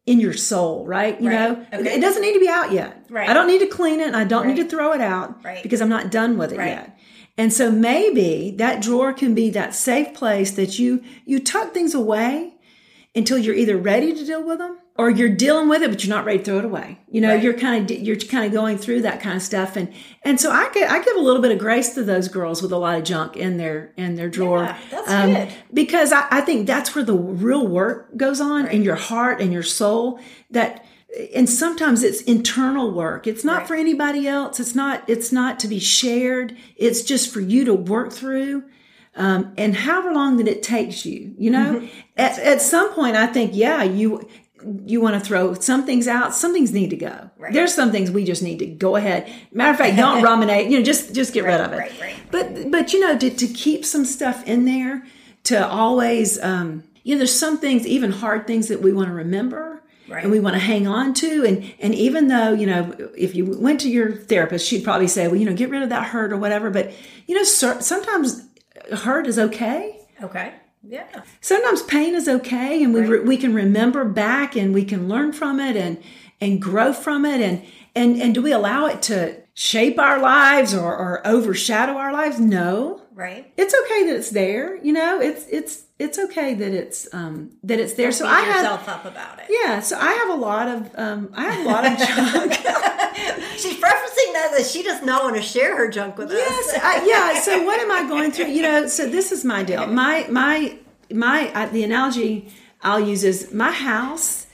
in 0.06 0.20
your 0.20 0.34
soul 0.34 0.86
right 0.86 1.20
you 1.20 1.30
Right. 1.30 1.36
know 1.50 1.66
Okay. 1.74 1.96
it 1.96 2.00
doesn't 2.02 2.22
need 2.22 2.34
to 2.34 2.40
be 2.40 2.48
out 2.48 2.72
yet 2.72 3.06
Right. 3.10 3.28
i 3.30 3.34
don't 3.34 3.48
need 3.48 3.60
to 3.60 3.68
clean 3.68 4.00
it 4.00 4.08
and 4.08 4.16
i 4.16 4.24
don't 4.24 4.48
need 4.48 4.58
to 4.58 4.66
throw 4.66 4.92
it 4.94 5.02
out 5.02 5.44
Right. 5.44 5.64
because 5.64 5.82
i'm 5.82 5.90
not 5.90 6.12
done 6.12 6.38
with 6.38 6.52
it 6.52 6.58
Right. 6.60 6.68
yet 6.68 6.98
and 7.38 7.52
so 7.52 7.72
maybe 7.72 8.54
that 8.58 8.82
drawer 8.82 9.14
can 9.14 9.34
be 9.34 9.50
that 9.52 9.74
safe 9.74 10.14
place 10.14 10.52
that 10.52 10.78
you 10.80 11.02
you 11.26 11.40
tuck 11.40 11.74
things 11.74 11.94
away 11.96 12.54
until 13.16 13.38
you're 13.38 13.56
either 13.56 13.78
ready 13.78 14.14
to 14.14 14.26
deal 14.26 14.44
with 14.44 14.60
them 14.60 14.78
or 14.98 15.10
you're 15.10 15.28
dealing 15.30 15.68
with 15.68 15.82
it, 15.84 15.90
but 15.90 16.04
you're 16.06 16.16
not 16.16 16.24
ready 16.26 16.38
to 16.40 16.44
throw 16.46 16.58
it 16.60 16.64
away. 16.66 16.98
You 17.12 17.20
know, 17.20 17.30
Right. 17.34 17.44
you're 17.44 17.54
kind 17.54 17.90
of 17.92 17.98
you're 18.00 18.16
kind 18.16 18.46
of 18.46 18.54
going 18.54 18.78
through 18.78 19.02
that 19.02 19.20
kind 19.22 19.36
of 19.36 19.42
stuff, 19.42 19.76
and 19.76 19.92
and 20.24 20.40
so 20.40 20.52
I 20.52 20.70
give, 20.74 20.90
I 20.90 21.04
give 21.04 21.16
a 21.18 21.20
little 21.20 21.42
bit 21.42 21.52
of 21.52 21.60
grace 21.60 21.94
to 21.96 22.04
those 22.04 22.28
girls 22.30 22.62
with 22.62 22.72
a 22.72 22.78
lot 22.78 22.98
of 22.98 23.04
junk 23.04 23.36
in 23.36 23.58
their 23.58 23.94
in 23.98 24.16
their 24.16 24.30
drawer, 24.30 24.64
Yeah, 24.64 24.78
that's 24.92 25.48
good. 25.52 25.58
because 25.74 26.12
I, 26.14 26.26
I 26.32 26.42
think 26.42 26.66
that's 26.68 26.96
where 26.96 27.04
the 27.04 27.14
real 27.14 27.68
work 27.68 28.16
goes 28.16 28.40
on 28.40 28.68
in 28.68 28.84
your 28.84 28.96
heart 28.96 29.42
and 29.42 29.52
your 29.52 29.64
soul. 29.64 30.20
That 30.52 30.86
and 31.34 31.50
sometimes 31.50 32.04
it's 32.04 32.22
internal 32.22 32.92
work. 32.92 33.26
It's 33.28 33.44
not 33.46 33.60
Right. 33.60 33.68
for 33.68 33.76
anybody 33.76 34.28
else. 34.28 34.60
It's 34.60 34.76
not 34.76 35.04
it's 35.10 35.32
not 35.32 35.60
to 35.62 35.68
be 35.68 35.80
shared. 35.80 36.56
It's 36.78 37.04
just 37.04 37.34
for 37.34 37.42
you 37.42 37.66
to 37.66 37.74
work 37.74 38.12
through 38.14 38.64
um, 39.18 39.54
and 39.58 39.76
however 39.76 40.12
long 40.14 40.36
that 40.38 40.48
it 40.48 40.62
takes 40.62 41.06
you, 41.06 41.34
you 41.38 41.50
know, 41.50 41.76
Mm-hmm. 41.76 41.88
at, 42.18 42.38
at 42.40 42.62
some 42.62 42.92
point, 42.92 43.16
I 43.16 43.28
think, 43.28 43.52
yeah, 43.56 43.82
you, 43.82 44.28
you 44.86 45.02
want 45.02 45.16
to 45.16 45.20
throw 45.20 45.54
some 45.56 45.86
things 45.86 46.08
out. 46.08 46.34
Some 46.34 46.54
things 46.54 46.72
need 46.72 46.90
to 46.90 46.96
go. 46.96 47.30
There's 47.52 47.74
some 47.74 47.92
things 47.92 48.12
we 48.12 48.24
just 48.24 48.42
need 48.42 48.60
to 48.60 48.66
go 48.66 48.96
ahead. 48.96 49.32
Matter 49.52 49.72
of 49.72 49.78
fact, 49.78 49.98
don't 49.98 50.24
ruminate, 50.30 50.70
you 50.70 50.78
know, 50.78 50.84
just, 50.84 51.14
just 51.14 51.34
get 51.34 51.44
rid 51.44 51.60
of 51.60 51.74
it. 51.74 51.78
right, 51.78 52.02
right. 52.02 52.16
But, 52.32 52.72
but, 52.72 52.94
you 52.94 53.00
know, 53.00 53.18
to, 53.18 53.30
to 53.30 53.48
keep 53.48 53.86
some 53.86 54.06
stuff 54.06 54.46
in 54.48 54.66
there 54.66 55.06
to 55.46 55.68
always, 55.68 56.42
um, 56.42 56.84
you 57.04 57.16
know, 57.16 57.20
there's 57.20 57.38
some 57.38 57.58
things, 57.58 57.86
even 57.86 58.12
hard 58.12 58.48
things 58.48 58.68
that 58.70 58.82
we 58.82 58.92
want 58.92 59.08
to 59.10 59.14
remember. 59.14 59.84
Right. 60.08 60.24
And 60.24 60.32
we 60.32 60.40
want 60.40 60.54
to 60.54 60.60
hang 60.60 60.88
on 60.88 61.16
to. 61.16 61.46
And, 61.46 61.74
and 61.80 61.96
even 61.96 62.28
though, 62.28 62.54
you 62.54 62.68
know, 62.68 62.96
if 63.18 63.34
you 63.36 63.58
went 63.60 63.82
to 63.82 63.90
your 63.90 64.16
therapist, 64.16 64.68
she'd 64.68 64.84
probably 64.84 65.08
say, 65.08 65.28
well, 65.28 65.36
you 65.36 65.46
know, 65.46 65.56
get 65.56 65.72
rid 65.72 65.82
of 65.82 65.90
that 65.90 66.08
hurt 66.08 66.32
or 66.32 66.38
whatever. 66.38 66.70
But, 66.70 66.92
you 67.26 67.36
know, 67.36 67.44
sometimes 67.44 68.48
hurt 68.94 69.26
is 69.26 69.40
okay. 69.40 70.00
Okay. 70.22 70.54
Yeah. 70.88 71.24
Sometimes 71.42 71.82
pain 71.84 72.14
is 72.14 72.28
okay, 72.28 72.84
and 72.84 72.94
we 72.94 73.02
re- 73.02 73.20
we 73.20 73.38
can 73.38 73.54
remember 73.54 74.06
back, 74.06 74.56
and 74.56 74.74
we 74.74 74.86
can 74.86 75.08
learn 75.08 75.34
from 75.34 75.60
it, 75.60 75.76
and 75.76 75.98
and 76.40 76.62
grow 76.62 76.94
from 76.94 77.26
it, 77.26 77.42
and 77.42 77.64
and 77.96 78.22
and 78.22 78.36
do 78.36 78.42
we 78.42 78.52
allow 78.52 78.86
it 78.86 79.02
to 79.04 79.42
shape 79.56 79.98
our 79.98 80.20
lives 80.20 80.74
or, 80.74 80.96
or 80.96 81.26
overshadow 81.26 81.94
our 81.94 82.14
lives? 82.14 82.40
No, 82.40 83.02
Right. 83.16 83.52
it's 83.58 83.74
okay 83.74 84.06
that 84.08 84.16
it's 84.18 84.30
there. 84.32 84.76
You 84.84 84.92
know, 84.94 85.22
it's 85.22 85.46
it's 85.50 85.84
it's 85.98 86.20
okay 86.20 86.54
that 86.54 86.74
it's 86.74 87.08
um 87.14 87.52
that 87.64 87.80
it's 87.80 87.94
there. 87.94 88.12
So 88.12 88.28
I 88.28 88.42
have 88.42 88.56
yourself 88.58 88.90
up 88.90 89.06
about 89.06 89.40
it. 89.40 89.46
yeah. 89.50 89.80
So 89.80 89.98
I 89.98 90.12
have 90.12 90.30
a 90.30 90.36
lot 90.50 90.68
of 90.68 90.92
um 90.96 91.30
I 91.34 91.44
have 91.52 91.66
a 91.66 91.70
lot 91.70 91.86
of 91.86 91.98
junk. 91.98 92.54
She's 93.58 93.78
prefacing 93.80 94.34
that 94.34 94.52
that 94.58 94.66
she 94.70 94.84
does 94.84 95.02
not 95.02 95.24
want 95.24 95.38
to 95.38 95.42
share 95.42 95.78
her 95.78 95.90
junk 95.90 96.18
with 96.18 96.30
Yes, 96.32 96.74
us. 96.76 96.80
I, 96.84 97.06
yeah. 97.08 97.40
So 97.40 97.64
what 97.64 97.80
am 97.80 97.90
I 97.92 98.08
going 98.08 98.32
through? 98.32 98.48
You 98.48 98.64
know, 98.64 98.88
so 98.88 99.08
this 99.08 99.32
is 99.32 99.46
my 99.46 99.64
deal. 99.64 99.88
My 99.88 100.28
my 100.30 100.78
my 101.12 101.50
uh, 101.54 101.68
the 101.68 101.84
analogy 101.84 102.50
I'll 102.82 103.00
use 103.00 103.24
is 103.24 103.54
my 103.54 103.72
house 103.72 104.46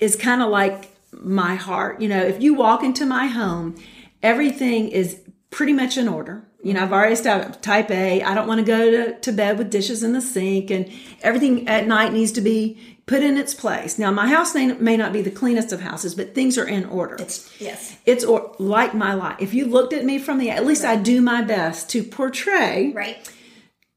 is 0.00 0.16
kind 0.16 0.40
of 0.42 0.48
like 0.48 0.96
my 1.12 1.54
heart. 1.54 2.00
You 2.00 2.08
know, 2.08 2.22
if 2.22 2.42
you 2.42 2.54
walk 2.54 2.82
into 2.82 3.04
my 3.04 3.26
home, 3.26 3.76
everything 4.22 4.88
is 4.88 5.20
pretty 5.50 5.72
much 5.74 5.96
in 5.98 6.08
order. 6.08 6.44
You 6.62 6.74
know, 6.74 6.82
I've 6.82 6.92
already 6.92 7.12
established 7.12 7.62
type 7.62 7.90
A. 7.90 8.22
I 8.22 8.34
don't 8.34 8.48
want 8.48 8.60
to 8.60 8.66
go 8.66 8.90
to, 8.90 9.20
to 9.20 9.32
bed 9.32 9.58
with 9.58 9.70
dishes 9.70 10.02
in 10.02 10.12
the 10.12 10.20
sink, 10.20 10.70
and 10.70 10.90
everything 11.22 11.68
at 11.68 11.86
night 11.86 12.12
needs 12.12 12.32
to 12.32 12.40
be 12.40 12.96
put 13.06 13.22
in 13.22 13.36
its 13.36 13.54
place. 13.54 13.98
Now, 13.98 14.10
my 14.10 14.26
house 14.28 14.54
may, 14.54 14.72
may 14.72 14.96
not 14.96 15.12
be 15.12 15.22
the 15.22 15.30
cleanest 15.30 15.72
of 15.72 15.80
houses, 15.80 16.14
but 16.14 16.34
things 16.34 16.58
are 16.58 16.66
in 16.66 16.84
order. 16.86 17.16
It's, 17.20 17.48
yes. 17.60 17.96
It's 18.04 18.24
or 18.24 18.54
like 18.58 18.94
my 18.94 19.14
life. 19.14 19.36
If 19.38 19.54
you 19.54 19.66
looked 19.66 19.92
at 19.92 20.04
me 20.04 20.18
from 20.18 20.38
the, 20.38 20.50
at 20.50 20.66
least 20.66 20.84
I 20.84 20.96
do 20.96 21.20
my 21.20 21.42
best 21.42 21.88
to 21.90 22.02
portray, 22.02 22.90
Right. 22.92 23.32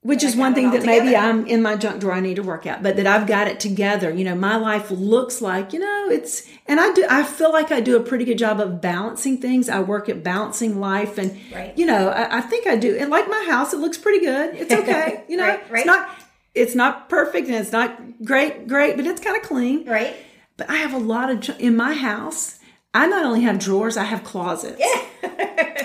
Which 0.02 0.24
is 0.24 0.36
one 0.36 0.54
thing 0.56 0.72
that 0.72 0.86
maybe. 0.86 1.16
I'm 1.16 1.46
in 1.46 1.62
my 1.62 1.76
junk 1.76 2.00
drawer 2.00 2.14
I 2.14 2.20
need 2.22 2.36
to 2.38 2.42
work 2.44 2.66
out, 2.66 2.82
but 2.82 2.96
that 2.96 3.06
I've 3.06 3.28
got 3.28 3.48
it 3.48 3.60
together. 3.60 4.14
You 4.14 4.24
know, 4.24 4.36
my 4.36 4.56
life 4.56 4.90
looks 4.92 5.42
like, 5.42 5.74
you 5.74 5.80
know, 5.80 6.08
it's, 6.10 6.48
and 6.68 6.80
I 6.80 6.94
do, 6.94 7.06
I 7.10 7.24
feel 7.24 7.52
like 7.52 7.72
I 7.72 7.82
do 7.82 7.98
a 7.98 8.00
pretty 8.00 8.24
good 8.24 8.38
job 8.38 8.60
of 8.62 8.80
balancing 8.80 9.38
things. 9.40 9.68
I 9.68 9.82
work 9.82 10.08
at 10.08 10.24
balancing 10.24 10.80
life 10.80 11.18
and, 11.18 11.38
Right. 11.54 11.78
you 11.78 11.86
know, 11.86 12.10
I, 12.10 12.38
I 12.38 12.42
think 12.42 12.66
I 12.66 12.78
do. 12.78 12.96
And 12.98 13.10
like 13.10 13.28
my 13.28 13.46
house, 13.50 13.74
it 13.74 13.80
looks 13.80 13.98
pretty 13.98 14.24
good. 14.26 14.56
It's 14.56 14.72
okay. 14.82 15.24
You 15.28 15.36
know, 15.38 15.44
Right, 15.48 15.70
right. 15.72 15.80
it's 15.80 15.86
not, 15.88 16.10
it's 16.56 16.76
not 16.76 17.10
perfect 17.10 17.48
and 17.48 17.56
it's 17.58 17.72
not 17.74 18.24
great, 18.24 18.68
great, 18.70 18.96
but 18.96 19.06
it's 19.06 19.20
kind 19.22 19.36
of 19.36 19.44
clean. 19.44 19.86
Right. 19.86 20.16
But 20.56 20.70
I 20.70 20.78
have 20.78 20.94
a 20.94 20.98
lot 20.98 21.30
of 21.30 21.60
in 21.60 21.76
my 21.76 21.94
house. 21.94 22.58
I 22.94 23.06
not 23.08 23.24
only 23.26 23.42
have 23.42 23.60
drawers, 23.60 23.98
I 23.98 24.04
have 24.06 24.24
closets. 24.24 24.80
Yeah. 24.80 25.06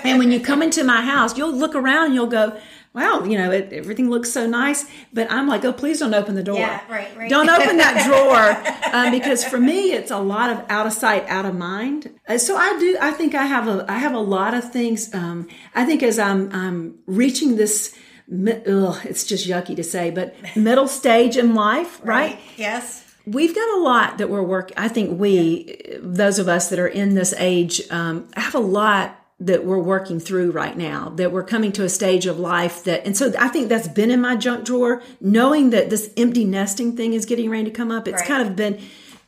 and 0.03 0.17
when 0.19 0.31
you 0.31 0.39
come 0.39 0.61
into 0.63 0.83
my 0.83 1.01
house, 1.01 1.37
you'll 1.37 1.53
look 1.53 1.75
around 1.75 2.05
and 2.07 2.15
you'll 2.15 2.27
go, 2.27 2.57
wow, 2.95 3.25
you 3.25 3.37
know, 3.37 3.51
it, 3.51 3.73
everything 3.73 4.09
looks 4.09 4.31
so 4.31 4.47
nice. 4.47 4.85
But 5.13 5.29
I'm 5.29 5.47
like, 5.47 5.65
oh, 5.65 5.73
please 5.73 5.99
don't 5.99 6.13
open 6.13 6.33
the 6.33 6.43
door. 6.43 6.57
Yeah, 6.57 6.81
right, 6.89 7.15
right. 7.17 7.29
Don't 7.29 7.49
open 7.49 7.77
that 7.77 8.05
drawer. 8.07 8.95
Um, 8.95 9.11
because 9.11 9.43
for 9.43 9.59
me, 9.59 9.91
it's 9.91 10.11
a 10.11 10.17
lot 10.17 10.49
of 10.49 10.63
out 10.69 10.87
of 10.87 10.93
sight, 10.93 11.27
out 11.27 11.45
of 11.45 11.55
mind. 11.55 12.17
Uh, 12.27 12.37
so 12.37 12.55
I 12.55 12.79
do, 12.79 12.97
I 13.01 13.11
think 13.11 13.35
I 13.35 13.45
have 13.45 13.67
a, 13.67 13.85
I 13.89 13.97
have 13.97 14.13
a 14.13 14.19
lot 14.19 14.53
of 14.53 14.71
things. 14.71 15.13
Um, 15.13 15.49
I 15.75 15.85
think 15.85 16.01
as 16.01 16.17
I'm, 16.17 16.49
I'm 16.53 16.99
reaching 17.05 17.57
this, 17.57 17.93
ugh, 18.31 18.97
it's 19.03 19.25
just 19.25 19.45
yucky 19.45 19.75
to 19.75 19.83
say, 19.83 20.09
but 20.09 20.33
middle 20.55 20.87
stage 20.87 21.35
in 21.35 21.53
life, 21.53 21.99
right? 22.01 22.39
Yes. 22.55 23.03
We've 23.27 23.53
got 23.55 23.77
a 23.77 23.81
lot 23.81 24.19
that 24.19 24.29
we're 24.29 24.43
working. 24.43 24.77
I 24.77 24.87
think 24.87 25.19
we, 25.19 25.97
those 25.99 26.39
of 26.39 26.47
us 26.47 26.69
that 26.69 26.79
are 26.79 26.87
in 26.87 27.15
this 27.15 27.33
age, 27.37 27.81
um, 27.91 28.29
have 28.35 28.55
a 28.55 28.59
lot 28.59 29.24
that 29.39 29.65
we're 29.65 29.77
working 29.79 30.19
through 30.19 30.51
right 30.51 30.77
now. 30.77 31.09
That 31.09 31.31
we're 31.31 31.43
coming 31.43 31.71
to 31.73 31.83
a 31.83 31.89
stage 31.89 32.25
of 32.25 32.39
life 32.39 32.83
that, 32.85 33.05
and 33.05 33.17
so 33.17 33.33
I 33.37 33.49
think 33.49 33.67
that's 33.67 33.87
been 33.87 34.09
in 34.09 34.21
my 34.21 34.35
junk 34.35 34.65
drawer. 34.65 35.01
Knowing 35.19 35.71
that 35.71 35.89
this 35.89 36.11
empty 36.15 36.45
nesting 36.45 36.95
thing 36.95 37.13
is 37.13 37.25
getting 37.25 37.49
ready 37.49 37.65
to 37.65 37.71
come 37.71 37.91
up, 37.91 38.07
it's 38.07 38.21
Right. 38.21 38.27
kind 38.27 38.47
of 38.47 38.55
been, 38.55 38.79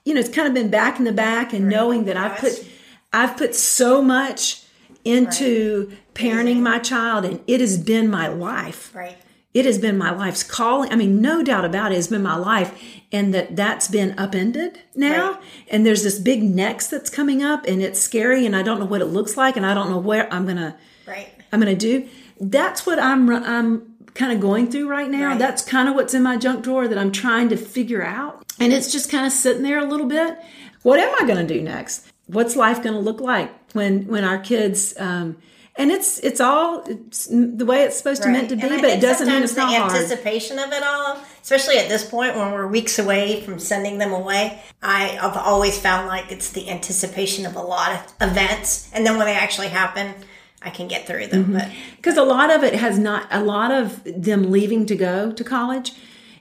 you 0.05 0.13
know, 0.13 0.19
it's 0.21 0.29
kind 0.29 0.47
of 0.47 0.53
been 0.53 0.69
back 0.69 0.97
in 0.99 1.05
the 1.05 1.11
back, 1.11 1.51
and 1.53 1.67
knowing 1.67 2.05
that 2.05 2.15
I've 2.15 2.37
put, 2.37 2.65
I've 3.11 3.35
put 3.35 3.53
so 3.53 4.01
much 4.01 4.63
into 5.03 5.91
parenting 6.13 6.61
my 6.61 6.79
child, 6.79 7.25
and 7.25 7.39
it 7.47 7.59
has 7.61 7.77
been 7.77 8.09
my 8.09 8.27
life 8.27 8.91
Right. 8.95 9.17
It 9.53 9.65
has 9.65 9.77
been 9.79 9.97
my 9.97 10.11
life's 10.11 10.43
calling. 10.43 10.91
I 10.91 10.95
mean, 10.95 11.21
no 11.21 11.43
doubt 11.43 11.65
about 11.65 11.91
it, 11.91 11.97
it's 11.97 12.07
been 12.07 12.21
my 12.21 12.35
life, 12.35 12.79
and 13.11 13.33
that 13.33 13.55
that's 13.55 13.87
been 13.87 14.17
upended 14.17 14.79
now. 14.95 15.31
Right. 15.31 15.41
And 15.69 15.85
there's 15.85 16.03
this 16.03 16.19
big 16.19 16.43
next 16.43 16.87
that's 16.87 17.09
coming 17.09 17.43
up, 17.43 17.65
and 17.65 17.81
it's 17.81 17.99
scary, 17.99 18.45
and 18.45 18.55
I 18.55 18.61
don't 18.61 18.79
know 18.79 18.85
what 18.85 19.01
it 19.01 19.05
looks 19.05 19.37
like, 19.37 19.57
and 19.57 19.65
I 19.65 19.73
don't 19.73 19.89
know 19.89 19.99
where 19.99 20.31
I'm 20.33 20.45
gonna 20.45 20.77
Right. 21.07 21.29
I'm 21.51 21.59
gonna 21.59 21.75
do. 21.75 22.07
That's 22.39 22.85
what 22.85 22.99
I'm 22.99 23.29
I'm 23.29 23.95
kind 24.13 24.33
of 24.33 24.39
going 24.39 24.69
through 24.69 24.89
right 24.89 25.09
now. 25.09 25.27
Right. 25.27 25.39
That's 25.39 25.63
kind 25.63 25.87
of 25.87 25.95
what's 25.95 26.13
in 26.13 26.23
my 26.23 26.37
junk 26.37 26.63
drawer 26.63 26.87
that 26.87 26.97
I'm 26.97 27.11
trying 27.11 27.49
to 27.49 27.57
figure 27.57 28.03
out, 28.03 28.45
and 28.59 28.73
it's 28.73 28.91
just 28.91 29.09
kind 29.09 29.25
of 29.25 29.31
sitting 29.31 29.63
there 29.63 29.79
a 29.79 29.85
little 29.85 30.07
bit. 30.07 30.37
What 30.83 30.99
am 30.99 31.13
I 31.19 31.27
gonna 31.27 31.47
do 31.47 31.61
next? 31.61 32.11
What's 32.27 32.55
life 32.55 32.83
gonna 32.83 32.99
look 32.99 33.21
like 33.21 33.51
when 33.73 34.07
when 34.07 34.23
our 34.23 34.37
kids? 34.37 34.93
Um, 34.99 35.37
and 35.77 35.91
it's 35.91 36.19
it's 36.19 36.41
all 36.41 36.83
it's 36.85 37.27
the 37.27 37.65
way 37.65 37.83
it's 37.83 37.97
supposed 37.97 38.23
to 38.23 38.29
meant 38.29 38.49
to 38.49 38.55
be, 38.55 38.63
And 38.63 38.81
but 38.81 38.89
it 38.89 39.01
doesn't 39.01 39.27
mean 39.27 39.43
it's 39.43 39.55
not 39.55 39.69
the 39.71 39.77
hard. 39.77 39.91
anticipation 39.93 40.59
of 40.59 40.71
it 40.71 40.83
all, 40.83 41.19
especially 41.41 41.77
at 41.77 41.87
this 41.87 42.09
point 42.09 42.35
when 42.35 42.51
we're 42.51 42.67
weeks 42.67 42.99
away 42.99 43.41
from 43.41 43.59
sending 43.59 43.97
them 43.97 44.11
away. 44.11 44.61
I, 44.81 45.17
I've 45.21 45.37
always 45.37 45.79
found 45.79 46.07
like 46.07 46.31
it's 46.31 46.51
the 46.51 46.69
anticipation 46.69 47.45
of 47.45 47.55
a 47.55 47.61
lot 47.61 47.91
of 47.91 48.29
events, 48.29 48.89
and 48.93 49.05
then 49.05 49.17
when 49.17 49.27
they 49.27 49.35
actually 49.35 49.69
happen, 49.69 50.13
I 50.61 50.69
can 50.69 50.87
get 50.87 51.05
through 51.07 51.27
them. 51.27 51.43
Mm-hmm. 51.43 51.53
But 51.53 51.69
because 51.97 52.17
a 52.17 52.23
lot 52.23 52.49
of 52.51 52.63
it 52.63 52.75
has 52.75 52.97
not 52.97 53.27
a 53.31 53.43
lot 53.43 53.71
of 53.71 54.03
them 54.03 54.51
leaving 54.51 54.85
to 54.87 54.95
go 54.95 55.31
to 55.31 55.43
college 55.43 55.93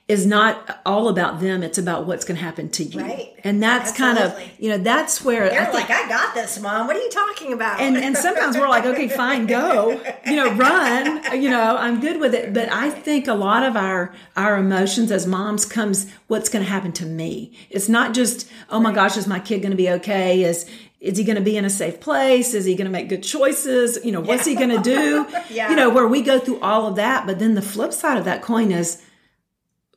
is 0.08 0.24
not 0.24 0.80
all 0.86 1.08
about 1.08 1.40
them 1.40 1.64
it's 1.64 1.78
about 1.78 2.06
what's 2.06 2.24
going 2.24 2.38
to 2.38 2.44
happen 2.44 2.68
to 2.68 2.84
you. 2.84 3.00
Right. 3.00 3.34
and 3.42 3.60
that's 3.60 3.90
kind 3.92 4.18
of 4.18 4.40
you 4.58 4.68
know 4.70 4.78
that's 4.78 5.24
where 5.24 5.48
they're 5.48 5.62
I 5.62 5.64
think, 5.64 5.88
like, 5.88 5.90
"I 5.90 6.08
got 6.08 6.32
this, 6.34 6.60
mom. 6.60 6.86
What 6.86 6.94
are 6.94 7.00
you 7.00 7.10
talking 7.10 7.52
about?" 7.52 7.80
and 7.80 7.96
and 7.96 8.16
sometimes 8.16 8.56
we're 8.56 8.68
like 8.68 8.84
okay 8.86 9.08
fine 9.08 9.46
go. 9.46 10.00
You 10.24 10.36
know 10.36 10.52
run 10.54 11.40
you 11.42 11.50
know 11.50 11.76
i'm 11.76 12.00
good 12.00 12.20
with 12.20 12.34
it. 12.34 12.54
But 12.54 12.70
i 12.72 12.88
think 12.90 13.26
a 13.26 13.34
lot 13.34 13.64
of 13.64 13.74
our 13.76 14.14
our 14.36 14.56
emotions 14.58 15.10
as 15.10 15.26
moms 15.26 15.64
comes 15.64 16.06
what's 16.28 16.48
going 16.48 16.64
to 16.64 16.70
happen 16.70 16.92
to 16.92 17.06
me? 17.06 17.56
It's 17.70 17.88
not 17.88 18.14
just 18.14 18.48
oh 18.70 18.78
my 18.80 18.92
gosh 18.92 19.16
is 19.16 19.26
my 19.26 19.40
kid 19.40 19.58
going 19.60 19.72
to 19.72 19.76
be 19.76 19.90
okay? 19.90 20.44
Is 20.44 20.66
is 21.00 21.18
he 21.18 21.24
going 21.24 21.36
to 21.36 21.42
be 21.42 21.56
in 21.56 21.64
a 21.64 21.70
safe 21.70 22.00
place? 22.00 22.54
Is 22.54 22.64
he 22.64 22.74
going 22.74 22.86
to 22.86 22.90
make 22.92 23.08
good 23.08 23.22
choices? 23.22 23.98
You 24.04 24.12
know 24.12 24.20
what's 24.20 24.46
he 24.46 24.54
going 24.54 24.70
to 24.70 24.82
do? 24.82 25.26
Yeah. 25.50 25.70
you 25.70 25.76
know 25.76 25.90
where 25.90 26.06
we 26.06 26.22
go 26.22 26.38
through 26.38 26.60
all 26.60 26.86
of 26.86 26.96
that 26.96 27.26
but 27.26 27.38
then 27.38 27.54
the 27.54 27.62
flip 27.62 27.92
side 27.92 28.18
of 28.18 28.24
that 28.24 28.42
coin 28.42 28.70
is 28.72 29.02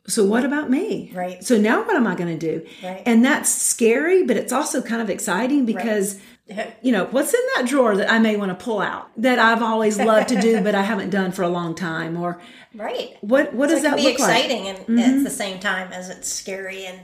so 0.10 0.26
what 0.26 0.44
about 0.44 0.70
me 0.70 1.12
Right. 1.14 1.44
so 1.44 1.58
now 1.58 1.84
what 1.86 1.96
am 1.96 2.08
i 2.08 2.16
going 2.16 2.38
to 2.38 2.60
do 2.60 2.68
Right. 2.84 3.04
and 3.06 3.24
that's 3.24 3.50
scary 3.50 4.24
but 4.24 4.36
it's 4.38 4.52
also 4.52 4.82
kind 4.82 5.02
of 5.02 5.10
exciting 5.10 5.66
because 5.66 6.20
you 6.82 6.92
know, 6.92 7.06
what's 7.06 7.34
in 7.34 7.40
that 7.56 7.68
drawer 7.68 7.96
that 7.96 8.12
I 8.12 8.18
may 8.20 8.36
want 8.36 8.50
to 8.58 8.64
pull 8.64 8.80
out 8.82 9.12
that 9.18 9.38
I've 9.38 9.62
always 9.62 10.00
loved 10.00 10.30
to 10.30 10.42
do, 10.42 10.62
but 10.64 10.74
I 10.74 10.82
haven't 10.82 11.12
done 11.12 11.32
for 11.32 11.44
a 11.44 11.50
long 11.50 11.76
time? 11.76 12.18
Or 12.18 12.42
right. 12.74 13.16
what, 13.22 13.54
what 13.54 13.70
does 13.70 13.84
it 13.84 13.88
can 13.88 13.98
that 13.98 14.04
look 14.04 14.20
like? 14.20 14.46
Mm-hmm. 14.46 14.66
exciting 14.66 14.68
and 14.98 15.00
at 15.00 15.24
the 15.24 15.30
same 15.30 15.60
time 15.60 15.92
as 15.92 16.10
it's 16.10 16.28
scary 16.28 16.86
and 16.86 17.00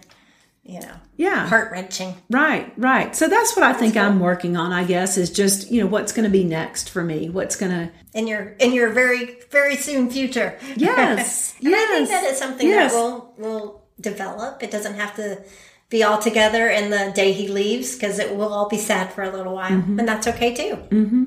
you 0.65 0.79
know 0.79 0.95
Yeah. 1.15 1.47
heart 1.47 1.71
wrenching. 1.71 2.15
Right, 2.29 2.73
right. 2.77 3.15
So 3.15 3.27
that's 3.27 3.55
what 3.55 3.63
I 3.63 3.73
think 3.73 3.95
I'm 3.95 4.19
working 4.19 4.57
on, 4.57 4.73
I 4.73 4.83
guess, 4.83 5.17
is 5.17 5.29
just, 5.29 5.71
you 5.71 5.81
know, 5.81 5.87
what's 5.87 6.11
going 6.11 6.23
to 6.25 6.29
be 6.31 6.43
next 6.43 6.89
for 6.89 7.03
me? 7.03 7.29
What's 7.29 7.55
going 7.55 7.71
to, 7.71 7.91
in 8.13 8.27
your 8.27 8.55
in 8.59 8.73
your 8.73 8.89
very 8.91 9.37
very 9.51 9.75
soon 9.75 10.09
future. 10.09 10.57
yes, 10.75 11.53
and 11.61 11.69
yes. 11.69 11.89
I 11.89 11.93
think 11.95 12.09
that 12.09 12.23
is 12.25 12.37
something 12.37 12.67
yes. 12.67 12.91
that 12.91 12.97
will 12.99 13.33
will 13.37 13.83
develop. 14.01 14.61
It 14.63 14.71
doesn't 14.71 14.95
have 14.95 15.15
to 15.17 15.41
be 15.89 16.01
all 16.03 16.17
together 16.17 16.67
in 16.69 16.89
the 16.89 17.11
day 17.15 17.31
he 17.31 17.47
leaves 17.47 17.93
because 17.93 18.17
it 18.19 18.35
will 18.35 18.51
all 18.51 18.67
be 18.67 18.77
sad 18.77 19.13
for 19.13 19.21
a 19.23 19.29
little 19.31 19.53
while, 19.53 19.69
Mm-hmm. 19.71 19.99
and 19.99 20.07
that's 20.07 20.27
okay 20.27 20.53
too. 20.55 20.75
Mm-hmm. 20.89 21.25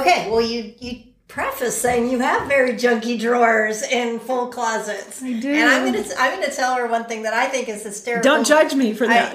Okay, 0.00 0.28
well 0.30 0.40
you 0.42 0.74
you 0.80 1.04
preface 1.28 1.78
saying 1.80 2.10
you 2.10 2.18
have 2.20 2.48
very 2.48 2.72
junky 2.72 3.20
drawers 3.20 3.82
and 3.92 4.20
full 4.20 4.46
closets. 4.48 5.22
I 5.22 5.34
do. 5.38 5.50
and 5.50 5.68
I'm 5.68 5.84
gonna 5.84 6.04
I'm 6.18 6.40
gonna 6.40 6.50
tell 6.50 6.74
her 6.74 6.86
one 6.88 7.04
thing 7.04 7.22
that 7.24 7.34
I 7.34 7.46
think 7.48 7.68
is 7.68 7.82
hysterical. 7.82 8.22
Don't 8.34 8.46
judge 8.46 8.74
me 8.74 8.94
for 8.94 9.06
that. 9.06 9.34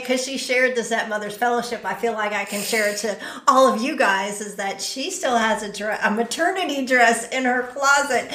Because 0.00 0.24
she 0.24 0.38
shared 0.38 0.74
this 0.74 0.90
at 0.90 1.08
Mother's 1.08 1.36
Fellowship, 1.36 1.84
I 1.84 1.94
feel 1.94 2.14
like 2.14 2.32
I 2.32 2.44
can 2.46 2.62
share 2.62 2.88
it 2.90 2.96
to 2.98 3.16
all 3.46 3.72
of 3.72 3.82
you 3.82 3.96
guys. 3.96 4.40
Is 4.40 4.56
that 4.56 4.80
she 4.80 5.10
still 5.10 5.36
has 5.36 5.62
a 5.62 5.70
dress, 5.70 6.00
a 6.02 6.10
maternity 6.10 6.86
dress 6.86 7.28
in 7.28 7.44
her 7.44 7.64
closet, 7.64 8.32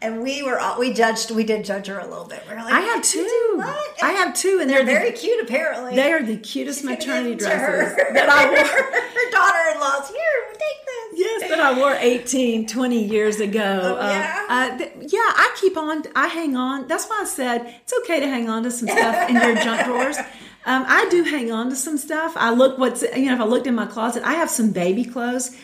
and 0.00 0.22
we 0.22 0.42
were 0.44 0.60
all, 0.60 0.78
we 0.78 0.92
judged 0.94 1.32
we 1.32 1.42
did 1.44 1.64
judge 1.64 1.88
her 1.88 1.98
a 1.98 2.06
little 2.06 2.26
bit. 2.26 2.44
We 2.48 2.54
are 2.54 2.64
like, 2.64 2.72
I 2.74 2.80
have 2.80 3.02
two. 3.02 3.52
what?" 3.56 4.02
I 4.02 4.12
have 4.12 4.34
two, 4.34 4.58
and 4.60 4.70
They're 4.70 4.84
they're, 4.84 5.00
very 5.00 5.12
cute, 5.12 5.42
apparently. 5.42 5.96
they 5.96 6.12
are 6.12 6.22
the 6.22 6.36
cutest 6.36 6.84
maternity 6.84 7.30
give 7.30 7.40
them 7.40 7.50
to 7.50 7.66
dresses 7.66 7.96
that 8.14 8.28
I 8.28 8.46
wore. 8.46 8.56
her 8.64 9.30
daughter-in-law's 9.32 10.08
here. 10.10 10.18
Take. 10.52 10.81
Yes, 11.12 11.48
that 11.48 11.60
I 11.60 11.78
wore 11.78 11.94
18, 11.94 12.66
20 12.66 13.04
years 13.04 13.40
ago. 13.40 13.98
Oh, 14.00 14.08
yeah? 14.08 14.46
Uh, 14.48 14.52
uh, 14.52 14.78
th- 14.78 14.92
yeah, 15.12 15.18
I 15.18 15.54
keep 15.60 15.76
on, 15.76 16.04
I 16.16 16.26
hang 16.28 16.56
on. 16.56 16.88
That's 16.88 17.06
why 17.06 17.20
I 17.22 17.24
said 17.24 17.74
it's 17.82 17.92
okay 18.02 18.20
to 18.20 18.26
hang 18.26 18.48
on 18.48 18.62
to 18.62 18.70
some 18.70 18.88
stuff 18.88 19.28
in 19.28 19.36
your 19.36 19.54
junk 19.56 19.84
drawers. 19.86 20.16
Um, 20.64 20.84
I 20.86 21.08
do 21.10 21.24
hang 21.24 21.50
on 21.50 21.70
to 21.70 21.76
some 21.76 21.98
stuff. 21.98 22.32
I 22.36 22.50
look 22.50 22.78
what's, 22.78 23.02
you 23.02 23.26
know, 23.26 23.34
if 23.34 23.40
I 23.40 23.44
looked 23.44 23.66
in 23.66 23.74
my 23.74 23.86
closet, 23.86 24.22
I 24.24 24.34
have 24.34 24.48
some 24.48 24.70
baby 24.70 25.04
clothes 25.04 25.56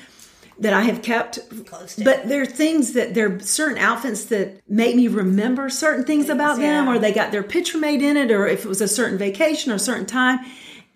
that 0.59 0.73
I 0.73 0.83
have 0.83 1.03
kept. 1.03 1.39
But 2.05 2.29
there 2.29 2.43
are 2.43 2.47
things 2.47 2.95
that 2.95 3.15
there 3.15 3.33
are 3.33 3.41
certain 3.41 3.79
outfits 3.79 4.25
that 4.27 4.61
make 4.69 4.97
me 4.97 5.09
remember 5.09 5.71
certain 5.71 6.05
things 6.05 6.29
about 6.29 6.57
them, 6.57 6.87
yeah. 6.87 6.93
or 6.93 6.99
they 6.99 7.13
got 7.13 7.31
their 7.31 7.45
picture 7.45 7.79
made 7.79 8.03
in 8.03 8.17
it, 8.17 8.31
or 8.31 8.47
if 8.47 8.65
it 8.65 8.69
was 8.69 8.81
a 8.81 8.89
certain 8.89 9.19
vacation 9.19 9.71
or 9.71 9.77
a 9.77 9.81
certain 9.81 10.07
time. 10.07 10.41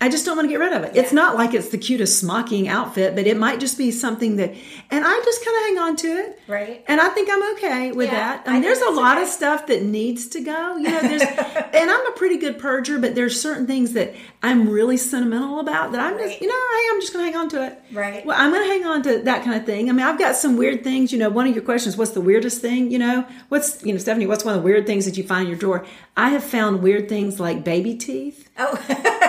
I 0.03 0.09
just 0.09 0.27
don't 0.27 0.37
want 0.37 0.47
to 0.49 0.51
get 0.51 0.59
rid 0.59 0.73
of 0.73 0.83
it. 0.83 0.97
It's 0.97 1.13
not 1.13 1.37
like 1.37 1.55
it's 1.55 1.69
the 1.69 1.79
cutest 1.79 2.19
smocking 2.19 2.67
outfit, 2.67 3.15
but 3.15 3.25
it 3.29 3.37
might 3.37 3.61
just 3.61 3.79
be 3.79 3.93
something 3.93 4.35
that, 4.37 4.53
and 4.91 5.05
I 5.07 5.21
just 5.25 5.45
kind 5.45 5.57
of 5.57 5.63
hang 5.63 5.79
on 5.79 5.97
to 5.99 6.09
it. 6.09 6.41
Right. 6.49 6.85
And 6.89 7.01
I 7.01 7.09
think 7.11 7.29
I'm 7.31 7.53
okay 7.55 7.93
with 7.93 8.09
Yeah, 8.09 8.15
that. 8.15 8.39
I 8.39 8.41
um, 8.41 8.43
I 8.49 8.53
mean, 8.55 8.63
think 8.65 8.75
there's 8.81 8.89
a 8.89 9.01
lot 9.01 9.19
okay. 9.19 9.23
of 9.23 9.29
stuff 9.29 9.69
that 9.69 9.85
needs 9.85 10.27
to 10.31 10.41
go. 10.41 10.77
You 10.77 10.91
know, 10.91 11.01
there's, 11.03 11.23
and 11.73 11.89
I'm 11.89 12.07
a 12.09 12.13
pretty 12.17 12.39
good 12.39 12.59
purger, 12.59 13.01
but 13.01 13.15
there's 13.15 13.41
certain 13.41 13.69
things 13.69 13.93
that 13.93 14.13
I'm 14.43 14.69
really 14.69 14.97
sentimental 14.97 15.61
about 15.61 15.93
that 15.93 16.01
I'm 16.01 16.17
Right. 16.17 16.31
just, 16.31 16.41
you 16.41 16.49
know, 16.49 16.55
hey, 16.55 16.89
I'm 16.95 17.01
just 17.01 17.13
going 17.13 17.25
to 17.25 17.31
hang 17.31 17.41
on 17.41 17.49
to 17.51 17.65
it. 17.69 17.79
Right. 17.93 18.27
Well, 18.27 18.37
I'm 18.37 18.51
going 18.51 18.65
to 18.65 18.69
hang 18.71 18.85
on 18.85 19.03
to 19.05 19.19
that 19.23 19.45
kind 19.45 19.55
of 19.57 19.65
thing. 19.65 19.89
I 19.89 19.93
mean, 19.93 20.05
I've 20.05 20.19
got 20.19 20.35
some 20.35 20.57
weird 20.57 20.83
things. 20.83 21.13
You 21.13 21.21
know, 21.21 21.29
one 21.31 21.47
of 21.47 21.55
your 21.55 21.65
questions, 21.65 21.97
what's 21.97 22.11
the 22.11 22.21
weirdest 22.21 22.61
thing? 22.61 22.91
You 22.91 22.99
know, 22.99 23.25
what's, 23.51 23.85
you 23.87 23.93
know, 23.93 23.99
Stephanie, 23.99 24.27
what's 24.27 24.45
one 24.45 24.57
of 24.57 24.63
the 24.63 24.65
weird 24.65 24.85
things 24.85 25.05
that 25.05 25.17
you 25.17 25.23
find 25.23 25.43
in 25.45 25.51
your 25.51 25.59
drawer? 25.59 25.87
I 26.17 26.31
have 26.31 26.43
found 26.43 26.83
weird 26.83 27.09
things 27.09 27.39
like 27.39 27.63
baby 27.63 27.95
teeth. 27.97 28.51
Oh. 28.59 29.29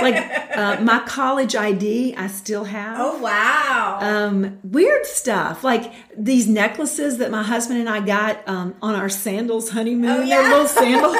Like 0.00 0.16
uh, 0.56 0.80
my 0.82 1.00
college 1.06 1.54
ID, 1.56 2.14
I 2.16 2.26
still 2.26 2.64
have. 2.64 2.98
oh 3.00 3.18
wow. 3.18 3.98
Um, 4.00 4.58
weird 4.62 5.06
stuff 5.06 5.64
like 5.64 5.92
these 6.16 6.46
necklaces 6.48 7.18
that 7.18 7.30
my 7.30 7.42
husband 7.42 7.80
and 7.80 7.88
I 7.88 8.00
got 8.00 8.46
um, 8.48 8.74
on 8.82 8.94
our 8.94 9.08
sandals 9.08 9.70
honeymoon. 9.70 10.10
Oh, 10.10 10.22
yeah. 10.22 10.40
little 10.42 10.66
sandals. 10.80 11.16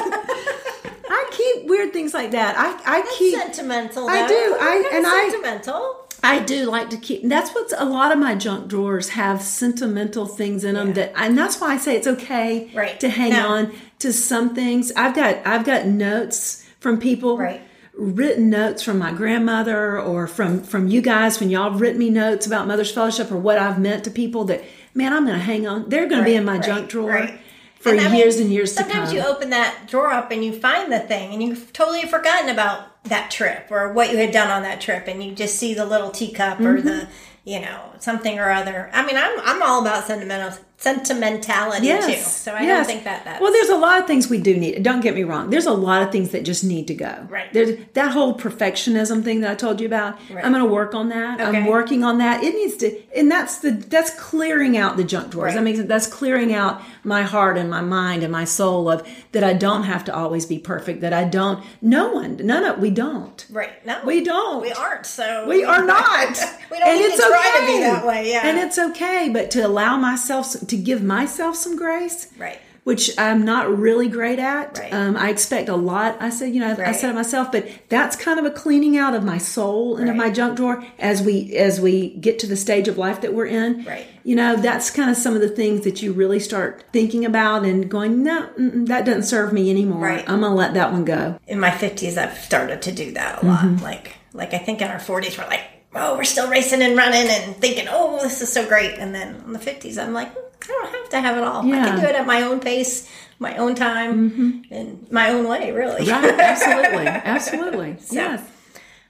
I 1.09 1.29
keep 1.31 1.67
weird 1.69 1.93
things 1.93 2.13
like 2.13 2.31
that. 2.31 2.55
I, 2.57 2.97
I 2.99 3.15
keep 3.17 3.35
sentimental. 3.39 4.09
I 4.09 4.27
do. 4.27 4.57
I- 4.59 4.89
and 4.93 5.05
I- 5.07 5.29
sentimental. 5.29 6.03
I 6.23 6.39
do 6.39 6.65
like 6.65 6.89
to 6.89 6.97
keep. 6.97 7.21
That's 7.29 7.51
what's 7.53 7.73
a 7.77 7.85
lot 7.85 8.11
of 8.11 8.17
my 8.17 8.33
junk 8.33 8.67
drawers 8.67 9.09
have 9.09 9.39
sentimental 9.41 10.25
things 10.25 10.63
in 10.63 10.73
them 10.73 10.93
that, 10.93 11.13
and 11.15 11.37
that's 11.37 11.61
why 11.61 11.73
I 11.73 11.77
say 11.77 11.95
it's 11.95 12.07
okay 12.07 12.71
Right. 12.73 12.99
to 13.01 13.07
hang 13.09 13.33
No. 13.33 13.47
on 13.49 13.71
to 13.99 14.11
some 14.11 14.55
things. 14.55 14.91
I've 14.95 15.15
got 15.15 15.45
I've 15.45 15.63
got 15.63 15.85
notes 15.85 16.65
from 16.79 16.99
people, 16.99 17.37
Right. 17.37 17.61
Written 17.97 18.49
notes 18.49 18.83
from 18.83 18.97
my 18.99 19.11
grandmother 19.11 19.99
or 19.99 20.27
from 20.27 20.61
from 20.61 20.87
you 20.87 21.01
guys 21.01 21.39
when 21.39 21.49
y'all 21.49 21.71
written 21.71 21.97
me 21.99 22.09
notes 22.09 22.45
about 22.45 22.67
Mother's 22.67 22.91
Fellowship 22.91 23.31
or 23.31 23.37
what 23.37 23.57
I've 23.57 23.79
meant 23.79 24.03
to 24.05 24.11
people. 24.11 24.45
That 24.45 24.63
man, 24.93 25.13
I'm 25.13 25.25
going 25.25 25.37
to 25.37 25.43
hang 25.43 25.67
on. 25.67 25.89
They're 25.89 26.07
going 26.07 26.21
to 26.21 26.25
be 26.25 26.35
in 26.35 26.45
my 26.45 26.53
Right, 26.57 26.63
junk 26.65 26.89
drawer 26.89 27.09
right. 27.09 27.39
for 27.79 27.89
And 27.89 27.99
mean, 28.03 28.15
years 28.15 28.37
and 28.39 28.51
years 28.51 28.73
to 28.75 28.83
come. 28.83 28.91
Sometimes 28.91 29.13
you 29.13 29.21
open 29.21 29.49
that 29.51 29.85
drawer 29.87 30.11
up 30.11 30.31
and 30.31 30.43
you 30.43 30.53
find 30.53 30.91
the 30.91 30.99
thing, 30.99 31.33
and 31.33 31.41
you've 31.43 31.73
totally 31.73 32.03
forgotten 32.03 32.49
about 32.49 33.03
that 33.05 33.31
trip 33.31 33.67
or 33.71 33.93
what 33.93 34.11
you 34.11 34.17
had 34.17 34.31
done 34.31 34.49
on 34.51 34.63
that 34.63 34.81
trip, 34.81 35.07
and 35.07 35.23
you 35.23 35.33
just 35.33 35.55
see 35.55 35.73
the 35.73 35.85
little 35.85 36.11
teacup 36.11 36.59
or 36.59 36.77
Mm-hmm. 36.77 36.87
the, 36.87 37.07
you 37.45 37.59
know, 37.61 37.93
something 37.99 38.39
or 38.39 38.49
other. 38.49 38.89
I 38.93 39.05
mean, 39.05 39.17
I'm 39.17 39.39
I'm 39.41 39.61
all 39.63 39.81
about 39.81 40.05
sentimental 40.05 40.51
sentimentality 40.79 41.87
too, 41.87 42.13
so 42.21 42.53
I 42.53 42.65
don't 42.65 42.85
think 42.85 43.03
that 43.03 43.25
that's 43.25 43.41
well. 43.41 43.51
There's 43.51 43.69
a 43.69 43.75
lot 43.77 43.99
of 43.99 44.07
things 44.07 44.29
we 44.29 44.39
do 44.39 44.55
need. 44.55 44.83
Don't 44.83 45.01
get 45.01 45.15
me 45.15 45.23
wrong. 45.23 45.49
There's 45.49 45.65
a 45.65 45.73
lot 45.73 46.03
of 46.03 46.11
things 46.11 46.31
that 46.31 46.43
just 46.43 46.63
need 46.63 46.87
to 46.87 46.93
go. 46.93 47.27
Right. 47.29 47.51
There's 47.51 47.79
that 47.93 48.11
whole 48.11 48.37
perfectionism 48.37 49.23
thing 49.23 49.41
that 49.41 49.51
I 49.51 49.55
told 49.55 49.79
you 49.81 49.87
about. 49.87 50.19
I'm 50.29 50.51
going 50.51 50.63
to 50.63 50.65
work 50.65 50.93
on 50.93 51.09
that. 51.09 51.41
Okay. 51.41 51.57
I'm 51.57 51.65
working 51.65 52.03
on 52.03 52.19
that. 52.19 52.43
It 52.43 52.53
needs 52.53 52.77
to, 52.77 53.01
and 53.17 53.31
that's 53.31 53.59
the 53.59 53.71
that's 53.71 54.11
clearing 54.19 54.77
out 54.77 54.97
the 54.97 55.03
junk 55.03 55.31
drawers. 55.31 55.53
Right. 55.55 55.59
I 55.59 55.63
mean, 55.63 55.87
that's 55.87 56.07
clearing 56.07 56.53
out 56.53 56.81
my 57.03 57.23
heart 57.23 57.57
and 57.57 57.69
my 57.69 57.81
mind 57.81 58.23
and 58.23 58.31
my 58.31 58.45
soul 58.45 58.89
of 58.89 59.07
that. 59.31 59.43
I 59.43 59.53
don't 59.53 59.83
have 59.83 60.05
to 60.05 60.15
always 60.15 60.45
be 60.45 60.59
perfect. 60.59 61.01
That 61.01 61.13
I 61.13 61.23
don't. 61.23 61.63
No 61.81 62.11
one. 62.11 62.37
None 62.37 62.63
of 62.63 62.79
we 62.79 62.91
don't. 62.91 63.45
right. 63.49 63.85
No, 63.85 64.01
We 64.05 64.23
don't. 64.23 64.61
We 64.61 64.71
aren't. 64.71 65.05
So 65.05 65.47
We 65.47 65.63
are 65.63 65.83
not. 65.85 66.29
we 66.71 66.79
don't 66.79 66.95
need 66.95 67.11
to 67.11 67.17
try 67.17 67.57
to 67.59 67.65
be 67.65 67.86
that 67.93 68.05
way. 68.05 68.29
Yeah. 68.31 68.47
And 68.47 68.57
it's 68.57 68.77
okay, 68.77 69.29
but 69.31 69.51
to 69.51 69.65
allow 69.65 69.97
myself, 69.97 70.51
to 70.67 70.77
give 70.77 71.03
myself 71.03 71.55
some 71.55 71.75
grace. 71.75 72.27
Right. 72.37 72.59
Which 72.83 73.11
I'm 73.19 73.43
not 73.43 73.77
really 73.77 74.07
great 74.07 74.39
at. 74.39 74.77
Right. 74.77 74.93
Um, 74.93 75.17
I 75.17 75.29
expect 75.29 75.67
a 75.67 75.75
lot. 75.75 76.15
I 76.21 76.29
said, 76.29 76.53
you 76.53 76.61
know, 76.61 76.73
I 76.79 76.93
said 76.93 77.09
it 77.09 77.15
myself, 77.15 77.51
but 77.51 77.67
that's 77.89 78.15
kind 78.15 78.39
of 78.39 78.45
a 78.45 78.49
cleaning 78.49 78.95
out 78.97 79.13
of 79.13 79.25
my 79.25 79.37
soul 79.39 79.97
and 79.97 80.09
of 80.09 80.15
my 80.15 80.29
junk 80.29 80.55
drawer 80.55 80.81
as 80.97 81.21
we 81.21 81.53
as 81.57 81.81
we 81.81 82.11
get 82.11 82.39
to 82.39 82.47
the 82.47 82.55
stage 82.55 82.87
of 82.87 82.97
life 82.97 83.19
that 83.21 83.33
we're 83.33 83.47
in. 83.47 83.83
Right. 83.83 84.07
You 84.23 84.37
know, 84.37 84.55
that's 84.55 84.89
kind 84.89 85.09
of 85.09 85.17
some 85.17 85.35
of 85.35 85.41
the 85.41 85.49
things 85.49 85.81
that 85.83 86.01
you 86.01 86.13
really 86.13 86.39
start 86.39 86.85
thinking 86.93 87.25
about 87.25 87.65
and 87.65 87.91
going, 87.91 88.23
no, 88.23 88.49
that 88.57 89.03
doesn't 89.05 89.23
serve 89.23 89.51
me 89.51 89.69
anymore. 89.69 89.99
Right. 90.05 90.23
I'm 90.29 90.39
gonna 90.39 90.55
let 90.55 90.73
that 90.75 90.93
one 90.93 91.03
go. 91.03 91.39
in 91.45 91.59
my 91.59 91.71
50s 91.71 92.17
i've 92.17 92.37
started 92.37 92.81
to 92.83 92.91
do 92.93 93.11
that 93.11 93.43
a 93.43 93.45
lot 93.45 93.65
Mm-hmm. 93.65 93.83
like 93.83 94.13
like 94.33 94.53
i 94.53 94.57
think 94.59 94.81
in 94.81 94.87
our 94.89 94.99
40s 94.99 95.37
we're 95.37 95.45
like 95.47 95.65
oh 95.95 96.15
we're 96.17 96.23
still 96.23 96.49
racing 96.49 96.81
and 96.81 96.95
running 96.97 97.27
and 97.29 97.55
thinking 97.57 97.87
oh 97.89 98.19
this 98.21 98.41
is 98.41 98.51
so 98.51 98.67
great 98.67 98.97
and 98.99 99.13
then 99.15 99.35
in 99.45 99.53
the 99.53 99.59
50s 99.59 99.97
i'm 100.01 100.13
like 100.13 100.29
i 100.29 100.67
don't 100.67 100.91
have 100.93 101.09
to 101.09 101.19
have 101.21 101.37
it 101.37 101.43
all 101.43 101.59
i 101.65 101.69
can 101.85 101.99
do 101.99 102.05
it 102.05 102.15
at 102.15 102.25
my 102.27 102.41
own 102.43 102.59
pace 102.59 103.09
my 103.39 103.55
own 103.57 103.73
time 103.75 104.63
and 104.71 105.11
my 105.11 105.29
own 105.29 105.47
way 105.47 105.71
really 105.71 106.05
Mm-hmm. 106.05 106.25
Right. 106.25 106.39
Absolutely. 106.39 107.07
Absolutely. 107.07 107.97
yes. 108.11 108.43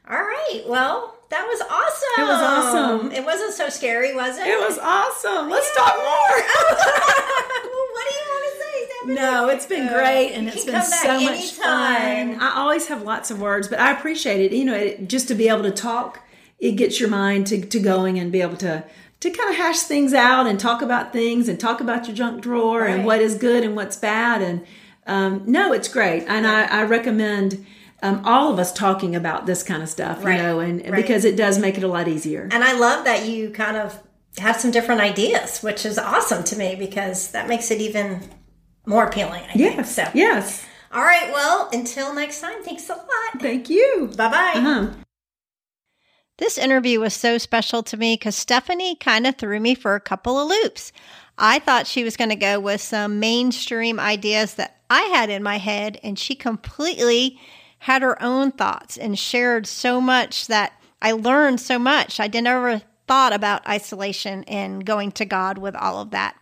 all 0.10 0.18
right 0.18 0.64
well 0.68 1.16
that 1.30 1.46
was 1.46 1.60
awesome 1.62 2.24
It 2.24 2.28
was 2.28 2.42
awesome. 2.42 3.12
it 3.12 3.26
wasn't 3.26 3.54
so 3.54 3.68
scary 3.70 4.16
was 4.16 4.38
it 4.38 4.48
It 4.48 4.58
was 4.60 4.78
awesome. 4.80 5.50
Let's 5.50 5.76
talk 5.76 5.94
more. 5.98 6.38
well, 6.38 7.88
what 7.92 8.08
do 8.08 8.14
you 8.16 8.26
want 8.30 8.46
to 8.46 8.64
say 8.64 9.14
No, 9.16 9.50
it's 9.50 9.66
been 9.66 9.88
great 9.94 10.32
and 10.32 10.46
You 10.46 10.54
it's 10.54 10.64
been 10.64 10.76
come 10.76 10.90
back 10.90 11.02
so 11.04 11.20
much 11.22 11.52
fun. 11.52 12.40
I 12.42 12.54
always 12.56 12.88
have 12.88 13.02
lots 13.04 13.30
of 13.30 13.42
words, 13.42 13.68
but 13.68 13.78
I 13.80 13.92
appreciate 13.92 14.40
it. 14.40 14.56
You 14.56 14.64
know, 14.66 14.76
it, 14.76 15.10
just 15.10 15.28
to 15.28 15.36
be 15.36 15.50
able 15.50 15.64
to 15.64 15.72
talk, 15.72 16.22
it 16.60 16.74
gets 16.74 17.00
your 17.00 17.10
mind 17.10 17.48
to, 17.48 17.62
to 17.66 17.80
going 17.80 18.18
and 18.20 18.32
be 18.32 18.42
able 18.42 18.58
to 18.58 18.84
to 19.20 19.30
kind 19.32 19.50
of 19.50 19.56
hash 19.56 19.80
things 19.80 20.14
out 20.14 20.46
and 20.46 20.60
talk 20.60 20.82
about 20.84 21.12
things 21.12 21.50
and 21.50 21.60
talk 21.60 21.82
about 21.82 22.08
your 22.08 22.16
junk 22.16 22.42
drawer 22.42 22.82
Right. 22.82 22.92
and 22.92 23.06
what 23.06 23.20
is 23.20 23.34
good 23.36 23.64
and 23.64 23.76
what's 23.76 23.96
bad. 23.98 24.42
And 24.44 24.66
um, 25.08 25.44
no, 25.48 25.74
it's 25.74 25.88
great, 25.88 26.24
and 26.28 26.46
I, 26.48 26.66
I 26.66 26.84
recommend. 26.84 27.66
Um, 28.04 28.22
all 28.26 28.54
of 28.54 28.60
us 28.60 28.72
talking 28.72 29.16
about 29.16 29.48
this 29.48 29.64
kind 29.64 29.82
of 29.82 29.90
stuff, 29.90 30.24
Right. 30.24 30.38
you 30.38 30.44
know, 30.44 30.60
and 30.60 30.84
because 30.96 31.26
it 31.26 31.36
does 31.36 31.58
make 31.58 31.80
it 31.80 31.84
a 31.84 31.88
lot 31.88 32.08
easier. 32.08 32.48
And 32.52 32.64
I 32.64 32.74
love 32.78 33.06
that 33.06 33.26
you 33.28 33.50
kind 33.50 33.76
of 33.76 34.00
have 34.38 34.58
some 34.58 34.70
different 34.70 35.02
ideas, 35.02 35.62
which 35.64 35.84
is 35.84 35.98
awesome 35.98 36.44
to 36.44 36.56
me 36.56 36.76
because 36.76 37.32
that 37.32 37.48
makes 37.48 37.72
it 37.72 37.82
even 37.82 38.22
more 38.86 39.04
appealing. 39.08 39.42
I 39.50 39.54
think. 39.54 39.84
So, 39.88 40.08
yes. 40.14 40.64
all 40.92 41.02
right. 41.02 41.32
Well, 41.34 41.70
until 41.74 42.14
next 42.14 42.40
time, 42.40 42.62
thanks 42.62 42.88
a 42.88 42.94
lot. 42.94 43.42
Thank 43.42 43.68
you. 43.68 44.12
Bye 44.16 44.30
bye. 44.30 44.54
Uh-huh. 44.60 44.88
This 46.38 46.58
interview 46.60 47.00
was 47.00 47.16
so 47.16 47.40
special 47.40 47.82
to 47.84 47.98
me 47.98 48.14
because 48.14 48.36
Stephanie 48.36 48.96
kind 48.96 49.26
of 49.26 49.38
threw 49.38 49.60
me 49.60 49.74
for 49.74 49.96
a 49.96 50.00
couple 50.00 50.40
of 50.40 50.48
loops. 50.48 50.92
I 51.38 51.58
thought 51.60 51.88
she 51.88 52.04
was 52.04 52.16
going 52.16 52.30
to 52.30 52.36
go 52.36 52.60
with 52.60 52.80
some 52.80 53.20
mainstream 53.20 54.00
ideas 54.00 54.54
that 54.56 54.78
I 54.90 55.02
had 55.02 55.30
in 55.30 55.42
my 55.42 55.58
head, 55.58 56.00
and 56.04 56.18
she 56.18 56.36
completely 56.36 57.40
had 57.80 58.02
her 58.02 58.22
own 58.22 58.52
thoughts 58.52 58.98
and 58.98 59.18
shared 59.18 59.66
so 59.68 60.00
much 60.00 60.48
that 60.48 60.74
I 61.02 61.12
learned 61.12 61.60
so 61.60 61.80
much. 61.80 62.20
I 62.20 62.28
never 62.28 62.82
thought 63.08 63.34
about 63.34 63.68
isolation 63.68 64.44
and 64.44 64.86
going 64.86 65.12
to 65.14 65.26
God 65.26 65.58
with 65.58 65.76
all 65.76 66.02
of 66.02 66.12
that. 66.12 66.36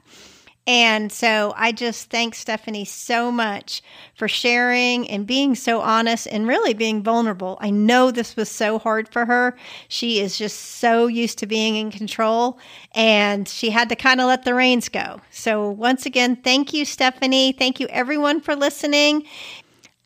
And 0.68 1.12
so 1.12 1.54
I 1.56 1.72
just 1.72 2.10
thank 2.10 2.34
Stephanie 2.34 2.86
so 2.86 3.32
much 3.32 3.84
for 4.16 4.28
sharing 4.28 5.08
and 5.10 5.28
being 5.28 5.54
so 5.54 5.80
honest 5.80 6.28
and 6.28 6.48
really 6.48 6.74
being 6.74 7.04
vulnerable. 7.04 7.58
I 7.62 7.70
know 7.70 8.10
this 8.10 8.36
was 8.36 8.50
so 8.50 8.80
hard 8.80 9.08
for 9.08 9.26
her. 9.26 9.56
She 9.88 10.20
is 10.20 10.38
just 10.38 10.60
so 10.60 11.06
used 11.06 11.38
to 11.40 11.46
being 11.46 11.76
in 11.76 11.92
control 11.92 12.58
and 12.94 13.48
she 13.48 13.70
had 13.70 13.90
to 13.90 13.96
kind 13.96 14.20
of 14.20 14.28
let 14.28 14.44
the 14.44 14.56
reins 14.56 14.90
go. 14.90 15.22
So, 15.30 15.70
once 15.70 16.06
again, 16.08 16.36
thank 16.38 16.74
you, 16.74 16.84
Stephanie. 16.84 17.52
Thank 17.52 17.80
you, 17.80 17.88
everyone, 17.90 18.42
for 18.42 18.56
listening. 18.56 19.26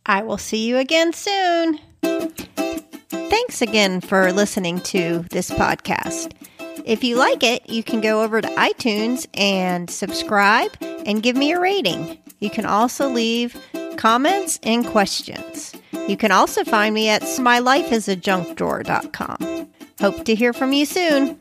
I 0.06 0.24
will 0.24 0.38
see 0.38 0.68
you 0.68 0.78
again 0.78 1.14
soon. 1.14 1.80
Thanks 3.12 3.62
again 3.62 4.02
for 4.02 4.34
listening 4.34 4.82
to 4.82 5.26
this 5.30 5.52
podcast. 5.52 6.34
If 6.90 7.04
you 7.04 7.18
like 7.18 7.44
it, 7.44 7.70
you 7.70 7.84
can 7.84 8.02
go 8.02 8.24
over 8.24 8.42
to 8.42 8.48
iTunes 8.48 9.28
and 9.36 9.92
subscribe 9.92 10.72
and 10.82 11.22
give 11.22 11.36
me 11.36 11.52
a 11.52 11.60
rating. 11.60 12.18
You 12.40 12.50
can 12.50 12.66
also 12.66 13.10
leave 13.10 13.56
comments 13.96 14.60
and 14.64 14.84
questions. 14.88 15.72
You 16.08 16.18
can 16.18 16.32
also 16.32 16.64
find 16.64 16.96
me 16.96 17.10
at 17.10 17.22
smylifeisajunkdrawer.com. 17.22 19.70
Hope 20.02 20.26
to 20.26 20.34
hear 20.34 20.52
from 20.52 20.74
you 20.74 20.88
soon. 20.88 21.40